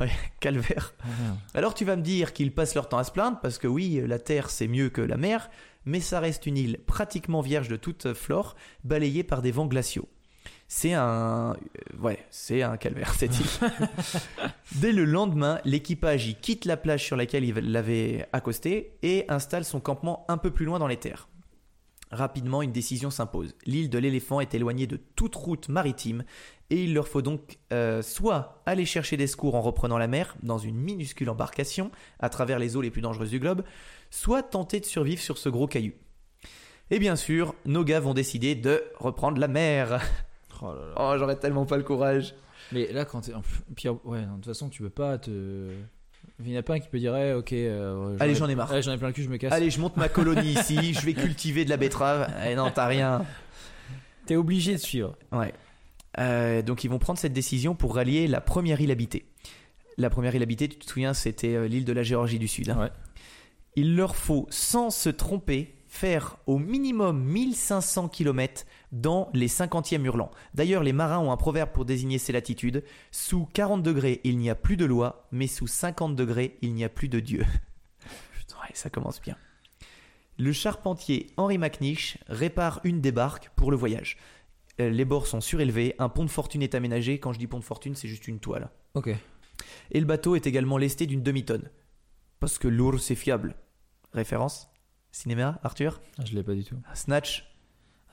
Ouais, 0.00 0.10
calvaire. 0.40 0.94
Ah. 1.04 1.06
Alors 1.54 1.74
tu 1.74 1.84
vas 1.84 1.94
me 1.96 2.02
dire 2.02 2.32
qu'ils 2.32 2.52
passent 2.52 2.74
leur 2.74 2.88
temps 2.88 2.98
à 2.98 3.04
se 3.04 3.12
plaindre, 3.12 3.38
parce 3.40 3.58
que 3.58 3.68
oui, 3.68 4.02
la 4.06 4.18
terre 4.18 4.50
c'est 4.50 4.66
mieux 4.68 4.88
que 4.88 5.00
la 5.02 5.16
mer, 5.16 5.50
mais 5.84 6.00
ça 6.00 6.18
reste 6.18 6.46
une 6.46 6.56
île 6.56 6.78
pratiquement 6.86 7.40
vierge 7.42 7.68
de 7.68 7.76
toute 7.76 8.12
flore, 8.14 8.56
balayée 8.84 9.22
par 9.22 9.42
des 9.42 9.52
vents 9.52 9.66
glaciaux. 9.66 10.08
C'est 10.66 10.94
un... 10.94 11.52
euh, 11.52 11.98
Ouais, 12.02 12.24
c'est 12.30 12.62
un 12.62 12.78
calvaire 12.78 13.12
cette 13.12 13.38
île. 13.38 13.46
Dès 14.76 14.92
le 14.92 15.04
lendemain, 15.04 15.58
l'équipage 15.66 16.26
y 16.26 16.34
quitte 16.34 16.64
la 16.64 16.78
plage 16.78 17.04
sur 17.04 17.16
laquelle 17.16 17.44
il 17.44 17.54
l'avait 17.54 18.26
accosté 18.32 18.94
et 19.02 19.26
installe 19.28 19.64
son 19.66 19.80
campement 19.80 20.24
un 20.28 20.38
peu 20.38 20.50
plus 20.50 20.64
loin 20.64 20.78
dans 20.78 20.86
les 20.86 20.96
terres. 20.96 21.28
Rapidement, 22.12 22.60
une 22.62 22.72
décision 22.72 23.10
s'impose. 23.10 23.54
L'île 23.64 23.88
de 23.90 23.98
l'éléphant 23.98 24.40
est 24.40 24.54
éloignée 24.54 24.86
de 24.86 24.98
toute 25.16 25.34
route 25.34 25.68
maritime 25.70 26.24
et 26.68 26.84
il 26.84 26.92
leur 26.94 27.08
faut 27.08 27.22
donc 27.22 27.58
euh, 27.72 28.02
soit 28.02 28.62
aller 28.66 28.84
chercher 28.84 29.16
des 29.16 29.26
secours 29.26 29.54
en 29.54 29.62
reprenant 29.62 29.96
la 29.98 30.08
mer 30.08 30.36
dans 30.42 30.58
une 30.58 30.76
minuscule 30.76 31.30
embarcation 31.30 31.90
à 32.20 32.28
travers 32.28 32.58
les 32.58 32.76
eaux 32.76 32.82
les 32.82 32.90
plus 32.90 33.00
dangereuses 33.00 33.30
du 33.30 33.40
globe, 33.40 33.62
soit 34.10 34.42
tenter 34.42 34.78
de 34.80 34.84
survivre 34.84 35.22
sur 35.22 35.38
ce 35.38 35.48
gros 35.48 35.66
caillou. 35.66 35.92
Et 36.90 36.98
bien 36.98 37.16
sûr, 37.16 37.54
nos 37.64 37.82
gars 37.84 38.00
vont 38.00 38.12
décider 38.14 38.54
de 38.54 38.82
reprendre 38.98 39.38
la 39.40 39.48
mer. 39.48 40.00
Oh 40.64 40.66
là 40.66 40.74
là. 40.86 40.94
Oh, 40.96 41.18
j'aurais 41.18 41.36
tellement 41.40 41.66
pas 41.66 41.76
le 41.76 41.82
courage. 41.82 42.36
Mais 42.70 42.92
là, 42.92 43.04
quand 43.04 43.22
t'es. 43.22 43.34
en- 43.34 43.42
Puis, 43.74 43.88
ouais, 43.88 44.20
de 44.20 44.26
toute 44.36 44.44
façon, 44.44 44.68
tu 44.68 44.80
peux 44.84 44.90
pas 44.90 45.18
te. 45.18 45.70
Il 46.44 46.50
n'y 46.50 46.56
en 46.56 46.60
a 46.60 46.62
pas 46.62 46.74
un 46.74 46.80
qui 46.80 46.88
peut 46.88 46.98
dire, 46.98 47.14
eh, 47.16 47.34
ok. 47.34 47.52
euh, 47.52 48.16
Allez, 48.20 48.34
j'en 48.34 48.48
ai 48.48 48.54
marre. 48.54 48.70
Ouais, 48.70 48.82
j'en 48.82 48.92
ai 48.92 48.98
plein 48.98 49.08
le 49.08 49.12
cul, 49.12 49.22
je 49.22 49.28
me 49.28 49.36
casse. 49.36 49.52
Allez, 49.52 49.70
je 49.70 49.80
monte 49.80 49.96
ma 49.96 50.08
colonie 50.08 50.52
ici, 50.58 50.94
je 50.94 51.00
vais 51.06 51.14
cultiver 51.14 51.64
de 51.64 51.70
la 51.70 51.76
betterave. 51.76 52.32
Eh 52.46 52.54
non, 52.54 52.70
t'as 52.74 52.86
rien. 52.86 53.24
T'es 54.26 54.36
obligé 54.36 54.72
de 54.72 54.78
suivre. 54.78 55.16
Ouais. 55.32 55.52
Euh, 56.18 56.62
donc 56.62 56.84
ils 56.84 56.88
vont 56.88 56.98
prendre 56.98 57.18
cette 57.18 57.32
décision 57.32 57.74
pour 57.74 57.94
rallier 57.94 58.26
la 58.28 58.40
première 58.40 58.80
île 58.80 58.90
habitée. 58.90 59.24
La 59.98 60.10
première 60.10 60.34
île 60.34 60.42
habitée, 60.42 60.68
tu 60.68 60.76
te 60.78 60.88
souviens, 60.90 61.14
c'était 61.14 61.54
euh, 61.54 61.66
l'île 61.68 61.84
de 61.84 61.92
la 61.92 62.02
Géorgie 62.02 62.38
du 62.38 62.48
Sud. 62.48 62.70
hein. 62.70 62.78
Ouais. 62.78 62.90
Il 63.76 63.96
leur 63.96 64.14
faut, 64.16 64.46
sans 64.50 64.90
se 64.90 65.08
tromper, 65.08 65.74
faire 65.88 66.36
au 66.46 66.58
minimum 66.58 67.22
1500 67.22 68.08
km 68.08 68.64
dans 68.92 69.30
les 69.32 69.48
50e 69.48 70.04
hurlants. 70.04 70.30
D'ailleurs, 70.54 70.82
les 70.82 70.92
marins 70.92 71.18
ont 71.18 71.32
un 71.32 71.36
proverbe 71.36 71.70
pour 71.72 71.84
désigner 71.84 72.18
ces 72.18 72.32
latitudes. 72.32 72.84
Sous 73.10 73.46
40 73.46 73.82
degrés, 73.82 74.20
il 74.24 74.38
n'y 74.38 74.50
a 74.50 74.54
plus 74.54 74.76
de 74.76 74.84
loi, 74.84 75.26
mais 75.32 75.46
sous 75.46 75.66
50 75.66 76.14
degrés, 76.14 76.58
il 76.62 76.74
n'y 76.74 76.84
a 76.84 76.88
plus 76.88 77.08
de 77.08 77.18
Dieu. 77.18 77.44
Putain, 78.38 78.56
ouais, 78.56 78.70
ça 78.74 78.90
commence 78.90 79.20
bien. 79.20 79.36
Le 80.38 80.52
charpentier 80.52 81.28
Henri 81.36 81.58
McNish 81.58 82.18
répare 82.28 82.80
une 82.84 83.00
des 83.00 83.12
barques 83.12 83.50
pour 83.56 83.70
le 83.70 83.76
voyage. 83.76 84.16
Euh, 84.80 84.90
Les 84.90 85.04
bords 85.04 85.26
sont 85.26 85.40
surélevés, 85.40 85.94
un 85.98 86.08
pont 86.08 86.24
de 86.24 86.30
fortune 86.30 86.62
est 86.62 86.74
aménagé. 86.74 87.18
Quand 87.18 87.32
je 87.32 87.38
dis 87.38 87.46
pont 87.46 87.58
de 87.58 87.64
fortune, 87.64 87.94
c'est 87.94 88.08
juste 88.08 88.28
une 88.28 88.40
toile. 88.40 88.70
Ok. 88.94 89.10
Et 89.90 90.00
le 90.00 90.06
bateau 90.06 90.34
est 90.34 90.46
également 90.46 90.78
lesté 90.78 91.06
d'une 91.06 91.22
demi-tonne. 91.22 91.70
Parce 92.40 92.58
que 92.58 92.68
lourd, 92.68 92.98
c'est 93.00 93.14
fiable. 93.14 93.54
Référence 94.12 94.68
Cinéma, 95.12 95.60
Arthur? 95.62 96.00
Ah, 96.18 96.24
je 96.24 96.34
l'ai 96.34 96.42
pas 96.42 96.54
du 96.54 96.64
tout. 96.64 96.76
Snatch 96.94 97.51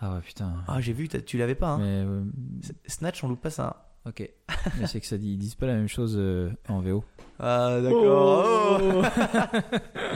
Ah 0.01 0.15
ouais, 0.15 0.21
putain. 0.21 0.63
Ah, 0.67 0.79
j'ai 0.81 0.93
vu, 0.93 1.07
tu 1.09 1.37
l'avais 1.37 1.55
pas. 1.55 1.71
Hein 1.71 1.77
Mais, 1.79 2.05
euh, 2.05 2.23
Snatch, 2.87 3.23
on 3.23 3.27
loupe 3.27 3.41
pas 3.41 3.49
ça. 3.49 3.85
hein. 4.05 4.09
ok. 4.09 4.29
Mais 4.79 4.87
c'est 4.87 4.99
que 5.01 5.05
ça 5.05 5.17
dit, 5.17 5.33
ils 5.33 5.37
disent 5.37 5.55
pas 5.55 5.65
la 5.67 5.75
même 5.75 5.87
chose 5.89 6.15
euh, 6.17 6.49
en 6.69 6.79
VO. 6.79 7.03
Ah, 7.39 7.79
d'accord. 7.81 8.79
Oh. 8.81 9.01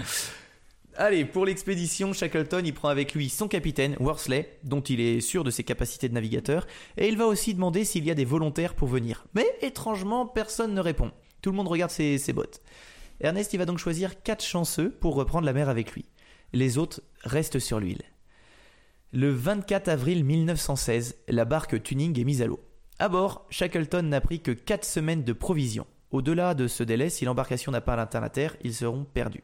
Allez, 0.95 1.25
pour 1.25 1.45
l'expédition, 1.45 2.13
Shackleton, 2.13 2.61
il 2.63 2.73
prend 2.73 2.87
avec 2.89 3.15
lui 3.15 3.27
son 3.27 3.47
capitaine, 3.47 3.95
Worsley, 3.99 4.59
dont 4.63 4.81
il 4.81 4.99
est 5.01 5.21
sûr 5.21 5.43
de 5.43 5.49
ses 5.49 5.63
capacités 5.63 6.07
de 6.07 6.13
navigateur, 6.13 6.67
et 6.97 7.07
il 7.07 7.17
va 7.17 7.25
aussi 7.25 7.55
demander 7.55 7.83
s'il 7.83 8.05
y 8.05 8.11
a 8.11 8.15
des 8.15 8.25
volontaires 8.25 8.75
pour 8.75 8.87
venir. 8.87 9.25
Mais 9.33 9.45
étrangement, 9.61 10.27
personne 10.27 10.75
ne 10.75 10.81
répond. 10.81 11.11
Tout 11.41 11.49
le 11.49 11.57
monde 11.57 11.67
regarde 11.67 11.89
ses, 11.91 12.19
ses 12.19 12.31
bottes. 12.31 12.61
Ernest, 13.21 13.53
il 13.53 13.57
va 13.57 13.65
donc 13.65 13.79
choisir 13.79 14.21
quatre 14.21 14.43
chanceux 14.43 14.91
pour 14.91 15.15
reprendre 15.15 15.45
la 15.45 15.53
mer 15.53 15.67
avec 15.67 15.93
lui. 15.93 16.05
Les 16.53 16.77
autres 16.77 17.01
restent 17.23 17.59
sur 17.59 17.79
l'huile. 17.79 18.03
Le 19.15 19.29
24 19.29 19.89
avril 19.89 20.25
1916, 20.25 21.17
la 21.27 21.45
barque 21.45 21.83
Tuning 21.83 22.19
est 22.19 22.23
mise 22.23 22.41
à 22.41 22.47
l'eau. 22.47 22.59
À 22.97 23.09
bord, 23.09 23.45
Shackleton 23.51 24.01
n'a 24.01 24.21
pris 24.21 24.39
que 24.39 24.49
4 24.49 24.83
semaines 24.83 25.23
de 25.23 25.33
provisions. 25.33 25.85
Au-delà 26.09 26.55
de 26.55 26.67
ce 26.67 26.81
délai, 26.81 27.11
si 27.11 27.23
l'embarcation 27.23 27.71
n'a 27.71 27.79
pas 27.79 27.93
atteint 27.93 28.21
la 28.21 28.31
terre, 28.31 28.57
ils 28.63 28.73
seront 28.73 29.03
perdus. 29.03 29.43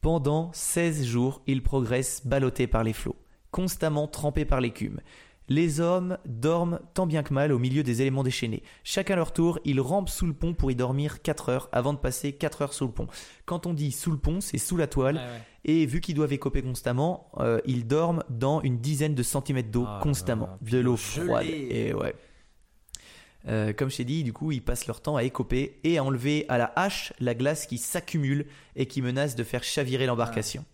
Pendant 0.00 0.50
16 0.54 1.04
jours, 1.04 1.42
ils 1.46 1.62
progressent 1.62 2.26
ballottés 2.26 2.66
par 2.66 2.84
les 2.84 2.94
flots, 2.94 3.16
constamment 3.50 4.08
trempés 4.08 4.46
par 4.46 4.62
l'écume. 4.62 5.00
Les 5.48 5.80
hommes 5.80 6.18
dorment 6.24 6.80
tant 6.94 7.06
bien 7.06 7.22
que 7.22 7.34
mal 7.34 7.52
au 7.52 7.58
milieu 7.58 7.82
des 7.82 8.00
éléments 8.00 8.24
déchaînés. 8.24 8.62
Chacun 8.82 9.14
leur 9.14 9.32
tour, 9.32 9.60
ils 9.64 9.80
rampent 9.80 10.08
sous 10.08 10.26
le 10.26 10.32
pont 10.32 10.54
pour 10.54 10.70
y 10.70 10.74
dormir 10.74 11.22
4 11.22 11.50
heures 11.50 11.68
avant 11.70 11.92
de 11.92 11.98
passer 11.98 12.32
4 12.32 12.62
heures 12.62 12.72
sous 12.72 12.86
le 12.86 12.92
pont. 12.92 13.06
Quand 13.44 13.66
on 13.66 13.74
dit 13.74 13.92
sous 13.92 14.10
le 14.10 14.16
pont, 14.16 14.40
c'est 14.40 14.58
sous 14.58 14.76
la 14.76 14.86
toile. 14.86 15.20
Et 15.68 15.84
vu 15.84 16.00
qu'ils 16.00 16.14
doivent 16.14 16.32
écoper 16.32 16.62
constamment, 16.62 17.28
euh, 17.38 17.60
ils 17.66 17.86
dorment 17.88 18.22
dans 18.30 18.60
une 18.62 18.78
dizaine 18.78 19.16
de 19.16 19.22
centimètres 19.24 19.70
d'eau 19.70 19.84
Ah, 19.86 19.98
constamment. 20.00 20.56
putain, 20.64 20.76
de 20.76 20.82
l'eau 20.82 20.96
froide. 20.96 21.44
Et 21.46 21.92
ouais. 21.92 22.14
Euh, 23.48 23.72
comme 23.72 23.90
je 23.90 23.96
t'ai 23.96 24.04
dit, 24.04 24.22
du 24.22 24.32
coup, 24.32 24.52
ils 24.52 24.62
passent 24.62 24.86
leur 24.86 25.00
temps 25.00 25.16
à 25.16 25.24
écoper 25.24 25.78
et 25.82 25.98
à 25.98 26.04
enlever 26.04 26.46
à 26.48 26.56
la 26.56 26.72
hache 26.76 27.12
la 27.20 27.34
glace 27.34 27.66
qui 27.66 27.78
s'accumule 27.78 28.46
et 28.76 28.86
qui 28.86 29.02
menace 29.02 29.34
de 29.34 29.42
faire 29.44 29.64
chavirer 29.64 30.06
l'embarcation. 30.06 30.64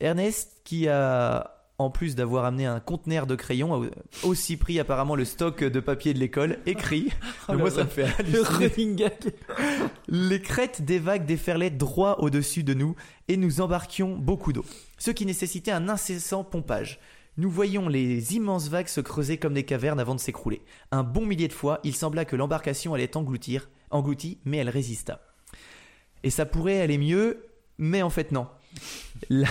Ernest, 0.00 0.60
qui 0.64 0.88
a, 0.88 1.61
en 1.78 1.90
plus 1.90 2.14
d'avoir 2.14 2.44
amené 2.44 2.66
un 2.66 2.78
conteneur 2.80 3.26
de 3.26 3.34
crayons, 3.34 3.90
aussi 4.22 4.56
pris 4.56 4.78
apparemment 4.78 5.16
le 5.16 5.24
stock 5.24 5.64
de 5.64 5.80
papier 5.80 6.14
de 6.14 6.18
l'école, 6.18 6.58
écrit. 6.66 7.08
Oh 7.48 7.54
moi, 7.54 7.70
ça 7.70 7.82
me 7.84 7.88
fait 7.88 8.06
Le 8.22 8.38
halluciner. 8.44 8.66
running 8.68 8.94
gag. 8.96 9.34
Les 10.08 10.40
crêtes 10.40 10.82
des 10.82 10.98
vagues 11.00 11.26
déferlaient 11.26 11.70
droit 11.70 12.16
au-dessus 12.20 12.62
de 12.62 12.72
nous 12.74 12.94
et 13.28 13.36
nous 13.36 13.60
embarquions 13.60 14.16
beaucoup 14.16 14.52
d'eau, 14.52 14.64
ce 14.98 15.10
qui 15.10 15.26
nécessitait 15.26 15.72
un 15.72 15.88
incessant 15.88 16.44
pompage. 16.44 17.00
Nous 17.36 17.50
voyions 17.50 17.88
les 17.88 18.36
immenses 18.36 18.68
vagues 18.68 18.88
se 18.88 19.00
creuser 19.00 19.38
comme 19.38 19.54
des 19.54 19.64
cavernes 19.64 19.98
avant 19.98 20.14
de 20.14 20.20
s'écrouler. 20.20 20.62
Un 20.92 21.02
bon 21.02 21.24
millier 21.26 21.48
de 21.48 21.52
fois, 21.52 21.80
il 21.82 21.96
sembla 21.96 22.24
que 22.24 22.36
l'embarcation 22.36 22.94
allait 22.94 23.16
engloutir, 23.16 23.68
engloutie, 23.90 24.38
mais 24.44 24.58
elle 24.58 24.68
résista. 24.68 25.20
Et 26.22 26.30
ça 26.30 26.46
pourrait 26.46 26.80
aller 26.80 26.98
mieux, 26.98 27.46
mais 27.78 28.02
en 28.02 28.10
fait 28.10 28.30
non. 28.32 28.46
La- 29.30 29.48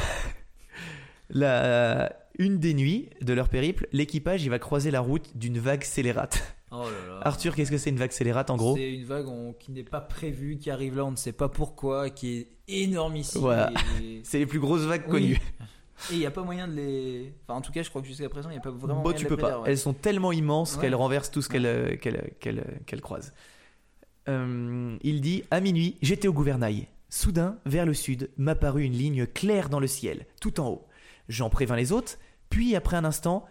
la- 1.31 2.13
une 2.39 2.59
des 2.59 2.73
nuits 2.73 3.09
de 3.21 3.33
leur 3.33 3.49
périple, 3.49 3.87
l'équipage 3.91 4.43
il 4.43 4.49
va 4.49 4.59
croiser 4.59 4.89
la 4.91 5.01
route 5.01 5.35
d'une 5.37 5.59
vague 5.59 5.83
scélérate. 5.83 6.55
Oh 6.71 6.83
là 6.85 7.13
là. 7.15 7.19
Arthur, 7.23 7.53
qu'est-ce 7.55 7.69
que 7.69 7.77
c'est 7.77 7.89
une 7.89 7.97
vague 7.97 8.13
scélérate 8.13 8.49
en 8.49 8.55
gros? 8.55 8.77
C'est 8.77 8.93
une 8.93 9.03
vague 9.03 9.27
on- 9.27 9.51
qui 9.53 9.71
n'est 9.73 9.83
pas 9.83 9.99
prévue, 9.99 10.57
qui 10.57 10.71
arrive 10.71 10.95
là, 10.95 11.03
on 11.05 11.11
ne 11.11 11.17
sait 11.17 11.33
pas 11.33 11.49
pourquoi, 11.49 12.09
qui 12.09 12.37
est 12.37 12.47
énormissime. 12.69 13.41
Voilà. 13.41 13.71
Et 14.01 14.21
C'est 14.23 14.39
les 14.39 14.45
plus 14.45 14.59
grosses 14.61 14.83
vagues 14.83 15.03
Oui. 15.07 15.11
connues. 15.11 15.41
et 16.09 16.13
il 16.13 16.19
n'y 16.19 16.25
a 16.25 16.31
pas 16.31 16.43
moyen 16.43 16.67
de 16.69 16.73
les. 16.73 17.33
Enfin, 17.45 17.57
en 17.59 17.61
tout 17.61 17.73
cas, 17.73 17.83
je 17.83 17.89
crois 17.89 18.01
que 18.01 18.07
jusqu'à 18.07 18.29
présent, 18.29 18.49
il 18.49 18.53
n'y 18.53 18.57
a 18.59 18.61
pas 18.61 18.71
vraiment. 18.71 18.95
Bon, 18.95 19.01
moyen 19.01 19.17
tu 19.17 19.25
de 19.25 19.29
peux 19.29 19.35
les 19.35 19.41
pas. 19.41 19.59
ouais. 19.59 19.69
Elles 19.69 19.77
sont 19.77 19.93
tellement 19.93 20.31
immenses 20.31 20.75
Ouais. 20.75 20.81
qu'elles 20.83 20.95
renversent 20.95 21.29
tout 21.29 21.41
ce 21.41 21.49
qu'elles 21.49 21.65
euh, 21.65 21.97
qu'elles- 21.97 22.31
qu'elles 22.85 23.01
croisent. 23.01 23.33
Euh, 24.29 24.95
il 25.03 25.21
dit 25.21 25.43
À 25.51 25.59
minuit, 25.59 25.97
j'étais 26.01 26.27
au 26.27 26.33
gouvernail. 26.33 26.87
Soudain, 27.09 27.57
vers 27.65 27.85
le 27.85 27.93
sud, 27.93 28.29
m'apparut 28.37 28.83
une 28.85 28.93
ligne 28.93 29.25
claire 29.27 29.67
dans 29.67 29.81
le 29.81 29.87
ciel, 29.87 30.25
tout 30.39 30.61
en 30.61 30.69
haut. 30.69 30.87
J'en 31.31 31.49
prévins 31.49 31.77
les 31.77 31.93
autres, 31.93 32.17
puis 32.49 32.75
après 32.75 32.97
un 32.97 33.05
instant, 33.05 33.45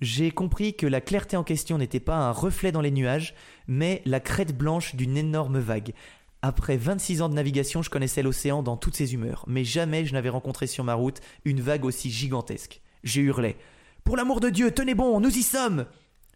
j'ai 0.00 0.30
compris 0.30 0.76
que 0.76 0.86
la 0.86 1.00
clarté 1.00 1.36
en 1.36 1.42
question 1.42 1.78
n'était 1.78 1.98
pas 1.98 2.14
un 2.14 2.30
reflet 2.30 2.70
dans 2.70 2.80
les 2.80 2.92
nuages, 2.92 3.34
mais 3.66 4.02
la 4.04 4.20
crête 4.20 4.56
blanche 4.56 4.94
d'une 4.94 5.16
énorme 5.16 5.58
vague. 5.58 5.94
Après 6.42 6.76
26 6.76 7.22
ans 7.22 7.28
de 7.28 7.34
navigation, 7.34 7.82
je 7.82 7.90
connaissais 7.90 8.22
l'océan 8.22 8.62
dans 8.62 8.76
toutes 8.76 8.94
ses 8.94 9.14
humeurs, 9.14 9.44
mais 9.48 9.64
jamais 9.64 10.04
je 10.04 10.12
n'avais 10.12 10.28
rencontré 10.28 10.68
sur 10.68 10.84
ma 10.84 10.94
route 10.94 11.20
une 11.44 11.60
vague 11.60 11.84
aussi 11.84 12.08
gigantesque. 12.08 12.80
J'ai 13.02 13.22
hurlé 13.22 13.56
Pour 14.04 14.16
l'amour 14.16 14.38
de 14.38 14.48
Dieu, 14.48 14.70
tenez 14.70 14.94
bon, 14.94 15.18
nous 15.18 15.36
y 15.36 15.42
sommes 15.42 15.86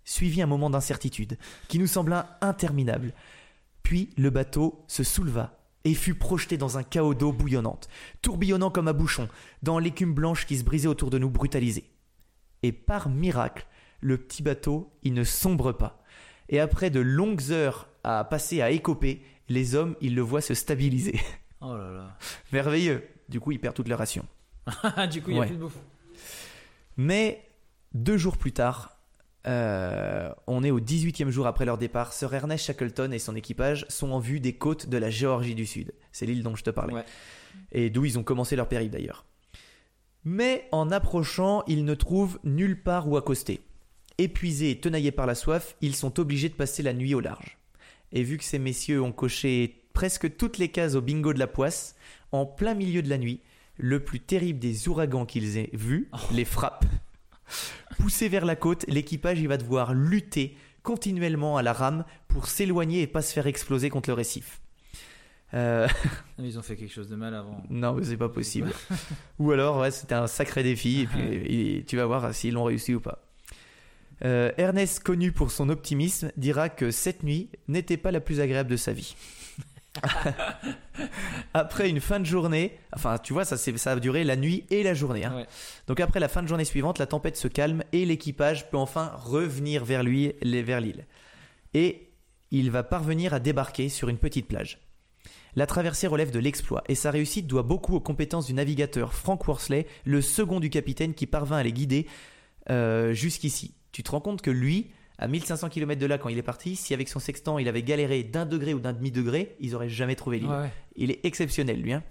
Suivi 0.05 0.43
un 0.43 0.47
moment 0.47 0.69
d'incertitude, 0.69 1.39
qui 1.69 1.79
nous 1.79 1.87
sembla 1.87 2.39
interminable. 2.41 3.13
Puis 3.85 4.11
le 4.17 4.31
bateau 4.31 4.83
se 4.89 5.05
souleva 5.05 5.58
et 5.89 5.95
fut 5.95 6.15
projeté 6.15 6.59
dans 6.59 6.77
un 6.77 6.83
chaos 6.83 7.15
d'eau 7.15 7.33
bouillonnante, 7.33 7.89
tourbillonnant 8.21 8.71
comme 8.71 8.89
un 8.89 8.93
bouchon, 8.93 9.29
dans 9.63 9.79
l'écume 9.79 10.13
blanche 10.13 10.45
qui 10.47 10.59
se 10.59 10.65
brisait 10.65 10.89
autour 10.89 11.09
de 11.11 11.19
nous 11.19 11.31
brutalisée. 11.31 11.91
Et 12.63 12.73
par 12.73 13.09
miracle, 13.09 13.67
le 14.01 14.19
petit 14.19 14.43
bateau, 14.43 14.93
il 15.03 15.15
ne 15.15 15.25
sombre 15.25 15.73
pas. 15.73 16.03
Et 16.51 16.61
après 16.61 16.91
de 16.91 17.01
longues 17.01 17.51
heures 17.51 17.89
à 18.05 18.25
passer 18.25 18.61
à 18.61 18.71
écoper, 18.71 19.23
les 19.49 19.75
hommes, 19.75 19.97
ils 20.01 20.15
le 20.15 20.23
voient 20.23 20.41
se 20.41 20.55
stabiliser. 20.55 21.19
Oh 21.61 21.77
là 21.77 21.91
là. 21.91 22.19
Merveilleux. 22.53 23.07
Du 23.29 23.41
coup, 23.41 23.53
ils 23.53 23.61
perdent 23.61 23.77
toute 23.77 23.89
leur 23.89 23.99
ration. 23.99 24.25
du 25.11 25.23
coup, 25.23 25.31
il 25.31 25.35
n'y 25.35 25.39
a 25.39 25.41
Ouais. 25.41 25.47
plus 25.47 25.57
de 25.57 25.61
bouffe. 25.61 25.79
Mais 26.97 27.43
deux 27.95 28.17
jours 28.17 28.37
plus 28.37 28.53
tard, 28.53 28.98
euh, 29.47 30.33
on 30.47 30.65
est 30.65 30.71
au 30.71 30.81
18e 30.81 31.31
jour 31.31 31.47
après 31.47 31.65
leur 31.65 31.79
départ, 31.79 32.13
Sir 32.13 32.33
Ernest 32.35 32.65
Shackleton 32.67 33.13
et 33.13 33.19
son 33.19 33.37
équipage 33.37 33.87
sont 33.89 34.11
en 34.11 34.19
vue 34.19 34.41
des 34.41 34.55
côtes 34.55 34.89
de 34.89 34.99
la 34.99 35.11
Géorgie 35.11 35.55
du 35.55 35.67
Sud. 35.67 35.93
C'est 36.13 36.27
l'île 36.27 36.43
dont 36.43 36.57
je 36.57 36.65
te 36.65 36.71
parlais. 36.71 36.95
Ouais. 36.95 37.05
Et 37.73 37.91
d'où 37.91 38.05
ils 38.05 38.19
ont 38.19 38.23
commencé 38.23 38.57
leur 38.57 38.69
périple 38.69 38.93
d'ailleurs. 38.93 39.25
Mais 40.25 40.69
en 40.73 40.91
approchant, 40.91 41.63
ils 41.67 41.85
ne 41.85 41.95
trouvent 41.95 42.39
nulle 42.45 42.83
part 42.83 43.09
où 43.09 43.17
accoster. 43.17 43.61
Épuisés 44.19 44.71
et 44.71 44.81
tenaillés 44.81 45.13
par 45.13 45.27
la 45.27 45.35
soif, 45.35 45.77
ils 45.81 45.95
sont 45.95 46.19
obligés 46.19 46.49
de 46.49 46.55
passer 46.55 46.83
la 46.83 46.93
nuit 46.93 47.15
au 47.15 47.21
large. 47.21 47.57
Et 48.13 48.23
vu 48.23 48.37
que 48.37 48.45
ces 48.45 48.59
messieurs 48.59 49.01
ont 49.01 49.13
coché 49.13 49.85
presque 49.93 50.37
toutes 50.37 50.59
les 50.59 50.69
cases 50.69 50.95
au 50.95 51.01
bingo 51.01 51.33
de 51.33 51.39
la 51.39 51.47
poisse, 51.47 51.95
en 52.33 52.47
plein 52.47 52.75
milieu 52.75 53.03
de 53.03 53.09
la 53.09 53.19
nuit, 53.19 53.41
le 53.77 54.01
plus 54.01 54.21
terrible 54.21 54.59
des 54.59 54.89
ouragans 54.89 55.25
qu'ils 55.25 55.57
aient 55.57 55.71
vus 55.73 56.11
les 56.33 56.45
frappe. 56.45 56.85
Poussé 57.99 58.29
vers 58.29 58.45
la 58.45 58.57
côte, 58.57 58.85
l'équipage 58.89 59.41
y 59.41 59.47
va 59.47 59.57
devoir 59.57 59.95
lutter 59.95 60.57
continuellement 60.83 61.57
à 61.57 61.63
la 61.63 61.73
rame 61.73 62.05
pour 62.29 62.47
s'éloigner 62.47 63.03
et 63.03 63.07
pas 63.07 63.23
se 63.23 63.33
faire 63.33 63.47
exploser 63.47 63.91
contre 63.91 64.11
le 64.11 64.15
récif. 64.15 64.61
Euh, 65.55 65.89
mais 66.39 66.49
Ils 66.49 66.59
ont 66.59 66.63
fait 66.63 66.77
quelque 66.77 66.93
chose 66.93 67.09
de 67.09 67.17
mal 67.17 67.35
avant. 67.35 67.63
non, 67.71 67.95
mais 67.95 68.05
c'est 68.05 68.17
pas 68.17 68.29
possible. 68.29 68.71
ou 69.39 69.51
alors, 69.53 69.79
ouais, 69.79 69.91
c'était 69.91 70.15
un 70.15 70.27
sacré 70.27 70.63
défi, 70.63 71.03
et 71.03 71.07
puis 71.07 71.79
et 71.79 71.85
tu 71.85 71.97
vas 71.97 72.07
voir 72.07 72.35
s'ils 72.35 72.55
l'ont 72.55 72.65
réussi 72.65 72.95
ou 72.95 73.01
pas. 73.01 73.23
Euh, 74.25 74.51
Ernest, 74.59 75.03
connu 75.03 75.33
pour 75.33 75.51
son 75.51 75.69
optimisme, 75.69 76.33
dira 76.37 76.69
que 76.69 76.91
cette 76.91 77.23
nuit 77.23 77.51
n'était 77.69 77.97
pas 77.97 78.11
la 78.11 78.21
plus 78.21 78.41
agréable 78.41 78.71
de 78.71 78.77
sa 78.77 78.93
vie. 78.93 79.15
après 81.55 81.89
une 81.89 82.01
fin 82.01 82.21
de 82.21 82.25
journée, 82.27 82.79
enfin, 82.95 83.19
tu 83.19 83.33
vois, 83.33 83.45
ça, 83.45 83.57
ça 83.57 83.93
a 83.93 84.01
duré 84.01 84.25
la 84.25 84.37
nuit 84.37 84.65
et 84.71 84.83
la 84.83 84.95
journée. 84.95 85.25
hein. 85.25 85.35
Ouais. 85.37 85.47
Donc 85.87 86.01
après 86.01 86.21
la 86.21 86.29
fin 86.29 86.43
de 86.43 86.49
journée 86.49 86.65
suivante, 86.65 86.99
la 86.99 87.07
tempête 87.07 87.37
se 87.37 87.49
calme 87.49 87.85
et 87.93 88.05
l'équipage 88.05 88.71
peut 88.71 88.77
enfin 88.77 89.13
revenir 89.17 89.85
vers 89.85 90.03
lui, 90.03 90.33
vers 90.43 90.81
l'île. 90.81 91.07
Et 91.75 92.11
il 92.51 92.71
va 92.71 92.83
parvenir 92.83 93.35
à 93.35 93.41
débarquer 93.41 93.89
sur 93.89 94.09
une 94.09 94.19
petite 94.19 94.49
plage. 94.49 94.79
La 95.55 95.67
traversée 95.67 96.07
relève 96.07 96.31
de 96.31 96.39
l'exploit 96.39 96.85
et 96.89 96.95
sa 96.95 97.11
réussite 97.11 97.47
doit 97.47 97.63
beaucoup 97.63 97.95
aux 97.97 98.01
compétences 98.01 98.47
du 98.47 98.55
navigateur 98.55 99.13
Frank 99.13 99.47
Worsley, 99.49 99.87
le 100.05 100.21
second 100.23 100.61
du 100.61 100.71
capitaine 100.71 101.15
qui 101.15 101.27
parvint 101.27 101.57
à 101.57 101.63
les 101.63 101.73
guider 101.73 102.07
euh, 102.71 103.13
jusqu'ici. 103.13 103.75
Tu 103.93 104.03
te 104.03 104.11
rends 104.11 104.21
compte 104.21 104.43
que 104.43 104.51
lui, 104.51 104.91
à 105.19 105.29
1500 105.29 105.69
km 105.69 106.01
de 106.01 106.07
là 106.07 106.17
quand 106.19 106.29
il 106.29 106.39
est 106.39 106.43
parti, 106.43 106.77
si 106.77 106.95
avec 106.95 107.09
son 107.09 107.19
sextant 107.19 107.59
il 107.59 107.69
avait 107.69 107.83
galéré 107.83 108.23
d'un 108.23 108.47
degré 108.47 108.73
ou 108.75 108.79
d'un 108.81 108.93
demi-degré, 108.93 109.57
ils 109.61 109.75
auraient 109.75 109.89
jamais 109.89 110.15
trouvé 110.15 110.39
l'île. 110.39 110.49
Ouais. 110.51 110.71
Il 110.97 111.11
est 111.11 111.25
exceptionnel, 111.25 111.81
lui. 111.83 111.93
hein. 111.93 112.03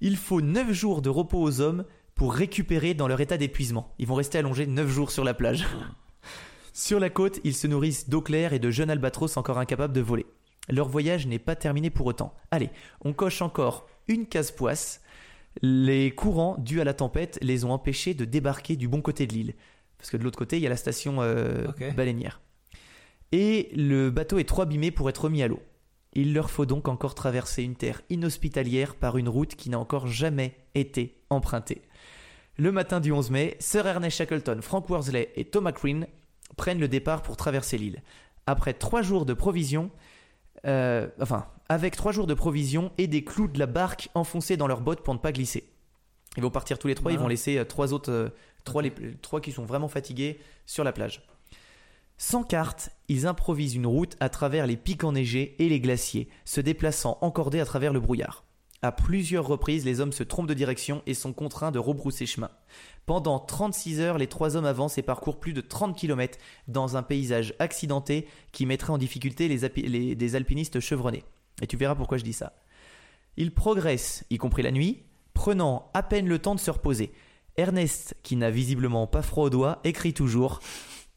Il 0.00 0.16
faut 0.16 0.40
9 0.40 0.72
jours 0.72 1.02
de 1.02 1.08
repos 1.10 1.40
aux 1.40 1.60
hommes 1.60 1.84
pour 2.14 2.32
récupérer 2.34 2.94
dans 2.94 3.08
leur 3.08 3.20
état 3.20 3.36
d'épuisement. 3.36 3.92
Ils 3.98 4.06
vont 4.06 4.14
rester 4.14 4.38
allongés 4.38 4.66
9 4.66 4.88
jours 4.88 5.10
sur 5.10 5.24
la 5.24 5.34
plage. 5.34 5.66
sur 6.72 7.00
la 7.00 7.10
côte, 7.10 7.40
ils 7.44 7.54
se 7.54 7.66
nourrissent 7.66 8.08
d'eau 8.08 8.20
claire 8.22 8.52
et 8.52 8.58
de 8.58 8.70
jeunes 8.70 8.90
albatros 8.90 9.36
encore 9.36 9.58
incapables 9.58 9.92
de 9.94 10.00
voler. 10.00 10.26
Leur 10.68 10.88
voyage 10.88 11.26
n'est 11.26 11.38
pas 11.38 11.56
terminé 11.56 11.90
pour 11.90 12.06
autant. 12.06 12.34
Allez, 12.50 12.70
on 13.04 13.12
coche 13.12 13.42
encore 13.42 13.88
une 14.08 14.26
case 14.26 14.52
poisse. 14.52 15.02
Les 15.62 16.12
courants 16.12 16.56
dus 16.58 16.80
à 16.80 16.84
la 16.84 16.94
tempête 16.94 17.38
les 17.42 17.64
ont 17.64 17.72
empêchés 17.72 18.14
de 18.14 18.24
débarquer 18.24 18.76
du 18.76 18.86
bon 18.86 19.02
côté 19.02 19.26
de 19.26 19.32
l'île. 19.32 19.54
Parce 20.00 20.10
que 20.10 20.16
de 20.16 20.24
l'autre 20.24 20.38
côté, 20.38 20.56
il 20.56 20.62
y 20.62 20.66
a 20.66 20.70
la 20.70 20.76
station 20.76 21.18
euh, 21.20 21.66
baleinière. 21.96 22.40
Et 23.32 23.70
le 23.76 24.10
bateau 24.10 24.38
est 24.38 24.48
trop 24.48 24.62
abîmé 24.62 24.90
pour 24.90 25.08
être 25.08 25.24
remis 25.24 25.42
à 25.42 25.48
l'eau. 25.48 25.60
Il 26.14 26.34
leur 26.34 26.50
faut 26.50 26.66
donc 26.66 26.88
encore 26.88 27.14
traverser 27.14 27.62
une 27.62 27.76
terre 27.76 28.02
inhospitalière 28.10 28.96
par 28.96 29.16
une 29.18 29.28
route 29.28 29.54
qui 29.54 29.70
n'a 29.70 29.78
encore 29.78 30.08
jamais 30.08 30.56
été 30.74 31.22
empruntée. 31.30 31.82
Le 32.56 32.72
matin 32.72 32.98
du 32.98 33.12
11 33.12 33.30
mai, 33.30 33.56
Sir 33.60 33.86
Ernest 33.86 34.16
Shackleton, 34.16 34.58
Frank 34.62 34.88
Worsley 34.90 35.30
et 35.36 35.44
Thomas 35.44 35.72
Green 35.72 36.06
prennent 36.56 36.80
le 36.80 36.88
départ 36.88 37.22
pour 37.22 37.36
traverser 37.36 37.78
l'île. 37.78 38.02
Après 38.46 38.72
trois 38.74 39.02
jours 39.02 39.24
de 39.24 39.34
provisions, 39.34 39.90
euh, 40.66 41.06
enfin, 41.20 41.46
avec 41.68 41.94
trois 41.94 42.10
jours 42.10 42.26
de 42.26 42.34
provisions 42.34 42.90
et 42.98 43.06
des 43.06 43.22
clous 43.22 43.46
de 43.48 43.58
la 43.58 43.66
barque 43.66 44.08
enfoncés 44.14 44.56
dans 44.56 44.66
leurs 44.66 44.80
bottes 44.80 45.02
pour 45.02 45.14
ne 45.14 45.20
pas 45.20 45.30
glisser. 45.30 45.70
Ils 46.36 46.42
vont 46.42 46.50
partir 46.50 46.78
tous 46.78 46.88
les 46.88 46.94
trois, 46.96 47.12
ils 47.12 47.14
Voilà. 47.14 47.22
vont 47.24 47.28
laisser 47.28 47.58
euh, 47.58 47.64
trois 47.64 47.92
autres, 47.92 48.32
trois, 48.64 49.40
qui 49.40 49.52
sont 49.52 49.64
vraiment 49.64 49.88
fatigués 49.88 50.40
sur 50.66 50.84
la 50.84 50.92
plage. 50.92 51.22
Sans 52.18 52.42
carte, 52.42 52.90
ils 53.08 53.26
improvisent 53.26 53.74
une 53.74 53.86
route 53.86 54.16
à 54.20 54.28
travers 54.28 54.66
les 54.66 54.76
pics 54.76 55.04
enneigés 55.04 55.56
et 55.58 55.68
les 55.68 55.80
glaciers, 55.80 56.28
se 56.44 56.60
déplaçant 56.60 57.18
encordés 57.22 57.60
à 57.60 57.64
travers 57.64 57.92
le 57.92 58.00
brouillard. 58.00 58.44
À 58.82 58.92
plusieurs 58.92 59.46
reprises, 59.46 59.84
les 59.84 60.00
hommes 60.00 60.12
se 60.12 60.22
trompent 60.22 60.48
de 60.48 60.54
direction 60.54 61.02
et 61.06 61.12
sont 61.12 61.34
contraints 61.34 61.70
de 61.70 61.78
rebrousser 61.78 62.24
chemin. 62.24 62.50
Pendant 63.04 63.38
36 63.38 64.00
heures, 64.00 64.16
les 64.16 64.26
trois 64.26 64.56
hommes 64.56 64.64
avancent 64.64 64.96
et 64.96 65.02
parcourent 65.02 65.38
plus 65.38 65.52
de 65.52 65.60
30 65.60 65.96
km 65.96 66.38
dans 66.66 66.96
un 66.96 67.02
paysage 67.02 67.54
accidenté 67.58 68.26
qui 68.52 68.64
mettrait 68.64 68.92
en 68.92 68.98
difficulté 68.98 69.48
les, 69.48 70.34
alpinistes 70.34 70.80
chevronnés. 70.80 71.24
Et 71.60 71.66
tu 71.66 71.76
verras 71.76 71.94
pourquoi 71.94 72.16
je 72.16 72.24
dis 72.24 72.32
ça. 72.32 72.54
Ils 73.36 73.52
progressent, 73.52 74.24
y 74.30 74.38
compris 74.38 74.62
la 74.62 74.70
nuit, 74.70 75.02
prenant 75.34 75.90
à 75.92 76.02
peine 76.02 76.26
le 76.26 76.38
temps 76.38 76.54
de 76.54 76.60
se 76.60 76.70
reposer. 76.70 77.12
Ernest, 77.60 78.16
qui 78.22 78.36
n'a 78.36 78.50
visiblement 78.50 79.06
pas 79.06 79.22
froid 79.22 79.44
aux 79.44 79.50
doigts, 79.50 79.78
écrit 79.84 80.12
toujours 80.14 80.60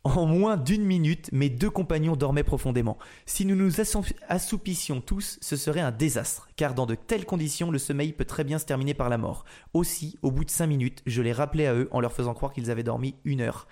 En 0.03 0.25
moins 0.25 0.57
d'une 0.57 0.83
minute, 0.83 1.29
mes 1.31 1.49
deux 1.49 1.69
compagnons 1.69 2.17
dormaient 2.17 2.43
profondément. 2.43 2.97
Si 3.25 3.45
nous 3.45 3.55
nous 3.55 3.79
assou- 3.79 4.03
assoupissions 4.27 4.99
tous, 4.99 5.37
ce 5.41 5.55
serait 5.55 5.79
un 5.79 5.91
désastre, 5.91 6.49
car 6.57 6.73
dans 6.73 6.85
de 6.85 6.95
telles 6.95 7.25
conditions, 7.25 7.71
le 7.71 7.79
sommeil 7.79 8.11
peut 8.11 8.25
très 8.25 8.43
bien 8.43 8.59
se 8.59 8.65
terminer 8.65 8.93
par 8.93 9.07
la 9.07 9.17
mort. 9.17 9.45
Aussi, 9.73 10.19
au 10.21 10.29
bout 10.31 10.43
de 10.43 10.51
cinq 10.51 10.67
minutes, 10.67 11.01
je 11.05 11.21
les 11.21 11.31
rappelais 11.31 11.67
à 11.67 11.73
eux 11.73 11.87
en 11.91 12.01
leur 12.01 12.11
faisant 12.11 12.33
croire 12.33 12.51
qu'ils 12.51 12.69
avaient 12.69 12.83
dormi 12.83 13.15
une 13.23 13.39
heure, 13.39 13.65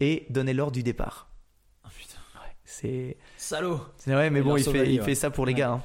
et 0.00 0.24
donnais 0.30 0.54
l'ordre 0.54 0.72
du 0.72 0.82
départ. 0.82 1.28
Oh 1.84 1.88
putain. 1.94 2.18
C'est. 2.64 3.18
Salaud 3.36 3.78
C'est 3.98 4.12
vrai, 4.14 4.30
mais 4.30 4.40
bon, 4.40 4.56
il 4.56 4.64
fait, 4.64 4.90
il 4.90 5.02
ouais. 5.02 5.14
ça 5.14 5.28
pour 5.30 5.44
les 5.44 5.52
Ouais. 5.52 5.58
gars. 5.58 5.72
hein. 5.72 5.82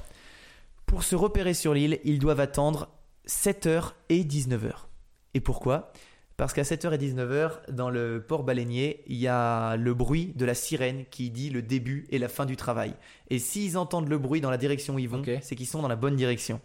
Pour 0.85 1.03
se 1.03 1.15
repérer 1.17 1.53
sur 1.53 1.73
l'île, 1.73 1.99
ils 2.05 2.19
doivent 2.19 2.39
attendre 2.39 2.87
7h 3.27 3.91
et 4.07 4.23
19h. 4.23 4.87
Et 5.33 5.41
pourquoi? 5.41 5.91
Parce 6.39 6.53
qu'à 6.53 6.61
7h 6.61 6.93
et 6.93 6.97
19h, 6.97 7.69
dans 7.69 7.89
le 7.89 8.23
port 8.25 8.43
baleinier, 8.43 9.03
il 9.07 9.17
y 9.17 9.27
a 9.27 9.75
le 9.75 9.93
bruit 9.93 10.31
de 10.37 10.45
la 10.45 10.53
sirène 10.53 11.03
qui 11.11 11.31
dit 11.31 11.49
le 11.49 11.61
début 11.61 12.07
et 12.11 12.17
la 12.17 12.29
fin 12.29 12.45
du 12.45 12.55
travail. 12.55 12.93
Et 13.29 13.39
s'ils 13.39 13.77
entendent 13.77 14.07
le 14.07 14.17
bruit 14.17 14.39
dans 14.39 14.49
la 14.49 14.55
direction 14.55 14.95
où 14.95 14.99
ils 14.99 15.09
vont, 15.09 15.21
c'est 15.41 15.57
qu'ils 15.57 15.67
sont 15.67 15.81
dans 15.81 15.89
la 15.89 15.97
bonne 15.97 16.15
direction. 16.15 16.61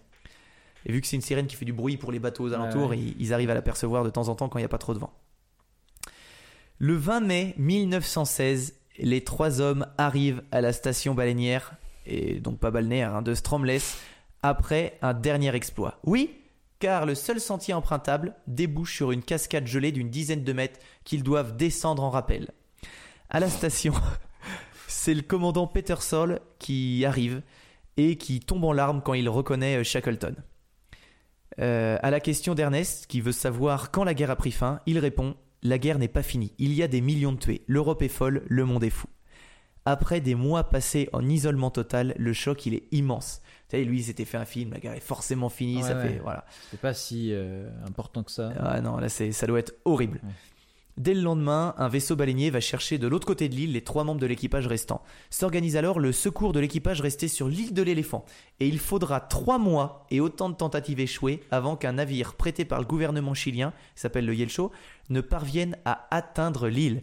Et 0.86 0.92
vu 0.92 1.00
que 1.00 1.08
c'est 1.08 1.16
une 1.16 1.22
sirène 1.22 1.48
qui 1.48 1.56
fait 1.56 1.64
du 1.64 1.72
bruit 1.72 1.96
pour 1.96 2.12
les 2.12 2.20
bateaux 2.20 2.44
aux 2.44 2.52
alentours, 2.52 2.90
ouais. 2.90 2.98
Ils, 3.00 3.16
ils 3.18 3.34
arrivent 3.34 3.50
à 3.50 3.54
l'apercevoir 3.54 4.04
de 4.04 4.10
temps 4.10 4.28
en 4.28 4.36
temps 4.36 4.48
quand 4.48 4.60
il 4.60 4.62
n'y 4.62 4.66
a 4.66 4.68
pas 4.68 4.78
trop 4.78 4.94
de 4.94 5.00
vent. 5.00 5.12
Le 6.78 6.94
20 6.94 7.20
mai 7.22 7.54
1916, 7.58 8.74
les 8.98 9.24
trois 9.24 9.60
hommes 9.60 9.88
arrivent 9.98 10.44
à 10.52 10.60
la 10.60 10.72
station 10.72 11.14
baleinière, 11.14 11.74
et 12.06 12.38
donc 12.38 12.60
pas 12.60 12.70
balnéaire, 12.70 13.12
hein, 13.12 13.22
de 13.22 13.34
Stromless, 13.34 13.98
après 14.40 14.96
un 15.02 15.14
dernier 15.14 15.52
exploit. 15.52 15.98
Oui, 16.04 16.30
car 16.84 17.06
le 17.06 17.14
seul 17.14 17.40
sentier 17.40 17.72
empruntable 17.72 18.34
débouche 18.46 18.94
sur 18.94 19.10
une 19.10 19.22
cascade 19.22 19.66
gelée 19.66 19.90
d'une 19.90 20.10
dizaine 20.10 20.44
de 20.44 20.52
mètres 20.52 20.78
qu'ils 21.04 21.22
doivent 21.22 21.56
descendre 21.56 22.04
en 22.04 22.10
rappel. 22.10 22.50
À 23.30 23.40
la 23.40 23.48
station, 23.48 23.94
c'est 24.86 25.14
le 25.14 25.22
commandant 25.22 25.66
Petersol 25.66 26.40
qui 26.58 27.06
arrive 27.06 27.40
et 27.96 28.18
qui 28.18 28.40
tombe 28.40 28.64
en 28.64 28.74
larmes 28.74 29.00
quand 29.02 29.14
il 29.14 29.30
reconnaît 29.30 29.76
euh, 29.76 29.82
Shackleton. 29.82 30.34
Euh, 31.58 31.96
à 32.02 32.10
la 32.10 32.20
question 32.20 32.54
d'Ernest, 32.54 33.06
qui 33.06 33.22
veut 33.22 33.32
savoir 33.32 33.90
quand 33.90 34.04
la 34.04 34.12
guerre 34.12 34.32
a 34.32 34.36
pris 34.36 34.52
fin, 34.52 34.80
il 34.84 34.98
répond 34.98 35.36
La 35.62 35.78
guerre 35.78 35.98
n'est 35.98 36.06
pas 36.06 36.22
finie. 36.22 36.52
Il 36.58 36.74
y 36.74 36.82
a 36.82 36.86
des 36.86 37.00
millions 37.00 37.32
de 37.32 37.38
tués. 37.38 37.64
L'Europe 37.66 38.02
est 38.02 38.08
folle, 38.08 38.42
le 38.46 38.66
monde 38.66 38.84
est 38.84 38.90
fou. 38.90 39.08
Après 39.86 40.20
des 40.20 40.34
mois 40.34 40.64
passés 40.64 41.08
en 41.14 41.26
isolement 41.26 41.70
total, 41.70 42.14
le 42.18 42.34
choc 42.34 42.66
est 42.66 42.82
immense. 42.92 43.40
Lui, 43.82 44.00
il 44.00 44.04
s'était 44.04 44.24
fait 44.26 44.36
un 44.36 44.44
film, 44.44 44.72
la 44.72 44.78
guerre 44.78 44.92
est 44.94 45.00
forcément 45.00 45.48
finie, 45.48 45.78
Ouais, 45.78 45.82
ça 45.88 45.96
ouais. 45.96 46.08
fait 46.08 46.18
voilà. 46.22 46.44
C'est 46.70 46.80
pas 46.80 46.94
si 46.94 47.30
euh, 47.32 47.68
important 47.88 48.22
que 48.22 48.30
ça. 48.30 48.52
Ah 48.60 48.80
non, 48.80 48.98
là 48.98 49.08
c'est 49.08 49.32
ça 49.32 49.46
doit 49.46 49.58
être 49.58 49.74
horrible. 49.84 50.20
Ouais. 50.22 50.30
Dès 50.96 51.12
le 51.14 51.22
lendemain, 51.22 51.74
un 51.76 51.88
vaisseau 51.88 52.14
baleinier 52.14 52.50
va 52.50 52.60
chercher 52.60 52.98
de 52.98 53.08
l'autre 53.08 53.26
côté 53.26 53.48
de 53.48 53.54
l'île 53.56 53.72
les 53.72 53.82
trois 53.82 54.04
membres 54.04 54.20
de 54.20 54.26
l'équipage 54.26 54.68
restants. 54.68 55.02
S'organise 55.28 55.76
alors 55.76 55.98
le 55.98 56.12
secours 56.12 56.52
de 56.52 56.60
l'équipage 56.60 57.00
resté 57.00 57.26
sur 57.26 57.48
l'île 57.48 57.74
de 57.74 57.82
l'éléphant. 57.82 58.24
Et 58.60 58.68
il 58.68 58.78
faudra 58.78 59.18
trois 59.18 59.58
mois 59.58 60.06
et 60.12 60.20
autant 60.20 60.50
de 60.50 60.54
tentatives 60.54 61.00
échouées 61.00 61.42
avant 61.50 61.74
qu'un 61.74 61.94
navire 61.94 62.34
prêté 62.34 62.64
par 62.64 62.78
le 62.78 62.86
gouvernement 62.86 63.34
chilien, 63.34 63.72
qui 63.96 64.02
s'appelle 64.02 64.24
le 64.24 64.36
Yelcho, 64.36 64.70
ne 65.10 65.20
parvienne 65.20 65.76
à 65.84 66.06
atteindre 66.12 66.68
l'île. 66.68 67.02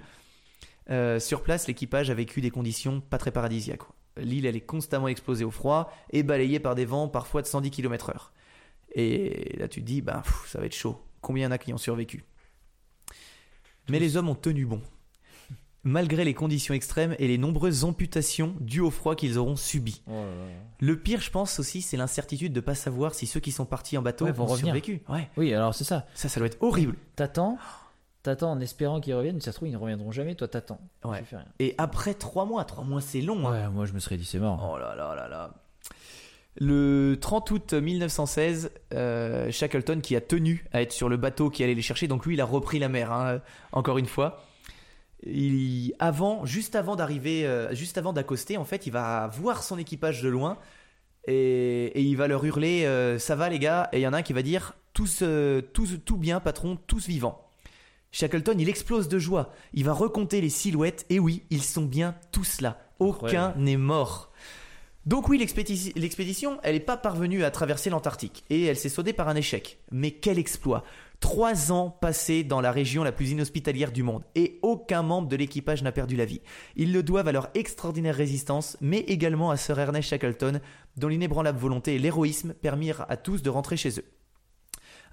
Euh, 0.90 1.20
sur 1.20 1.42
place, 1.44 1.68
l'équipage 1.68 2.10
a 2.10 2.14
vécu 2.14 2.40
des 2.40 2.50
conditions 2.50 3.02
pas 3.02 3.18
très 3.18 3.32
paradisiaques. 3.32 3.80
quoi. 3.80 3.94
L'île, 4.18 4.46
elle 4.46 4.56
est 4.56 4.62
constamment 4.62 5.08
exposée 5.08 5.44
au 5.46 5.52
froid 5.52 5.92
et 6.12 6.24
balayée 6.24 6.60
par 6.60 6.76
des 6.76 6.86
vents 6.86 7.08
parfois 7.08 7.42
de 7.42 7.48
110 7.48 7.72
km/h. 7.72 8.32
Et 8.94 9.56
là, 9.58 9.68
tu 9.70 9.82
te 9.82 9.86
dis, 9.86 10.02
bah, 10.02 10.22
pff, 10.24 10.48
ça 10.50 10.60
va 10.60 10.66
être 10.66 10.76
chaud. 10.76 11.00
Combien 11.22 11.46
y 11.46 11.48
en 11.48 11.52
a 11.52 11.58
qui 11.58 11.72
ont 11.74 11.78
survécu? 11.78 12.26
Mais 13.90 14.00
les 14.00 14.18
hommes 14.18 14.30
ont 14.30 14.36
tenu 14.36 14.66
bon. 14.66 14.82
Malgré 15.84 16.24
les 16.26 16.36
conditions 16.36 16.76
extrêmes 16.76 17.16
et 17.18 17.28
les 17.28 17.40
nombreuses 17.40 17.84
amputations 17.86 18.54
dues 18.60 18.82
au 18.82 18.92
froid 18.92 19.16
qu'ils 19.16 19.40
auront 19.40 19.56
subies. 19.56 20.04
Oh 20.08 20.12
là 20.12 20.26
là. 20.26 20.52
Le 20.80 21.00
pire, 21.00 21.22
je 21.22 21.32
pense 21.32 21.60
aussi, 21.60 21.82
c'est 21.82 21.98
l'incertitude 21.98 22.54
de 22.54 22.60
pas 22.60 22.76
savoir 22.76 23.16
si 23.16 23.26
ceux 23.26 23.40
qui 23.40 23.52
sont 23.52 23.66
partis 23.66 23.98
en 23.98 24.04
bateau 24.04 24.26
Ouais, 24.26 24.32
vont 24.32 24.46
vont 24.46 24.52
revenir. 24.52 24.76
survécu. 24.76 25.02
Ouais, 25.10 25.28
Oui, 25.38 25.54
alors 25.56 25.74
c'est 25.74 25.84
ça. 25.84 26.06
ça, 26.14 26.30
ça 26.30 26.40
doit 26.40 26.46
être 26.48 26.62
horrible. 26.62 26.96
T'attends, 27.16 27.58
t'attends 28.24 28.52
en 28.52 28.60
espérant 28.60 29.00
qu'ils 29.02 29.14
reviennent. 29.16 29.40
Si 29.40 29.46
ça 29.46 29.52
se 29.52 29.58
trouve, 29.58 29.68
ils 29.70 29.74
ne 29.74 29.78
reviendront 29.78 30.12
jamais. 30.12 30.36
Toi, 30.36 30.48
t'attends. 30.48 30.80
Ouais. 31.04 31.24
Rien. 31.30 31.46
Et 31.60 31.76
après 31.78 32.14
trois 32.14 32.46
mois, 32.46 32.64
trois 32.66 32.84
mois 32.84 33.02
c'est 33.02 33.22
long. 33.22 33.48
hein. 33.48 33.52
Ouais, 33.52 33.70
moi 33.70 33.86
je 33.86 33.94
me 33.94 34.00
serais 34.00 34.18
dit 34.18 34.26
c'est 34.26 34.40
mort. 34.40 34.72
Oh 34.74 34.78
là 34.78 34.96
là 34.96 35.16
là 35.16 35.28
là. 35.28 35.54
Le 36.56 37.18
30 37.22 37.50
août 37.52 37.74
1916, 37.74 38.72
euh, 38.94 39.50
Shackleton, 39.52 40.02
qui 40.02 40.18
a 40.18 40.22
tenu 40.22 40.66
à 40.74 40.82
être 40.82 40.92
sur 40.92 41.08
le 41.08 41.16
bateau 41.16 41.50
qui 41.50 41.64
allait 41.64 41.76
les 41.76 41.82
chercher, 41.82 42.10
donc 42.10 42.26
lui 42.26 42.36
il 42.36 42.42
a 42.42 42.46
repris 42.46 42.78
la 42.78 42.90
mer, 42.90 43.10
hein, 43.12 43.40
encore 43.72 43.98
une 43.98 44.06
fois. 44.06 44.44
Il, 45.24 45.94
avant, 46.00 46.46
juste 46.46 46.76
avant 46.76 46.96
d'arriver, 46.98 47.46
euh, 47.46 47.74
juste 47.74 47.98
avant 47.98 48.12
d'accoster, 48.12 48.58
en 48.58 48.66
fait, 48.66 48.86
il 48.86 48.92
va 48.92 49.28
voir 49.28 49.64
son 49.64 49.78
équipage 49.78 50.22
de 50.22 50.28
loin 50.30 50.58
et, 51.26 51.86
et 51.86 52.02
il 52.02 52.16
va 52.18 52.28
leur 52.28 52.44
hurler 52.44 52.86
euh, 52.86 53.18
Ça 53.20 53.36
va 53.36 53.48
les 53.48 53.60
gars? 53.60 53.88
Et 53.94 54.00
il 54.00 54.02
y 54.02 54.08
en 54.08 54.14
a 54.14 54.18
un 54.18 54.22
qui 54.22 54.34
va 54.34 54.42
dire 54.42 54.74
tous, 54.94 55.24
tous, 55.74 56.00
Tout 56.04 56.18
bien, 56.18 56.40
patron, 56.42 56.78
tous 56.88 57.08
vivants. 57.08 57.48
Shackleton, 58.12 58.58
il 58.60 58.70
explose 58.70 59.08
de 59.08 59.20
joie. 59.20 59.54
Il 59.74 59.86
va 59.86 59.94
recompter 59.94 60.42
les 60.42 60.50
silhouettes 60.50 61.06
et 61.10 61.20
oui, 61.20 61.44
ils 61.50 61.64
sont 61.64 61.86
bien 61.86 62.16
tous 62.32 62.62
là. 62.62 62.80
Aucun 63.00 63.54
n'est 63.58 63.78
mort. 63.78 64.32
Donc 65.08 65.30
oui, 65.30 65.40
l'expédition, 65.40 65.92
l'expédition, 65.96 66.60
elle 66.62 66.76
n'est 66.76 66.80
pas 66.80 66.98
parvenue 66.98 67.44
à 67.44 67.50
traverser 67.50 67.90
l'Antarctique 67.90 68.44
et 68.52 68.66
elle 68.66 68.78
s'est 68.78 68.90
soldée 68.90 69.14
par 69.14 69.30
un 69.30 69.36
échec. 69.36 69.80
Mais 69.92 70.12
quel 70.12 70.38
exploit 70.38 70.84
Trois 71.20 71.72
ans 71.72 71.90
passés 71.90 72.44
dans 72.44 72.62
la 72.62 72.72
région 72.72 73.04
la 73.04 73.12
plus 73.12 73.32
inhospitalière 73.32 73.92
du 73.92 74.04
monde 74.04 74.24
et 74.36 74.60
aucun 74.62 75.02
membre 75.02 75.28
de 75.28 75.36
l'équipage 75.36 75.82
n'a 75.82 75.92
perdu 75.92 76.16
la 76.16 76.26
vie. 76.26 76.42
Ils 76.76 76.94
le 76.94 77.02
doivent 77.02 77.28
à 77.28 77.32
leur 77.32 77.50
extraordinaire 77.56 78.16
résistance, 78.16 78.78
mais 78.82 79.00
également 79.00 79.50
à 79.50 79.58
Sir 79.58 79.80
Ernest 79.80 80.10
Shackleton, 80.10 80.60
dont 80.98 81.08
l'inébranlable 81.08 81.60
volonté 81.60 81.96
et 81.96 82.00
l'héroïsme 82.00 82.54
permirent 82.54 83.06
à 83.10 83.18
tous 83.18 83.42
de 83.42 83.50
rentrer 83.50 83.78
chez 83.78 84.00
eux. 84.00 84.06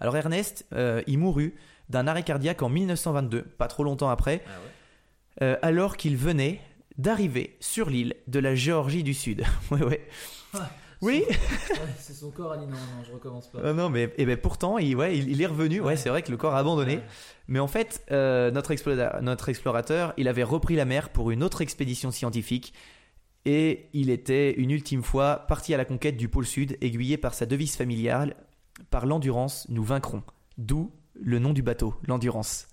Alors 0.01 0.17
Ernest, 0.17 0.67
euh, 0.73 1.03
il 1.07 1.19
mourut 1.19 1.55
d'un 1.91 2.07
arrêt 2.07 2.23
cardiaque 2.23 2.63
en 2.63 2.69
1922, 2.69 3.43
pas 3.43 3.69
trop 3.69 3.85
longtemps 3.85 4.11
après, 4.11 4.43
euh, 5.43 5.57
alors 5.63 5.97
qu'il 5.97 6.17
venait 6.17 6.61
d'arriver 6.97 7.57
sur 7.61 7.91
l'île 7.91 8.15
de 8.27 8.39
la 8.39 8.55
Géorgie 8.55 9.03
du 9.03 9.15
Sud. 9.15 9.45
ouais, 9.71 9.83
ouais. 9.83 10.09
Oui, 11.01 11.25
c'est 11.97 12.15
son 12.15 12.31
corps, 12.33 12.53
a 12.53 12.57
dit 12.57 12.67
non, 12.67 12.73
non, 12.73 13.05
je 13.07 13.13
recommence 13.13 13.49
pas. 13.49 13.61
Euh, 13.61 13.73
non, 13.73 13.89
mais 13.89 14.13
et 14.19 14.27
ben 14.27 14.37
pourtant, 14.37 14.79
il, 14.79 14.97
ouais, 14.97 15.17
il, 15.17 15.31
il 15.31 15.41
est 15.41 15.47
revenu. 15.47 15.81
Ouais, 15.81 15.97
c'est 15.97 16.09
vrai 16.09 16.23
que 16.23 16.31
le 16.31 16.37
corps 16.37 16.55
a 16.55 16.59
abandonné. 16.59 17.01
Mais 17.47 17.61
en 17.61 17.69
fait, 17.69 18.05
euh, 18.11 18.51
notre, 18.51 18.75
notre 19.21 19.49
explorateur, 19.49 20.13
il 20.17 20.29
avait 20.29 20.43
repris 20.43 20.75
la 20.75 20.85
mer 20.85 21.11
pour 21.11 21.31
une 21.31 21.43
autre 21.43 21.61
expédition 21.61 22.11
scientifique. 22.11 22.75
Et 23.45 23.89
il 23.93 24.11
était 24.11 24.53
une 24.55 24.71
ultime 24.71 25.03
fois 25.03 25.45
parti 25.49 25.73
à 25.73 25.77
la 25.77 25.85
conquête 25.85 26.17
du 26.17 26.29
pôle 26.29 26.47
Sud, 26.47 26.77
aiguillé 26.81 27.17
par 27.17 27.33
sa 27.33 27.47
devise 27.47 27.77
familiale 27.77 28.35
Par 28.91 29.07
l'endurance, 29.07 29.67
nous 29.69 29.85
vaincrons. 29.85 30.23
D'où 30.59 30.93
le 31.21 31.39
nom 31.39 31.53
du 31.53 31.63
bateau, 31.63 31.95
l'endurance. 32.07 32.69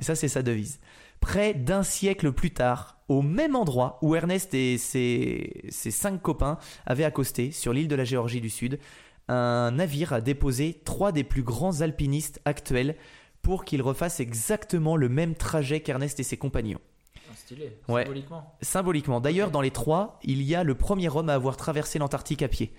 Et 0.00 0.02
ça, 0.04 0.14
c'est 0.14 0.28
sa 0.28 0.42
devise. 0.42 0.80
Près 1.20 1.54
d'un 1.54 1.82
siècle 1.84 2.32
plus 2.32 2.50
tard, 2.50 2.98
au 3.08 3.22
même 3.22 3.54
endroit 3.54 3.98
où 4.02 4.14
Ernest 4.16 4.54
et 4.54 4.76
ses, 4.78 5.62
ses 5.68 5.90
cinq 5.92 6.20
copains 6.20 6.58
avaient 6.86 7.04
accosté 7.04 7.52
sur 7.52 7.72
l'île 7.72 7.86
de 7.88 7.94
la 7.94 8.04
Géorgie 8.04 8.40
du 8.40 8.50
Sud, 8.50 8.80
un 9.28 9.70
navire 9.70 10.12
a 10.12 10.20
déposé 10.20 10.80
trois 10.84 11.12
des 11.12 11.22
plus 11.22 11.42
grands 11.42 11.80
alpinistes 11.80 12.40
actuels 12.44 12.96
pour 13.40 13.64
qu'ils 13.64 13.82
refassent 13.82 14.20
exactement 14.20 14.96
le 14.96 15.08
même 15.08 15.34
trajet 15.36 15.80
qu'Ernest 15.80 16.18
et 16.18 16.24
ses 16.24 16.36
compagnons. 16.36 16.80
Ah, 17.16 17.34
Stylé, 17.36 17.78
Ouais. 17.88 18.02
symboliquement. 18.04 18.56
Symboliquement. 18.62 19.20
D'ailleurs, 19.20 19.50
dans 19.52 19.60
les 19.60 19.70
trois, 19.70 20.18
il 20.24 20.42
y 20.42 20.54
a 20.56 20.64
le 20.64 20.74
premier 20.74 21.08
homme 21.08 21.28
à 21.28 21.34
avoir 21.34 21.56
traversé 21.56 21.98
l'Antarctique 22.00 22.42
à 22.42 22.48
pied. 22.48 22.72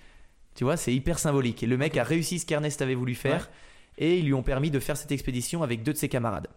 Tu 0.54 0.64
vois, 0.64 0.76
c'est 0.76 0.94
hyper 0.94 1.18
symbolique. 1.18 1.62
Et 1.62 1.66
le 1.66 1.76
mec 1.78 1.96
a 1.96 2.04
réussi 2.04 2.38
ce 2.38 2.46
qu'Ernest 2.46 2.82
avait 2.82 2.94
voulu 2.94 3.14
faire. 3.14 3.50
Et 3.98 4.18
ils 4.18 4.24
lui 4.26 4.34
ont 4.34 4.42
permis 4.42 4.70
de 4.70 4.80
faire 4.80 4.96
cette 4.96 5.12
expédition 5.12 5.62
avec 5.62 5.82
deux 5.82 5.92
de 5.92 5.98
ses 5.98 6.08
camarades. 6.08 6.48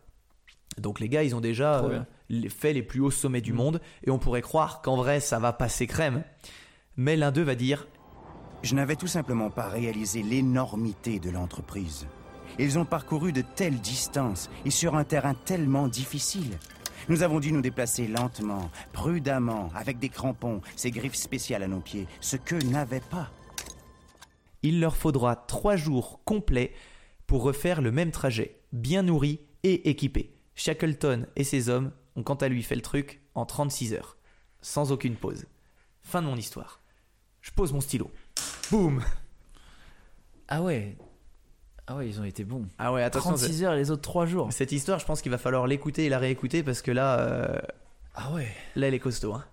Donc 0.79 0.99
les 0.99 1.09
gars, 1.09 1.23
ils 1.23 1.35
ont 1.35 1.41
déjà 1.41 1.83
euh, 1.83 2.01
fait 2.49 2.73
les 2.73 2.83
plus 2.83 2.99
hauts 2.99 3.11
sommets 3.11 3.41
du 3.41 3.53
Mm. 3.53 3.55
monde. 3.57 3.81
Et 4.05 4.11
on 4.11 4.19
pourrait 4.19 4.41
croire 4.41 4.81
qu'en 4.81 4.95
vrai, 4.95 5.19
ça 5.19 5.39
va 5.39 5.53
passer 5.53 5.87
crème. 5.87 6.23
Mais 6.97 7.15
l'un 7.15 7.31
d'eux 7.31 7.43
va 7.43 7.55
dire 7.55 7.87
Je 8.63 8.73
n'avais 8.75 8.95
tout 8.95 9.07
simplement 9.07 9.49
pas 9.51 9.67
réalisé 9.67 10.23
l'énormité 10.23 11.19
de 11.19 11.29
l'entreprise. 11.29 12.07
Ils 12.59 12.79
ont 12.79 12.85
parcouru 12.85 13.31
de 13.31 13.41
telles 13.41 13.79
distances 13.79 14.49
et 14.65 14.71
sur 14.71 14.95
un 14.95 15.03
terrain 15.03 15.35
tellement 15.35 15.87
difficile. 15.87 16.57
Nous 17.07 17.21
avons 17.21 17.39
dû 17.39 17.51
nous 17.51 17.61
déplacer 17.61 18.07
lentement, 18.07 18.71
prudemment, 18.93 19.69
avec 19.75 19.99
des 19.99 20.09
crampons, 20.09 20.61
ces 20.75 20.89
griffes 20.91 21.15
spéciales 21.15 21.61
à 21.63 21.67
nos 21.67 21.79
pieds, 21.81 22.07
ce 22.19 22.35
que 22.35 22.55
n'avaient 22.65 22.99
pas. 22.99 23.29
il 24.63 24.79
leur 24.79 24.97
faudra 24.97 25.35
trois 25.35 25.75
jours 25.75 26.19
complets 26.25 26.73
pour 27.27 27.43
refaire 27.43 27.81
le 27.81 27.91
même 27.91 28.11
trajet, 28.11 28.59
bien 28.73 29.03
nourris 29.03 29.39
et 29.63 29.89
équipés. 29.89 30.33
Shackleton 30.55 31.27
et 31.35 31.43
ses 31.43 31.69
hommes 31.69 31.91
ont 32.15 32.23
quant 32.23 32.35
à 32.35 32.47
lui 32.47 32.63
fait 32.63 32.75
le 32.75 32.81
truc 32.81 33.21
en 33.35 33.45
36 33.45 33.93
heures, 33.93 34.17
sans 34.61 34.91
aucune 34.91 35.15
pause. 35.15 35.45
Fin 36.01 36.21
de 36.21 36.27
mon 36.27 36.35
histoire. 36.37 36.79
Je 37.41 37.51
pose 37.51 37.73
mon 37.73 37.81
stylo. 37.81 38.09
Boum 38.71 39.03
Ah 40.47 40.61
ouais. 40.61 40.95
Ah 41.85 41.95
ouais, 41.95 42.07
ils 42.09 42.19
ont 42.19 42.23
été 42.25 42.43
bons. 42.43 42.65
Ah 42.79 42.91
ouais, 42.91 43.03
attention. 43.03 43.31
36 43.31 43.63
heures 43.63 43.73
et 43.73 43.77
les 43.77 43.91
autres 43.91 44.01
3 44.01 44.25
jours. 44.25 44.51
Cette 44.51 44.71
histoire, 44.71 44.99
je 44.99 45.05
pense 45.05 45.21
qu'il 45.21 45.31
va 45.31 45.37
falloir 45.37 45.67
l'écouter 45.67 46.05
et 46.05 46.09
la 46.09 46.19
réécouter 46.19 46.63
parce 46.63 46.81
que 46.81 46.91
là, 46.91 47.19
euh, 47.19 47.57
Ah 48.15 48.31
ouais. 48.33 48.47
là, 48.75 48.87
elle 48.87 48.93
est 48.93 48.99
costaud. 48.99 49.33
Hein. 49.33 49.45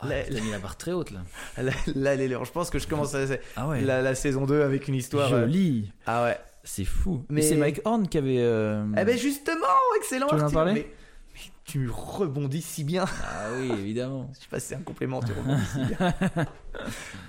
Ah, 0.00 0.06
mis 0.30 0.50
la 0.50 0.58
barre 0.60 0.76
très 0.76 0.92
haute 0.92 1.10
là. 1.10 1.20
Là, 1.62 1.72
là, 1.96 2.14
elle 2.14 2.20
est. 2.20 2.28
Je 2.44 2.52
pense 2.52 2.70
que 2.70 2.78
je 2.78 2.86
commence 2.86 3.14
à, 3.16 3.24
Ah 3.56 3.66
ouais. 3.68 3.80
la, 3.80 4.00
la 4.00 4.14
saison 4.14 4.46
2 4.46 4.62
avec 4.62 4.86
une 4.88 4.94
histoire. 4.94 5.32
euh, 5.32 5.40
Joli. 5.46 5.90
Ah 6.06 6.24
ouais. 6.24 6.38
C'est 6.70 6.84
fou. 6.84 7.24
Mais- 7.30 7.40
c'est 7.40 7.56
Mike 7.56 7.80
Horn 7.86 8.06
qui 8.06 8.18
avait. 8.18 8.36
euh, 8.40 8.84
Eh 8.98 9.04
ben 9.04 9.16
justement, 9.16 9.56
excellent 9.96 10.26
Tu 10.28 10.36
veux 10.36 10.42
en 10.42 10.50
parler 10.50 10.72
Mais, 10.74 11.40
Tu 11.64 11.88
rebondis 11.90 12.60
si 12.60 12.84
bien. 12.84 13.06
Ah 13.24 13.48
oui, 13.58 13.70
évidemment. 13.72 14.30
Je 14.34 14.40
sais 14.40 14.46
pas 14.50 14.60
si 14.60 14.66
c'est 14.68 14.74
un 14.74 14.82
complément, 14.82 15.20
tu 15.22 15.32
rebondis 15.32 15.64
si 15.66 15.78
bien. 15.84 16.14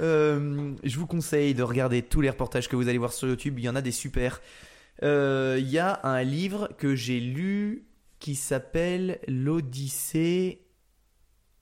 Euh, 0.01 0.73
je 0.83 0.97
vous 0.99 1.07
conseille 1.07 1.53
de 1.55 1.63
regarder 1.63 2.01
tous 2.03 2.21
les 2.21 2.29
reportages 2.29 2.69
que 2.69 2.75
vous 2.75 2.87
allez 2.87 2.97
voir 2.99 3.11
sur 3.13 3.27
YouTube. 3.27 3.57
Il 3.57 3.63
y 3.65 3.69
en 3.69 3.75
a 3.75 3.81
des 3.81 3.91
super. 3.91 4.41
Euh, 5.03 5.57
Il 5.59 5.67
y 5.69 5.79
a 5.79 5.99
un 6.03 6.21
livre 6.23 6.69
que 6.77 6.95
j'ai 6.95 7.19
lu 7.19 7.85
qui 8.19 8.35
s'appelle 8.35 9.19
L'Odyssée 9.27 10.61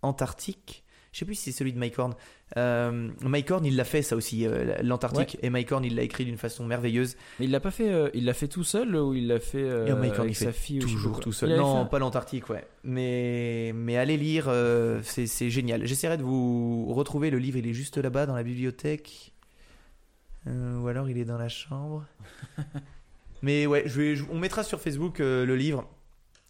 Antarctique. 0.01 0.83
Je 1.17 1.21
sais 1.21 1.25
plus 1.25 1.33
si 1.33 1.45
c'est 1.51 1.57
celui 1.57 1.73
de 1.73 1.79
Mike 1.79 1.97
Horn. 1.97 2.13
Euh, 2.57 3.09
Mike 3.21 3.49
Horn, 3.49 3.65
il 3.65 3.75
l'a 3.75 3.85
fait 3.85 4.03
ça 4.03 4.15
aussi, 4.15 4.45
euh, 4.45 4.75
l'Antarctique. 4.83 5.39
Et 5.41 5.49
Mike 5.49 5.71
Horn, 5.71 5.83
il 5.83 5.95
l'a 5.95 6.03
écrit 6.03 6.25
d'une 6.25 6.37
façon 6.37 6.63
merveilleuse. 6.63 7.17
Mais 7.39 7.45
il 7.45 7.51
l'a 7.51 7.59
pas 7.59 7.71
fait. 7.71 7.89
euh, 7.91 8.11
il 8.13 8.23
l'a 8.25 8.35
fait 8.35 8.47
tout 8.47 8.63
seul 8.63 8.95
ou 8.95 9.15
il 9.15 9.25
l'a 9.25 9.39
fait 9.39 9.63
Et 9.63 9.93
Mike 9.95 10.11
Horn, 10.13 10.21
avec 10.27 10.33
il 10.33 10.35
sa 10.35 10.51
fille 10.51 10.77
toujours 10.77 11.19
tout 11.19 11.31
seul. 11.31 11.57
Non, 11.57 11.85
fait 11.85 11.89
pas 11.89 11.97
l'Antarctique, 11.97 12.51
ouais. 12.51 12.67
Mais, 12.83 13.71
mais 13.73 13.97
allez 13.97 14.15
lire, 14.15 14.47
c'est 15.01 15.49
génial. 15.49 15.87
J'essaierai 15.87 16.17
de 16.17 16.21
vous 16.23 16.93
retrouver 16.93 17.31
le 17.31 17.39
livre, 17.39 17.57
il 17.57 17.65
est 17.65 17.73
juste 17.73 17.97
là-bas 17.97 18.27
dans 18.27 18.35
la 18.35 18.43
bibliothèque. 18.43 19.33
Ou 20.45 20.87
alors 20.87 21.09
il 21.09 21.17
est 21.17 21.25
dans 21.25 21.39
la 21.39 21.49
chambre. 21.49 22.05
mais 23.41 23.65
ouais, 23.65 23.81
je 23.87 23.99
vais, 23.99 24.15
je- 24.15 24.23
on 24.29 24.37
mettra 24.37 24.63
sur 24.63 24.79
Facebook 24.79 25.17
le 25.17 25.55
livre, 25.55 25.89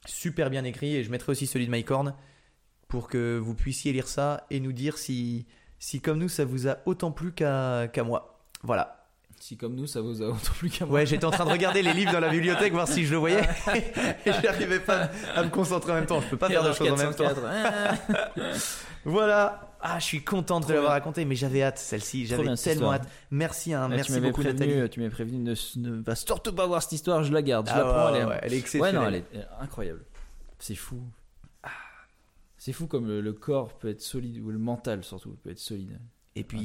super 0.05 0.49
bien 0.49 0.65
écrit, 0.65 0.93
et 0.97 1.05
je 1.05 1.09
mettrai 1.09 1.31
aussi 1.31 1.47
celui 1.47 1.67
de 1.67 1.71
Mike 1.71 1.89
Horn 1.89 2.13
pour 2.87 3.07
que 3.07 3.37
vous 3.37 3.53
puissiez 3.53 3.91
lire 3.93 4.07
ça 4.07 4.45
et 4.49 4.59
nous 4.59 4.71
dire 4.73 4.97
si, 4.97 5.45
si 5.79 5.99
comme 6.01 6.17
nous, 6.19 6.29
ça 6.29 6.45
vous 6.45 6.67
a 6.67 6.77
autant 6.85 7.11
plu 7.11 7.31
qu'à 7.33 7.87
qu'à 7.91 8.03
moi. 8.03 8.39
Voilà. 8.63 8.93
Si 9.39 9.55
comme 9.55 9.75
nous, 9.75 9.85
ça 9.85 10.01
vous 10.01 10.23
a 10.23 10.27
autant 10.29 10.51
plus 10.57 10.69
qu'à 10.69 10.85
moi. 10.85 10.95
Ouais, 10.95 11.05
j'étais 11.05 11.25
en 11.25 11.29
train 11.31 11.45
de 11.45 11.51
regarder 11.51 11.83
les 11.83 11.93
livres 11.93 12.11
dans 12.11 12.19
la 12.19 12.29
bibliothèque, 12.29 12.73
voir 12.73 12.87
si 12.87 13.05
je 13.05 13.11
le 13.11 13.17
voyais. 13.17 13.41
et 14.25 14.31
j'arrivais 14.41 14.79
pas 14.79 15.09
à 15.35 15.43
me 15.43 15.49
concentrer 15.49 15.91
en 15.91 15.95
même 15.95 16.07
temps. 16.07 16.21
Je 16.21 16.27
peux 16.27 16.37
pas 16.37 16.47
faire 16.49 16.63
deux 16.63 16.73
choses 16.73 16.89
en 16.91 16.95
même 16.97 17.13
temps. 17.13 17.23
404. 17.25 18.27
Voilà. 19.05 19.61
Ah, 19.79 19.99
je 19.99 20.05
suis 20.05 20.23
contente 20.23 20.63
de 20.63 20.65
Trop 20.65 20.73
l'avoir 20.73 20.91
bien. 20.93 20.99
raconté, 20.99 21.23
mais 21.23 21.35
j'avais 21.35 21.61
hâte 21.63 21.77
celle-ci. 21.77 22.25
J'avais 22.25 22.55
tellement 22.55 22.93
hâte. 22.93 23.07
Merci, 23.29 23.73
hein, 23.73 23.83
Ah, 23.85 23.87
merci 23.87 24.11
tu 24.11 24.19
beaucoup, 24.19 24.41
prévenu, 24.41 24.65
Nathalie. 24.73 24.89
tu 24.89 24.99
m'avais 24.99 25.11
prévenu 25.11 25.37
ne, 25.37 25.53
ne 25.77 26.01
va 26.01 26.15
surtout 26.15 26.51
pas 26.53 26.65
voir 26.65 26.81
cette 26.81 26.93
histoire, 26.93 27.23
je 27.23 27.31
la 27.31 27.41
garde, 27.43 27.67
je 27.69 27.73
Ah 27.73 27.77
la 27.77 27.83
prends, 27.85 28.11
ouais, 28.11 28.17
elle 28.17 28.21
est, 28.21 28.25
ouais, 28.25 28.39
elle 28.41 28.47
est 28.47 28.55
ouais, 28.55 28.59
exceptionnelle. 28.59 28.95
non, 29.01 29.07
elle 29.07 29.15
est 29.15 29.25
elle 29.33 29.39
est 29.41 29.47
incroyable. 29.63 30.03
C'est 30.59 30.75
fou. 30.75 30.99
C'est 32.67 32.73
fou 32.73 32.85
comme 32.85 33.07
le, 33.07 33.21
le 33.21 33.31
corps 33.31 33.77
peut 33.79 33.87
être 33.87 34.01
solide, 34.01 34.41
ou 34.43 34.51
le 34.51 34.57
mental 34.57 35.01
surtout 35.01 35.37
peut 35.41 35.51
être 35.51 35.57
solide. 35.57 36.01
Et 36.35 36.43
puis 36.43 36.59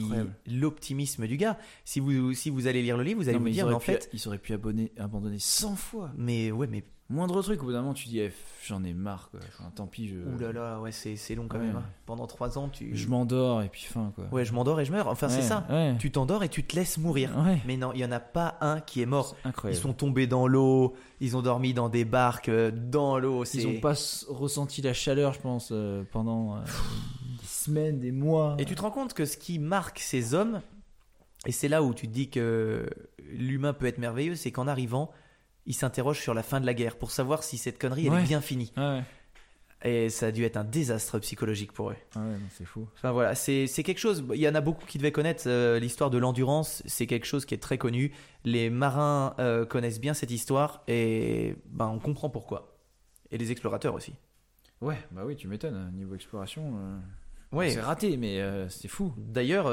l'optimisme 0.49 1.29
du 1.29 1.37
gars. 1.37 1.57
Si 1.85 2.01
vous, 2.01 2.35
si 2.35 2.51
vous 2.51 2.67
allez 2.67 2.83
lire 2.83 2.97
le 2.97 3.05
livre, 3.05 3.23
vous 3.23 3.29
allez 3.29 3.39
Non, 3.39 3.45
vous 3.45 3.51
dire, 3.51 3.69
mais 3.69 3.73
en 3.75 3.79
pu- 3.79 3.87
fait, 3.87 4.11
ils 4.13 4.27
auraient 4.27 4.39
pu 4.39 4.53
abonner, 4.53 4.91
abandonner 4.99 5.39
100 5.39 5.77
fois. 5.77 6.11
mais 6.17 6.51
ouais, 6.51 6.67
mais 6.67 6.83
Moindre 7.13 7.43
truc, 7.43 7.63
au 7.63 7.67
bout 7.67 7.73
d'un 7.73 7.83
moment, 7.83 7.95
tu 7.95 8.09
dis, 8.09 8.21
eh, 8.21 8.33
j'en 8.67 8.83
ai 8.85 8.95
marre, 8.95 9.29
quoi. 9.31 9.41
Enfin, 9.49 9.71
tant 9.75 9.87
pis, 9.87 10.09
je, 10.09 10.17
oulala, 10.19 10.81
ouais, 10.81 10.93
c'est 10.93 11.17
c'est 11.17 11.35
long 11.35 11.47
quand 11.47 11.59
Ouais. 11.59 11.67
même. 11.67 11.77
hein. 11.77 11.85
Pendant 12.07 12.27
trois 12.27 12.57
ans, 12.59 12.69
tu. 12.69 12.97
je 12.97 13.07
m'endors 13.09 13.63
et 13.63 13.69
puis 13.69 13.83
fin, 13.83 14.13
quoi. 14.15 14.25
Ouais, 14.33 14.45
je 14.45 14.53
m'endors 14.55 14.81
et 14.81 14.85
je 14.85 14.93
meurs. 14.93 15.09
Enfin, 15.09 15.29
c'est 15.29 15.43
ça. 15.43 15.67
Ouais. 15.69 15.95
Tu 15.99 16.11
t'endors 16.11 16.43
et 16.43 16.49
tu 16.49 16.65
te 16.65 16.75
laisses 16.75 16.97
mourir. 16.99 17.31
Mais 17.67 17.77
non, 17.77 17.93
il 17.93 18.01
y 18.01 18.05
en 18.05 18.13
a 18.13 18.21
pas 18.21 18.57
un 18.61 18.81
qui 18.81 19.03
est 19.03 19.07
mort. 19.07 19.37
Ils 19.45 19.49
Incroyable. 19.49 19.83
sont 19.83 19.93
tombés 19.93 20.27
dans 20.27 20.47
l'eau, 20.47 20.95
ils 21.21 21.37
ont 21.37 21.43
dormi 21.43 21.75
dans 21.75 21.89
des 21.89 22.05
barques 22.05 22.49
euh, 22.49 22.71
dans 22.71 23.19
l'eau. 23.19 23.45
Ils 23.45 23.47
c'est- 23.47 23.67
ont 23.67 23.81
pas 23.81 23.95
ressenti 24.29 24.81
la 24.83 24.95
chaleur, 24.95 25.35
je 25.35 25.41
pense, 25.41 25.69
euh, 25.71 26.03
pendant 26.13 26.57
euh, 26.57 26.61
des 27.41 27.47
semaines, 27.47 28.01
des 28.01 28.13
mois. 28.13 28.57
Et 28.59 28.65
tu 28.65 28.75
te 28.75 28.81
rends 28.83 28.91
compte 28.91 29.13
que 29.13 29.25
ce 29.27 29.37
qui 29.37 29.59
marque 29.59 29.99
ces 29.99 30.35
hommes, 30.35 30.63
et 31.47 31.53
c'est 31.53 31.69
là 31.69 31.83
où 31.83 31.93
tu 31.93 32.07
te 32.09 32.13
dis 32.13 32.31
que 32.31 32.89
l'humain 33.33 33.73
peut 33.73 33.87
être 33.87 33.99
merveilleux, 33.99 34.35
c'est 34.37 34.51
qu'en 34.53 34.67
arrivant, 34.69 35.11
ils 35.67 35.75
s'interrogent 35.75 36.21
sur 36.21 36.35
la 36.35 36.43
fin 36.43 36.61
de 36.61 36.67
la 36.67 36.75
guerre 36.75 36.97
pour 36.97 37.11
savoir 37.11 37.43
si 37.43 37.59
cette 37.59 37.79
connerie 37.79 38.07
elle 38.07 38.13
Ouais. 38.13 38.21
est 38.23 38.27
bien 38.27 38.41
finie. 38.41 38.73
Ouais. 38.77 39.03
Et 39.85 40.11
ça 40.11 40.27
a 40.27 40.31
dû 40.31 40.45
être 40.45 40.57
un 40.57 40.63
désastre 40.63 41.19
psychologique 41.19 41.73
pour 41.73 41.91
eux. 41.91 41.97
Ah 42.15 42.21
ouais, 42.21 42.37
c'est 42.57 42.65
fou. 42.65 42.87
Enfin 42.95 43.11
voilà, 43.11 43.35
c'est 43.35 43.67
quelque 43.67 43.99
chose, 43.99 44.25
il 44.33 44.41
y 44.41 44.49
en 44.49 44.55
a 44.55 44.61
beaucoup 44.61 44.87
qui 44.87 44.97
devaient 44.99 45.11
connaître 45.11 45.43
euh, 45.47 45.81
l'histoire 45.81 46.09
de 46.09 46.19
l'endurance, 46.19 46.85
c'est 46.87 47.09
quelque 47.09 47.27
chose 47.27 47.45
qui 47.45 47.55
est 47.55 47.59
très 47.59 47.79
connu. 47.79 48.13
Les 48.45 48.71
marins 48.71 49.35
euh, 49.41 49.67
connaissent 49.67 50.01
bien 50.01 50.15
cette 50.15 50.31
histoire 50.31 50.85
et 50.87 51.57
ben, 51.67 51.89
on 51.89 51.99
comprend 51.99 52.31
pourquoi. 52.31 52.79
Et 53.33 53.39
les 53.39 53.51
explorateurs 53.51 53.95
aussi. 53.95 54.15
Ouais, 54.81 54.99
bah 55.11 55.23
oui, 55.27 55.35
tu 55.35 55.49
m'étonnes. 55.49 55.75
hein, 55.75 55.91
Niveau 55.95 56.15
exploration, 56.15 56.75
euh, 56.77 56.99
Ouais. 57.57 57.71
c'est 57.71 57.81
raté, 57.81 58.17
mais 58.17 58.41
c'est 58.69 58.89
fou. 58.89 59.13
D'ailleurs, 59.17 59.65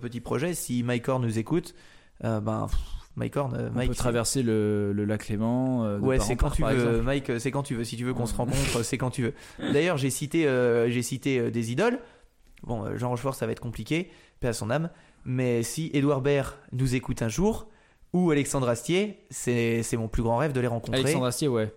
petit 0.00 0.20
projet, 0.20 0.54
si 0.54 0.82
Horn 1.06 1.22
nous 1.22 1.38
écoute, 1.38 1.74
ben, 2.22 2.66
pff, 2.70 2.78
Mike 3.18 3.36
Horn, 3.36 3.54
euh, 3.54 3.68
On 3.70 3.76
Mike, 3.76 3.88
peut 3.90 3.94
traverser 3.94 4.42
le, 4.42 4.92
le 4.94 5.04
lac 5.04 5.28
Léman. 5.28 5.84
euh, 5.84 5.98
de 5.98 6.02
Ouais, 6.04 6.18
c'est 6.18 6.36
quand 6.36 6.46
part, 6.46 6.56
tu 6.56 6.62
par 6.62 6.72
veux. 6.72 7.02
Mike. 7.02 7.28
euh, 7.30 7.38
C'est 7.38 7.50
quand 7.50 7.62
tu 7.62 7.74
veux. 7.74 7.84
Si 7.84 7.96
tu 7.96 8.04
veux 8.04 8.14
qu'on 8.14 8.26
se 8.26 8.34
rencontre, 8.34 8.82
c'est 8.82 8.96
quand 8.98 9.10
tu 9.10 9.22
veux. 9.22 9.34
D'ailleurs, 9.72 9.96
j'ai 9.98 10.10
cité, 10.10 10.46
euh, 10.46 10.88
j'ai 10.90 11.02
cité 11.02 11.38
euh, 11.38 11.50
des 11.50 11.72
idoles. 11.72 11.98
Bon, 12.62 12.84
euh, 12.84 12.96
Jean 12.96 13.10
Rochefort, 13.10 13.34
ça 13.34 13.46
va 13.46 13.52
être 13.52 13.60
compliqué, 13.60 14.10
paix 14.40 14.48
à 14.48 14.52
son 14.52 14.70
âme. 14.70 14.88
Mais 15.24 15.62
si 15.62 15.90
Édouard 15.92 16.20
Baird 16.22 16.54
nous 16.72 16.94
écoute 16.94 17.20
un 17.22 17.28
jour, 17.28 17.68
ou 18.14 18.30
Alexandre 18.30 18.68
Astier, 18.68 19.26
c'est 19.30 19.82
mon 19.98 20.08
plus 20.08 20.22
grand 20.22 20.38
rêve 20.38 20.52
de 20.52 20.60
les 20.60 20.66
rencontrer. 20.66 21.00
Alexandre 21.00 21.26
Astier, 21.26 21.48
ouais. 21.48 21.72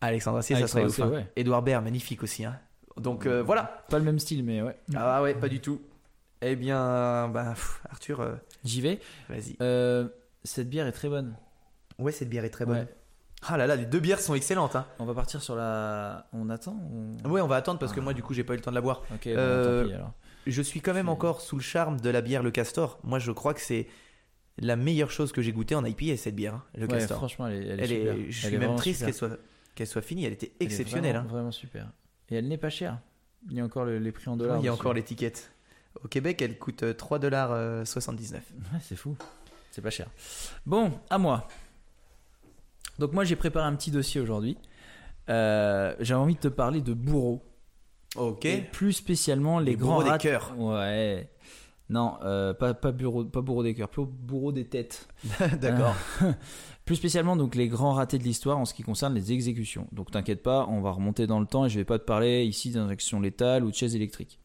Alexandre 0.00 0.38
Astier, 0.38 0.56
ça 0.56 0.66
serait 0.66 0.84
ouf. 0.84 0.98
Hein. 1.00 1.08
ouais. 1.10 1.26
Édouard 1.36 1.62
Baird, 1.62 1.84
magnifique 1.84 2.22
aussi. 2.22 2.44
hein. 2.44 2.58
Donc 2.96 3.26
euh, 3.26 3.42
voilà. 3.42 3.84
Pas 3.90 3.98
le 3.98 4.04
même 4.04 4.18
style, 4.18 4.42
mais 4.42 4.62
ouais. 4.62 4.76
Ah 4.94 5.22
ouais, 5.22 5.34
pas 5.34 5.48
du 5.48 5.60
tout. 5.60 5.80
Eh 6.42 6.54
bien, 6.56 7.28
bah, 7.28 7.50
pff, 7.54 7.82
Arthur, 7.90 8.20
euh, 8.20 8.34
J'y 8.64 8.80
vais. 8.80 9.00
vas-y. 9.28 9.56
Euh, 9.60 10.06
cette 10.46 10.68
bière 10.70 10.86
est 10.86 10.92
très 10.92 11.08
bonne. 11.08 11.36
Ouais, 11.98 12.12
cette 12.12 12.28
bière 12.30 12.44
est 12.44 12.50
très 12.50 12.64
bonne. 12.66 12.78
Ouais. 12.78 12.94
Ah 13.48 13.56
là 13.58 13.66
là, 13.66 13.76
les 13.76 13.84
deux 13.86 14.00
bières 14.00 14.20
sont 14.20 14.34
excellentes. 14.34 14.76
Hein. 14.76 14.86
On 14.98 15.04
va 15.04 15.12
partir 15.14 15.42
sur 15.42 15.54
la. 15.56 16.26
On 16.32 16.48
attend 16.48 16.72
ou- 16.90 17.28
Ouais, 17.28 17.40
on 17.42 17.46
va 17.46 17.56
attendre 17.56 17.78
parce 17.78 17.92
que 17.92 18.00
moi, 18.00 18.14
du 18.14 18.22
coup, 18.22 18.32
j'ai 18.34 18.44
pas 18.44 18.54
eu 18.54 18.56
le 18.56 18.62
temps 18.62 18.70
de 18.70 18.74
la 18.76 18.80
boire. 18.80 19.02
Ok, 19.14 19.24
bon, 19.26 19.34
Euh, 19.36 19.82
tant 19.82 19.88
pis 19.88 19.94
alors. 19.94 20.12
Je 20.46 20.62
suis 20.62 20.80
quand 20.80 20.94
même 20.94 21.08
encore 21.08 21.40
sous 21.40 21.56
le 21.56 21.62
charme 21.62 22.00
de 22.00 22.08
la 22.08 22.22
bière 22.22 22.42
Le 22.42 22.50
Castor. 22.50 22.98
Moi, 23.02 23.18
je 23.18 23.32
crois 23.32 23.52
que 23.52 23.60
c'est 23.60 23.88
la 24.58 24.76
meilleure 24.76 25.10
chose 25.10 25.32
que 25.32 25.42
j'ai 25.42 25.52
goûté 25.52 25.74
en 25.74 25.84
IPA, 25.84 26.16
cette 26.16 26.34
bière, 26.36 26.54
hein, 26.54 26.62
Le 26.76 26.82
Ouais, 26.82 26.88
Castor. 26.98 27.18
franchement, 27.18 27.48
elle 27.48 27.54
est, 27.62 27.66
elle 27.66 27.80
est 27.80 27.84
Elle 27.84 27.92
est, 27.92 27.98
super. 27.98 28.14
je 28.14 28.20
Elle 28.26 28.32
suis 28.32 28.54
est 28.54 28.58
même 28.58 28.76
triste 28.76 29.04
qu'elle 29.04 29.14
soit, 29.14 29.38
qu'elle 29.74 29.86
soit 29.86 30.02
finie. 30.02 30.24
Elle 30.24 30.32
était 30.32 30.52
Elle 30.58 30.62
est 30.62 30.64
exceptionnelle. 30.70 31.12
Vraiment, 31.16 31.28
hein. 31.28 31.32
vraiment 31.32 31.50
super. 31.50 31.90
Et 32.30 32.36
elle 32.36 32.48
n'est 32.48 32.56
pas 32.58 32.70
chère. 32.70 32.98
Il 33.50 33.56
y 33.56 33.60
a 33.60 33.64
encore 33.64 33.84
le- 33.84 33.98
les 33.98 34.12
prix 34.12 34.28
en 34.30 34.36
dollars. 34.36 34.58
Il 34.60 34.64
y 34.64 34.68
a 34.68 34.72
encore 34.72 34.94
l'étiquette. 34.94 35.52
Au 36.02 36.08
Québec, 36.08 36.40
elle 36.42 36.58
coûte 36.58 36.82
euh, 36.84 36.92
3,79$. 36.94 38.34
Ouais, 38.72 38.78
c'est 38.80 38.96
fou. 38.96 39.16
C'est 39.76 39.82
pas 39.82 39.90
cher. 39.90 40.08
Bon, 40.64 40.90
à 41.10 41.18
moi. 41.18 41.46
Donc 42.98 43.12
moi 43.12 43.24
j'ai 43.24 43.36
préparé 43.36 43.66
un 43.66 43.74
petit 43.74 43.90
dossier 43.90 44.22
aujourd'hui. 44.22 44.56
Euh, 45.28 45.94
j'ai 46.00 46.14
envie 46.14 46.34
de 46.34 46.40
te 46.40 46.48
parler 46.48 46.80
de 46.80 46.94
bourreaux. 46.94 47.42
Ok. 48.16 48.46
Et 48.46 48.62
plus 48.62 48.94
spécialement 48.94 49.58
les, 49.58 49.72
Les 49.72 49.76
grands 49.76 50.00
bourreaux 50.00 50.12
des 50.12 50.16
cœurs. 50.16 50.58
Ouais. 50.58 51.28
Non, 51.90 52.14
euh, 52.22 52.54
pas, 52.54 52.72
pas, 52.72 52.90
bureau, 52.90 53.26
pas 53.26 53.42
bourreau 53.42 53.62
des 53.62 53.74
cœurs, 53.74 53.90
plutôt 53.90 54.06
bourreau 54.06 54.50
des 54.50 54.64
têtes. 54.64 55.08
D'accord. 55.60 55.94
Plus 56.86 56.96
spécialement 56.96 57.36
donc 57.36 57.54
les 57.54 57.68
grands 57.68 57.92
ratés 57.92 58.16
de 58.16 58.24
l'histoire 58.24 58.56
en 58.56 58.64
ce 58.64 58.72
qui 58.72 58.82
concerne 58.82 59.12
les 59.14 59.32
exécutions. 59.32 59.88
Donc 59.92 60.10
t'inquiète 60.10 60.42
pas, 60.42 60.66
on 60.70 60.80
va 60.80 60.92
remonter 60.92 61.26
dans 61.26 61.38
le 61.38 61.46
temps 61.46 61.66
et 61.66 61.68
je 61.68 61.78
vais 61.78 61.84
pas 61.84 61.98
te 61.98 62.04
parler 62.04 62.46
ici 62.46 62.70
d'injection 62.70 63.20
létale 63.20 63.62
ou 63.62 63.70
de 63.70 63.76
chaise 63.76 63.94
électrique. 63.94 64.40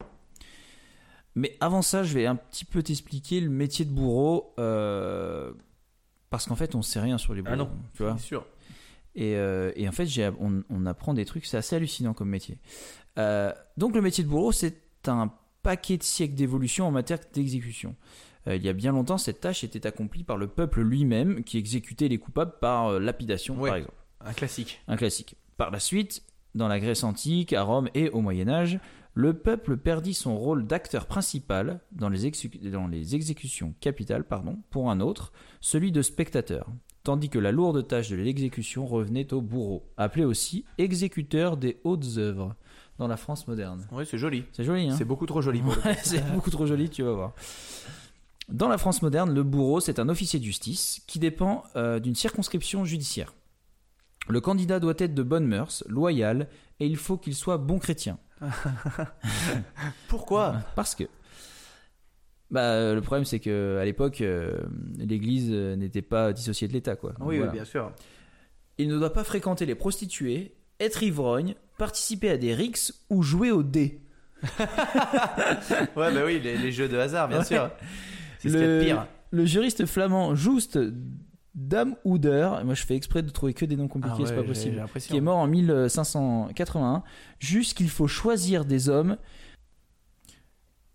Mais 1.35 1.55
avant 1.59 1.81
ça, 1.81 2.03
je 2.03 2.13
vais 2.13 2.25
un 2.25 2.35
petit 2.35 2.65
peu 2.65 2.83
t'expliquer 2.83 3.39
le 3.39 3.49
métier 3.49 3.85
de 3.85 3.91
bourreau 3.91 4.53
euh, 4.59 5.51
parce 6.29 6.45
qu'en 6.45 6.55
fait 6.55 6.75
on 6.75 6.81
sait 6.81 6.99
rien 6.99 7.17
sur 7.17 7.33
les 7.33 7.41
bourreaux. 7.41 7.53
Ah 7.53 7.57
non. 7.57 7.69
tu 7.93 8.03
vois. 8.03 8.17
Sûr. 8.17 8.45
Et, 9.15 9.35
euh, 9.35 9.71
et 9.75 9.87
en 9.89 9.91
fait, 9.91 10.07
on, 10.39 10.63
on 10.69 10.85
apprend 10.85 11.13
des 11.13 11.25
trucs, 11.25 11.45
c'est 11.45 11.57
assez 11.57 11.75
hallucinant 11.75 12.13
comme 12.13 12.29
métier. 12.29 12.57
Euh, 13.17 13.51
donc, 13.75 13.93
le 13.93 14.01
métier 14.01 14.23
de 14.23 14.29
bourreau, 14.29 14.51
c'est 14.53 14.77
un 15.07 15.31
paquet 15.63 15.97
de 15.97 16.03
siècles 16.03 16.35
d'évolution 16.35 16.87
en 16.87 16.91
matière 16.91 17.19
d'exécution. 17.33 17.95
Il 18.47 18.63
y 18.63 18.69
a 18.69 18.73
bien 18.73 18.91
longtemps, 18.93 19.17
cette 19.19 19.41
tâche 19.41 19.63
était 19.63 19.85
accomplie 19.85 20.23
par 20.23 20.35
le 20.37 20.47
peuple 20.47 20.81
lui-même 20.81 21.43
qui 21.43 21.57
exécutait 21.59 22.07
les 22.07 22.17
coupables 22.17 22.53
par 22.59 22.99
lapidation, 22.99 23.59
Ouais. 23.59 23.69
par 23.69 23.77
exemple. 23.77 23.97
Un 24.21 24.33
classique. 24.33 24.81
Un 24.87 24.95
classique. 24.97 25.35
Par 25.57 25.69
la 25.71 25.79
suite, 25.79 26.23
dans 26.55 26.67
la 26.67 26.79
Grèce 26.79 27.03
antique, 27.03 27.53
à 27.53 27.61
Rome 27.63 27.89
et 27.93 28.09
au 28.09 28.21
Moyen 28.21 28.47
Âge, 28.49 28.79
le 29.13 29.33
peuple 29.33 29.77
perdit 29.77 30.13
son 30.13 30.38
rôle 30.38 30.65
d'acteur 30.65 31.05
principal 31.05 31.79
dans 31.91 32.09
les, 32.09 32.25
exécu- 32.29 32.69
dans 32.69 32.88
les 32.88 33.15
exécutions 33.15 33.73
capitales 33.81 34.23
pardon, 34.23 34.57
pour 34.69 34.89
un 34.89 34.99
autre, 35.01 35.33
celui 35.59 35.91
de 35.91 36.01
spectateur, 36.01 36.67
tandis 37.03 37.29
que 37.29 37.39
la 37.39 37.51
lourde 37.51 37.85
tâche 37.88 38.09
de 38.09 38.15
l'exécution 38.15 38.85
revenait 38.85 39.33
au 39.33 39.41
bourreau, 39.41 39.83
appelé 39.97 40.23
aussi 40.23 40.63
exécuteur 40.77 41.57
des 41.57 41.79
hautes 41.83 42.17
œuvres 42.17 42.55
dans 42.99 43.07
la 43.07 43.17
France 43.17 43.47
moderne. 43.47 43.85
Oui, 43.91 44.05
c'est 44.05 44.17
joli. 44.17 44.43
C'est 44.53 44.63
joli, 44.63 44.89
hein 44.89 44.95
C'est 44.97 45.05
beaucoup 45.05 45.25
trop 45.25 45.41
joli. 45.41 45.61
Ouais, 45.61 45.97
c'est 46.03 46.25
beaucoup 46.33 46.51
trop 46.51 46.65
joli, 46.65 46.89
tu 46.89 47.03
vas 47.03 47.13
voir. 47.13 47.33
Dans 48.49 48.67
la 48.67 48.77
France 48.77 49.01
moderne, 49.01 49.33
le 49.33 49.43
bourreau, 49.43 49.79
c'est 49.79 49.97
un 49.99 50.07
officier 50.09 50.38
de 50.39 50.43
justice 50.45 51.01
qui 51.07 51.19
dépend 51.19 51.63
euh, 51.75 51.99
d'une 51.99 52.15
circonscription 52.15 52.85
judiciaire. 52.85 53.33
Le 54.31 54.41
candidat 54.41 54.79
doit 54.79 54.93
être 54.97 55.13
de 55.13 55.23
bonnes 55.23 55.45
mœurs, 55.47 55.83
loyal, 55.87 56.47
et 56.79 56.87
il 56.87 56.97
faut 56.97 57.17
qu'il 57.17 57.35
soit 57.35 57.57
bon 57.57 57.77
chrétien. 57.79 58.17
Pourquoi 60.07 60.55
Parce 60.75 60.95
que. 60.95 61.03
Bah, 62.49 62.61
euh, 62.61 62.95
le 62.95 63.01
problème, 63.01 63.23
c'est 63.25 63.39
que 63.39 63.77
à 63.79 63.85
l'époque, 63.85 64.19
euh, 64.21 64.57
l'Église 64.97 65.49
euh, 65.51 65.75
n'était 65.77 66.01
pas 66.01 66.33
dissociée 66.33 66.67
de 66.67 66.73
l'État, 66.73 66.95
quoi. 66.97 67.11
Donc, 67.13 67.27
Oui, 67.29 67.37
voilà. 67.37 67.51
oui, 67.51 67.57
bien 67.57 67.65
sûr. 67.65 67.91
Il 68.77 68.89
ne 68.89 68.97
doit 68.97 69.13
pas 69.13 69.23
fréquenter 69.23 69.65
les 69.65 69.75
prostituées, 69.75 70.53
être 70.79 71.01
ivrogne, 71.03 71.55
participer 71.77 72.29
à 72.29 72.37
des 72.37 72.53
rixes 72.53 73.05
ou 73.09 73.21
jouer 73.23 73.51
au 73.51 73.63
dés. 73.63 74.01
Ouais, 75.95 76.13
bah 76.13 76.21
oui, 76.25 76.39
les, 76.41 76.57
les 76.57 76.71
jeux 76.71 76.89
de 76.89 76.97
hasard, 76.97 77.27
bien 77.27 77.39
Ouais. 77.39 77.45
sûr. 77.45 77.69
C'est 78.39 78.49
ce 78.49 78.53
qu'il 78.55 78.61
y 78.61 78.63
a 78.63 78.67
de 78.67 78.79
Le, 78.79 78.83
pire. 78.85 79.07
le 79.31 79.45
juriste 79.45 79.85
flamand 79.85 80.35
Juste 81.53 81.67
Damhouder, 81.67 82.49
moi 82.63 82.73
je 82.73 82.85
fais 82.85 82.95
exprès 82.95 83.23
de 83.23 83.29
trouver 83.29 83.53
que 83.53 83.65
des 83.65 83.75
noms 83.75 83.87
compliqués, 83.87 84.15
Ah 84.17 84.21
ouais, 84.21 84.27
c'est 84.27 84.35
pas 84.35 84.43
possible, 84.43 84.83
qui 84.99 85.17
est 85.17 85.21
mort 85.21 85.37
en 85.37 85.47
1581, 85.47 87.03
juste 87.39 87.75
qu'il 87.75 87.89
faut 87.89 88.07
choisir 88.07 88.65
des 88.65 88.89
hommes, 88.89 89.17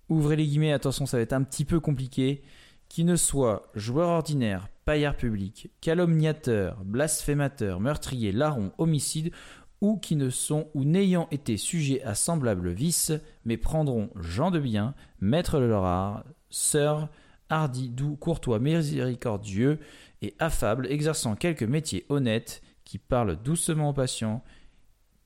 ouvrez 0.09 0.37
les 0.37 0.47
guillemets, 0.47 0.73
attention 0.73 1.07
ça 1.07 1.19
va 1.19 1.23
être 1.23 1.35
un 1.35 1.43
petit 1.43 1.65
peu 1.65 1.81
compliqué, 1.81 2.43
qui 2.89 3.05
ne 3.05 3.17
soient 3.17 3.71
joueurs 3.75 4.09
ordinaires, 4.09 4.69
paillards 4.85 5.17
publics, 5.17 5.71
calomniateurs, 5.81 6.83
blasphémateurs, 6.85 7.81
meurtriers, 7.81 8.33
larrons, 8.33 8.73
homicides, 8.79 9.33
ou 9.81 9.99
qui 9.99 10.17
ne 10.17 10.31
sont 10.31 10.69
ou 10.75 10.85
n'ayant 10.85 11.29
été 11.31 11.57
sujets 11.57 12.03
à 12.03 12.15
semblables 12.15 12.71
vices, 12.71 13.13
mais 13.45 13.57
prendront 13.57 14.11
gens 14.17 14.51
de 14.51 14.59
bien, 14.59 14.95
maîtres 15.21 15.61
de 15.61 15.67
leur 15.67 15.85
art, 15.85 16.25
sœurs, 16.49 17.11
hardis, 17.49 17.91
doux, 17.91 18.17
courtois, 18.17 18.59
miséricordieux 18.59 19.79
et 20.27 20.35
affables, 20.39 20.87
exerçant 20.91 21.35
quelques 21.37 21.63
métiers 21.63 22.05
honnêtes, 22.09 22.63
qui 22.85 22.99
parlent 22.99 23.37
doucement 23.43 23.91
aux 23.91 23.95
patients, 23.95 24.43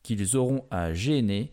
qu'ils 0.03 0.37
auront 0.37 0.65
à 0.71 0.93
gêner, 0.95 1.51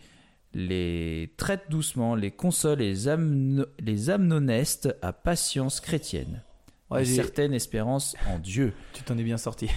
les 0.54 1.34
traitent 1.38 1.70
doucement, 1.70 2.16
les 2.16 2.32
consolent 2.32 2.82
et 2.82 2.90
les, 2.90 3.08
amno- 3.08 3.66
les 3.80 4.10
amnonestent 4.10 4.96
à 5.02 5.12
patience 5.14 5.80
chrétienne. 5.82 6.42
Ouais, 6.90 7.04
j'ai- 7.04 7.16
certaine 7.16 7.54
espérance 7.54 8.16
en 8.30 8.40
Dieu. 8.40 8.74
Tu 8.94 9.04
t'en 9.04 9.18
es 9.18 9.24
bien 9.24 9.36
sorti. 9.38 9.70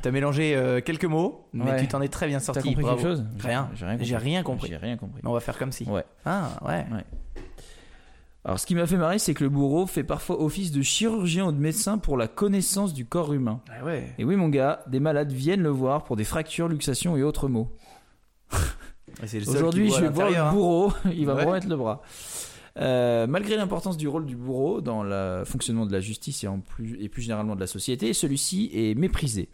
T'as 0.00 0.10
mélangé 0.10 0.56
euh, 0.56 0.80
quelques 0.80 1.04
mots, 1.04 1.46
mais 1.52 1.64
Ouais. 1.72 1.80
tu 1.80 1.88
t'en 1.88 2.00
es 2.00 2.08
très 2.08 2.26
bien 2.26 2.38
T'as 2.38 2.44
sorti. 2.44 2.62
compris 2.68 2.82
bravo. 2.82 2.96
quelque 2.96 3.06
chose? 3.08 3.26
Rien. 3.38 3.70
J'ai 3.74 3.84
rien 3.84 3.96
compris. 3.96 4.06
J'ai 4.06 4.16
rien 4.16 4.42
compris. 4.42 4.68
J'ai 4.70 4.76
rien 4.78 4.96
compris. 4.96 5.20
Mais 5.22 5.28
on 5.28 5.34
va 5.34 5.40
faire 5.40 5.58
comme 5.58 5.72
si. 5.72 5.84
Ouais. 5.84 6.04
Ah, 6.24 6.58
ouais. 6.66 6.86
Alors, 8.46 8.60
ce 8.60 8.66
qui 8.66 8.76
m'a 8.76 8.86
fait 8.86 8.96
marrer, 8.96 9.18
c'est 9.18 9.34
que 9.34 9.42
le 9.42 9.50
bourreau 9.50 9.86
fait 9.86 10.04
parfois 10.04 10.40
office 10.40 10.70
de 10.70 10.80
chirurgien 10.80 11.46
ou 11.46 11.52
de 11.52 11.58
médecin 11.58 11.98
pour 11.98 12.16
la 12.16 12.28
connaissance 12.28 12.94
du 12.94 13.04
corps 13.04 13.32
humain. 13.32 13.60
Ah 13.68 13.84
ouais. 13.84 14.14
Et 14.18 14.24
oui, 14.24 14.36
mon 14.36 14.48
gars, 14.48 14.84
des 14.86 15.00
malades 15.00 15.32
viennent 15.32 15.64
le 15.64 15.68
voir 15.68 16.04
pour 16.04 16.14
des 16.14 16.22
fractures, 16.22 16.68
luxations 16.68 17.16
et 17.16 17.24
autres 17.24 17.48
maux. 17.48 17.72
Aujourd'hui, 19.48 19.90
je 19.90 20.00
vais 20.00 20.10
voir 20.10 20.30
le 20.30 20.36
hein. 20.36 20.52
bourreau, 20.52 20.92
il 21.12 21.26
va 21.26 21.34
Ouais. 21.34 21.42
me 21.42 21.48
remettre 21.48 21.68
le 21.68 21.74
bras. 21.76 22.02
Euh, 22.78 23.26
malgré 23.26 23.56
l'importance 23.56 23.96
du 23.96 24.06
rôle 24.06 24.26
du 24.26 24.36
bourreau 24.36 24.80
dans 24.80 25.02
le 25.02 25.42
fonctionnement 25.44 25.84
de 25.84 25.92
la 25.92 26.00
justice 26.00 26.44
et, 26.44 26.46
en 26.46 26.60
plus, 26.60 26.96
et 27.02 27.08
plus 27.08 27.22
généralement 27.22 27.56
de 27.56 27.60
la 27.60 27.66
société, 27.66 28.12
celui-ci 28.12 28.70
est 28.72 28.94
méprisé. 28.94 29.48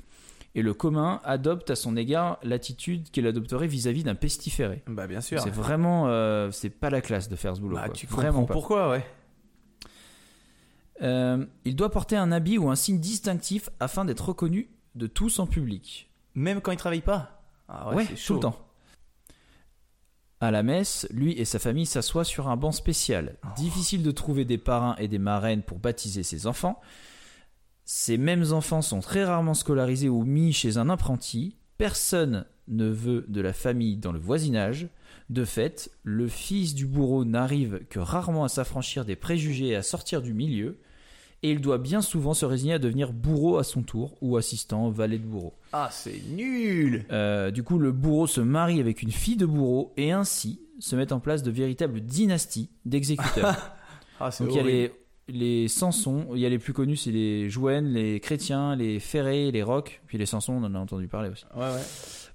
Et 0.55 0.63
le 0.63 0.75
commun 0.75 1.21
adopte 1.25 1.71
à 1.71 1.77
son 1.77 1.97
égard 1.97 2.39
l'attitude 2.43 3.11
qu'il 3.11 3.27
adopterait 3.27 3.67
vis-à-vis 3.67 4.05
d'un 4.05 4.15
pestiféré. 4.15 4.83
Bah 4.87 5.07
bien 5.07 5.23
sûr. 5.23 5.41
C'est 5.41 5.51
vraiment, 5.51 6.09
euh, 6.09 6.51
c'est 6.51 6.69
pas 6.71 6.91
la 6.91 7.01
classe 7.01 7.29
de 7.29 7.37
faire 7.37 7.57
ce 7.57 7.61
boulot. 7.61 7.77
Bah, 7.77 7.87
quoi. 7.87 7.95
tu 7.95 8.07
vraiment 8.07 8.45
pas. 8.45 8.53
pourquoi, 8.53 8.91
ouais. 8.91 9.05
Euh, 11.01 11.45
il 11.65 11.75
doit 11.75 11.91
porter 11.91 12.17
un 12.17 12.31
habit 12.33 12.59
ou 12.59 12.71
un 12.71 12.77
signe 12.77 12.99
distinctif 12.99 13.71
afin 13.81 14.05
d'être 14.05 14.29
reconnu 14.29 14.69
de 14.95 15.07
tous 15.07 15.39
en 15.39 15.47
public. 15.47 16.11
Même 16.35 16.61
quand 16.61 16.71
il 16.71 16.77
travaille 16.77 17.01
pas? 17.01 17.43
Ah 17.69 17.89
ouais, 17.89 17.97
Ouais, 17.97 18.07
tout 18.27 18.35
le 18.35 18.41
temps. 18.41 18.59
À 20.41 20.51
la 20.51 20.63
messe, 20.63 21.07
lui 21.11 21.33
et 21.39 21.45
sa 21.45 21.59
famille 21.59 21.87
s'assoient 21.87 22.25
sur 22.25 22.49
un 22.49 22.57
banc 22.57 22.73
spécial. 22.73 23.37
Oh. 23.45 23.49
Difficile 23.57 24.03
de 24.03 24.11
trouver 24.11 24.45
des 24.45 24.59
parrains 24.59 24.97
et 24.99 25.09
des 25.09 25.19
marraines 25.19 25.63
pour 25.63 25.79
baptiser 25.79 26.23
ses 26.25 26.47
enfants. 26.47 26.81
Ces 27.85 28.17
mêmes 28.17 28.53
enfants 28.53 28.83
sont 28.83 29.01
très 29.01 29.25
rarement 29.25 29.55
scolarisés 29.55 30.09
ou 30.09 30.25
mis 30.25 30.53
chez 30.53 30.79
un 30.79 30.89
apprenti. 30.89 31.57
Personne 31.79 32.45
ne 32.69 32.89
veut 32.89 33.25
de 33.29 33.41
la 33.41 33.53
famille 33.53 33.97
dans 33.97 34.13
le 34.13 34.21
voisinage. 34.21 34.89
De 35.31 35.45
fait, 35.45 35.91
le 36.03 36.29
fils 36.29 36.75
du 36.75 36.87
bourreau 36.87 37.25
n'arrive 37.25 37.81
que 37.89 37.99
rarement 37.99 38.45
à 38.45 38.49
s'affranchir 38.49 39.05
des 39.05 39.17
préjugés 39.17 39.69
et 39.69 39.77
à 39.77 39.83
sortir 39.83 40.23
du 40.23 40.33
milieu. 40.33 40.79
Et 41.45 41.51
il 41.51 41.61
doit 41.61 41.79
bien 41.79 42.03
souvent 42.03 42.35
se 42.35 42.45
résigner 42.45 42.75
à 42.75 42.79
devenir 42.79 43.13
bourreau 43.13 43.59
à 43.59 43.65
son 43.65 43.83
tour 43.83 44.17
ou 44.21 44.37
assistant, 44.37 44.91
valet 44.91 45.19
de 45.19 45.25
bourreau. 45.25 45.55
Ah, 45.73 45.89
c'est 45.91 46.23
nul. 46.31 47.05
Euh, 47.11 47.51
du 47.51 47.65
coup, 47.65 47.79
le 47.79 47.91
bourreau 47.91 48.29
se 48.29 48.41
marie 48.41 48.79
avec 48.79 49.03
une 49.03 49.11
fille 49.11 49.37
de 49.37 49.47
bourreau 49.47 49.93
et 49.97 50.13
ainsi 50.13 50.61
se 50.79 50.95
mettent 50.95 51.11
en 51.11 51.19
place 51.19 51.43
de 51.43 51.51
véritables 51.51 52.01
dynasties 52.01 52.71
d'exécuteurs. 52.85 53.77
Ah, 54.25 54.31
c'est 54.31 54.45
Donc 54.45 54.53
il 54.53 54.57
y 54.57 54.61
a 54.61 54.63
horrible. 54.63 54.79
les, 54.79 55.02
les 55.29 55.69
Sansons, 55.69 56.29
il 56.35 56.41
y 56.41 56.47
a 56.47 56.49
les 56.49 56.59
plus 56.59 56.73
connus, 56.73 56.97
c'est 56.97 57.13
les 57.13 57.49
Jouennes, 57.49 57.93
les 57.93 58.21
Chrétiens, 58.21 58.77
les 58.77 59.01
Ferrés, 59.01 59.51
les 59.51 59.63
Rocs, 59.63 60.03
puis 60.07 60.19
les 60.19 60.27
Sansons, 60.27 60.55
on 60.55 60.65
en 60.65 60.75
a 60.75 60.79
entendu 60.79 61.09
parler 61.09 61.31
aussi. 61.31 61.45
Ouais, 61.55 61.63
ouais. 61.63 61.83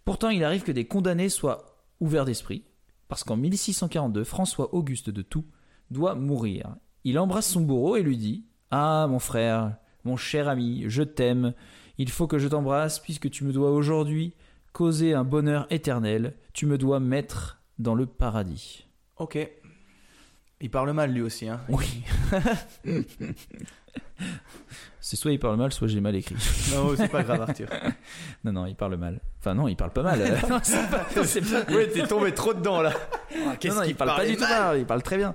Pourtant, 0.05 0.29
il 0.29 0.43
arrive 0.43 0.63
que 0.63 0.71
des 0.71 0.85
condamnés 0.85 1.29
soient 1.29 1.77
ouverts 1.99 2.25
d'esprit, 2.25 2.63
parce 3.07 3.23
qu'en 3.23 3.37
1642, 3.37 4.23
François 4.23 4.73
Auguste 4.73 5.09
de 5.09 5.21
Toux 5.21 5.45
doit 5.91 6.15
mourir. 6.15 6.75
Il 7.03 7.19
embrasse 7.19 7.47
son 7.47 7.61
bourreau 7.61 7.95
et 7.95 8.03
lui 8.03 8.17
dit 8.17 8.45
Ah, 8.71 9.07
mon 9.09 9.19
frère, 9.19 9.77
mon 10.03 10.17
cher 10.17 10.47
ami, 10.47 10.85
je 10.87 11.03
t'aime. 11.03 11.53
Il 11.97 12.09
faut 12.09 12.27
que 12.27 12.39
je 12.39 12.47
t'embrasse, 12.47 12.99
puisque 12.99 13.29
tu 13.29 13.43
me 13.43 13.51
dois 13.51 13.71
aujourd'hui 13.71 14.33
causer 14.73 15.13
un 15.13 15.23
bonheur 15.23 15.67
éternel. 15.69 16.35
Tu 16.53 16.65
me 16.65 16.77
dois 16.77 16.99
mettre 16.99 17.61
dans 17.79 17.95
le 17.95 18.05
paradis. 18.05 18.87
Ok. 19.17 19.37
Il 20.59 20.69
parle 20.71 20.91
mal 20.91 21.11
lui 21.11 21.21
aussi, 21.21 21.47
hein. 21.47 21.59
Oui. 21.69 22.03
C'est 24.99 25.15
soit 25.15 25.31
il 25.31 25.39
parle 25.39 25.55
mal, 25.57 25.71
soit 25.71 25.87
j'ai 25.87 26.01
mal 26.01 26.15
écrit. 26.15 26.35
non, 26.73 26.93
c'est 26.97 27.07
pas 27.07 27.23
grave, 27.23 27.41
Arthur. 27.41 27.69
Non, 28.43 28.51
non, 28.51 28.65
il 28.65 28.75
parle 28.75 28.97
mal. 28.97 29.21
Enfin, 29.39 29.53
non, 29.53 29.67
il 29.69 29.75
parle 29.77 29.91
pas 29.93 30.03
mal. 30.03 30.19
Non, 30.19 30.59
pas- 30.59 30.59
pas- 30.59 31.73
ouais, 31.73 31.87
t'es 31.87 32.05
tombé 32.07 32.33
trop 32.33 32.53
dedans 32.53 32.81
là. 32.81 32.91
Non, 33.33 33.75
non, 33.75 33.83
il 33.83 33.95
parle 33.95 34.15
pas 34.17 34.25
du 34.25 34.35
tout 34.35 34.41
mal, 34.41 34.77
il 34.79 34.85
parle 34.85 35.03
très 35.03 35.17
bien. 35.17 35.33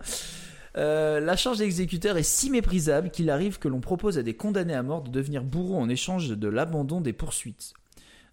Euh, 0.77 1.21
la 1.21 1.37
charge 1.37 1.59
d'exécuteur 1.59 2.17
est 2.17 2.23
si 2.23 2.51
méprisable 2.51 3.11
qu'il 3.11 3.31
arrive 3.31 3.59
que 3.59 3.69
l'on 3.69 3.81
propose 3.81 4.19
à 4.19 4.23
des 4.23 4.35
condamnés 4.35 4.75
à 4.75 4.83
mort 4.83 5.03
de 5.03 5.11
devenir 5.11 5.43
bourreaux 5.43 5.79
en 5.79 5.89
échange 5.89 6.29
de 6.31 6.49
l'abandon 6.49 7.01
des 7.01 7.13
poursuites. 7.13 7.75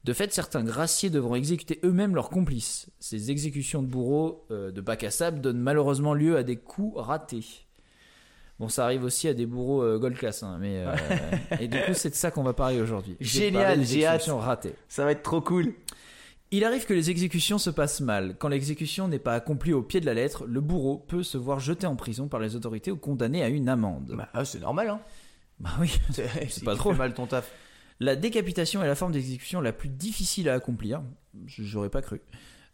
De 0.10 0.14
fait, 0.16 0.34
certains 0.34 0.64
graciés 0.64 1.12
devront 1.12 1.36
exécuter 1.36 1.80
eux-mêmes 1.84 2.16
leurs 2.16 2.32
complices. 2.32 2.88
Ces 3.00 3.30
exécutions 3.30 3.84
de 3.84 3.88
bourreaux 3.88 4.44
euh, 4.50 4.72
de 4.72 4.82
bac 4.82 5.04
à 5.04 5.12
sable 5.12 5.40
donnent 5.40 5.60
malheureusement 5.60 6.16
lieu 6.16 6.36
à 6.36 6.42
des 6.42 6.56
coups 6.56 6.98
ratés. 6.98 7.46
Bon, 8.60 8.70
ça 8.70 8.86
arrive 8.86 9.04
aussi 9.04 9.28
à 9.28 9.36
des 9.36 9.46
bourreaux 9.46 9.84
euh, 9.84 10.00
gold 10.00 10.18
class, 10.18 10.42
hein, 10.42 10.58
mais 10.60 10.84
euh, 10.84 10.96
et 11.60 11.68
du 11.68 11.78
coup, 11.78 11.94
c'est 11.94 12.10
de 12.10 12.16
ça 12.16 12.32
qu'on 12.32 12.42
va 12.42 12.54
parler 12.54 12.82
aujourd'hui. 12.82 13.18
Génial, 13.20 13.86
j'ai 13.86 14.08
hâte. 14.08 14.24
ratées. 14.28 14.74
Ça 14.88 15.06
va 15.06 15.12
être 15.12 15.22
trop 15.22 15.42
cool. 15.42 15.76
Il 16.50 16.64
arrive 16.64 16.88
que 16.88 16.96
les 16.96 17.12
exécutions 17.12 17.60
se 17.60 17.70
passent 17.70 18.02
mal. 18.02 18.36
Quand 18.40 18.48
l'exécution 18.48 19.08
n'est 19.08 19.20
pas 19.20 19.36
accomplie 19.36 19.74
au 19.74 19.84
pied 19.84 20.00
de 20.00 20.08
la 20.08 20.16
lettre, 20.16 20.48
le 20.48 20.60
bourreau 20.60 20.98
peut 20.98 21.22
se 21.22 21.38
voir 21.38 21.60
jeté 21.60 21.86
en 21.86 21.96
prison 21.96 22.28
par 22.28 22.40
les 22.40 22.56
autorités 22.56 22.90
ou 22.90 22.98
condamné 22.98 23.44
à 23.44 23.48
une 23.48 23.70
amende. 23.70 24.16
Bah, 24.18 24.30
ah, 24.34 24.44
c'est 24.44 24.60
normal, 24.60 24.90
hein. 24.90 25.02
Bah 25.60 25.70
oui. 25.80 26.00
C'est 26.10 26.64
pas 26.66 26.76
trop 26.76 26.94
mal 26.94 27.14
ton 27.14 27.28
taf. 27.28 27.52
La 28.00 28.16
décapitation 28.16 28.84
est 28.84 28.88
la 28.88 28.96
forme 28.96 29.12
d'exécution 29.12 29.60
la 29.62 29.74
plus 29.74 29.90
difficile 29.90 30.50
à 30.50 30.54
accomplir. 30.54 31.02
J'aurais 31.46 31.90
pas 31.90 32.02
cru. 32.02 32.22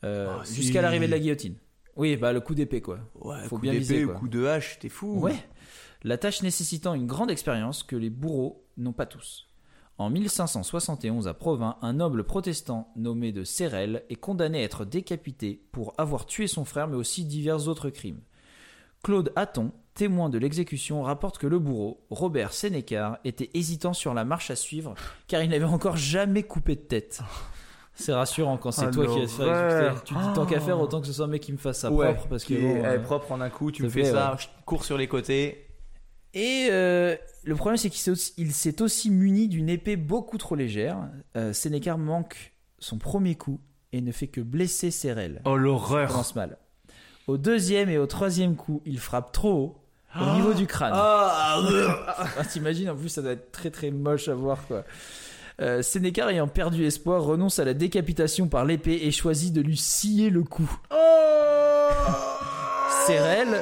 Euh, 0.03 0.37
Ah. 0.39 0.43
Jusqu'à 0.45 0.81
l'arrivée 0.81 1.07
de 1.07 1.11
la 1.11 1.19
guillotine. 1.19 1.55
Oui, 1.95 2.15
bah 2.17 2.33
le 2.33 2.41
coup 2.41 2.53
d'épée 2.55 2.81
quoi. 2.81 2.99
Ouais, 3.15 3.41
Faut 3.47 3.55
coup 3.55 3.61
bien 3.61 3.73
ou 3.73 4.05
quoi. 4.07 4.15
coup 4.19 4.27
de 4.27 4.45
hache, 4.45 4.77
t'es 4.79 4.89
fou. 4.89 5.19
Ouais. 5.19 5.35
La 6.03 6.17
tâche 6.17 6.43
nécessitant 6.43 6.93
une 6.93 7.07
grande 7.07 7.31
expérience 7.31 7.81
que 7.83 7.95
les 7.95 8.09
bourreaux 8.09 8.65
n'ont 8.77 8.93
pas 8.93 9.05
tous. 9.05 9.47
En 9.97 10.09
1571 10.09 11.27
à 11.29 11.33
Provins, 11.33 11.77
un 11.81 11.93
noble 11.93 12.25
protestant 12.25 12.91
nommé 12.97 13.31
de 13.31 13.45
Sérel 13.45 14.03
est 14.09 14.15
condamné 14.17 14.59
à 14.59 14.63
être 14.63 14.83
décapité 14.83 15.63
pour 15.71 15.93
avoir 15.97 16.25
tué 16.25 16.47
son 16.47 16.65
frère 16.65 16.87
mais 16.89 16.97
aussi 16.97 17.23
divers 17.23 17.69
autres 17.69 17.89
crimes. 17.89 18.19
Claude 19.03 19.31
Hatton, 19.37 19.71
témoin 19.95 20.29
de 20.29 20.37
l'exécution, 20.37 21.01
rapporte 21.01 21.37
que 21.39 21.47
le 21.47 21.57
bourreau, 21.57 22.05
Robert 22.11 22.53
Sénécard, 22.53 23.17
était 23.23 23.49
hésitant 23.53 23.93
sur 23.93 24.13
la 24.13 24.25
marche 24.25 24.51
à 24.51 24.55
suivre 24.55 24.93
car 25.27 25.41
il 25.41 25.49
n'avait 25.49 25.65
encore 25.65 25.97
jamais 25.97 26.43
coupé 26.43 26.75
de 26.75 26.81
tête. 26.81 27.21
C'est 27.95 28.13
rassurant 28.13 28.57
quand 28.57 28.71
c'est 28.71 28.85
Ah, 28.87 28.91
toi 28.91 29.05
qui 29.07 29.19
vas 29.19 29.25
te 29.25 29.31
faire 29.31 29.87
exécuter. 29.87 30.01
Tu 30.05 30.13
dis 30.13 30.33
tant 30.35 30.45
qu'à 30.45 30.59
faire, 30.59 30.79
autant 30.79 30.99
que 30.99 31.07
ce 31.07 31.13
soit 31.13 31.25
un 31.25 31.29
mec 31.29 31.41
qui 31.41 31.53
me 31.53 31.57
fasse 31.57 31.79
ça 31.79 31.91
Ouais, 31.91 32.13
propre 32.13 32.27
parce 32.27 32.43
que 32.43 32.47
qui 32.49 32.55
est 32.55 32.61
bon, 32.61 32.83
euh, 32.83 32.99
propre 32.99 33.31
en 33.31 33.39
un 33.39 33.49
coup, 33.49 33.71
tu 33.71 33.83
me 33.83 33.89
fais 33.89 34.03
ça, 34.03 34.31
ouais. 34.33 34.37
je 34.37 34.47
cours 34.65 34.83
sur 34.83 34.97
les 34.97 35.07
côtés. 35.07 35.65
Et 36.33 36.67
euh, 36.69 37.15
le 37.45 37.55
problème, 37.55 37.77
c'est 37.77 37.89
qu'il 37.89 38.01
s'est 38.53 38.81
aussi, 38.81 39.09
muni 39.09 39.47
d'une 39.47 39.69
épée 39.69 39.95
beaucoup 39.95 40.37
trop 40.37 40.55
légère. 40.55 40.97
Euh, 41.37 41.53
Sénécar 41.53 41.97
manque 41.97 42.51
son 42.79 42.97
premier 42.97 43.35
coup 43.35 43.61
et 43.93 44.01
ne 44.01 44.11
fait 44.11 44.27
que 44.27 44.41
blesser 44.41 44.91
Sérel. 44.91 45.41
Oh 45.45 45.55
l'horreur. 45.55 46.11
Au 47.27 47.37
deuxième 47.37 47.89
et 47.89 47.97
au 47.97 48.05
troisième 48.05 48.57
coup, 48.57 48.81
il 48.85 48.99
frappe 48.99 49.31
trop 49.31 49.53
haut, 49.53 49.84
au 50.19 50.35
niveau 50.35 50.53
du 50.53 50.67
crâne. 50.67 50.93
Ah, 50.95 51.59
Ah, 52.37 52.43
T'imagines, 52.45 52.89
en 52.89 52.95
plus, 52.95 53.09
ça 53.09 53.21
doit 53.21 53.31
être 53.31 53.51
très 53.51 53.69
très 53.71 53.91
moche 53.91 54.27
à 54.27 54.33
voir, 54.35 54.59
quoi. 54.67 54.83
Euh, 55.61 55.81
Sénécar, 55.81 56.29
ayant 56.29 56.47
perdu 56.49 56.85
espoir, 56.85 57.23
renonce 57.23 57.59
à 57.59 57.65
la 57.65 57.73
décapitation 57.73 58.47
par 58.47 58.65
l'épée 58.65 58.99
et 59.03 59.11
choisit 59.11 59.53
de 59.53 59.61
lui 59.61 59.77
scier 59.77 60.29
le 60.29 60.43
cou. 60.43 60.69
Sérel, 63.05 63.61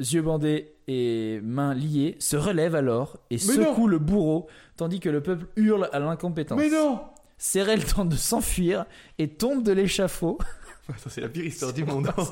yeux 0.00 0.22
bandés 0.22 0.74
et 0.88 1.40
mains 1.42 1.72
liées, 1.74 2.16
se 2.18 2.36
relève 2.36 2.74
alors 2.74 3.16
et 3.30 3.38
secoue 3.38 3.86
le 3.88 3.98
bourreau, 3.98 4.46
tandis 4.76 5.00
que 5.00 5.08
le 5.08 5.22
peuple 5.22 5.46
hurle 5.56 5.88
à 5.92 5.98
l'incompétence. 6.00 6.58
Mais 6.58 6.68
non 6.70 7.00
Cérel 7.38 7.84
tente 7.84 8.08
de 8.08 8.16
s'enfuir 8.16 8.86
et 9.18 9.28
tombe 9.28 9.62
de 9.62 9.72
l'échafaud. 9.72 10.38
Attends, 10.88 11.10
c'est 11.10 11.20
la 11.20 11.28
pire 11.28 11.44
histoire 11.44 11.72
du 11.72 11.84
monde. 11.84 12.08
Il 12.16 12.22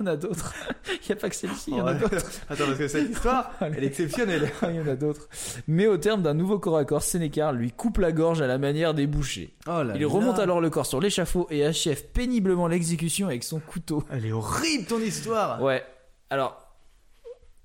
y 0.00 0.02
en 0.02 0.06
a 0.06 0.16
d'autres. 0.16 0.54
Il 0.88 1.06
n'y 1.06 1.12
a 1.12 1.16
pas 1.16 1.28
que 1.28 1.34
celle-ci, 1.34 1.70
il 1.72 1.76
y 1.78 1.80
en 1.80 1.86
a 1.86 1.94
d'autres. 1.94 2.14
Attends, 2.48 2.66
parce 2.66 2.78
que 2.78 2.88
cette 2.88 3.10
histoire, 3.10 3.50
elle 3.60 3.82
est 3.82 3.88
exceptionnelle. 3.88 4.50
Il 4.68 4.76
y 4.76 4.80
en 4.80 4.86
a 4.86 4.94
d'autres. 4.94 5.28
Mais 5.66 5.86
au 5.86 5.96
terme 5.96 6.22
d'un 6.22 6.34
nouveau 6.34 6.58
corps 6.58 6.78
à 6.78 6.84
corps, 6.84 7.02
Sénécar 7.02 7.52
lui 7.52 7.72
coupe 7.72 7.98
la 7.98 8.12
gorge 8.12 8.40
à 8.40 8.46
la 8.46 8.58
manière 8.58 8.94
des 8.94 9.06
bouchers. 9.06 9.54
Oh 9.66 9.82
là 9.82 9.94
Il 9.96 10.06
remonte 10.06 10.38
alors 10.38 10.60
le 10.60 10.70
corps 10.70 10.86
sur 10.86 11.00
l'échafaud 11.00 11.46
et 11.50 11.64
achève 11.64 12.04
péniblement 12.12 12.68
l'exécution 12.68 13.26
avec 13.26 13.42
son 13.42 13.58
couteau. 13.58 14.04
Elle 14.10 14.26
est 14.26 14.32
horrible 14.32 14.84
ton 14.84 15.00
histoire. 15.00 15.60
Ouais. 15.60 15.84
Alors, 16.30 16.62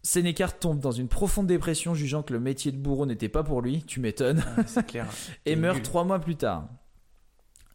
Sénécar 0.02 0.58
tombe 0.58 0.80
dans 0.80 0.92
une 0.92 1.10
profonde 1.10 1.48
dépression, 1.48 1.94
jugeant 1.94 2.24
que 2.24 2.34
le 2.34 2.40
métier 2.40 2.72
de 2.72 2.78
bourreau 2.78 3.06
n'était 3.06 3.30
pas 3.30 3.44
pour 3.44 3.62
lui. 3.62 3.84
Tu 3.84 4.00
m'étonnes. 4.00 4.44
Ah, 4.58 4.62
c'est 4.66 4.86
clair. 4.86 5.08
et 5.46 5.56
meurt 5.56 5.76
nul. 5.76 5.84
trois 5.84 6.06
mois 6.06 6.20
plus 6.20 6.38
tard. 6.38 6.70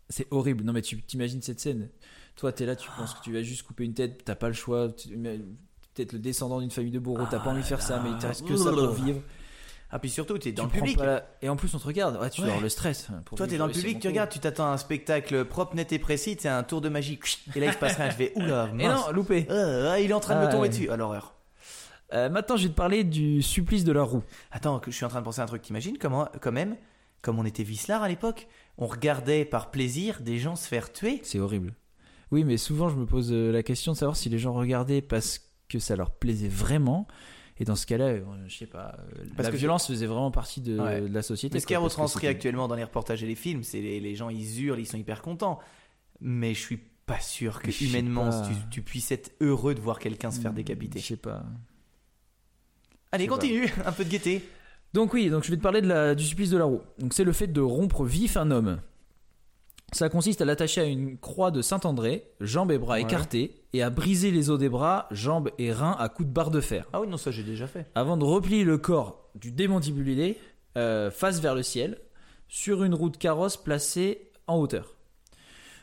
C'est 0.09 0.27
horrible. 0.31 0.65
Non 0.65 0.73
mais 0.73 0.83
tu 0.83 1.01
t'imagines 1.03 1.41
cette 1.41 1.61
scène? 1.61 1.89
Toi, 2.37 2.53
t'es 2.53 2.67
là, 2.67 2.75
tu 2.77 2.89
penses 2.97 3.15
que 3.15 3.23
tu 3.23 3.33
vas 3.33 3.43
juste 3.43 3.63
couper 3.63 3.85
une 3.85 3.95
tête, 3.95 4.25
t'as 4.25 4.35
pas 4.35 4.49
le 4.49 4.55
choix. 4.55 4.89
Peut-être 4.89 6.13
le 6.15 6.19
descendant 6.19 6.61
d'une 6.61 6.71
famille 6.71 6.91
de 6.91 6.99
bourreaux, 6.99 7.27
t'as 7.31 7.39
pas 7.39 7.51
envie 7.51 7.61
de 7.61 7.67
faire 7.67 7.83
ça, 7.83 8.01
mais 8.03 8.11
il 8.11 8.19
te 8.19 8.27
reste 8.27 8.47
que 8.47 8.57
ça 8.57 8.71
pour 8.73 8.91
vivre. 8.93 9.21
Ah, 9.95 9.99
puis 9.99 10.09
surtout, 10.09 10.39
t'es 10.39 10.53
dans 10.53 10.67
Tu 10.69 10.77
le 10.77 10.81
public. 10.81 10.97
la- 11.01 11.27
Et 11.43 11.51
en 11.51 11.57
plus, 11.57 11.75
on 11.75 11.79
te 11.79 11.87
regarde. 11.87 12.17
Ouais, 12.19 12.31
tu 12.31 12.41
dois 12.41 12.47
Ouais. 12.47 12.53
avoir 12.53 12.63
le 12.63 12.71
stress. 12.71 13.09
pour 13.27 13.37
Toi, 13.37 13.47
t'es 13.47 13.59
dans 13.59 13.67
le 13.67 13.73
public, 13.75 14.01
tu 14.01 14.09
regardes, 14.09 14.31
tu 14.31 14.39
t'attends 14.39 14.65
à 14.71 14.73
un 14.73 14.79
spectacle 14.79 15.45
propre, 15.45 15.77
net 15.77 15.93
et 15.93 15.99
précis, 15.99 16.35
c'est 16.41 16.49
un 16.49 16.63
tour 16.63 16.81
de 16.81 16.89
magie. 16.89 17.21
Et 17.55 17.61
là, 17.61 17.67
il 17.67 17.73
se 17.75 17.79
passe 17.79 17.97
rien. 17.97 18.09
Je 18.09 18.17
vais, 18.17 18.33
oula, 18.37 18.71
Et 18.73 18.73
mince. 18.73 19.07
non, 19.07 19.13
loupé. 19.13 19.47
Euh, 19.51 19.93
ah, 19.93 20.01
il 20.01 20.11
est 20.11 20.15
en 20.15 20.21
train 20.21 20.35
de 20.37 20.41
Ah, 20.41 20.47
me 20.47 20.51
tomber 20.51 20.63
ouais. 20.63 20.69
dessus. 20.71 20.89
À 20.91 20.97
l'horreur. 20.97 21.35
Euh, 22.15 22.31
maintenant, 22.31 22.57
je 22.57 22.63
vais 22.65 22.69
te 22.71 22.75
parler 22.75 23.05
du 23.05 23.43
supplice 23.43 23.85
de 23.85 23.93
la 23.93 24.03
roue. 24.03 24.23
Attends, 24.51 24.81
je 24.87 24.91
suis 24.93 25.05
en 25.05 25.09
train 25.09 25.21
de 25.21 25.25
penser 25.27 25.41
à 25.41 25.45
un 25.45 25.47
truc. 25.47 25.61
T'imagines 25.61 25.99
comment, 25.99 26.27
quand 26.41 26.53
même, 26.53 26.77
comme 27.21 27.39
on 27.39 27.45
était 27.45 27.63
vicelard 27.63 28.03
à 28.03 28.09
l'époque, 28.09 28.49
on 28.79 28.87
regardait 28.87 29.45
par 29.45 29.71
plaisir 29.71 30.21
des 30.23 30.39
gens 30.39 30.57
se 30.57 30.67
faire 30.69 30.91
tuer. 30.91 31.21
C'est 31.23 31.39
horrible. 31.39 31.75
Oui, 32.33 32.45
mais 32.45 32.57
souvent, 32.57 32.89
je 32.89 32.97
me 32.97 33.07
pose 33.07 33.31
euh, 33.33 33.53
la 33.53 33.63
question 33.63 33.93
de 33.93 33.97
savoir 33.99 34.17
si 34.17 34.29
les 34.29 34.39
gens 34.39 34.53
regardaient 34.55 35.03
parce 35.03 35.41
que 35.69 35.79
ça 35.79 35.95
leur 35.97 36.11
plaisait 36.11 36.49
vraiment. 36.49 37.07
Et 37.59 37.65
dans 37.65 37.77
ce 37.77 37.87
cas-là, 37.87 38.07
euh, 38.07 38.23
je 38.49 38.57
sais 38.57 38.67
pas, 38.67 38.97
euh, 38.99 39.25
Parce 39.37 39.47
la 39.49 39.53
que 39.53 39.59
violence 39.59 39.87
faisait 39.87 40.07
vraiment 40.07 40.31
partie 40.31 40.61
de, 40.63 40.79
Ouais. 40.79 41.03
de 41.03 41.13
la 41.15 41.23
société. 41.23 41.55
Mais 41.55 41.61
ce 41.61 41.67
qui 41.67 41.75
est 41.75 41.77
retranscrit 41.77 42.27
actuellement 42.27 42.67
dans 42.67 42.75
les 42.75 42.85
reportages 42.85 43.23
et 43.23 43.27
les 43.27 43.35
films, 43.35 43.63
c'est 43.63 43.81
les, 43.81 44.01
les 44.01 44.15
gens, 44.17 44.31
ils 44.31 44.63
hurlent, 44.65 44.81
ils 44.81 44.87
sont 44.87 44.97
hyper 44.97 45.21
contents. 45.23 45.61
Mais 46.21 46.55
je 46.55 46.61
suis 46.61 46.81
pas 47.07 47.21
sûr 47.21 47.61
que 47.61 47.71
Je 47.71 47.85
humainement 47.85 48.31
tu, 48.49 48.55
tu 48.71 48.83
puisses 48.83 49.13
être 49.13 49.33
heureux 49.41 49.75
de 49.75 49.81
voir 49.81 49.99
quelqu'un 49.99 50.31
se 50.31 50.41
faire 50.41 50.53
Je 50.53 50.57
décapiter. 50.57 51.01
sais 51.01 51.17
pas. 51.17 51.45
Allez, 53.13 53.27
pas. 53.27 53.35
continue, 53.35 53.67
un 53.85 53.93
peu 53.93 54.05
de 54.05 54.09
gaieté. 54.11 54.43
Donc 54.95 55.13
oui, 55.15 55.29
donc 55.31 55.45
je 55.45 55.51
vais 55.51 55.57
te 55.57 55.63
parler 55.63 55.81
de 55.83 55.89
la, 55.89 56.15
du 56.15 56.25
supplice 56.25 56.51
de 56.51 56.57
la 56.59 56.65
roue. 56.65 56.81
Donc 56.99 57.13
c'est 57.15 57.25
le 57.25 57.33
fait 57.33 57.47
de 57.47 57.61
rompre 57.61 58.05
vif 58.05 58.37
un 58.37 58.51
homme. 58.51 58.81
Ça 59.93 60.09
consiste 60.09 60.41
à 60.41 60.45
l'attacher 60.47 60.81
à 60.81 60.85
une 60.85 61.19
croix 61.19 61.51
de 61.51 61.61
Saint-André, 61.61 62.25
jambes 62.41 62.73
et 62.73 62.79
bras 62.79 62.95
Ouais. 62.95 63.03
écartés, 63.03 63.55
et 63.75 63.83
à 63.83 63.91
briser 63.91 64.31
les 64.31 64.49
os 64.49 64.59
des 64.59 64.69
bras, 64.71 65.07
jambes 65.11 65.51
et 65.59 65.71
reins 65.73 65.97
à 65.99 66.09
coups 66.09 66.29
de 66.29 66.33
barre 66.33 66.51
de 66.51 66.61
fer. 66.63 66.89
Ah 66.95 67.01
oui, 67.03 67.09
non, 67.09 67.19
ça 67.19 67.31
j'ai 67.31 67.43
déjà 67.43 67.67
fait. 67.67 67.87
avant 67.95 68.17
de 68.17 68.25
replier 68.25 68.65
le 68.65 68.79
corps 68.79 69.29
du 69.35 69.53
démantibulé 69.53 70.39
euh, 70.79 71.11
face 71.11 71.41
vers 71.41 71.55
le 71.55 71.63
ciel 71.63 71.99
sur 72.49 72.85
une 72.85 72.95
roue 72.95 73.11
de 73.11 73.17
carrosse 73.19 73.57
placée 73.59 74.31
en 74.47 74.57
hauteur. 74.57 74.97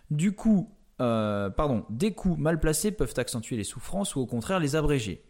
Du 0.10 0.31
coup, 0.34 0.76
euh, 1.02 1.49
pardon, 1.52 1.86
des 1.90 2.11
coups 2.14 2.38
mal 2.40 2.60
placés 2.60 2.91
peuvent 2.91 3.14
accentuer 3.18 3.57
les 3.57 3.64
souffrances 3.64 4.15
ou 4.15 4.22
au 4.22 4.26
contraire 4.26 4.60
les 4.60 4.76
abréger. 4.76 5.23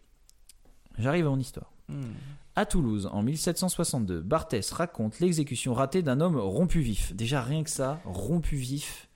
J'arrive 0.98 1.28
à 1.28 1.30
mon 1.30 1.40
histoire. 1.40 1.72
Hmm. 1.90 2.12
À 2.60 2.66
Toulouse, 2.66 3.08
en 3.14 3.24
1762, 3.24 4.20
Barthès 4.20 4.70
raconte 4.74 5.22
l'exécution 5.22 5.74
ratée 5.74 6.02
d'un 6.02 6.20
homme 6.20 6.36
rompu 6.36 6.82
vif. 6.82 7.14
Déjà 7.16 7.42
rien 7.42 7.64
que 7.64 7.70
ça, 7.70 8.02
rompu 8.04 8.58
vif. 8.58 9.08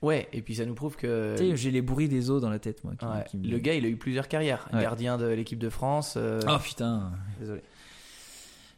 Ouais, 0.00 0.28
et 0.32 0.42
puis 0.42 0.54
ça 0.54 0.64
nous 0.64 0.74
prouve 0.76 0.94
que 0.94 1.34
Tu 1.36 1.50
sais, 1.50 1.56
j'ai 1.56 1.72
les 1.72 1.82
bruits 1.82 2.08
des 2.08 2.30
os 2.30 2.40
dans 2.40 2.50
la 2.50 2.60
tête, 2.60 2.84
moi. 2.84 2.94
qui- 2.94 3.04
ouais, 3.04 3.24
qui 3.28 3.36
me- 3.38 3.48
le 3.48 3.58
gars, 3.58 3.74
il 3.74 3.84
a 3.84 3.88
eu 3.88 3.96
plusieurs 3.96 4.28
carrières. 4.28 4.68
Ouais. 4.72 4.80
Gardien 4.80 5.18
de 5.18 5.26
l'équipe 5.26 5.58
de 5.58 5.70
France. 5.70 6.14
euh, 6.16 6.40
Oh 6.48 6.56
putain. 6.62 7.10
Désolé. 7.40 7.62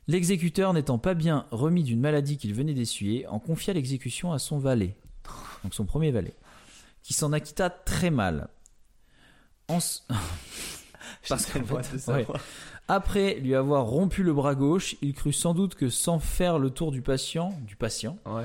L'exécuteur 0.08 0.72
n'étant 0.72 0.96
pas 0.98 1.12
bien 1.12 1.46
remis 1.50 1.82
d'une 1.82 2.00
maladie 2.00 2.38
qu'il 2.38 2.54
venait 2.54 2.72
d'essuyer, 2.72 3.26
en 3.26 3.38
confia 3.38 3.74
l'exécution 3.74 4.32
à 4.32 4.38
son 4.38 4.56
valet, 4.58 4.96
donc 5.62 5.74
son 5.74 5.84
premier 5.84 6.10
valet, 6.10 6.32
qui 7.02 7.12
s'en 7.12 7.32
acquitta 7.34 7.68
très 7.68 8.08
mal. 8.08 8.48
En 9.68 9.78
Parce 11.28 11.46
qu'en 11.46 11.64
fait, 11.64 12.12
ouais. 12.12 12.26
Après 12.88 13.34
lui 13.34 13.54
avoir 13.54 13.84
rompu 13.86 14.22
le 14.22 14.32
bras 14.32 14.54
gauche, 14.54 14.96
il 15.02 15.12
crut 15.12 15.34
sans 15.34 15.54
doute 15.54 15.74
que 15.74 15.88
sans 15.88 16.18
faire 16.20 16.58
le 16.58 16.70
tour 16.70 16.92
du 16.92 17.02
patient, 17.02 17.52
du 17.66 17.74
patient, 17.74 18.16
Ouais, 18.26 18.44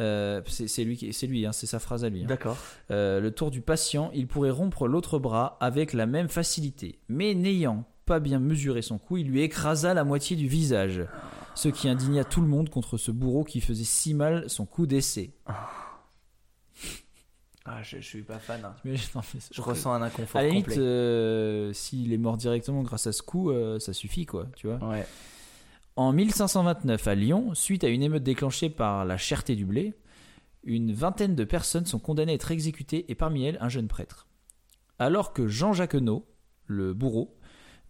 euh, 0.00 0.40
c'est 0.46 0.84
lui, 0.84 1.12
c'est 1.12 1.26
lui, 1.26 1.44
hein, 1.44 1.52
c'est 1.52 1.66
sa 1.66 1.78
phrase 1.78 2.02
à 2.04 2.08
lui. 2.08 2.22
hein. 2.22 2.26
d'accord. 2.26 2.56
Euh, 2.90 3.20
le 3.20 3.30
tour 3.30 3.50
du 3.50 3.60
patient, 3.60 4.10
il 4.14 4.26
pourrait 4.26 4.50
rompre 4.50 4.88
l'autre 4.88 5.18
bras 5.18 5.58
avec 5.60 5.92
la 5.92 6.06
même 6.06 6.28
facilité. 6.28 6.98
Mais 7.08 7.34
n'ayant 7.34 7.84
pas 8.06 8.18
bien 8.18 8.38
mesuré 8.38 8.80
son 8.82 8.98
coup, 8.98 9.18
il 9.18 9.28
lui 9.28 9.42
écrasa 9.42 9.92
la 9.94 10.04
moitié 10.04 10.36
du 10.36 10.48
visage. 10.48 11.04
Ce 11.54 11.68
qui 11.68 11.86
indigna 11.88 12.24
tout 12.24 12.40
le 12.40 12.46
monde 12.46 12.70
contre 12.70 12.96
ce 12.96 13.10
bourreau 13.10 13.44
qui 13.44 13.60
faisait 13.60 13.84
si 13.84 14.14
mal 14.14 14.48
son 14.48 14.64
coup 14.64 14.86
d'essai. 14.86 15.34
Ah, 17.64 17.82
je, 17.82 17.96
je 17.98 18.02
suis 18.06 18.22
pas 18.22 18.38
fan. 18.38 18.60
hein. 18.64 18.74
Mais 18.84 18.94
non, 19.14 19.20
mais 19.34 19.40
c'est- 19.40 19.54
Je 19.54 19.60
ressens 19.60 19.92
un 19.92 20.02
inconfort 20.02 20.40
À 20.40 20.42
la 20.42 20.48
limite, 20.48 20.64
complet. 20.66 20.78
euh, 20.82 21.72
s'il 21.72 22.12
est 22.12 22.18
mort 22.18 22.36
directement 22.36 22.82
grâce 22.82 23.06
à 23.06 23.12
ce 23.12 23.22
coup, 23.22 23.50
euh, 23.50 23.78
ça 23.78 23.92
suffit, 23.92 24.26
quoi, 24.26 24.46
tu 24.56 24.66
vois. 24.66 24.78
Ouais. 24.88 25.06
En 25.96 26.12
1529, 26.12 27.06
à 27.06 27.14
Lyon, 27.14 27.54
suite 27.54 27.84
à 27.84 27.88
une 27.88 28.02
émeute 28.02 28.22
déclenchée 28.24 28.70
par 28.70 29.04
la 29.04 29.16
cherté 29.18 29.54
du 29.54 29.64
blé, 29.66 29.94
une 30.64 30.92
vingtaine 30.92 31.34
de 31.36 31.44
personnes 31.44 31.86
sont 31.86 31.98
condamnées 31.98 32.32
à 32.32 32.34
être 32.36 32.50
exécutées 32.50 33.04
et 33.10 33.14
parmi 33.14 33.44
elles 33.44 33.58
un 33.60 33.68
jeune 33.68 33.88
prêtre. 33.88 34.26
Alors 34.98 35.32
que 35.32 35.46
Jean 35.48 35.72
Jacquenot, 35.72 36.26
le 36.66 36.94
bourreau, 36.94 37.36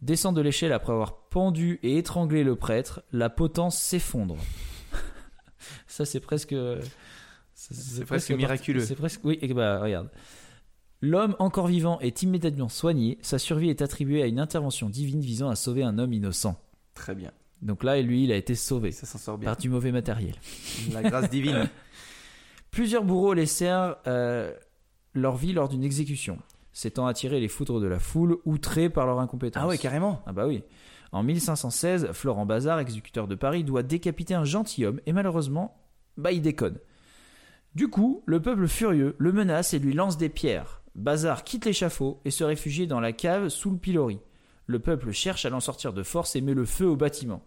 descend 0.01 0.35
de 0.35 0.41
l'échelle 0.41 0.73
après 0.73 0.93
avoir 0.93 1.29
pendu 1.29 1.79
et 1.83 1.97
étranglé 1.97 2.43
le 2.45 2.57
prêtre, 2.57 3.03
la 3.13 3.31
potence 3.31 3.79
s'effondre. 3.79 4.37
Ça, 5.87 6.05
c'est 6.05 6.21
presque. 6.21 6.55
C'est 7.71 8.05
presque 8.05 8.31
miraculeux. 8.33 8.85
C'est 8.85 8.97
presque. 8.97 9.21
Oui, 9.25 9.39
et 9.41 9.53
bah 9.55 9.79
regarde. 9.81 10.11
L'homme 11.01 11.35
encore 11.39 11.67
vivant 11.67 11.99
est 12.01 12.23
immédiatement 12.23 12.69
soigné. 12.69 13.19
Sa 13.23 13.39
survie 13.39 13.71
est 13.71 13.83
attribuée 13.83 14.23
à 14.23 14.27
une 14.27 14.39
intervention 14.39 14.89
divine 14.89 15.21
visant 15.21 15.49
à 15.49 15.57
sauver 15.57 15.83
un 15.83 15.99
homme 15.99 16.13
innocent. 16.13 16.57
Très 16.95 17.15
bien. 17.15 17.33
Donc 17.61 17.85
là, 17.85 18.01
lui, 18.01 18.25
il 18.25 18.33
a 18.33 18.37
été 18.37 18.55
sauvé 18.55 18.93
Ça 18.93 19.07
s'en 19.07 19.19
sort 19.19 19.39
bien. 19.39 19.51
par 19.51 19.57
du 19.57 19.69
mauvais 19.69 19.93
matériel. 19.93 20.35
La 20.93 21.03
grâce 21.03 21.31
divine. 21.31 21.69
Plusieurs 22.71 23.05
bourreaux 23.05 23.35
laissèrent 23.35 23.97
euh, 24.07 24.53
leur 25.15 25.37
vie 25.37 25.53
lors 25.53 25.69
d'une 25.69 25.85
exécution, 25.85 26.39
s'étant 26.73 27.07
attirés 27.07 27.41
les 27.41 27.49
foudres 27.49 27.81
de 27.81 27.87
la 27.87 27.99
foule, 27.99 28.39
outrés 28.45 28.89
par 28.89 29.07
leur 29.07 29.21
incompétence. 29.21 29.63
Ah 29.63 29.69
ouais, 29.69 29.79
carrément. 29.79 30.23
Ah 30.27 30.33
bah 30.33 30.47
oui. 30.47 30.63
En 31.13 31.23
1516, 31.23 32.13
Florent 32.13 32.47
Bazard, 32.47 32.79
exécuteur 32.81 33.29
de 33.29 33.35
Paris, 33.35 33.65
doit 33.65 33.83
décapiter 33.83 34.35
un 34.35 34.45
gentilhomme 34.45 35.01
et 35.07 35.13
malheureusement, 35.13 35.77
bah 36.17 36.33
il 36.33 36.41
déconne. 36.43 36.79
Du 37.75 37.89
coup, 37.89 38.23
le 38.27 38.41
peuple 38.41 38.69
furieux 38.69 39.17
le 39.19 39.33
menace 39.33 39.73
et 39.73 39.79
lui 39.79 39.95
lance 39.95 40.19
des 40.19 40.29
pierres. 40.29 40.83
Bazard 40.95 41.43
quitte 41.43 41.65
l'échafaud 41.65 42.21
et 42.25 42.31
se 42.31 42.45
réfugie 42.45 42.87
dans 42.87 43.01
la 43.01 43.13
cave 43.13 43.49
sous 43.49 43.71
le 43.71 43.79
pilori. 43.79 44.19
Le 44.67 44.79
peuple 44.79 45.11
cherche 45.13 45.47
à 45.47 45.51
l'en 45.51 45.61
sortir 45.61 45.93
de 45.93 46.03
force 46.03 46.37
et 46.37 46.43
met 46.43 46.55
le 46.55 46.67
feu 46.67 46.87
au 46.87 46.97
bâtiment. 46.97 47.43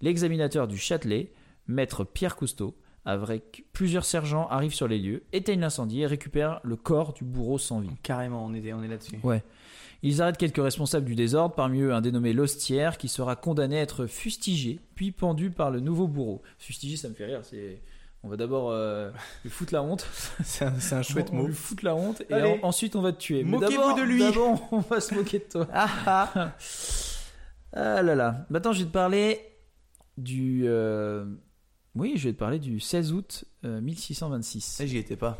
L'examinateur 0.00 0.66
du 0.66 0.78
Châtelet, 0.78 1.32
maître 1.66 2.04
Pierre 2.04 2.36
Cousteau, 2.36 2.74
avec 3.04 3.66
plusieurs 3.72 4.04
sergents 4.06 4.48
arrive 4.48 4.74
sur 4.74 4.88
les 4.88 4.98
lieux, 4.98 5.24
éteigne 5.32 5.60
l'incendie 5.60 6.00
et 6.00 6.06
récupère 6.06 6.60
le 6.64 6.76
corps 6.76 7.12
du 7.12 7.24
bourreau 7.24 7.58
sans 7.58 7.80
vie. 7.80 7.90
Carrément, 8.02 8.44
on 8.44 8.54
est, 8.54 8.72
on 8.72 8.82
est 8.82 8.88
là-dessus. 8.88 9.18
Ouais. 9.22 9.42
Ils 10.02 10.22
arrêtent 10.22 10.38
quelques 10.38 10.62
responsables 10.62 11.04
du 11.04 11.14
désordre, 11.14 11.54
parmi 11.54 11.80
eux 11.80 11.92
un 11.92 12.00
dénommé 12.00 12.32
Lostière 12.32 12.96
qui 12.96 13.08
sera 13.08 13.36
condamné 13.36 13.78
à 13.78 13.82
être 13.82 14.06
fustigé, 14.06 14.80
puis 14.94 15.12
pendu 15.12 15.50
par 15.50 15.70
le 15.70 15.80
nouveau 15.80 16.08
bourreau. 16.08 16.40
Fustigé, 16.58 16.96
ça 16.96 17.10
me 17.10 17.14
fait 17.14 17.26
rire. 17.26 17.40
C'est, 17.42 17.82
on 18.22 18.28
va 18.28 18.36
d'abord 18.36 18.70
euh, 18.70 19.10
lui 19.44 19.50
foutre 19.50 19.72
la 19.72 19.82
honte. 19.82 20.06
C'est 20.44 20.64
un, 20.64 21.02
chouette 21.02 21.28
on, 21.32 21.36
on 21.36 21.38
mot. 21.42 21.46
lui 21.48 21.54
fout 21.54 21.82
la 21.82 21.94
honte 21.94 22.22
et 22.28 22.34
Allez. 22.34 22.58
en- 22.62 22.66
ensuite 22.68 22.96
on 22.96 23.02
va 23.02 23.12
te 23.12 23.18
tuer. 23.18 23.44
Moquez-vous 23.44 23.94
de 23.94 24.02
lui. 24.02 24.18
D'abord, 24.20 24.68
on 24.72 24.78
va 24.80 25.00
se 25.00 25.14
moquer 25.14 25.38
de 25.38 25.44
toi. 25.44 25.66
Ah 25.72 25.88
ah. 26.34 26.52
Ah 27.72 28.02
là 28.02 28.14
là. 28.14 28.46
Maintenant, 28.50 28.72
je 28.72 28.80
vais 28.80 28.86
te 28.86 28.92
parler 28.92 29.40
du. 30.16 30.62
euh, 30.66 31.24
Oui, 31.94 32.14
je 32.16 32.28
vais 32.28 32.32
te 32.34 32.38
parler 32.38 32.58
du 32.58 32.80
16 32.80 33.12
août 33.12 33.44
euh, 33.64 33.80
1626. 33.80 34.80
Eh, 34.82 34.86
J'y 34.86 34.98
étais 34.98 35.16
pas. 35.16 35.38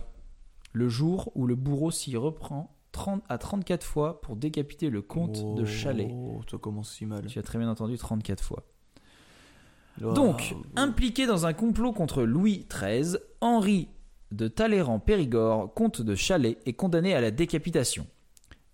Le 0.72 0.88
jour 0.88 1.32
où 1.34 1.46
le 1.46 1.56
bourreau 1.56 1.90
s'y 1.90 2.16
reprend 2.16 2.76
30 2.92 3.22
à 3.28 3.38
34 3.38 3.84
fois 3.84 4.20
pour 4.20 4.36
décapiter 4.36 4.88
le 4.90 5.02
comte 5.02 5.56
de 5.56 5.64
Chalais. 5.64 6.08
Oh, 6.12 6.40
ça 6.48 6.58
commence 6.58 6.92
si 6.92 7.06
mal. 7.06 7.26
Tu 7.26 7.38
as 7.38 7.42
très 7.42 7.58
bien 7.58 7.68
entendu 7.68 7.98
34 7.98 8.42
fois. 8.42 8.62
Donc, 10.00 10.54
impliqué 10.76 11.26
dans 11.26 11.46
un 11.46 11.52
complot 11.52 11.92
contre 11.92 12.22
Louis 12.22 12.66
XIII, 12.72 13.16
Henri 13.40 13.88
de 14.32 14.48
Talleyrand-Périgord, 14.48 15.74
comte 15.74 16.02
de 16.02 16.14
Chalais, 16.14 16.58
est 16.66 16.72
condamné 16.72 17.14
à 17.14 17.20
la 17.20 17.30
décapitation. 17.30 18.06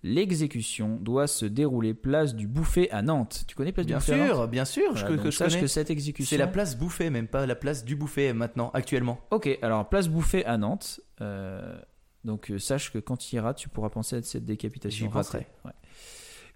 L'exécution 0.03 0.99
doit 1.01 1.27
se 1.27 1.47
dérouler 1.47 1.93
place 1.95 2.35
du 2.35 2.47
Bouffet 2.47 2.89
à 2.91 3.03
Nantes. 3.03 3.45
Tu 3.49 3.57
connais 3.57 3.73
place 3.73 3.87
Bien 3.87 3.97
du 3.99 4.01
Bouffet 4.05 4.19
Nantes 4.19 4.29
sûr, 4.29 4.49
bien 4.49 4.65
sûr, 4.65 4.93
Voilà, 4.93 5.01
je, 5.01 5.05
que, 5.07 5.13
donc 5.17 5.25
que 5.25 5.31
je 5.31 5.37
sache 5.37 5.53
connais. 5.55 5.63
que 5.63 5.67
cette 5.67 5.91
exécution. 5.91 6.29
C'est 6.29 6.39
la 6.39 6.47
place 6.47 6.79
Bouffet, 6.79 7.11
même 7.11 7.27
pas 7.27 7.45
la 7.47 7.57
place 7.57 7.85
du 7.85 7.97
Bouffet 7.97 8.33
maintenant, 8.33 8.71
actuellement. 8.73 9.19
Ok, 9.31 9.59
alors 9.63 9.89
place 9.89 10.09
Bouffet 10.09 10.45
à 10.45 10.59
Nantes. 10.59 11.01
euh, 11.23 11.77
donc 12.25 12.51
euh, 12.51 12.59
sache 12.59 12.93
que 12.93 12.99
quand 12.99 13.17
tu 13.17 13.37
iras, 13.37 13.55
tu 13.55 13.69
pourras 13.69 13.89
penser 13.89 14.17
à 14.17 14.23
cette 14.23 14.45
décapitation. 14.45 15.07
J'y 15.07 15.13
penserai. 15.13 15.39
ratée. 15.39 15.51
Ouais. 15.65 15.73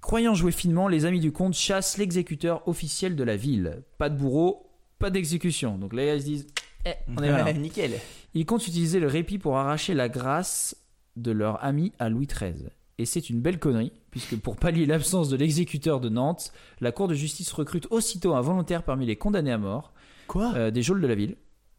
Croyant 0.00 0.34
jouer 0.34 0.52
finement, 0.52 0.88
les 0.88 1.04
amis 1.04 1.20
du 1.20 1.30
comte 1.32 1.54
chassent 1.54 1.98
l'exécuteur 1.98 2.66
officiel 2.66 3.16
de 3.16 3.24
la 3.24 3.36
ville. 3.36 3.82
Pas 3.98 4.08
de 4.08 4.16
bourreau, 4.16 4.70
pas 4.98 5.10
d'exécution. 5.10 5.76
Donc 5.78 5.92
là, 5.92 6.14
ils 6.14 6.20
se 6.20 6.26
disent, 6.26 6.46
eh, 6.86 6.92
on 7.16 7.22
est 7.22 7.30
malin. 7.30 7.52
Nickel. 7.52 7.92
Ils 8.34 8.46
comptent 8.46 8.66
utiliser 8.66 8.98
le 9.00 9.06
répit 9.08 9.38
pour 9.38 9.58
arracher 9.58 9.92
la 9.94 10.08
grâce 10.08 10.76
de 11.16 11.32
leur 11.32 11.62
ami 11.64 11.92
à 11.98 12.08
Louis 12.08 12.26
XIII. 12.26 12.68
Et 12.98 13.04
c'est 13.06 13.30
une 13.30 13.40
belle 13.40 13.58
connerie, 13.58 13.92
puisque 14.10 14.36
pour 14.36 14.56
pallier 14.56 14.86
l'absence 14.86 15.28
de 15.28 15.36
l'exécuteur 15.36 16.00
de 16.00 16.08
Nantes, 16.08 16.52
la 16.80 16.92
Cour 16.92 17.08
de 17.08 17.14
justice 17.14 17.50
recrute 17.52 17.86
aussitôt 17.90 18.34
un 18.34 18.40
volontaire 18.40 18.82
parmi 18.82 19.06
les 19.06 19.16
condamnés 19.16 19.52
à 19.52 19.58
mort, 19.58 19.92
Quoi 20.28 20.52
euh, 20.54 20.70
des 20.70 20.82
geôles 20.82 21.00
de 21.00 21.06
la 21.06 21.14
ville. 21.14 21.36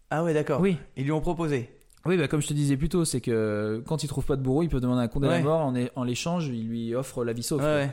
Ah 0.10 0.24
ouais, 0.24 0.34
d'accord. 0.34 0.60
Oui, 0.62 0.78
Ils 0.98 1.06
lui 1.06 1.12
ont 1.12 1.22
proposé. 1.22 1.70
oui 2.06 2.18
bah 2.18 2.28
comme 2.28 2.42
je 2.42 2.48
te 2.48 2.54
disais 2.54 2.76
plus 2.76 2.90
tôt, 2.90 3.06
c'est 3.06 3.22
que 3.22 3.82
quand 3.88 4.04
ils 4.04 4.08
trouvent 4.08 4.26
pas 4.26 4.36
de 4.36 4.42
bourreau, 4.42 4.62
ils 4.64 4.68
peuvent 4.70 4.82
demander 4.82 5.04
un 5.04 5.08
condamné 5.08 5.36
Ouais. 5.36 5.40
à 5.40 5.44
mort, 5.44 5.62
en, 5.62 5.74
en 5.96 6.04
l'échange, 6.04 6.48
ils 6.48 6.68
lui 6.68 6.94
offrent 6.96 7.24
la 7.24 7.34
vie 7.34 7.44
sauve. 7.44 7.62
Ouais, 7.62 7.66
ouais. 7.68 7.90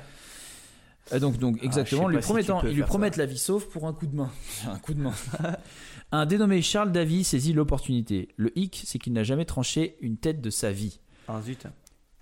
Euh, 1.12 1.18
Donc, 1.18 1.38
donc 1.38 1.62
exactement, 1.62 2.10
je 2.10 2.20
sais 2.20 2.34
lui 2.34 2.44
si 2.44 2.50
ils 2.64 2.74
lui 2.74 2.82
promettent 2.82 3.16
la 3.16 3.26
vie 3.26 3.38
sauve 3.38 3.68
pour 3.68 3.86
un 3.86 3.92
coup 3.92 4.06
de 4.06 4.14
main. 4.16 4.30
un 4.66 4.78
coup 4.78 4.94
de 4.94 5.00
main. 5.00 5.14
un 6.12 6.26
dénommé 6.26 6.62
Charles 6.62 6.92
Davy 6.92 7.24
saisit 7.24 7.52
l'opportunité. 7.52 8.28
Le 8.36 8.56
hic, 8.58 8.82
c'est 8.84 8.98
qu'il 8.98 9.12
n'a 9.12 9.24
jamais 9.24 9.44
tranché 9.44 9.96
une 10.00 10.16
tête 10.16 10.40
de 10.40 10.50
sa 10.50 10.72
vie. 10.72 11.00
Ah 11.28 11.40
zut. 11.42 11.66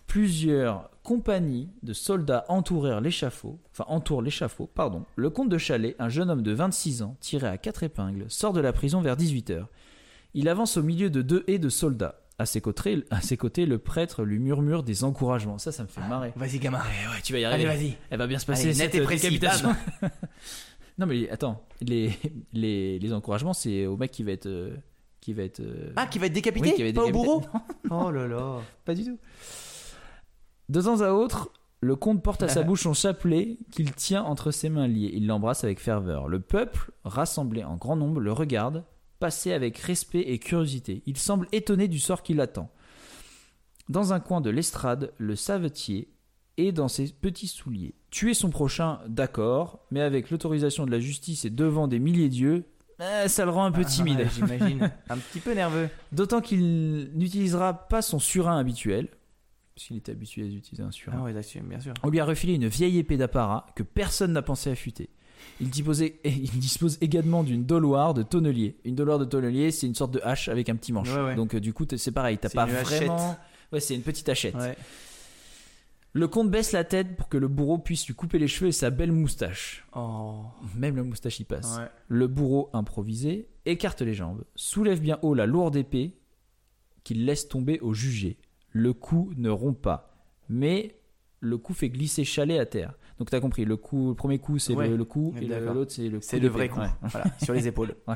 Plusieurs 0.07 0.91
compagnies 1.03 1.69
de 1.83 1.93
soldats 1.93 2.45
entourèrent 2.49 3.01
l'échafaud, 3.01 3.59
enfin 3.73 3.85
entourent 3.89 4.23
l'échafaud, 4.23 4.71
pardon. 4.73 5.05
Le 5.17 5.31
comte 5.31 5.49
de 5.49 5.59
Chalais, 5.59 5.97
un 5.99 6.09
jeune 6.09 6.31
homme 6.31 6.43
de 6.43 6.53
26 6.53 7.03
ans, 7.03 7.17
tiré 7.21 7.49
à 7.49 7.59
quatre 7.59 7.83
épingles, 7.83 8.25
sort 8.29 8.53
de 8.53 8.61
la 8.61 8.73
prison 8.73 9.01
vers 9.01 9.17
18h. 9.17 9.67
Il 10.35 10.49
avance 10.49 10.77
au 10.77 10.83
milieu 10.83 11.11
de 11.11 11.23
deux 11.23 11.45
haies 11.49 11.59
de 11.59 11.69
soldats. 11.69 12.21
À 12.39 12.45
ses 12.45 12.61
côtés, 12.61 13.03
à 13.11 13.23
ses 13.23 13.37
côtés 13.39 13.65
le 13.65 13.79
prêtre 13.79 14.23
lui 14.23 14.39
murmure 14.39 14.83
des 14.83 15.05
encouragements. 15.05 15.57
Ça, 15.59 15.73
ça 15.73 15.83
me 15.85 15.89
fait 15.89 16.03
marrer. 16.07 16.33
Vas-y, 16.37 16.59
gamin. 16.59 16.79
Ouais, 16.81 17.21
tu 17.25 17.33
vas 17.33 17.39
y 17.39 17.45
Allez, 17.47 17.65
arriver. 17.67 17.89
vas-y. 17.91 17.97
Elle 18.11 18.19
va 18.19 18.27
bien 18.27 18.39
se 18.39 18.45
passer 18.47 18.65
Allez, 18.65 18.75
cette 18.75 18.93
net 18.93 19.01
et 19.03 19.05
précis, 19.05 19.41
non 20.99 21.07
mais 21.07 21.29
attends, 21.31 21.63
les, 21.81 22.11
les, 22.53 22.99
les 22.99 23.13
encouragements, 23.13 23.53
c'est 23.55 23.87
au 23.87 23.97
mec 23.97 24.11
qui 24.11 24.23
va 24.23 24.33
être... 24.33 24.47
euh, 24.47 24.77
qui 25.21 25.33
va 25.33 25.43
être... 25.43 25.61
euh, 25.61 25.93
Ah, 25.97 26.07
qui 26.07 26.19
va 26.19 26.27
être 26.27 26.33
décapité? 26.33 26.69
oui, 26.71 26.75
qui 26.75 26.83
va 26.83 26.89
être 26.89 26.95
Pas 26.97 27.05
au 27.05 27.11
bourreau? 27.11 27.43
Non, 27.91 28.07
Oh 28.07 28.11
là 28.11 28.27
là. 28.27 28.61
pas 28.85 28.95
du 28.95 29.05
tout. 29.05 29.19
De 30.69 30.81
temps 30.81 31.01
à 31.01 31.11
autre, 31.11 31.51
le 31.81 31.97
comte 31.97 32.23
porte 32.23 32.43
à 32.43 32.49
sa 32.49 32.63
bouche 32.65 32.83
son 32.83 32.95
chapelet 32.95 33.59
qu'il 33.71 33.93
tient 33.95 34.23
entre 34.23 34.51
ses 34.51 34.69
mains 34.69 34.89
liées. 34.89 35.11
Il 35.15 35.27
l'embrasse 35.27 35.65
avec 35.65 35.81
ferveur. 35.81 36.29
Le 36.29 36.41
peuple, 36.41 36.91
rassemblé 37.05 37.63
en 37.65 37.77
grand 37.77 37.97
nombre, 37.97 38.21
le 38.21 38.33
regarde, 38.33 38.85
passer 39.19 39.53
avec 39.53 39.79
respect 39.79 40.21
et 40.21 40.39
curiosité. 40.39 41.03
Il 41.07 41.17
semble 41.17 41.49
étonné 41.53 41.89
du 41.89 41.99
sort 41.99 42.23
qui 42.23 42.35
l'attend. 42.35 42.71
Dans 43.89 44.13
un 44.13 44.21
coin 44.21 44.41
de 44.41 44.51
l'estrade, 44.51 45.13
le 45.19 45.37
savetier 45.37 46.09
est 46.57 46.73
dans 46.73 46.89
ses 46.89 47.09
petits 47.13 47.47
souliers. 47.47 47.95
Tuer 48.11 48.35
son 48.35 48.51
prochain, 48.51 49.01
d'accord, 49.07 49.81
mais 49.91 50.01
avec 50.01 50.31
l'autorisation 50.31 50.87
de 50.87 50.91
la 50.91 51.01
justice 51.01 51.45
et 51.45 51.51
devant 51.51 51.87
des 51.87 51.99
milliers 51.99 52.29
d'yeux, 52.29 52.65
eh, 52.99 53.29
ça 53.29 53.45
le 53.45 53.51
rend 53.51 53.67
un 53.67 53.73
peu 53.73 53.85
timide. 53.85 54.19
Ah, 54.21 54.23
ouais, 54.23 54.31
J'imagine. 54.35 54.93
Un 55.11 55.19
petit 55.19 55.41
peu 55.41 55.53
nerveux. 55.53 55.91
D'autant 56.13 56.41
qu'il 56.41 57.11
n'utilisera 57.15 57.89
pas 57.89 58.01
son 58.01 58.19
surin 58.19 58.59
habituel, 58.59 59.09
puisqu'il 59.75 59.99
était 59.99 60.13
habitué 60.13 60.43
à 60.43 60.47
utiliser 60.47 60.83
un 60.83 60.91
surin. 60.91 61.23
Ah 61.27 61.61
bien 61.63 61.81
sûr. 61.81 61.93
On 62.03 62.09
lui 62.09 62.21
a 62.21 62.25
refilé 62.25 62.55
une 62.55 62.67
vieille 62.67 62.99
épée 62.99 63.19
d'apparat 63.19 63.67
que 63.77 63.83
personne 63.83 64.33
n'a 64.33 64.41
pensé 64.41 64.71
affûter. 64.71 65.11
Il, 65.61 65.69
disposait- 65.71 66.17
il 66.25 66.51
dispose 66.59 66.99
également 67.01 67.43
d'une 67.43 67.65
doloire 67.65 68.15
de 68.15 68.23
tonnelier. 68.23 68.77
Une 68.85 68.95
doloire 68.95 69.19
de 69.19 69.25
tonnelier, 69.25 69.71
c'est 69.71 69.87
une 69.87 69.95
sorte 69.95 70.13
de 70.13 70.21
hache 70.23 70.49
avec 70.49 70.69
un 70.69 70.77
petit 70.77 70.93
manche. 70.93 71.13
Ouais, 71.15 71.23
ouais. 71.25 71.35
Donc 71.35 71.55
euh, 71.55 71.61
du 71.61 71.73
coup, 71.73 71.85
c'est 71.97 72.13
pareil, 72.13 72.39
t'as 72.39 72.51
pas 72.51 72.65
hachette. 72.65 73.05
vraiment... 73.05 73.37
Ouais, 73.73 73.81
c'est 73.81 73.95
une 73.95 74.03
petite 74.03 74.29
hachette. 74.29 74.55
Ouais. 74.55 74.77
Le 76.13 76.29
comte 76.29 76.51
baisse 76.51 76.73
la 76.73 76.83
tête 76.85 77.15
pour 77.17 77.29
que 77.29 77.37
le 77.37 77.47
bourreau 77.47 77.77
puisse 77.77 78.07
lui 78.07 78.15
couper 78.15 78.39
les 78.39 78.49
cheveux 78.49 78.69
et 78.69 78.73
sa 78.73 78.89
belle 78.89 79.13
moustache. 79.13 79.87
Oh. 79.95 80.45
Même 80.75 80.97
la 80.97 81.03
moustache 81.03 81.41
y 81.41 81.45
passe. 81.45 81.79
Le 82.09 82.27
bourreau 82.27 82.71
improvisé 82.73 83.49
écarte 83.67 84.01
les 84.01 84.15
jambes, 84.15 84.45
soulève 84.55 85.01
bien 85.01 85.19
haut 85.23 85.35
la 85.35 85.45
lourde 85.45 85.77
épée 85.77 86.17
qu'il 87.05 87.27
laisse 87.27 87.49
tomber 87.49 87.81
au 87.81 87.93
jugé. 87.93 88.39
Le 88.71 88.93
coup 88.95 89.31
ne 89.37 89.51
rompt 89.51 89.79
pas, 89.81 90.17
mais 90.49 90.97
le 91.41 91.59
coup 91.59 91.75
fait 91.75 91.91
glisser 91.91 92.25
Chalet 92.25 92.59
à 92.59 92.65
terre. 92.67 92.95
Donc 93.19 93.31
t'as 93.31 93.41
compris, 93.41 93.65
le 93.65 93.77
coup, 93.77 94.11
le 94.11 94.15
premier 94.15 94.39
coup 94.39 94.59
c'est 94.59 94.75
Ouais, 94.75 94.89
le, 94.89 94.97
le 94.97 95.05
coup 95.05 95.35
et 95.41 95.47
l'autre 95.47 95.93
c'est 95.93 96.09
le 96.09 96.19
coup. 96.19 96.25
C'est 96.27 96.39
le 96.39 96.49
vrai 96.49 96.69
coup. 96.69 96.81
Ouais. 96.81 96.91
Voilà, 97.03 97.27
sur 97.43 97.55
les 97.55 97.67
épaules. 97.67 97.95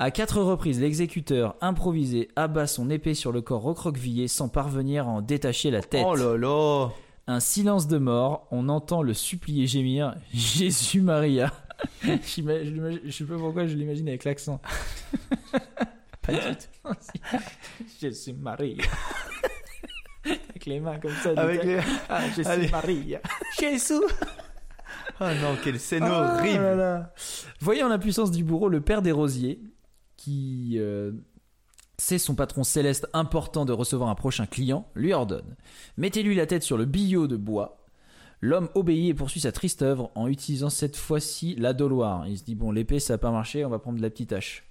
À 0.00 0.10
quatre 0.10 0.40
reprises, 0.42 0.80
l'exécuteur 0.80 1.54
improvisé 1.60 2.28
abat 2.34 2.66
son 2.66 2.90
épée 2.90 3.14
sur 3.14 3.30
le 3.30 3.42
corps 3.42 3.62
recroquevillé 3.62 4.26
sans 4.26 4.48
parvenir 4.48 5.06
à 5.06 5.10
en 5.12 5.22
détacher 5.22 5.70
la 5.70 5.82
tête. 5.82 6.04
Oh 6.04 6.16
là 6.16 6.36
là. 6.36 6.88
Un 7.28 7.38
silence 7.38 7.86
de 7.86 7.98
mort, 7.98 8.48
on 8.50 8.68
entend 8.68 9.02
le 9.02 9.14
supplier 9.14 9.68
gémir 9.68 10.16
Jésus 10.32 11.00
Maria. 11.00 11.52
Je 12.02 13.10
sais 13.10 13.24
pas 13.24 13.36
pourquoi 13.36 13.66
je 13.66 13.76
l'imagine 13.76 14.08
avec 14.08 14.24
l'accent. 14.24 14.60
Pas 16.22 16.32
du 16.32 16.38
tout. 16.40 16.90
Jésus 18.00 18.32
Maria. 18.32 18.82
Avec 20.64 20.66
les 20.66 20.80
mains 20.80 20.98
comme 20.98 21.14
ça. 21.22 21.30
Avec 21.36 21.64
les... 21.64 21.78
Ah, 22.08 22.28
Jésus 22.28 22.48
Allez. 22.48 22.68
Maria. 22.68 23.20
Jésus. 23.58 23.94
Oh 25.20 25.24
non, 25.42 25.56
quelle 25.62 25.78
scène 25.80 26.02
Ah 26.04 26.36
horrible. 26.38 26.62
là 26.62 26.74
là. 26.74 27.14
Voyant 27.60 27.88
la 27.88 27.98
puissance 27.98 28.30
du 28.30 28.44
bourreau, 28.44 28.68
le 28.68 28.80
père 28.80 29.02
des 29.02 29.12
rosiers, 29.12 29.60
qui 30.16 30.76
euh, 30.78 31.12
sait 31.98 32.18
son 32.18 32.34
patron 32.34 32.64
céleste 32.64 33.08
important 33.12 33.64
de 33.64 33.72
recevoir 33.72 34.08
un 34.08 34.14
prochain 34.14 34.46
client, 34.46 34.88
lui 34.94 35.12
ordonne 35.12 35.56
Mettez-lui 35.96 36.34
la 36.34 36.46
tête 36.46 36.62
sur 36.62 36.76
le 36.76 36.84
billot 36.84 37.26
de 37.26 37.36
bois. 37.36 37.80
L'homme 38.40 38.68
obéit 38.74 39.10
et 39.10 39.14
poursuit 39.14 39.40
sa 39.40 39.52
triste 39.52 39.82
œuvre 39.82 40.10
en 40.14 40.28
utilisant 40.28 40.68
cette 40.68 40.96
fois-ci 40.96 41.54
la 41.56 41.72
doloire. 41.72 42.26
Il 42.26 42.36
se 42.36 42.44
dit 42.44 42.54
Bon, 42.54 42.72
l'épée 42.72 43.00
ça 43.00 43.14
n'a 43.14 43.18
pas 43.18 43.30
marché, 43.30 43.64
on 43.64 43.70
va 43.70 43.78
prendre 43.78 43.96
de 43.96 44.02
la 44.02 44.10
petite 44.10 44.32
hache. 44.32 44.64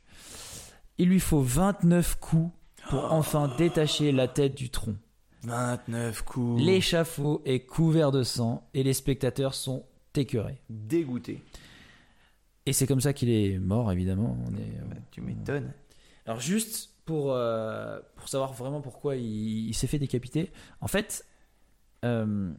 Il 0.99 1.10
lui 1.10 1.20
faut 1.20 1.41
29 1.41 2.20
coups 2.20 2.52
pour 2.90 3.11
enfin 3.11 3.52
détacher 3.57 4.11
la 4.11 4.28
tête 4.28 4.56
du 4.56 4.70
tronc. 4.70 4.95
29 5.44 6.22
coups. 6.24 6.61
L'échafaud 6.61 7.41
est 7.45 7.61
couvert 7.61 8.11
de 8.11 8.24
sang 8.24 8.68
et 8.74 8.84
les 8.84 8.94
spectateurs 8.94 9.53
sont 9.53 9.86
écœurés. 10.15 10.61
Dégoûté. 10.70 11.41
Et 12.65 12.74
c'est 12.74 12.88
comme 12.88 13.02
ça 13.02 13.14
qu'il 13.14 13.30
est 13.30 13.60
mort, 13.60 13.91
évidemment. 13.91 14.38
On 14.48 14.56
est, 14.56 14.61
euh, 14.61 14.86
Bah, 14.90 14.95
tu 15.11 15.22
m'étonnes. 15.22 15.74
Alors 16.26 16.40
juste 16.40 16.91
pour, 17.06 17.34
euh, 17.34 17.99
pour 18.15 18.30
savoir 18.30 18.53
vraiment 18.53 18.80
pourquoi 18.82 19.18
il, 19.18 19.68
il 19.68 19.74
s'est 19.74 19.88
fait 19.88 19.99
décapiter, 19.99 20.52
en 20.80 20.88
fait, 20.88 21.26
euh, 22.06 22.52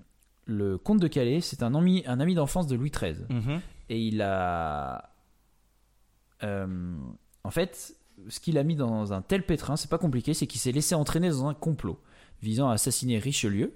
le 0.46 0.76
comte 0.76 1.00
de 1.00 1.08
Calais, 1.08 1.40
c'est 1.40 1.62
un 1.62 1.74
ami, 1.74 2.02
un 2.06 2.20
ami 2.20 2.34
d'enfance 2.34 2.66
de 2.66 2.76
Louis 2.76 2.90
XIII. 2.90 3.24
Mhm. 3.30 3.60
Et 3.88 4.00
il 4.00 4.20
a... 4.20 5.10
euh, 6.42 6.96
en 7.44 7.50
fait, 7.50 7.94
ce 8.28 8.40
qu'il 8.40 8.58
a 8.58 8.62
mis 8.62 8.76
dans 8.76 9.12
un 9.14 9.22
tel 9.22 9.44
pétrin, 9.44 9.76
c'est 9.76 9.90
pas 9.90 9.98
compliqué, 9.98 10.34
c'est 10.34 10.46
qu'il 10.46 10.60
s'est 10.60 10.72
laissé 10.72 10.94
entraîner 10.94 11.30
dans 11.30 11.46
un 11.46 11.54
complot 11.54 11.98
visant 12.42 12.68
à 12.68 12.74
assassiner 12.74 13.18
Richelieu 13.18 13.74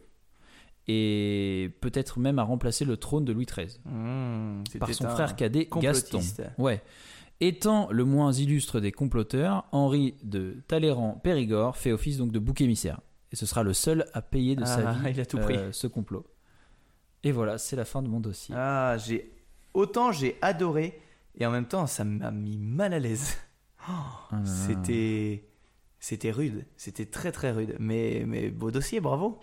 et 0.86 1.70
peut-être 1.80 2.18
même 2.18 2.38
à 2.38 2.42
remplacer 2.44 2.84
le 2.84 2.96
trône 2.96 3.24
de 3.24 3.32
Louis 3.32 3.46
XIII 3.46 3.78
Mmh, 3.84 4.62
par 4.78 4.92
son 4.94 5.08
frère 5.08 5.36
cadet 5.36 5.68
Gaston. 5.80 6.20
Ouais. 6.56 6.82
Étant 7.40 7.88
le 7.90 8.04
moins 8.04 8.32
illustre 8.32 8.80
des 8.80 8.90
comploteurs, 8.90 9.66
Henri 9.70 10.14
de 10.24 10.56
Talleyrand-Périgord 10.66 11.76
fait 11.76 11.92
office 11.92 12.16
donc 12.16 12.32
de 12.32 12.38
bouc 12.38 12.60
émissaire. 12.60 13.00
Et 13.30 13.36
ce 13.36 13.46
sera 13.46 13.62
le 13.62 13.74
seul 13.74 14.06
à 14.14 14.22
payer 14.22 14.56
de 14.56 14.64
sa 14.64 14.88
Ah, 14.88 14.92
vie 14.94 15.10
il 15.10 15.20
a 15.20 15.26
tout 15.26 15.36
euh, 15.38 15.42
pris. 15.42 15.58
ce 15.72 15.86
complot. 15.86 16.26
Et 17.22 17.30
voilà, 17.30 17.58
c'est 17.58 17.76
la 17.76 17.84
fin 17.84 18.02
de 18.02 18.08
mon 18.08 18.20
dossier. 18.20 18.54
Ah, 18.56 18.96
j'ai 18.98 19.30
autant 19.74 20.10
j'ai 20.10 20.36
adoré 20.40 20.98
et 21.36 21.44
en 21.46 21.50
même 21.50 21.66
temps 21.68 21.86
ça 21.86 22.04
m'a 22.04 22.30
mis 22.30 22.56
mal 22.58 22.92
à 22.94 22.98
l'aise. 22.98 23.36
Ah. 23.86 24.26
C'était 24.44 25.47
c'était 26.00 26.30
rude, 26.30 26.64
c'était 26.76 27.06
très 27.06 27.32
très 27.32 27.50
rude. 27.50 27.76
Mais 27.78 28.24
mais 28.26 28.50
beau 28.50 28.70
dossier, 28.70 29.00
bravo. 29.00 29.40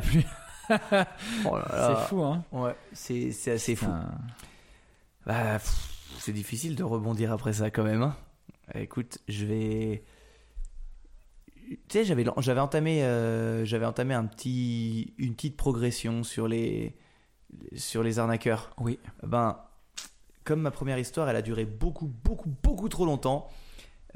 Plus. 0.00 0.24
oh 0.70 1.58
c'est 1.70 1.96
fou, 2.08 2.22
hein. 2.22 2.44
Ouais, 2.52 2.74
c'est 2.92 3.32
c'est 3.32 3.52
assez 3.52 3.74
fou. 3.76 3.90
Bah, 5.26 5.58
c'est 6.18 6.32
difficile 6.32 6.76
de 6.76 6.84
rebondir 6.84 7.32
après 7.32 7.52
ça 7.52 7.70
quand 7.70 7.84
même. 7.84 8.02
hein. 8.02 8.16
Écoute, 8.74 9.18
je 9.28 9.44
vais. 9.46 10.04
Tu 11.68 11.78
sais, 11.90 12.04
j'avais 12.04 12.24
j'avais 12.38 12.60
entamé 12.60 13.02
euh, 13.02 13.64
j'avais 13.64 13.86
entamé 13.86 14.14
un 14.14 14.26
petit 14.26 15.14
une 15.18 15.34
petite 15.34 15.56
progression 15.56 16.22
sur 16.22 16.48
les 16.48 16.96
sur 17.74 18.02
les 18.02 18.18
arnaqueurs. 18.18 18.74
Oui. 18.78 18.98
Ben, 19.22 19.58
comme 20.44 20.60
ma 20.60 20.70
première 20.70 20.98
histoire, 20.98 21.28
elle 21.28 21.36
a 21.36 21.42
duré 21.42 21.64
beaucoup 21.64 22.06
beaucoup 22.06 22.50
beaucoup 22.62 22.88
trop 22.88 23.06
longtemps. 23.06 23.48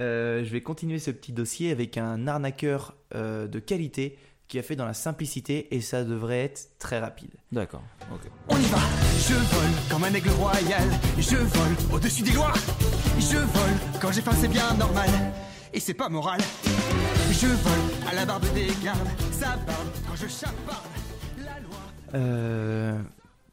Euh, 0.00 0.44
je 0.44 0.50
vais 0.50 0.60
continuer 0.62 0.98
ce 0.98 1.10
petit 1.10 1.32
dossier 1.32 1.70
avec 1.70 1.96
un 1.98 2.26
arnaqueur 2.26 2.94
euh, 3.14 3.46
de 3.46 3.58
qualité. 3.58 4.18
qui 4.48 4.60
a 4.60 4.62
fait 4.62 4.76
dans 4.76 4.84
la 4.86 4.94
simplicité 4.94 5.74
et 5.74 5.80
ça 5.80 6.04
devrait 6.04 6.44
être 6.44 6.78
très 6.78 7.00
rapide. 7.00 7.32
D'accord. 7.50 7.82
Ok. 8.12 8.30
On 8.48 8.56
y 8.56 8.66
va 8.66 8.78
Je 9.18 9.34
vole 9.34 9.90
comme 9.90 10.04
un 10.04 10.14
aigle 10.14 10.30
royal. 10.30 10.88
Je 11.18 11.36
vole 11.36 11.76
au-dessus 11.92 12.22
des 12.22 12.30
lois. 12.30 12.52
Je 13.18 13.38
vole 13.38 14.00
quand 14.00 14.12
j'ai 14.12 14.22
faim, 14.22 14.30
c'est 14.40 14.46
bien 14.46 14.72
normal. 14.74 15.10
Et 15.74 15.80
c'est 15.80 15.94
pas 15.94 16.08
moral. 16.08 16.40
Je 17.32 17.48
vole 17.48 18.08
à 18.08 18.14
la 18.14 18.24
barbe 18.24 18.46
des 18.54 18.68
gardes. 18.84 19.08
Ça 19.32 19.56
barbe 19.66 19.88
quand 20.06 20.14
je 20.14 20.28
chaparde. 20.28 20.86
La 21.44 21.58
loi. 21.60 21.78
Euh, 22.14 23.02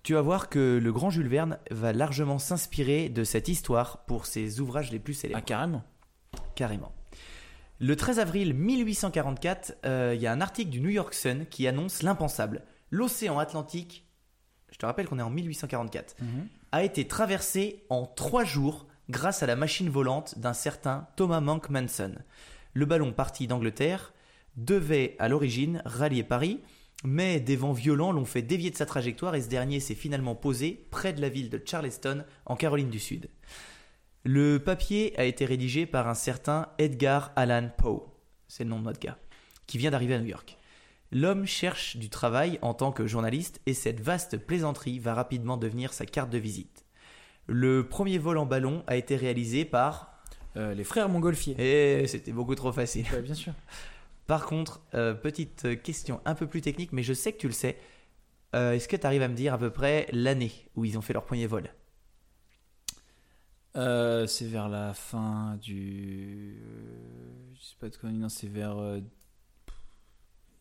tu 0.03 0.13
vas 0.13 0.21
voir 0.21 0.47
que 0.47 0.79
le 0.83 0.91
grand 0.93 1.09
Jules 1.09 1.27
Verne 1.27 1.57
va 1.71 1.91
largement 1.91 2.37
s'inspirer 2.37 3.09
de 3.09 3.23
cette 3.23 3.47
histoire 3.47 4.05
pour 4.05 4.25
ses 4.25 4.59
ouvrages 4.59 4.91
les 4.91 4.99
plus 4.99 5.13
célèbres. 5.15 5.39
Ah, 5.41 5.45
carrément. 5.45 5.83
Carrément. 6.55 6.91
Le 7.79 7.95
13 7.95 8.19
avril 8.19 8.53
1844, 8.53 9.79
euh, 9.85 10.13
il 10.15 10.21
y 10.21 10.27
a 10.27 10.31
un 10.31 10.41
article 10.41 10.69
du 10.69 10.79
New 10.79 10.89
York 10.89 11.13
Sun 11.13 11.45
qui 11.49 11.67
annonce 11.67 12.01
l'impensable. 12.03 12.63
L'océan 12.91 13.39
Atlantique, 13.39 14.07
je 14.71 14.77
te 14.77 14.85
rappelle 14.85 15.07
qu'on 15.07 15.19
est 15.19 15.23
en 15.23 15.29
1844, 15.29 16.15
a 16.71 16.83
été 16.83 17.07
traversé 17.07 17.83
en 17.89 18.05
trois 18.05 18.43
jours 18.43 18.87
grâce 19.09 19.43
à 19.43 19.47
la 19.47 19.55
machine 19.55 19.89
volante 19.89 20.39
d'un 20.39 20.53
certain 20.53 21.07
Thomas 21.15 21.41
Monk 21.41 21.69
Manson. 21.69 22.15
Le 22.73 22.85
ballon 22.85 23.11
parti 23.11 23.47
d'Angleterre 23.47 24.13
devait 24.55 25.15
à 25.19 25.27
l'origine 25.27 25.81
rallier 25.85 26.23
Paris, 26.23 26.61
mais 27.03 27.39
des 27.39 27.55
vents 27.55 27.73
violents 27.73 28.11
l'ont 28.11 28.25
fait 28.25 28.41
dévier 28.41 28.71
de 28.71 28.77
sa 28.77 28.85
trajectoire 28.85 29.35
et 29.35 29.41
ce 29.41 29.49
dernier 29.49 29.79
s'est 29.79 29.95
finalement 29.95 30.35
posé 30.35 30.87
près 30.89 31.13
de 31.13 31.21
la 31.21 31.29
ville 31.29 31.49
de 31.49 31.61
Charleston 31.63 32.23
en 32.45 32.55
Caroline 32.55 32.89
du 32.89 32.99
Sud. 32.99 33.29
Le 34.25 34.57
papier 34.57 35.13
a 35.19 35.25
été 35.25 35.43
rédigé 35.43 35.85
par 35.85 36.07
un 36.07 36.13
certain 36.13 36.69
Edgar 36.77 37.33
Allan 37.35 37.69
Poe, 37.77 38.05
c'est 38.47 38.63
le 38.63 38.69
nom 38.69 38.79
de 38.79 38.85
notre 38.85 39.01
gars, 39.01 39.17
qui 39.67 39.77
vient 39.77 39.91
d'arriver 39.91 40.13
à 40.13 40.19
New 40.19 40.27
York. 40.27 40.57
L'homme 41.11 41.45
cherche 41.45 41.97
du 41.97 42.09
travail 42.09 42.57
en 42.61 42.73
tant 42.73 42.93
que 42.93 43.05
journaliste 43.05 43.59
et 43.65 43.73
cette 43.73 43.99
vaste 43.99 44.37
plaisanterie 44.37 44.99
va 44.99 45.13
rapidement 45.13 45.57
devenir 45.57 45.91
sa 45.91 46.05
carte 46.05 46.29
de 46.29 46.37
visite. 46.37 46.85
Le 47.47 47.85
premier 47.85 48.17
vol 48.17 48.37
en 48.37 48.45
ballon 48.45 48.83
a 48.87 48.95
été 48.95 49.17
réalisé 49.17 49.65
par... 49.65 50.09
Euh, 50.55 50.73
les 50.73 50.83
frères 50.83 51.09
Montgolfier. 51.09 51.55
Et 52.03 52.07
c'était 52.07 52.31
beaucoup 52.31 52.55
trop 52.55 52.71
facile. 52.71 53.05
Ouais, 53.11 53.21
bien 53.21 53.33
sûr. 53.33 53.53
Par 54.27 54.45
contre, 54.45 54.81
euh, 54.93 55.13
petite 55.13 55.81
question 55.81 56.21
un 56.25 56.35
peu 56.35 56.47
plus 56.47 56.61
technique, 56.61 56.93
mais 56.93 57.03
je 57.03 57.13
sais 57.13 57.33
que 57.33 57.39
tu 57.39 57.47
le 57.47 57.53
sais. 57.53 57.77
Euh, 58.55 58.73
Est-ce 58.73 58.87
que 58.87 58.95
tu 58.95 59.05
arrives 59.05 59.23
à 59.23 59.27
me 59.27 59.35
dire 59.35 59.53
à 59.53 59.57
peu 59.57 59.71
près 59.71 60.07
l'année 60.13 60.53
où 60.75 60.85
ils 60.85 60.97
ont 60.97 61.01
fait 61.01 61.13
leur 61.13 61.25
premier 61.25 61.47
vol? 61.47 61.69
Euh, 63.75 64.27
c'est 64.27 64.45
vers 64.45 64.69
la 64.69 64.93
fin 64.93 65.57
du. 65.61 66.57
euh, 66.61 67.53
je 67.55 67.63
sais 67.63 67.75
pas 67.79 67.89
de 67.89 67.95
quoi, 67.97 68.09
non, 68.11 68.29
c'est 68.29 68.47
vers. 68.47 68.77
euh, 68.77 68.99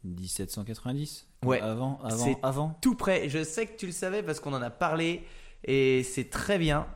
1790 0.05 1.29
Ouais. 1.45 1.61
Avant, 1.61 2.01
avant, 2.03 2.17
C'est- 2.25 2.39
avant. 2.43 2.79
Tout 2.81 2.95
près. 2.97 3.29
Je 3.29 3.45
sais 3.45 3.67
que 3.67 3.77
tu 3.77 3.87
le 3.87 3.93
savais 3.93 4.23
parce 4.23 4.41
qu'on 4.41 4.53
en 4.53 4.63
a 4.63 4.71
parlé 4.71 5.25
et 5.65 6.03
c'est 6.03 6.29
très 6.31 6.59
bien. 6.59 6.87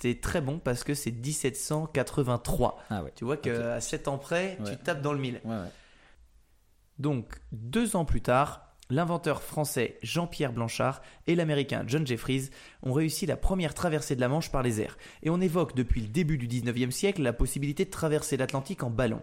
C'est 0.00 0.20
très 0.20 0.40
bon 0.40 0.58
parce 0.58 0.82
que 0.84 0.94
c'est 0.94 1.10
1783. 1.12 2.82
Ah 2.90 3.02
ouais. 3.02 3.12
Tu 3.14 3.24
vois 3.24 3.36
qu'à 3.36 3.80
7 3.80 4.08
ans 4.08 4.18
près, 4.18 4.56
Ouais. 4.60 4.70
tu 4.70 4.82
tapes 4.82 5.02
dans 5.02 5.12
le 5.12 5.18
mille. 5.18 5.40
Ouais, 5.44 5.54
ouais. 5.56 5.68
Donc, 6.98 7.38
deux 7.52 7.96
ans 7.96 8.04
plus 8.04 8.20
tard, 8.22 8.73
l'inventeur 8.94 9.42
français 9.42 9.98
Jean-Pierre 10.02 10.52
Blanchard 10.52 11.02
et 11.26 11.34
l'américain 11.34 11.84
John 11.86 12.06
Jeffries 12.06 12.50
ont 12.82 12.92
réussi 12.92 13.26
la 13.26 13.36
première 13.36 13.74
traversée 13.74 14.14
de 14.14 14.20
la 14.20 14.28
Manche 14.28 14.50
par 14.50 14.62
les 14.62 14.80
airs. 14.80 14.96
Et 15.22 15.30
on 15.30 15.40
évoque 15.40 15.74
depuis 15.74 16.00
le 16.00 16.06
début 16.06 16.38
du 16.38 16.46
19e 16.46 16.90
siècle 16.90 17.22
la 17.22 17.32
possibilité 17.32 17.84
de 17.84 17.90
traverser 17.90 18.36
l'Atlantique 18.36 18.82
en 18.82 18.90
ballon. 18.90 19.22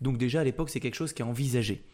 Donc 0.00 0.16
déjà 0.16 0.40
à 0.40 0.44
l'époque, 0.44 0.70
c'est 0.70 0.80
quelque 0.80 0.94
chose 0.94 1.12
qui 1.12 1.22
est 1.22 1.26
envisagé. 1.26 1.84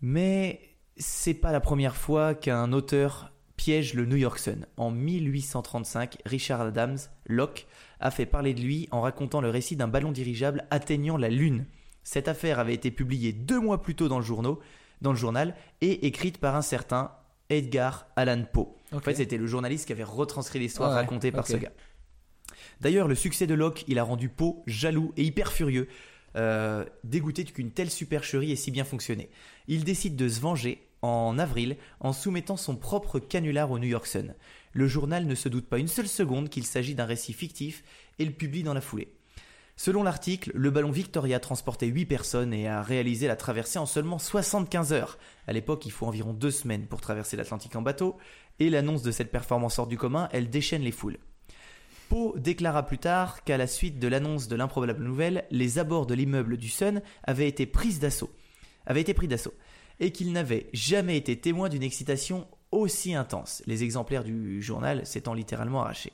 Mais 0.00 0.60
c'est 0.96 1.34
pas 1.34 1.52
la 1.52 1.60
première 1.60 1.96
fois 1.96 2.34
qu'un 2.34 2.72
auteur 2.72 3.32
piège 3.56 3.94
le 3.94 4.06
New 4.06 4.16
York 4.16 4.38
Sun. 4.38 4.66
En 4.76 4.90
1835, 4.90 6.18
Richard 6.24 6.60
Adams, 6.60 6.98
Locke, 7.26 7.66
a 7.98 8.10
fait 8.10 8.24
parler 8.24 8.54
de 8.54 8.60
lui 8.60 8.88
en 8.90 9.00
racontant 9.00 9.40
le 9.40 9.50
récit 9.50 9.76
d'un 9.76 9.88
ballon 9.88 10.12
dirigeable 10.12 10.64
atteignant 10.70 11.16
la 11.16 11.28
Lune. 11.28 11.66
Cette 12.02 12.28
affaire 12.28 12.58
avait 12.58 12.74
été 12.74 12.90
publiée 12.90 13.32
deux 13.32 13.60
mois 13.60 13.82
plus 13.82 13.94
tôt 13.94 14.08
dans 14.08 14.18
le, 14.18 14.24
journal, 14.24 14.54
dans 15.00 15.10
le 15.10 15.18
journal 15.18 15.54
et 15.80 16.06
écrite 16.06 16.38
par 16.38 16.56
un 16.56 16.62
certain 16.62 17.12
Edgar 17.48 18.06
Allan 18.16 18.44
Poe. 18.50 18.68
En 18.92 19.00
fait, 19.00 19.14
c'était 19.14 19.36
le 19.36 19.46
journaliste 19.46 19.86
qui 19.86 19.92
avait 19.92 20.04
retranscrit 20.04 20.58
l'histoire 20.58 20.90
ouais, 20.90 20.96
racontée 20.96 21.32
par 21.32 21.46
ce 21.46 21.56
gars. 21.56 21.72
D'ailleurs, 22.80 23.08
le 23.08 23.14
succès 23.14 23.46
de 23.46 23.54
Locke, 23.54 23.84
il 23.88 23.98
a 23.98 24.04
rendu 24.04 24.28
Poe 24.28 24.62
jaloux 24.66 25.12
et 25.16 25.24
hyper 25.24 25.52
furieux, 25.52 25.88
euh, 26.36 26.84
dégoûté 27.04 27.44
qu'une 27.44 27.70
telle 27.70 27.90
supercherie 27.90 28.52
ait 28.52 28.56
si 28.56 28.70
bien 28.70 28.84
fonctionné. 28.84 29.30
Il 29.68 29.84
décide 29.84 30.16
de 30.16 30.28
se 30.28 30.40
venger 30.40 30.86
en 31.02 31.38
avril 31.38 31.76
en 32.00 32.12
soumettant 32.12 32.56
son 32.56 32.76
propre 32.76 33.18
canular 33.18 33.70
au 33.70 33.78
New 33.78 33.88
York 33.88 34.06
Sun. 34.06 34.34
Le 34.72 34.86
journal 34.86 35.26
ne 35.26 35.34
se 35.34 35.48
doute 35.48 35.68
pas 35.68 35.78
une 35.78 35.88
seule 35.88 36.08
seconde 36.08 36.48
qu'il 36.48 36.64
s'agit 36.64 36.94
d'un 36.94 37.06
récit 37.06 37.32
fictif 37.32 37.82
et 38.18 38.24
le 38.24 38.32
publie 38.32 38.62
dans 38.62 38.74
la 38.74 38.80
foulée. 38.80 39.08
Selon 39.82 40.02
l'article, 40.02 40.52
le 40.54 40.70
ballon 40.70 40.90
Victoria 40.90 41.40
transportait 41.40 41.86
8 41.86 42.04
personnes 42.04 42.52
et 42.52 42.68
a 42.68 42.82
réalisé 42.82 43.28
la 43.28 43.34
traversée 43.34 43.78
en 43.78 43.86
seulement 43.86 44.18
75 44.18 44.92
heures. 44.92 45.16
À 45.46 45.54
l'époque, 45.54 45.86
il 45.86 45.90
faut 45.90 46.04
environ 46.04 46.34
deux 46.34 46.50
semaines 46.50 46.84
pour 46.84 47.00
traverser 47.00 47.34
l'Atlantique 47.34 47.74
en 47.76 47.80
bateau, 47.80 48.18
et 48.58 48.68
l'annonce 48.68 49.00
de 49.00 49.10
cette 49.10 49.30
performance 49.30 49.78
hors 49.78 49.86
du 49.86 49.96
commun, 49.96 50.28
elle 50.32 50.50
déchaîne 50.50 50.82
les 50.82 50.92
foules. 50.92 51.16
Poe 52.10 52.34
déclara 52.36 52.84
plus 52.84 52.98
tard 52.98 53.42
qu'à 53.42 53.56
la 53.56 53.66
suite 53.66 53.98
de 53.98 54.06
l'annonce 54.06 54.48
de 54.48 54.56
l'improbable 54.56 55.02
nouvelle, 55.02 55.46
les 55.50 55.78
abords 55.78 56.04
de 56.04 56.12
l'immeuble 56.12 56.58
du 56.58 56.68
Sun 56.68 57.00
avaient 57.24 57.48
été 57.48 57.64
pris 57.64 57.94
d'assaut, 57.94 58.34
avaient 58.84 59.00
été 59.00 59.14
pris 59.14 59.28
d'assaut, 59.28 59.54
et 59.98 60.12
qu'il 60.12 60.32
n'avait 60.32 60.68
jamais 60.74 61.16
été 61.16 61.40
témoin 61.40 61.70
d'une 61.70 61.82
excitation 61.82 62.46
aussi 62.70 63.14
intense. 63.14 63.62
Les 63.64 63.82
exemplaires 63.82 64.24
du 64.24 64.60
journal 64.60 65.06
s'étant 65.06 65.32
littéralement 65.32 65.80
arrachés. 65.80 66.12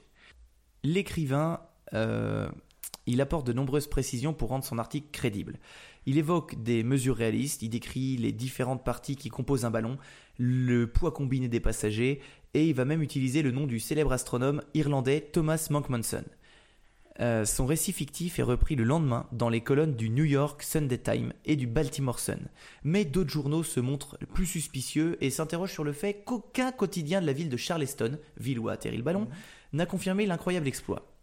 L'écrivain, 0.84 1.59
euh, 1.94 2.48
il 3.06 3.20
apporte 3.20 3.46
de 3.46 3.52
nombreuses 3.52 3.86
précisions 3.86 4.32
pour 4.32 4.50
rendre 4.50 4.64
son 4.64 4.78
article 4.78 5.08
crédible. 5.12 5.58
Il 6.06 6.18
évoque 6.18 6.62
des 6.62 6.82
mesures 6.82 7.16
réalistes, 7.16 7.62
il 7.62 7.70
décrit 7.70 8.16
les 8.16 8.32
différentes 8.32 8.84
parties 8.84 9.16
qui 9.16 9.28
composent 9.28 9.64
un 9.64 9.70
ballon, 9.70 9.98
le 10.38 10.86
poids 10.86 11.12
combiné 11.12 11.48
des 11.48 11.60
passagers, 11.60 12.20
et 12.54 12.66
il 12.68 12.74
va 12.74 12.84
même 12.84 13.02
utiliser 13.02 13.42
le 13.42 13.50
nom 13.50 13.66
du 13.66 13.80
célèbre 13.80 14.12
astronome 14.12 14.62
irlandais 14.74 15.20
Thomas 15.32 15.66
Monkmanson. 15.70 16.24
Euh, 17.20 17.44
son 17.46 17.64
récit 17.64 17.92
fictif 17.92 18.38
est 18.38 18.42
repris 18.42 18.76
le 18.76 18.84
lendemain 18.84 19.26
dans 19.32 19.48
les 19.48 19.62
colonnes 19.62 19.94
du 19.94 20.10
New 20.10 20.24
York 20.24 20.62
Sunday 20.62 20.98
Times 20.98 21.32
et 21.46 21.56
du 21.56 21.66
Baltimore 21.66 22.18
Sun. 22.18 22.48
Mais 22.84 23.04
d'autres 23.04 23.30
journaux 23.30 23.62
se 23.62 23.80
montrent 23.80 24.18
plus 24.34 24.46
suspicieux 24.46 25.16
et 25.22 25.30
s'interrogent 25.30 25.72
sur 25.72 25.84
le 25.84 25.92
fait 25.92 26.22
qu'aucun 26.24 26.72
quotidien 26.72 27.22
de 27.22 27.26
la 27.26 27.32
ville 27.32 27.48
de 27.48 27.56
Charleston, 27.56 28.18
ville 28.36 28.58
où 28.58 28.68
a 28.68 28.72
atterri 28.72 28.98
le 28.98 29.02
ballon, 29.02 29.28
n'a 29.72 29.86
confirmé 29.86 30.26
l'incroyable 30.26 30.68
exploit. 30.68 31.15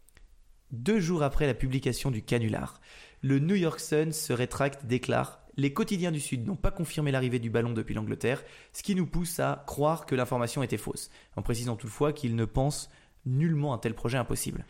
Deux 0.73 0.99
jours 0.99 1.21
après 1.21 1.45
la 1.45 1.53
publication 1.53 2.09
du 2.09 2.23
canular, 2.23 2.81
le 3.21 3.37
New 3.37 3.53
York 3.53 3.79
Sun 3.79 4.11
se 4.11 4.33
rétracte, 4.33 4.87
déclare 4.87 5.39
Les 5.55 5.71
quotidiens 5.71 6.11
du 6.11 6.19
Sud 6.19 6.47
n'ont 6.47 6.55
pas 6.55 6.71
confirmé 6.71 7.11
l'arrivée 7.11 7.37
du 7.37 7.51
ballon 7.51 7.73
depuis 7.73 7.93
l'Angleterre, 7.93 8.43
ce 8.71 8.81
qui 8.81 8.95
nous 8.95 9.05
pousse 9.05 9.39
à 9.39 9.63
croire 9.67 10.07
que 10.07 10.15
l'information 10.15 10.63
était 10.63 10.77
fausse, 10.77 11.11
en 11.35 11.43
précisant 11.43 11.75
toutefois 11.75 12.11
qu'ils 12.11 12.35
ne 12.35 12.45
pensent 12.45 12.89
nullement 13.27 13.75
un 13.75 13.77
tel 13.77 13.93
projet 13.93 14.17
impossible. 14.17 14.65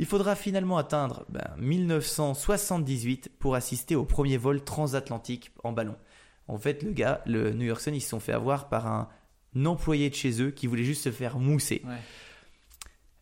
Il 0.00 0.06
faudra 0.06 0.34
finalement 0.34 0.78
atteindre 0.78 1.24
ben, 1.28 1.54
1978 1.58 3.30
pour 3.38 3.54
assister 3.54 3.94
au 3.94 4.04
premier 4.04 4.36
vol 4.36 4.64
transatlantique 4.64 5.52
en 5.62 5.70
ballon. 5.70 5.94
En 6.48 6.58
fait, 6.58 6.82
le 6.82 6.90
gars, 6.90 7.22
le 7.24 7.52
New 7.52 7.66
York 7.66 7.80
Sun, 7.80 7.94
ils 7.94 8.00
se 8.00 8.08
sont 8.08 8.18
fait 8.18 8.32
avoir 8.32 8.68
par 8.68 8.88
un 8.88 9.08
employé 9.64 10.10
de 10.10 10.14
chez 10.16 10.42
eux 10.42 10.50
qui 10.50 10.66
voulait 10.66 10.82
juste 10.82 11.04
se 11.04 11.12
faire 11.12 11.38
mousser. 11.38 11.82
Ouais. 11.84 11.98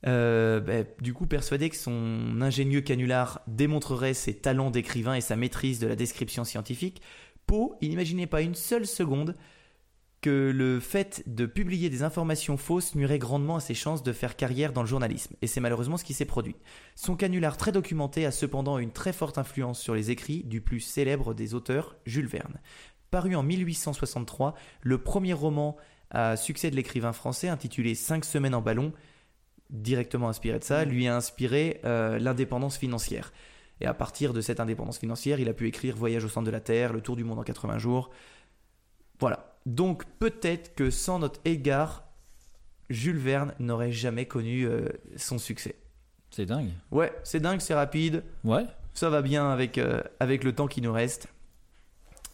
Euh, 0.06 0.60
ben, 0.60 0.86
du 1.00 1.12
coup, 1.12 1.26
persuadé 1.26 1.68
que 1.70 1.76
son 1.76 2.40
ingénieux 2.40 2.80
canular 2.80 3.40
démontrerait 3.46 4.14
ses 4.14 4.34
talents 4.34 4.70
d'écrivain 4.70 5.14
et 5.14 5.20
sa 5.20 5.36
maîtrise 5.36 5.80
de 5.80 5.86
la 5.86 5.96
description 5.96 6.44
scientifique, 6.44 7.02
Poe, 7.46 7.76
n'imaginait 7.82 8.26
pas 8.26 8.42
une 8.42 8.54
seule 8.54 8.86
seconde 8.86 9.34
que 10.20 10.52
le 10.54 10.80
fait 10.80 11.22
de 11.26 11.46
publier 11.46 11.90
des 11.90 12.02
informations 12.02 12.56
fausses 12.56 12.94
nuirait 12.94 13.20
grandement 13.20 13.56
à 13.56 13.60
ses 13.60 13.74
chances 13.74 14.02
de 14.02 14.12
faire 14.12 14.36
carrière 14.36 14.72
dans 14.72 14.82
le 14.82 14.88
journalisme, 14.88 15.34
et 15.42 15.46
c'est 15.46 15.60
malheureusement 15.60 15.96
ce 15.96 16.04
qui 16.04 16.12
s'est 16.12 16.24
produit. 16.24 16.56
Son 16.96 17.14
canular 17.14 17.56
très 17.56 17.70
documenté 17.70 18.26
a 18.26 18.32
cependant 18.32 18.78
une 18.78 18.90
très 18.90 19.12
forte 19.12 19.38
influence 19.38 19.80
sur 19.80 19.94
les 19.94 20.10
écrits 20.10 20.42
du 20.42 20.60
plus 20.60 20.80
célèbre 20.80 21.34
des 21.34 21.54
auteurs, 21.54 21.96
Jules 22.04 22.26
Verne. 22.26 22.60
Paru 23.10 23.36
en 23.36 23.42
1863, 23.42 24.54
le 24.82 24.98
premier 24.98 25.32
roman 25.32 25.76
à 26.10 26.36
succès 26.36 26.70
de 26.70 26.76
l'écrivain 26.76 27.12
français 27.12 27.48
intitulé 27.48 27.94
Cinq 27.94 28.24
semaines 28.24 28.54
en 28.54 28.60
ballon, 28.60 28.92
directement 29.70 30.28
inspiré 30.28 30.58
de 30.58 30.64
ça, 30.64 30.84
lui 30.84 31.06
a 31.08 31.16
inspiré 31.16 31.80
euh, 31.84 32.18
l'indépendance 32.18 32.76
financière. 32.78 33.32
Et 33.80 33.86
à 33.86 33.94
partir 33.94 34.32
de 34.32 34.40
cette 34.40 34.60
indépendance 34.60 34.98
financière, 34.98 35.38
il 35.40 35.48
a 35.48 35.52
pu 35.54 35.68
écrire 35.68 35.96
Voyage 35.96 36.24
au 36.24 36.28
centre 36.28 36.46
de 36.46 36.50
la 36.50 36.60
Terre, 36.60 36.92
Le 36.92 37.00
tour 37.00 37.16
du 37.16 37.24
monde 37.24 37.38
en 37.38 37.42
80 37.44 37.78
jours. 37.78 38.10
Voilà. 39.20 39.54
Donc 39.66 40.04
peut-être 40.18 40.74
que 40.74 40.90
sans 40.90 41.18
notre 41.18 41.40
Edgar, 41.44 42.04
Jules 42.90 43.18
Verne 43.18 43.54
n'aurait 43.58 43.92
jamais 43.92 44.26
connu 44.26 44.64
euh, 44.66 44.88
son 45.16 45.38
succès. 45.38 45.76
C'est 46.30 46.46
dingue. 46.46 46.70
Ouais, 46.90 47.12
c'est 47.22 47.40
dingue, 47.40 47.60
c'est 47.60 47.74
rapide, 47.74 48.22
Ouais. 48.44 48.64
ça 48.94 49.10
va 49.10 49.22
bien 49.22 49.50
avec, 49.50 49.78
euh, 49.78 50.02
avec 50.20 50.44
le 50.44 50.54
temps 50.54 50.66
qui 50.66 50.80
nous 50.82 50.92
reste. 50.92 51.28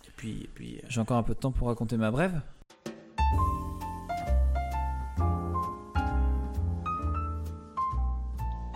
Et 0.06 0.10
puis, 0.16 0.42
et 0.44 0.50
puis 0.54 0.80
J'ai 0.88 1.00
encore 1.00 1.16
un 1.16 1.22
peu 1.22 1.34
de 1.34 1.38
temps 1.40 1.52
pour 1.52 1.68
raconter 1.68 1.96
ma 1.96 2.10
brève. 2.10 2.40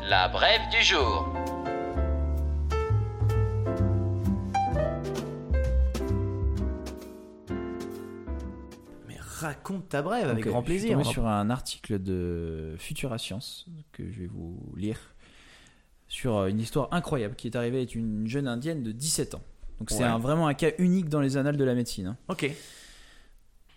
La 0.08 0.28
brève 0.28 0.68
du 0.70 0.82
jour. 0.82 1.28
mais 9.06 9.16
raconte 9.20 9.88
ta 9.88 10.02
brève 10.02 10.28
avec 10.28 10.44
grand 10.46 10.60
Je 10.60 10.64
suis 10.72 10.78
plaisir. 10.80 10.96
tombé 10.96 11.08
en- 11.08 11.12
sur 11.12 11.26
un 11.26 11.50
article 11.50 12.02
de 12.02 12.74
Futura 12.78 13.18
Science 13.18 13.66
que 13.92 14.10
je 14.10 14.20
vais 14.20 14.26
vous 14.26 14.58
lire 14.76 14.98
sur 16.08 16.36
euh, 16.38 16.46
une 16.48 16.60
histoire 16.60 16.88
incroyable 16.92 17.34
qui 17.36 17.48
est 17.48 17.56
arrivée 17.56 17.78
avec 17.78 17.94
une 17.94 18.26
jeune 18.26 18.48
indienne 18.48 18.82
de 18.82 18.92
17 18.92 19.34
ans. 19.34 19.42
Donc 19.78 19.90
c'est 19.90 19.98
Ouais. 19.98 20.04
un- 20.04 20.18
vraiment 20.18 20.48
un 20.48 20.54
cas 20.54 20.70
unique 20.78 21.08
dans 21.08 21.20
les 21.20 21.36
annales 21.36 21.56
de 21.56 21.64
la 21.64 21.74
médecine. 21.74 22.06
hein. 22.08 22.16
Ok. 22.28 22.50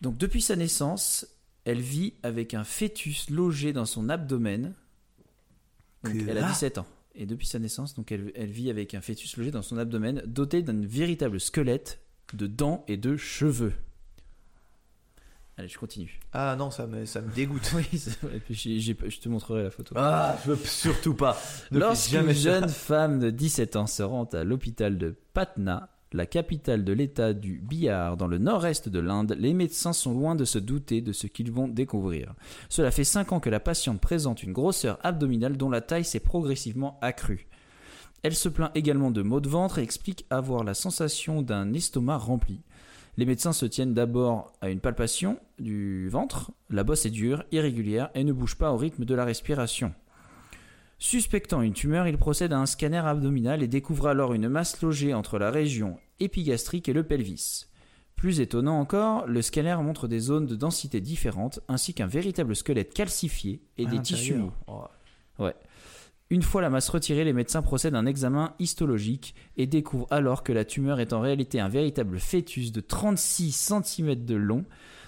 Donc 0.01 0.17
depuis 0.17 0.41
sa 0.41 0.55
naissance, 0.55 1.27
elle 1.65 1.81
vit 1.81 2.13
avec 2.23 2.53
un 2.53 2.63
fœtus 2.63 3.29
logé 3.29 3.71
dans 3.73 3.85
son 3.85 4.09
abdomen. 4.09 4.73
Donc, 6.03 6.13
Que- 6.13 6.29
elle 6.29 6.37
a 6.37 6.45
Ah. 6.45 6.49
17 6.49 6.77
ans. 6.77 6.87
Et 7.13 7.25
depuis 7.25 7.45
sa 7.47 7.59
naissance, 7.59 7.93
donc 7.93 8.11
elle, 8.11 8.31
elle 8.35 8.51
vit 8.51 8.69
avec 8.69 8.93
un 8.95 9.01
fœtus 9.01 9.35
logé 9.37 9.51
dans 9.51 9.61
son 9.61 9.77
abdomen, 9.77 10.21
doté 10.25 10.61
d'un 10.61 10.79
véritable 10.85 11.39
squelette 11.41 11.99
de 12.33 12.47
dents 12.47 12.85
et 12.87 12.95
de 12.97 13.17
cheveux. 13.17 13.73
Allez, 15.57 15.67
je 15.67 15.77
continue. 15.77 16.19
Ah 16.31 16.55
non, 16.57 16.71
ça 16.71 16.87
me, 16.87 17.05
ça 17.05 17.19
me 17.21 17.29
dégoûte. 17.33 17.69
Oui, 17.75 17.85
je 18.49 19.19
te 19.19 19.29
montrerai 19.29 19.63
la 19.63 19.69
photo. 19.71 19.93
Ah, 19.97 20.37
je 20.45 20.51
veux 20.51 20.65
surtout 20.65 21.13
pas. 21.13 21.37
Lorsqu'une 21.71 22.31
jeune 22.31 22.69
femme 22.69 23.19
de 23.19 23.29
17 23.29 23.75
ans 23.75 23.85
se 23.87 24.01
rend 24.01 24.23
à 24.25 24.43
l'hôpital 24.45 24.97
de 24.97 25.13
Patna, 25.33 25.89
la 26.13 26.25
capitale 26.25 26.83
de 26.83 26.93
l'état 26.93 27.33
du 27.33 27.59
Bihar 27.59 28.17
dans 28.17 28.27
le 28.27 28.37
nord-est 28.37 28.89
de 28.89 28.99
l'Inde, 28.99 29.35
les 29.39 29.53
médecins 29.53 29.93
sont 29.93 30.13
loin 30.13 30.35
de 30.35 30.45
se 30.45 30.59
douter 30.59 31.01
de 31.01 31.13
ce 31.13 31.27
qu'ils 31.27 31.51
vont 31.51 31.67
découvrir. 31.67 32.33
Cela 32.69 32.91
fait 32.91 33.03
5 33.03 33.31
ans 33.31 33.39
que 33.39 33.49
la 33.49 33.59
patiente 33.59 34.01
présente 34.01 34.43
une 34.43 34.53
grosseur 34.53 34.99
abdominale 35.03 35.57
dont 35.57 35.69
la 35.69 35.81
taille 35.81 36.03
s'est 36.03 36.19
progressivement 36.19 36.97
accrue. 37.01 37.47
Elle 38.23 38.35
se 38.35 38.49
plaint 38.49 38.71
également 38.75 39.09
de 39.09 39.21
maux 39.21 39.39
de 39.39 39.49
ventre 39.49 39.79
et 39.79 39.83
explique 39.83 40.25
avoir 40.29 40.63
la 40.63 40.73
sensation 40.73 41.41
d'un 41.41 41.73
estomac 41.73 42.17
rempli. 42.17 42.61
Les 43.17 43.25
médecins 43.25 43.53
se 43.53 43.65
tiennent 43.65 43.93
d'abord 43.93 44.53
à 44.61 44.69
une 44.69 44.79
palpation 44.79 45.39
du 45.59 46.07
ventre. 46.09 46.51
La 46.69 46.83
bosse 46.83 47.05
est 47.05 47.09
dure, 47.09 47.43
irrégulière 47.51 48.09
et 48.15 48.23
ne 48.23 48.31
bouge 48.31 48.55
pas 48.55 48.71
au 48.71 48.77
rythme 48.77 49.05
de 49.05 49.15
la 49.15 49.25
respiration. 49.25 49.93
Suspectant 51.03 51.63
une 51.63 51.73
tumeur, 51.73 52.07
il 52.07 52.19
procède 52.19 52.53
à 52.53 52.59
un 52.59 52.67
scanner 52.67 52.99
abdominal 52.99 53.63
et 53.63 53.67
découvre 53.67 54.05
alors 54.05 54.33
une 54.33 54.47
masse 54.47 54.83
logée 54.83 55.15
entre 55.15 55.39
la 55.39 55.49
région 55.49 55.97
épigastrique 56.19 56.87
et 56.87 56.93
le 56.93 57.01
pelvis. 57.01 57.65
Plus 58.15 58.39
étonnant 58.39 58.79
encore, 58.79 59.25
le 59.25 59.41
scanner 59.41 59.77
montre 59.81 60.07
des 60.07 60.19
zones 60.19 60.45
de 60.45 60.55
densité 60.55 61.01
différentes 61.01 61.59
ainsi 61.67 61.95
qu'un 61.95 62.05
véritable 62.05 62.55
squelette 62.55 62.93
calcifié 62.93 63.63
et 63.79 63.87
À 63.87 63.89
des 63.89 63.99
tissus 63.99 64.35
mous. 64.35 64.51
Oh. 64.67 65.49
Une 66.29 66.43
fois 66.43 66.61
la 66.61 66.69
masse 66.69 66.89
retirée, 66.89 67.23
les 67.23 67.33
médecins 67.33 67.63
procèdent 67.63 67.95
à 67.95 67.97
un 67.97 68.05
examen 68.05 68.53
histologique 68.59 69.33
et 69.57 69.65
découvrent 69.65 70.07
alors 70.11 70.43
que 70.43 70.53
la 70.53 70.65
tumeur 70.65 70.99
est 70.99 71.13
en 71.13 71.19
réalité 71.19 71.59
un 71.59 71.67
véritable 71.67 72.19
fœtus 72.19 72.71
de 72.71 72.79
36 72.79 73.51
cm 73.51 74.23
de 74.23 74.35
long, 74.35 74.65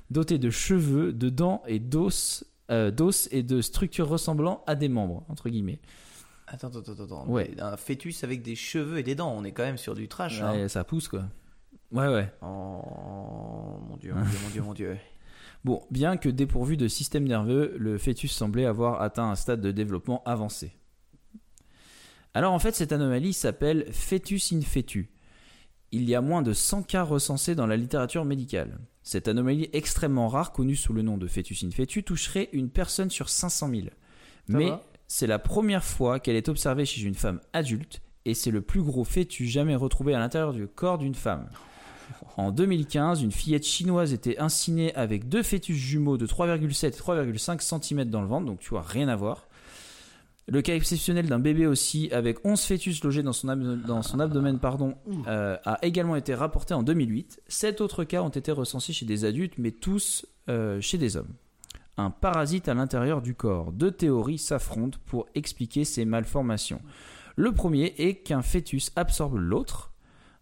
doté 0.09 0.39
de 0.39 0.49
cheveux, 0.49 1.13
de 1.13 1.29
dents 1.29 1.61
et 1.67 1.77
d'os, 1.77 2.45
euh, 2.73 2.91
d'os 2.91 3.27
et 3.31 3.43
de 3.43 3.61
structures 3.61 4.07
ressemblant 4.09 4.63
à 4.67 4.75
des 4.75 4.89
membres, 4.89 5.23
entre 5.29 5.49
guillemets. 5.49 5.79
Attends, 6.47 6.67
attends, 6.67 6.79
attends, 6.91 7.03
attends. 7.03 7.27
Ouais. 7.27 7.51
Un 7.59 7.77
fœtus 7.77 8.23
avec 8.23 8.41
des 8.41 8.55
cheveux 8.55 8.97
et 8.97 9.03
des 9.03 9.15
dents. 9.15 9.33
On 9.35 9.43
est 9.43 9.51
quand 9.53 9.63
même 9.63 9.77
sur 9.77 9.95
du 9.95 10.07
trash. 10.07 10.41
hein. 10.41 10.51
Ouais, 10.53 10.67
ça 10.67 10.83
pousse 10.83 11.07
quoi. 11.07 11.23
Ouais, 11.91 12.07
ouais. 12.07 12.31
Oh 12.41 13.79
mon 13.87 13.97
dieu, 13.97 14.13
mon 14.13 14.23
dieu, 14.25 14.39
mon 14.43 14.49
dieu, 14.49 14.61
mon 14.61 14.73
dieu. 14.73 14.97
Bon, 15.63 15.81
bien 15.89 16.17
que 16.17 16.27
dépourvu 16.27 16.75
de 16.75 16.89
système 16.89 17.23
nerveux, 17.25 17.73
le 17.79 17.97
fœtus 17.97 18.33
semblait 18.33 18.65
avoir 18.65 19.01
atteint 19.01 19.29
un 19.31 19.35
stade 19.35 19.61
de 19.61 19.71
développement 19.71 20.21
avancé. 20.25 20.73
Alors 22.33 22.51
en 22.51 22.59
fait, 22.59 22.73
cette 22.75 22.91
anomalie 22.91 23.31
s'appelle 23.31 23.85
fœtus 23.93 24.51
in 24.51 24.59
fetu. 24.61 25.09
Il 25.93 26.03
y 26.03 26.15
a 26.15 26.21
moins 26.21 26.41
de 26.41 26.51
100 26.51 26.83
cas 26.83 27.03
recensés 27.03 27.55
dans 27.55 27.65
la 27.67 27.77
littérature 27.77 28.25
médicale. 28.25 28.77
Cette 29.03 29.27
anomalie 29.27 29.69
extrêmement 29.73 30.29
rare, 30.29 30.53
connue 30.53 30.77
sous 30.77 30.93
le 30.93 31.01
nom 31.01 31.17
de 31.17 31.27
fœtus 31.27 31.63
in 31.63 31.71
fetu, 31.71 32.03
toucherait 32.03 32.49
une 32.53 32.69
personne 32.69 33.09
sur 33.09 33.29
500 33.29 33.69
000. 33.69 33.81
Mais 34.47 34.69
va? 34.69 34.83
c'est 35.07 35.27
la 35.27 35.39
première 35.39 35.83
fois 35.83 36.19
qu'elle 36.19 36.37
est 36.37 36.49
observée 36.49 36.85
chez 36.85 37.01
une 37.01 37.13
femme 37.13 37.41
adulte, 37.51 38.01
et 38.25 38.33
c'est 38.33 38.51
le 38.51 38.61
plus 38.61 38.81
gros 38.81 39.03
fœtus 39.03 39.49
jamais 39.49 39.75
retrouvé 39.75 40.13
à 40.13 40.19
l'intérieur 40.19 40.53
du 40.53 40.67
corps 40.67 40.97
d'une 40.97 41.15
femme. 41.15 41.49
En 42.37 42.51
2015, 42.51 43.21
une 43.21 43.31
fillette 43.31 43.65
chinoise 43.65 44.13
était 44.13 44.39
incinée 44.39 44.93
avec 44.95 45.27
deux 45.27 45.43
fœtus 45.43 45.75
jumeaux 45.75 46.17
de 46.17 46.25
3,7 46.25 46.87
et 46.87 46.89
3,5 46.91 47.81
cm 47.83 48.05
dans 48.05 48.21
le 48.21 48.27
ventre, 48.27 48.45
donc 48.45 48.59
tu 48.59 48.69
vois, 48.69 48.81
rien 48.81 49.07
à 49.09 49.15
voir. 49.15 49.47
Le 50.47 50.61
cas 50.61 50.75
exceptionnel 50.75 51.27
d'un 51.27 51.39
bébé 51.39 51.67
aussi, 51.67 52.11
avec 52.11 52.45
11 52.45 52.61
fœtus 52.61 53.01
logés 53.03 53.23
dans 53.23 53.31
son, 53.31 53.47
abdo- 53.47 53.81
dans 53.81 54.01
son 54.01 54.19
abdomen, 54.19 54.59
pardon, 54.59 54.95
euh, 55.27 55.57
a 55.63 55.79
également 55.85 56.17
été 56.17 56.35
rapporté 56.35 56.73
en 56.73 56.83
2008. 56.83 57.41
Sept 57.47 57.79
autres 57.79 58.03
cas 58.03 58.21
ont 58.21 58.29
été 58.29 58.51
recensés 58.51 58.91
chez 58.91 59.05
des 59.05 59.23
adultes, 59.23 59.53
mais 59.57 59.71
tous 59.71 60.25
euh, 60.49 60.81
chez 60.81 60.97
des 60.97 61.15
hommes. 61.15 61.33
Un 61.95 62.09
parasite 62.09 62.67
à 62.67 62.73
l'intérieur 62.73 63.21
du 63.21 63.35
corps. 63.35 63.71
Deux 63.71 63.91
théories 63.91 64.37
s'affrontent 64.37 64.97
pour 65.05 65.27
expliquer 65.35 65.85
ces 65.85 66.03
malformations. 66.05 66.81
Le 67.37 67.51
premier 67.53 67.93
est 67.97 68.15
qu'un 68.15 68.41
fœtus 68.41 68.91
absorbe 68.97 69.35
l'autre 69.37 69.91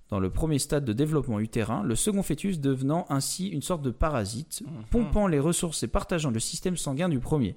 dans 0.09 0.19
le 0.19 0.29
premier 0.29 0.59
stade 0.59 0.83
de 0.83 0.91
développement 0.93 1.39
utérin, 1.39 1.83
le 1.83 1.95
second 1.95 2.21
fœtus 2.23 2.59
devenant 2.59 3.05
ainsi 3.09 3.47
une 3.47 3.61
sorte 3.61 3.81
de 3.81 3.91
parasite, 3.91 4.61
pompant 4.89 5.27
les 5.27 5.39
ressources 5.39 5.83
et 5.83 5.87
partageant 5.87 6.31
le 6.31 6.39
système 6.41 6.75
sanguin 6.75 7.07
du 7.07 7.19
premier. 7.19 7.55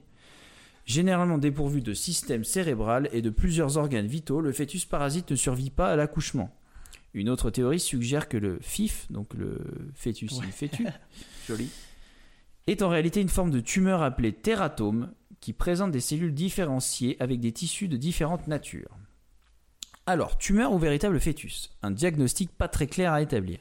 Généralement 0.85 1.39
dépourvu 1.39 1.81
de 1.81 1.95
système 1.95 2.45
cérébral 2.45 3.09
et 3.13 3.23
de 3.23 3.31
plusieurs 3.31 3.79
organes 3.79 4.07
vitaux, 4.07 4.41
le 4.41 4.53
fœtus 4.53 4.85
parasite 4.85 5.31
ne 5.31 5.37
survit 5.37 5.71
pas 5.71 5.91
à 5.91 5.97
l'accouchement. 5.97 6.55
Une 7.15 7.31
autre 7.31 7.51
théorie 7.51 7.81
suggère 7.81 8.29
que 8.29 8.37
le 8.37 8.59
FIF, 8.61 9.07
donc 9.11 9.33
le 9.35 9.59
fœtus 9.95 10.33
Joli. 11.49 11.71
est 12.67 12.83
en 12.83 12.89
réalité 12.89 13.21
une 13.21 13.29
forme 13.29 13.51
de 13.51 13.61
tumeur 13.61 14.03
appelée 14.03 14.33
tératome 14.33 15.13
qui 15.41 15.53
présente 15.53 15.91
des 15.91 16.01
cellules 16.01 16.35
différenciées 16.35 17.17
avec 17.21 17.41
des 17.41 17.53
tissus 17.53 17.89
de 17.89 17.97
différentes 17.97 18.49
natures. 18.49 18.99
Alors, 20.07 20.37
tumeur 20.37 20.73
ou 20.73 20.79
véritable 20.79 21.19
fœtus? 21.19 21.71
Un 21.83 21.93
diagnostic 21.93 22.51
pas 22.51 22.69
très 22.69 22.87
clair 22.87 23.13
à 23.13 23.23
établir. 23.23 23.59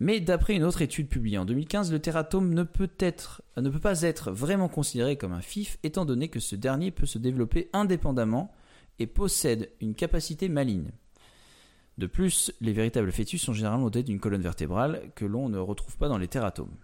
Mais 0.00 0.20
d'après 0.20 0.56
une 0.56 0.64
autre 0.64 0.82
étude 0.82 1.08
publiée 1.08 1.38
en 1.38 1.44
2015, 1.44 1.92
le 1.92 2.00
tératome 2.00 2.52
ne 2.52 2.64
peut, 2.64 2.88
pas 2.88 4.02
être 4.02 4.32
vraiment 4.32 4.68
considéré 4.68 5.16
comme 5.16 5.32
un 5.32 5.40
FIF 5.40 5.78
étant 5.82 6.04
donné 6.04 6.28
que 6.28 6.40
ce 6.40 6.56
dernier 6.56 6.90
peut 6.90 7.06
se 7.06 7.18
développer 7.18 7.70
indépendamment 7.72 8.52
et 8.98 9.06
possède 9.06 9.70
une 9.80 9.94
capacité 9.94 10.48
maligne. 10.48 10.90
De 11.96 12.06
plus, 12.06 12.52
les 12.60 12.72
véritables 12.72 13.12
fœtus 13.12 13.40
sont 13.40 13.52
généralement 13.52 13.84
dotés 13.84 14.02
d'une 14.02 14.18
colonne 14.18 14.42
vertébrale 14.42 15.12
que 15.14 15.24
l'on 15.24 15.48
ne 15.48 15.58
retrouve 15.58 15.96
pas 15.96 16.08
dans 16.08 16.18
les 16.18 16.28
tératomes. 16.28 16.74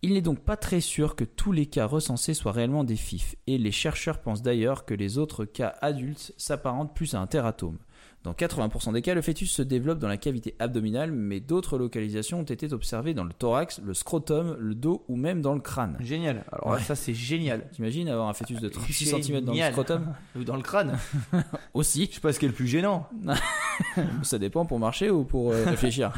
Il 0.00 0.14
n'est 0.14 0.22
donc 0.22 0.40
pas 0.40 0.56
très 0.56 0.80
sûr 0.80 1.16
que 1.16 1.24
tous 1.24 1.52
les 1.52 1.66
cas 1.66 1.84
recensés 1.84 2.32
soient 2.32 2.52
réellement 2.52 2.84
des 2.84 2.96
FIF, 2.96 3.34
et 3.46 3.58
les 3.58 3.72
chercheurs 3.72 4.20
pensent 4.20 4.42
d'ailleurs 4.42 4.84
que 4.84 4.94
les 4.94 5.18
autres 5.18 5.44
cas 5.44 5.74
adultes 5.80 6.32
s'apparentent 6.36 6.94
plus 6.94 7.14
à 7.14 7.20
un 7.20 7.26
tératome. 7.26 7.78
Dans 8.24 8.32
80% 8.32 8.92
des 8.92 9.00
cas, 9.00 9.14
le 9.14 9.22
fœtus 9.22 9.50
se 9.50 9.62
développe 9.62 10.00
dans 10.00 10.08
la 10.08 10.16
cavité 10.16 10.54
abdominale, 10.58 11.12
mais 11.12 11.38
d'autres 11.40 11.78
localisations 11.78 12.40
ont 12.40 12.44
été 12.44 12.72
observées 12.72 13.14
dans 13.14 13.22
le 13.24 13.32
thorax, 13.32 13.80
le 13.84 13.94
scrotum, 13.94 14.56
le 14.58 14.74
dos 14.74 15.04
ou 15.08 15.14
même 15.16 15.40
dans 15.40 15.54
le 15.54 15.60
crâne. 15.60 15.96
Génial. 16.00 16.44
Alors 16.52 16.74
Ouais. 16.74 16.80
ça, 16.82 16.96
c'est 16.96 17.14
génial. 17.14 17.68
T'imagines 17.70 18.08
avoir 18.08 18.28
un 18.28 18.34
fœtus 18.34 18.60
de 18.60 18.68
36 18.68 19.04
Génial. 19.04 19.22
cm 19.24 19.44
dans 19.44 19.52
le 19.54 19.60
scrotum 19.70 20.14
Ou 20.36 20.42
dans 20.44 20.56
le 20.56 20.62
crâne. 20.62 20.98
Aussi. 21.74 22.06
Je 22.10 22.16
sais 22.16 22.20
pas 22.20 22.32
ce 22.32 22.40
qui 22.40 22.46
est 22.46 22.48
le 22.48 22.54
plus 22.54 22.66
gênant. 22.66 23.08
Ça 24.24 24.38
dépend 24.38 24.66
pour 24.66 24.80
marcher 24.80 25.10
ou 25.10 25.22
pour 25.24 25.52
euh, 25.52 25.64
réfléchir. 25.64 26.12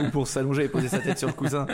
Ou 0.00 0.10
pour 0.10 0.28
s'allonger 0.28 0.64
et 0.64 0.68
poser 0.68 0.88
sa 0.88 0.98
tête 0.98 1.18
sur 1.18 1.28
le 1.28 1.34
coussin. 1.34 1.66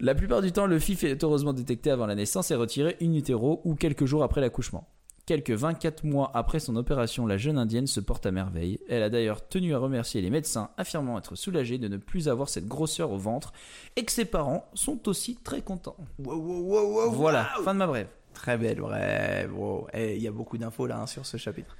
La 0.00 0.14
plupart 0.14 0.40
du 0.40 0.50
temps, 0.50 0.66
le 0.66 0.78
FIF 0.78 1.04
est 1.04 1.22
heureusement 1.22 1.52
détecté 1.52 1.90
avant 1.90 2.06
la 2.06 2.14
naissance 2.14 2.50
et 2.50 2.54
retiré 2.54 2.96
in 3.02 3.12
utero 3.12 3.60
ou 3.64 3.74
quelques 3.74 4.06
jours 4.06 4.22
après 4.24 4.40
l'accouchement. 4.40 4.88
Quelques 5.30 5.52
24 5.52 6.02
mois 6.02 6.32
après 6.34 6.58
son 6.58 6.74
opération, 6.74 7.24
la 7.24 7.36
jeune 7.36 7.56
indienne 7.56 7.86
se 7.86 8.00
porte 8.00 8.26
à 8.26 8.32
merveille. 8.32 8.80
Elle 8.88 9.04
a 9.04 9.10
d'ailleurs 9.10 9.46
tenu 9.46 9.76
à 9.76 9.78
remercier 9.78 10.20
les 10.20 10.28
médecins, 10.28 10.70
affirmant 10.76 11.16
être 11.18 11.36
soulagée 11.36 11.78
de 11.78 11.86
ne 11.86 11.98
plus 11.98 12.28
avoir 12.28 12.48
cette 12.48 12.66
grosseur 12.66 13.12
au 13.12 13.16
ventre 13.16 13.52
et 13.94 14.04
que 14.04 14.10
ses 14.10 14.24
parents 14.24 14.68
sont 14.74 15.08
aussi 15.08 15.36
très 15.36 15.62
contents. 15.62 15.94
Wow, 16.18 16.34
wow, 16.34 16.62
wow, 16.62 16.94
wow, 16.94 17.10
Voilà, 17.12 17.44
fin 17.62 17.74
de 17.74 17.78
ma 17.78 17.86
brève. 17.86 18.08
Très 18.34 18.58
belle 18.58 18.80
brève. 18.80 19.56
Wow. 19.56 19.86
Eh, 19.94 20.16
Il 20.16 20.20
y 20.20 20.26
a 20.26 20.32
beaucoup 20.32 20.58
d'infos 20.58 20.88
là 20.88 20.98
hein, 20.98 21.06
sur 21.06 21.24
ce 21.24 21.36
chapitre. 21.36 21.76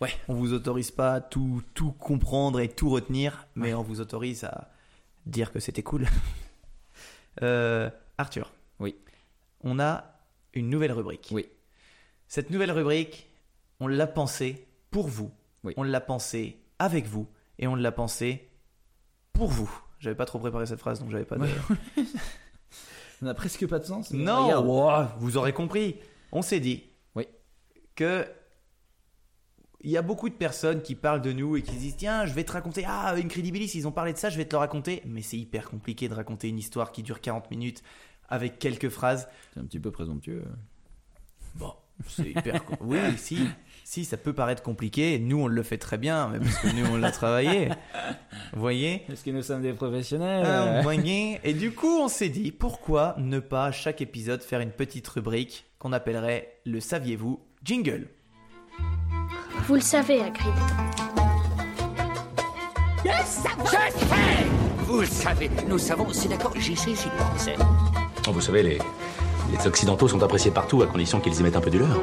Ouais. 0.00 0.08
On 0.28 0.32
vous 0.32 0.54
autorise 0.54 0.90
pas 0.90 1.12
à 1.12 1.20
tout, 1.20 1.62
tout 1.74 1.92
comprendre 1.92 2.58
et 2.58 2.70
tout 2.70 2.88
retenir, 2.88 3.46
mais 3.54 3.74
on 3.74 3.82
vous 3.82 4.00
autorise 4.00 4.44
à 4.44 4.70
dire 5.26 5.52
que 5.52 5.60
c'était 5.60 5.82
cool. 5.82 6.06
Euh, 7.42 7.90
Arthur. 8.16 8.52
Oui. 8.78 8.94
On 9.64 9.80
a 9.80 10.04
une 10.54 10.70
nouvelle 10.70 10.92
rubrique. 10.92 11.30
Oui. 11.32 11.48
Cette 12.28 12.50
nouvelle 12.50 12.72
rubrique, 12.72 13.28
on 13.80 13.86
l'a 13.86 14.06
pensée 14.06 14.66
pour 14.90 15.08
vous. 15.08 15.30
Oui. 15.62 15.74
On 15.76 15.82
l'a 15.82 16.00
pensée 16.00 16.58
avec 16.78 17.06
vous 17.06 17.28
et 17.58 17.66
on 17.66 17.74
l'a 17.74 17.92
pensée 17.92 18.50
pour 19.32 19.48
vous. 19.48 19.70
J'avais 19.98 20.16
pas 20.16 20.26
trop 20.26 20.38
préparé 20.38 20.66
cette 20.66 20.80
phrase, 20.80 21.00
donc 21.00 21.10
j'avais 21.10 21.24
pas 21.24 21.36
de. 21.36 21.46
Ça 23.20 23.26
n'a 23.26 23.34
presque 23.34 23.66
pas 23.66 23.78
de 23.78 23.84
sens. 23.84 24.10
Non, 24.12 24.62
vous 25.18 25.36
aurez 25.36 25.52
compris. 25.52 25.96
On 26.32 26.42
s'est 26.42 26.60
dit 26.60 26.84
Oui. 27.14 27.26
que 27.94 28.26
il 29.80 29.90
y 29.90 29.98
a 29.98 30.02
beaucoup 30.02 30.30
de 30.30 30.34
personnes 30.34 30.80
qui 30.80 30.94
parlent 30.94 31.20
de 31.20 31.32
nous 31.32 31.56
et 31.56 31.62
qui 31.62 31.74
se 31.74 31.78
disent 31.78 31.96
tiens, 31.96 32.24
je 32.24 32.32
vais 32.32 32.44
te 32.44 32.52
raconter 32.52 32.84
ah 32.86 33.14
Incredibilis, 33.16 33.72
ils 33.74 33.86
ont 33.86 33.92
parlé 33.92 34.14
de 34.14 34.18
ça, 34.18 34.30
je 34.30 34.38
vais 34.38 34.46
te 34.46 34.52
le 34.52 34.58
raconter, 34.58 35.02
mais 35.04 35.20
c'est 35.20 35.36
hyper 35.36 35.68
compliqué 35.68 36.08
de 36.08 36.14
raconter 36.14 36.48
une 36.48 36.58
histoire 36.58 36.90
qui 36.90 37.02
dure 37.02 37.20
40 37.20 37.50
minutes 37.50 37.82
avec 38.28 38.58
quelques 38.58 38.88
phrases. 38.88 39.28
C'est 39.52 39.60
un 39.60 39.64
petit 39.64 39.78
peu 39.80 39.90
présomptueux. 39.90 40.42
Bon, 41.54 41.74
c'est 42.08 42.30
hyper 42.30 42.62
Oui, 42.80 42.98
si. 43.16 43.48
Si, 43.86 44.06
ça 44.06 44.16
peut 44.16 44.32
paraître 44.32 44.62
compliqué, 44.62 45.18
nous 45.18 45.42
on 45.42 45.46
le 45.46 45.62
fait 45.62 45.76
très 45.76 45.98
bien, 45.98 46.28
mais 46.28 46.38
parce 46.38 46.56
que 46.56 46.68
nous 46.68 46.86
on 46.86 46.96
l'a 46.96 47.12
travaillé. 47.12 47.68
Vous 48.54 48.60
voyez 48.60 49.02
Est-ce 49.12 49.22
que 49.22 49.30
nous 49.30 49.42
sommes 49.42 49.60
des 49.60 49.74
professionnels 49.74 50.42
Ah, 50.46 50.80
voyez. 50.80 51.38
Et 51.44 51.52
du 51.52 51.70
coup, 51.70 52.00
on 52.00 52.08
s'est 52.08 52.30
dit 52.30 52.50
pourquoi 52.50 53.14
ne 53.18 53.40
pas 53.40 53.66
à 53.66 53.72
chaque 53.72 54.00
épisode 54.00 54.42
faire 54.42 54.60
une 54.60 54.70
petite 54.70 55.06
rubrique 55.08 55.66
qu'on 55.78 55.92
appellerait 55.92 56.60
le 56.64 56.80
saviez-vous 56.80 57.40
jingle. 57.62 58.08
Vous 59.66 59.74
le 59.74 59.80
savez, 59.82 60.22
Hagrid. 60.22 60.54
Vous 64.86 65.00
le 65.00 65.06
savez, 65.06 65.50
nous 65.68 65.78
savons, 65.78 66.08
c'est 66.10 66.28
d'accord, 66.28 66.54
j'y 66.58 66.74
sais, 66.74 66.94
j'y 66.94 67.08
pensais. 67.18 67.56
Oh, 68.26 68.32
Vous 68.32 68.40
savez, 68.40 68.62
les, 68.62 68.78
les 69.50 69.66
Occidentaux 69.66 70.08
sont 70.08 70.22
appréciés 70.22 70.50
partout 70.50 70.82
à 70.82 70.86
condition 70.86 71.20
qu'ils 71.20 71.38
y 71.38 71.42
mettent 71.42 71.56
un 71.56 71.60
peu 71.60 71.70
du 71.70 71.78
leur. 71.78 71.98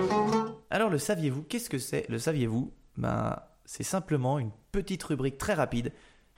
Alors 0.69 0.89
le 0.89 0.97
saviez-vous? 0.97 1.43
Qu'est-ce 1.43 1.69
que 1.69 1.77
c'est? 1.77 2.05
Le 2.09 2.17
saviez-vous? 2.17 2.71
Ben, 2.97 3.39
c'est 3.65 3.83
simplement 3.83 4.39
une 4.39 4.51
petite 4.71 5.03
rubrique 5.03 5.37
très 5.37 5.53
rapide 5.53 5.91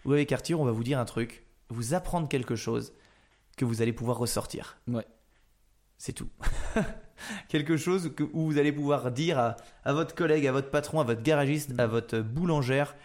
où 0.05 0.13
avec 0.13 0.31
Arthur, 0.31 0.59
on 0.59 0.65
va 0.65 0.71
vous 0.71 0.83
dire 0.83 0.99
un 0.99 1.05
truc, 1.05 1.45
vous 1.69 1.93
apprendre 1.93 2.27
quelque 2.27 2.55
chose 2.55 2.93
que 3.57 3.65
vous 3.65 3.81
allez 3.81 3.93
pouvoir 3.93 4.17
ressortir. 4.17 4.77
Ouais. 4.87 5.05
C'est 5.97 6.13
tout. 6.13 6.29
quelque 7.47 7.77
chose 7.77 8.11
que- 8.15 8.23
où 8.33 8.45
vous 8.51 8.57
allez 8.57 8.71
pouvoir 8.71 9.11
dire 9.11 9.39
à, 9.39 9.55
à 9.85 9.93
votre 9.93 10.15
collègue, 10.15 10.47
à 10.47 10.51
votre 10.51 10.69
patron, 10.71 10.99
à 10.99 11.03
votre 11.03 11.21
garagiste, 11.21 11.71
à 11.77 11.87
votre 11.87 12.19
boulangère, 12.19 12.95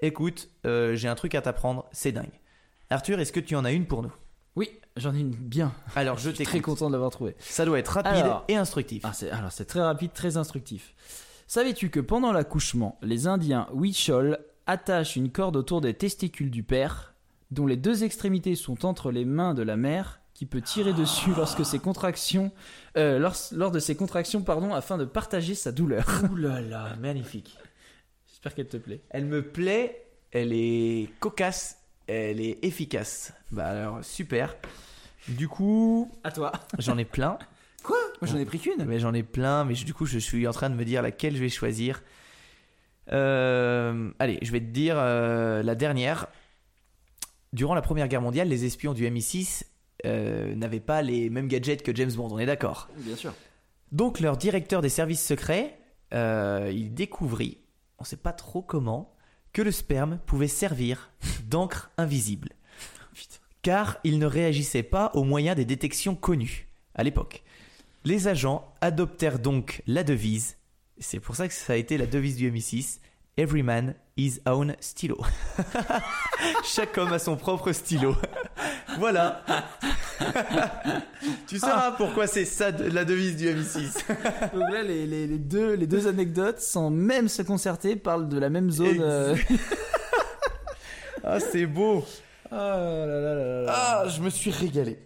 écoute, 0.00 0.48
euh, 0.66 0.94
j'ai 0.96 1.08
un 1.08 1.14
truc 1.14 1.34
à 1.34 1.42
t'apprendre, 1.42 1.86
c'est 1.92 2.12
dingue. 2.12 2.40
Arthur, 2.90 3.20
est-ce 3.20 3.32
que 3.32 3.40
tu 3.40 3.54
en 3.54 3.64
as 3.64 3.72
une 3.72 3.86
pour 3.86 4.02
nous? 4.02 4.12
Oui, 4.56 4.70
j'en 4.96 5.14
ai 5.14 5.20
une 5.20 5.30
bien. 5.30 5.72
Alors 5.96 6.18
je 6.18 6.30
Je 6.30 6.34
suis 6.34 6.44
très 6.44 6.60
content 6.60 6.88
de 6.88 6.92
l'avoir 6.92 7.10
trouvé. 7.10 7.34
Ça 7.38 7.64
doit 7.64 7.78
être 7.78 7.88
rapide 7.88 8.12
Alors- 8.24 8.44
et 8.48 8.56
instructif. 8.56 9.02
Ah, 9.04 9.12
alors, 9.32 9.52
c'est 9.52 9.64
très 9.64 9.80
rapide, 9.80 10.12
très 10.12 10.36
instructif. 10.36 10.94
Savais-tu 11.46 11.90
que 11.90 12.00
pendant 12.00 12.32
l'accouchement, 12.32 12.98
les 13.02 13.26
Indiens 13.26 13.66
Huichol 13.74 14.38
attachent 14.66 15.16
une 15.16 15.30
corde 15.30 15.56
autour 15.56 15.80
des 15.80 15.92
testicules 15.94 16.50
du 16.50 16.62
père, 16.62 17.14
dont 17.50 17.66
les 17.66 17.76
deux 17.76 18.04
extrémités 18.04 18.54
sont 18.54 18.86
entre 18.86 19.10
les 19.10 19.24
mains 19.26 19.52
de 19.52 19.62
la 19.62 19.76
mère, 19.76 20.20
qui 20.34 20.46
peut 20.46 20.62
tirer 20.62 20.94
dessus 20.94 21.30
lorsque 21.36 21.64
ses 21.64 21.78
contractions, 21.78 22.52
euh, 22.96 23.18
lors, 23.18 23.34
lors 23.52 23.70
de 23.70 23.78
ses 23.80 23.94
contractions, 23.94 24.40
pardon, 24.42 24.72
afin 24.72 24.96
de 24.96 25.04
partager 25.04 25.54
sa 25.54 25.72
douleur. 25.72 26.06
Ouh 26.32 26.36
là 26.36 26.60
là, 26.62 26.96
magnifique. 26.98 27.58
J'espère 28.28 28.54
qu'elle 28.54 28.68
te 28.68 28.78
plaît. 28.78 29.02
Elle 29.10 29.26
me 29.26 29.42
plaît, 29.42 30.06
elle 30.30 30.52
est 30.54 31.10
cocasse, 31.20 31.81
elle 32.06 32.40
est 32.40 32.58
efficace. 32.64 33.32
Bah 33.50 33.66
alors, 33.66 34.04
super. 34.04 34.56
Du 35.28 35.48
coup, 35.48 36.10
À 36.24 36.30
toi. 36.32 36.52
j'en 36.78 36.98
ai 36.98 37.04
plein. 37.04 37.38
Quoi? 37.82 37.96
Moi, 38.20 38.30
j'en 38.30 38.38
ai 38.38 38.44
pris 38.44 38.58
qu'une. 38.58 38.84
Mais 38.84 38.98
j'en 39.00 39.12
ai 39.14 39.22
plein, 39.22 39.64
mais 39.64 39.74
je- 39.74 39.84
du 39.84 39.94
coup, 39.94 40.06
je 40.06 40.18
suis 40.18 40.46
en 40.46 40.52
train 40.52 40.70
de 40.70 40.74
me 40.74 40.84
dire 40.84 41.02
laquelle 41.02 41.34
je 41.36 41.40
vais 41.40 41.48
choisir. 41.48 42.02
Euh, 43.12 44.10
allez, 44.18 44.38
je 44.42 44.52
vais 44.52 44.60
te 44.60 44.66
dire 44.66 44.94
euh, 44.98 45.62
la 45.62 45.74
dernière. 45.74 46.26
Durant 47.52 47.74
la 47.74 47.82
Première 47.82 48.08
Guerre 48.08 48.22
mondiale, 48.22 48.48
les 48.48 48.64
espions 48.64 48.94
du 48.94 49.04
MI6 49.06 49.64
euh, 50.06 50.54
n'avaient 50.54 50.80
pas 50.80 51.02
les 51.02 51.28
mêmes 51.28 51.48
gadgets 51.48 51.82
que 51.82 51.94
James 51.94 52.12
Bond, 52.12 52.28
on 52.30 52.38
est 52.38 52.46
d'accord? 52.46 52.88
Bien 52.98 53.16
sûr. 53.16 53.34
Donc 53.90 54.20
leur 54.20 54.36
directeur 54.38 54.80
des 54.80 54.88
services 54.88 55.24
secrets, 55.24 55.76
euh, 56.14 56.70
il 56.72 56.94
découvrit, 56.94 57.58
on 57.98 58.04
sait 58.04 58.16
pas 58.16 58.32
trop 58.32 58.62
comment, 58.62 59.11
que 59.52 59.62
le 59.62 59.70
sperme 59.70 60.18
pouvait 60.26 60.48
servir 60.48 61.10
d'encre 61.44 61.90
invisible. 61.98 62.50
Car 63.62 63.98
il 64.04 64.18
ne 64.18 64.26
réagissait 64.26 64.82
pas 64.82 65.10
aux 65.14 65.24
moyens 65.24 65.56
des 65.56 65.64
détections 65.64 66.14
connues 66.14 66.68
à 66.94 67.02
l'époque. 67.02 67.42
Les 68.04 68.28
agents 68.28 68.72
adoptèrent 68.80 69.38
donc 69.38 69.82
la 69.86 70.02
devise, 70.02 70.56
c'est 70.98 71.20
pour 71.20 71.36
ça 71.36 71.46
que 71.46 71.54
ça 71.54 71.74
a 71.74 71.76
été 71.76 71.96
la 71.98 72.06
devise 72.06 72.36
du 72.36 72.50
MI6, 72.50 72.98
Every 73.38 73.62
man 73.62 73.94
his 74.16 74.40
own 74.46 74.76
stylo. 74.80 75.16
Chaque 76.64 76.98
homme 76.98 77.14
a 77.14 77.18
son 77.18 77.36
propre 77.36 77.72
stylo. 77.72 78.14
voilà. 78.98 79.42
tu 81.48 81.58
sauras 81.58 81.92
pourquoi 81.92 82.26
c'est 82.26 82.44
ça 82.44 82.70
la 82.70 83.04
devise 83.06 83.36
du 83.36 83.48
MI6. 83.48 84.04
Donc 84.54 84.70
là, 84.70 84.82
les, 84.82 85.06
les- 85.06 85.26
les 85.26 85.38
deux, 85.38 85.72
les 85.74 85.86
deux 85.86 86.06
anecdotes, 86.08 86.60
sans 86.60 86.90
même 86.90 87.28
se 87.28 87.40
concerter, 87.42 87.96
parlent 87.96 88.28
de 88.28 88.38
la 88.38 88.50
même 88.50 88.70
zone. 88.70 88.98
euh. 89.00 89.34
Ah, 91.24 91.38
c'est 91.40 91.66
beau. 91.66 92.04
Ah 92.50 92.76
là 92.78 93.06
là 93.06 93.20
là 93.20 93.34
là 93.34 93.62
là. 93.62 93.72
Ah, 93.74 94.04
je 94.08 94.20
me 94.20 94.28
suis 94.28 94.50
régalé. 94.50 94.98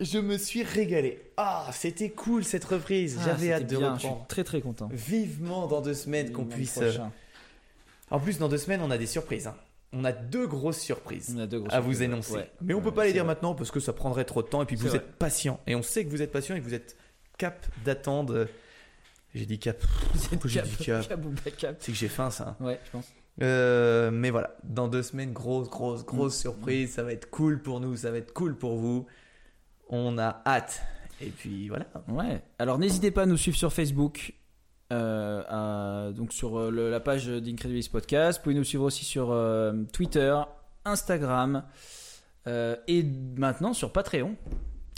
Je 0.00 0.18
me 0.18 0.38
suis 0.38 0.62
régalé. 0.62 1.20
Ah, 1.36 1.66
c'était 1.72 2.10
cool 2.10 2.44
cette 2.44 2.64
reprise. 2.64 3.18
Ah, 3.20 3.24
J'avais 3.26 3.52
hâte 3.52 3.66
de 3.66 3.76
bien, 3.76 3.94
Je 3.94 4.00
suis 4.00 4.08
reprendre. 4.08 4.26
très 4.28 4.44
très 4.44 4.60
content. 4.60 4.88
Vivement 4.92 5.66
dans 5.66 5.80
deux 5.82 5.94
semaines 5.94 6.32
qu'on 6.32 6.44
puisse. 6.44 6.72
prochain. 6.72 7.12
En 8.10 8.20
plus, 8.20 8.38
dans 8.38 8.48
deux 8.48 8.58
semaines, 8.58 8.80
on 8.82 8.90
a 8.90 8.98
des 8.98 9.06
surprises. 9.06 9.46
hein. 9.48 9.54
On 9.92 10.04
a 10.04 10.12
deux 10.12 10.46
grosses 10.46 10.80
surprises 10.80 11.32
On 11.36 11.40
a 11.40 11.46
deux 11.46 11.60
grosses 11.60 11.72
à 11.72 11.80
vous 11.80 12.02
énoncer. 12.02 12.34
ouais. 12.34 12.50
Mais 12.60 12.74
on 12.74 12.80
peut 12.80 12.88
Ouais, 12.90 12.94
pas 12.94 13.04
les 13.06 13.12
dire 13.12 13.24
vrai. 13.24 13.34
maintenant 13.34 13.54
parce 13.54 13.70
que 13.70 13.80
ça 13.80 13.92
prendrait 13.92 14.24
trop 14.24 14.42
de 14.42 14.48
temps 14.48 14.62
et 14.62 14.66
puis 14.66 14.76
vous 14.76 14.88
vrai. 14.88 14.98
êtes 14.98 15.12
patient. 15.16 15.60
Et 15.66 15.74
on 15.74 15.82
sait 15.82 16.04
que 16.04 16.10
vous 16.10 16.22
êtes 16.22 16.32
patient 16.32 16.54
et 16.56 16.60
que 16.60 16.64
vous 16.64 16.74
êtes 16.74 16.96
cap 17.38 17.64
d'attendre. 17.84 18.46
J'ai 19.34 19.46
dit 19.46 19.58
cap. 19.58 19.76
J'ai 20.44 20.62
dit 20.62 20.76
cap? 20.84 21.06
Cap 21.58 21.76
C'est 21.78 21.92
que 21.92 21.98
j'ai 21.98 22.08
faim 22.08 22.30
ça. 22.30 22.56
Ouais, 22.60 22.80
je 22.86 22.90
pense. 22.90 23.12
Euh, 23.42 24.10
mais 24.10 24.30
voilà, 24.30 24.56
dans 24.64 24.88
deux 24.88 25.02
semaines, 25.02 25.32
grosse, 25.32 25.68
grosse, 25.68 26.04
grosse 26.04 26.36
surprise. 26.38 26.94
Ça 26.94 27.02
va 27.02 27.12
être 27.12 27.28
cool 27.30 27.60
pour 27.62 27.80
nous, 27.80 27.96
ça 27.96 28.10
va 28.10 28.18
être 28.18 28.32
cool 28.32 28.56
pour 28.56 28.76
vous. 28.76 29.06
On 29.88 30.16
a 30.18 30.42
hâte. 30.46 30.82
Et 31.20 31.28
puis 31.30 31.68
voilà. 31.68 31.86
Ouais. 32.08 32.42
Alors 32.58 32.78
n'hésitez 32.78 33.10
pas 33.10 33.22
à 33.22 33.26
nous 33.26 33.36
suivre 33.36 33.56
sur 33.56 33.72
Facebook. 33.72 34.32
Euh, 34.92 35.42
à- 35.48 36.12
donc 36.12 36.32
sur 36.32 36.58
euh, 36.58 36.70
le- 36.70 36.90
la 36.90 37.00
page 37.00 37.26
d'Incredibilis 37.28 37.88
Podcast. 37.90 38.38
Vous 38.38 38.44
pouvez 38.44 38.54
nous 38.54 38.64
suivre 38.64 38.84
aussi 38.84 39.04
sur 39.04 39.30
euh, 39.32 39.72
Twitter, 39.92 40.36
Instagram 40.84 41.64
euh, 42.46 42.76
et 42.88 43.04
maintenant 43.36 43.72
sur 43.72 43.92
Patreon. 43.92 44.36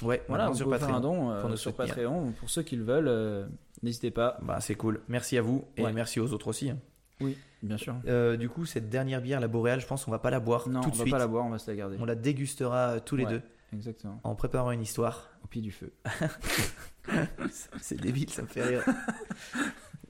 Ouais, 0.03 0.23
Voilà, 0.29 0.49
vous 0.49 0.55
sur 0.55 0.69
faire 0.69 0.85
un 0.89 0.93
Patreon. 0.93 1.01
don 1.01 1.41
pour 1.41 1.51
nous 1.51 1.57
sur 1.57 1.71
soutenir. 1.73 1.95
Patreon. 1.95 2.33
Pour 2.39 2.51
ceux 2.51 2.63
qui 2.63 2.77
le 2.77 2.85
veulent, 2.85 3.49
n'hésitez 3.83 4.11
pas. 4.11 4.39
Bah, 4.43 4.59
c'est 4.61 4.75
cool. 4.77 5.01
Merci 5.09 5.37
à 5.39 5.43
vous 5.43 5.65
et 5.77 5.83
Ouais. 5.83 5.93
merci 5.93 6.21
aux 6.21 6.33
autres 6.33 6.49
aussi. 6.49 6.71
hein. 6.71 6.79
Oui, 7.21 7.37
bien 7.65 7.77
sûr. 7.79 7.95
Du 8.39 8.49
coup, 8.49 8.65
cette 8.65 8.89
dernière 8.91 9.21
bière, 9.21 9.41
la 9.41 9.49
Boréale, 9.49 9.81
je 9.81 9.87
pense 9.87 10.05
qu'on 10.05 10.13
va 10.13 10.21
pas 10.21 10.31
la 10.31 10.39
boire 10.39 10.69
Non, 10.69 10.83
tout 10.83 10.89
on 10.91 10.93
de 10.93 10.97
va 10.99 11.03
suite. 11.03 11.13
pas 11.13 11.19
la 11.19 11.27
boire, 11.27 11.45
on 11.47 11.51
va 11.51 11.59
se 11.59 11.69
la 11.69 11.77
garder. 11.77 11.97
On 11.99 12.05
la 12.05 12.15
dégustera 12.15 13.01
tous 13.01 13.17
les 13.17 13.25
Ouais. 13.25 13.31
deux 13.33 13.43
Exactement. 13.73 14.21
en 14.25 14.35
préparant 14.35 14.71
une 14.71 14.81
histoire. 14.83 15.29
Au 15.45 15.47
pied 15.47 15.61
du 15.63 15.71
feu. 15.73 15.93
C'est 17.81 18.01
débile, 18.01 18.31
ça 18.31 18.43
me 18.43 18.47
fait 18.47 18.63
rire. 18.65 18.85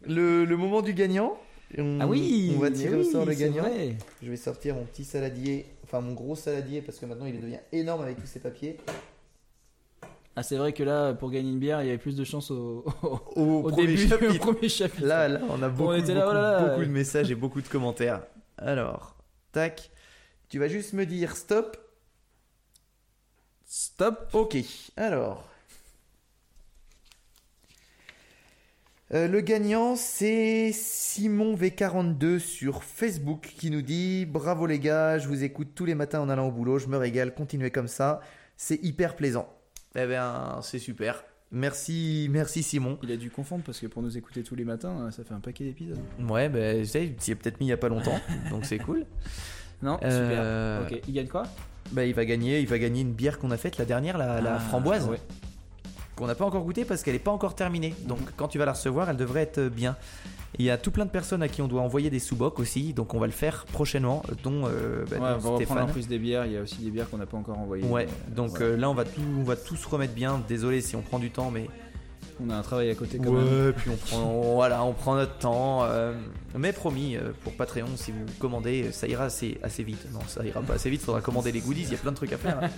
le, 0.07 0.45
le 0.45 0.57
moment 0.57 0.83
du 0.83 0.95
gagnant. 0.95 1.39
On, 1.77 1.99
Ah 2.01 2.07
oui 2.07 2.53
On 2.57 2.61
va 2.61 2.71
tirer 2.71 2.97
oui, 2.97 3.07
au 3.07 3.11
sort 3.11 3.27
le 3.27 3.35
gagnant. 3.35 3.63
vrai. 3.63 3.97
Je 4.23 4.31
vais 4.31 4.37
sortir 4.37 4.75
mon 4.75 4.85
petit 4.85 5.05
saladier, 5.05 5.67
enfin 5.85 6.01
mon 6.01 6.15
gros 6.15 6.35
saladier 6.35 6.81
parce 6.81 6.99
que 6.99 7.05
maintenant 7.07 7.27
il 7.27 7.39
devient 7.41 7.59
énorme 7.73 8.03
avec 8.03 8.19
tous 8.19 8.27
ces 8.27 8.41
papiers. 8.41 8.79
Ah, 10.35 10.43
c'est 10.45 10.57
vrai 10.57 10.73
que 10.73 10.85
là, 10.85 11.15
pour 11.15 11.31
gagner 11.33 11.51
une 11.51 11.59
bière, 11.59 11.83
il 11.83 11.87
y 11.87 11.89
avait 11.89 11.99
plus 11.99 12.15
de 12.17 12.23
chance 12.25 12.51
au, 12.53 12.85
au- 13.03 13.19
Au, 13.35 13.43
au 13.65 13.71
premier 13.71 13.89
début, 13.89 14.07
chapitre. 14.09 14.35
au 14.37 14.53
premier 14.53 14.69
chapitre. 14.69 15.05
Là, 15.07 15.27
là, 15.29 15.41
on 15.51 15.61
a 15.63 15.69
beaucoup, 15.69 15.93
était 15.95 16.15
là, 16.15 16.21
beaucoup, 16.23 16.35
là 16.35 16.53
là. 16.61 16.69
beaucoup 16.69 16.85
de 16.85 16.91
messages 16.93 17.31
et 17.31 17.35
beaucoup 17.35 17.61
de 17.61 17.67
commentaires. 17.69 18.23
Alors, 18.57 19.17
tac. 19.53 19.91
Tu 20.49 20.59
vas 20.61 20.69
juste 20.69 20.93
me 20.93 21.05
dire 21.07 21.37
stop. 21.37 21.77
Stop. 23.71 24.31
Ok. 24.33 24.57
Alors. 24.97 25.47
Euh, 29.15 29.29
le 29.29 29.41
gagnant, 29.41 29.95
c'est 29.95 30.71
Simon 30.73 31.55
V42 31.55 32.39
sur 32.39 32.83
Facebook 32.83 33.55
qui 33.59 33.71
nous 33.71 33.81
dit 33.83 34.27
Bravo 34.27 34.67
les 34.67 34.79
gars, 34.79 35.19
je 35.19 35.29
vous 35.29 35.45
écoute 35.45 35.69
tous 35.75 35.85
les 35.87 35.95
matins 35.95 36.21
en 36.21 36.29
allant 36.29 36.49
au 36.49 36.51
boulot, 36.51 36.79
je 36.79 36.89
me 36.89 36.97
régale, 36.99 37.35
continuez 37.35 37.71
comme 37.71 37.89
ça, 37.89 38.21
c'est 38.59 38.83
hyper 38.83 39.17
plaisant. 39.17 39.49
Eh 39.97 40.07
bien, 40.07 40.61
c'est 40.63 40.79
super. 40.79 41.25
Merci, 41.51 42.29
merci 42.31 42.63
Simon. 42.63 42.99
Il 43.03 43.11
a 43.13 43.17
dû 43.17 43.31
confondre 43.31 43.65
parce 43.65 43.81
que 43.81 43.87
pour 43.87 44.03
nous 44.03 44.19
écouter 44.19 44.43
tous 44.43 44.55
les 44.55 44.65
matins, 44.65 45.11
ça 45.11 45.25
fait 45.25 45.33
un 45.33 45.41
paquet 45.41 45.65
d'épisodes. 45.65 45.99
Ouais, 46.29 46.51
ben, 46.51 46.81
tu 46.83 46.87
sais, 46.87 47.15
s'y 47.19 47.31
est 47.33 47.35
peut-être 47.35 47.61
mis 47.61 47.67
il 47.67 47.71
y 47.71 47.73
a 47.73 47.79
pas 47.79 47.89
longtemps, 47.89 48.21
donc 48.51 48.65
c'est 48.65 48.79
cool. 48.79 49.05
Non, 49.81 49.97
Euh, 50.03 50.81
super. 50.89 50.99
Ok, 50.99 51.05
il 51.07 51.15
gagne 51.15 51.29
quoi? 51.29 51.45
Bah, 51.93 52.05
il 52.05 52.15
va 52.15 52.25
gagner, 52.25 52.61
il 52.61 52.67
va 52.67 52.79
gagner 52.79 53.01
une 53.03 53.13
bière 53.13 53.39
qu'on 53.39 53.51
a 53.51 53.57
faite 53.57 53.79
la 53.79 53.85
dernière, 53.85 54.19
la, 54.19 54.41
la 54.41 54.57
Ah, 54.57 54.59
framboise, 54.59 55.07
ouais. 55.09 55.19
qu'on 56.17 56.27
n'a 56.27 56.35
pas 56.35 56.45
encore 56.45 56.63
goûté 56.65 56.85
parce 56.85 57.03
qu'elle 57.03 57.15
n'est 57.15 57.19
pas 57.19 57.31
encore 57.31 57.55
terminée. 57.55 57.95
Donc, 58.07 58.19
quand 58.37 58.49
tu 58.49 58.59
vas 58.59 58.65
la 58.67 58.73
recevoir, 58.73 59.09
elle 59.09 59.17
devrait 59.17 59.43
être 59.43 59.69
bien. 59.69 59.97
Il 60.59 60.65
y 60.65 60.71
a 60.71 60.79
tout 60.79 60.91
plein 60.91 61.05
de 61.05 61.11
personnes 61.11 61.43
à 61.43 61.49
qui 61.49 61.61
on 61.63 61.69
doit 61.69 61.83
envoyer 61.83 62.09
des 62.11 62.19
sous-bocs 62.19 62.59
aussi, 62.59 62.95
donc 62.95 63.13
on 63.15 63.19
va 63.19 63.27
le 63.27 63.33
faire 63.33 63.67
prochainement, 63.71 64.23
dont, 64.43 64.63
euh, 64.67 65.05
bah, 65.11 65.17
Ouais, 65.19 65.29
on 65.45 65.51
va 65.51 65.57
Stéphane. 65.57 65.79
en 65.83 65.87
plus 65.87 66.09
des 66.09 66.19
bières. 66.19 66.47
Il 66.47 66.53
y 66.53 66.57
a 66.57 66.63
aussi 66.63 66.79
des 66.79 66.91
bières 66.91 67.09
qu'on 67.11 67.19
n'a 67.19 67.27
pas 67.27 67.37
encore 67.37 67.59
envoyées. 67.59 67.85
Ouais, 67.85 68.07
Euh, 68.07 68.35
donc 68.35 68.51
voilà. 68.51 68.65
euh, 68.67 68.77
là 68.79 68.89
on 68.91 68.95
va 68.95 69.05
tout, 69.05 69.21
on 69.39 69.43
va 69.45 69.57
tout 69.57 69.77
se 69.77 69.87
remettre 69.87 70.15
bien. 70.15 70.43
Désolé 70.49 70.81
si 70.81 70.97
on 70.97 71.03
prend 71.03 71.19
du 71.19 71.31
temps, 71.31 71.51
mais 71.51 71.67
on 72.45 72.51
a 72.51 72.57
un 72.57 72.63
travail 72.63 72.91
à 72.91 72.95
côté 72.95 73.19
quand 73.19 73.31
ouais, 73.31 73.43
même. 73.43 73.73
puis 73.73 73.91
on 73.91 73.97
prend, 73.97 74.55
voilà, 74.55 74.85
on 74.85 74.93
prend 74.93 75.17
notre 75.17 75.37
temps. 75.39 75.85
euh, 75.85 76.15
mais 76.57 76.73
promis, 76.73 77.17
euh, 77.17 77.33
pour 77.43 77.55
Patreon, 77.55 77.89
si 77.97 78.13
vous 78.13 78.25
commandez, 78.39 78.91
ça 78.93 79.07
ira 79.07 79.25
assez, 79.25 79.59
assez 79.63 79.83
vite. 79.83 80.07
Non, 80.13 80.21
ça 80.27 80.45
ira 80.45 80.61
pas 80.63 80.75
assez 80.75 80.91
vite. 80.91 81.03
Faudra 81.03 81.21
commander 81.21 81.53
les 81.53 81.61
goodies. 81.61 81.85
Il 81.85 81.93
y 81.93 81.95
a 81.95 81.99
plein 81.99 82.13
de 82.13 82.17
trucs 82.17 82.33
à 82.33 82.39
faire. 82.39 82.61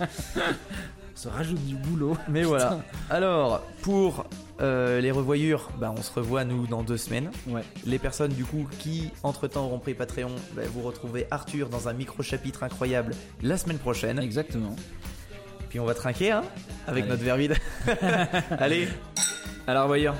Ça 1.13 1.29
rajoute 1.29 1.63
du 1.65 1.75
boulot. 1.75 2.17
Mais 2.29 2.43
voilà. 2.43 2.79
Alors, 3.09 3.61
pour 3.81 4.25
euh, 4.61 5.01
les 5.01 5.11
revoyures, 5.11 5.69
bah, 5.79 5.93
on 5.95 6.01
se 6.01 6.11
revoit 6.11 6.45
nous 6.45 6.67
dans 6.67 6.83
deux 6.83 6.97
semaines. 6.97 7.29
Ouais. 7.47 7.61
Les 7.85 7.99
personnes 7.99 8.31
du 8.31 8.45
coup 8.45 8.67
qui 8.79 9.11
entre 9.21 9.47
temps 9.47 9.65
auront 9.65 9.77
pris 9.77 9.93
Patreon, 9.93 10.31
bah, 10.55 10.63
vous 10.73 10.81
retrouvez 10.81 11.27
Arthur 11.29 11.69
dans 11.69 11.87
un 11.87 11.93
micro 11.93 12.23
chapitre 12.23 12.63
incroyable 12.63 13.13
la 13.43 13.57
semaine 13.57 13.77
prochaine. 13.77 14.19
Exactement. 14.19 14.75
Puis 15.69 15.79
on 15.79 15.85
va 15.85 15.93
trinquer 15.93 16.31
hein, 16.31 16.43
avec 16.87 17.03
Allez. 17.03 17.11
notre 17.11 17.23
verre 17.23 17.37
vide. 17.37 17.55
Allez, 18.59 18.87
La 19.67 19.83
revoyure. 19.83 20.15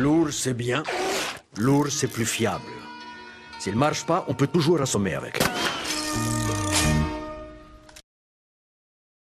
Lourd, 0.00 0.32
c'est 0.32 0.54
bien. 0.54 0.82
Lourd, 1.58 1.88
c'est 1.90 2.08
plus 2.08 2.24
fiable. 2.24 2.72
S'il 3.58 3.76
marche 3.76 4.06
pas, 4.06 4.24
on 4.28 4.34
peut 4.34 4.46
toujours 4.46 4.80
assommer 4.80 5.14
avec. 5.14 5.38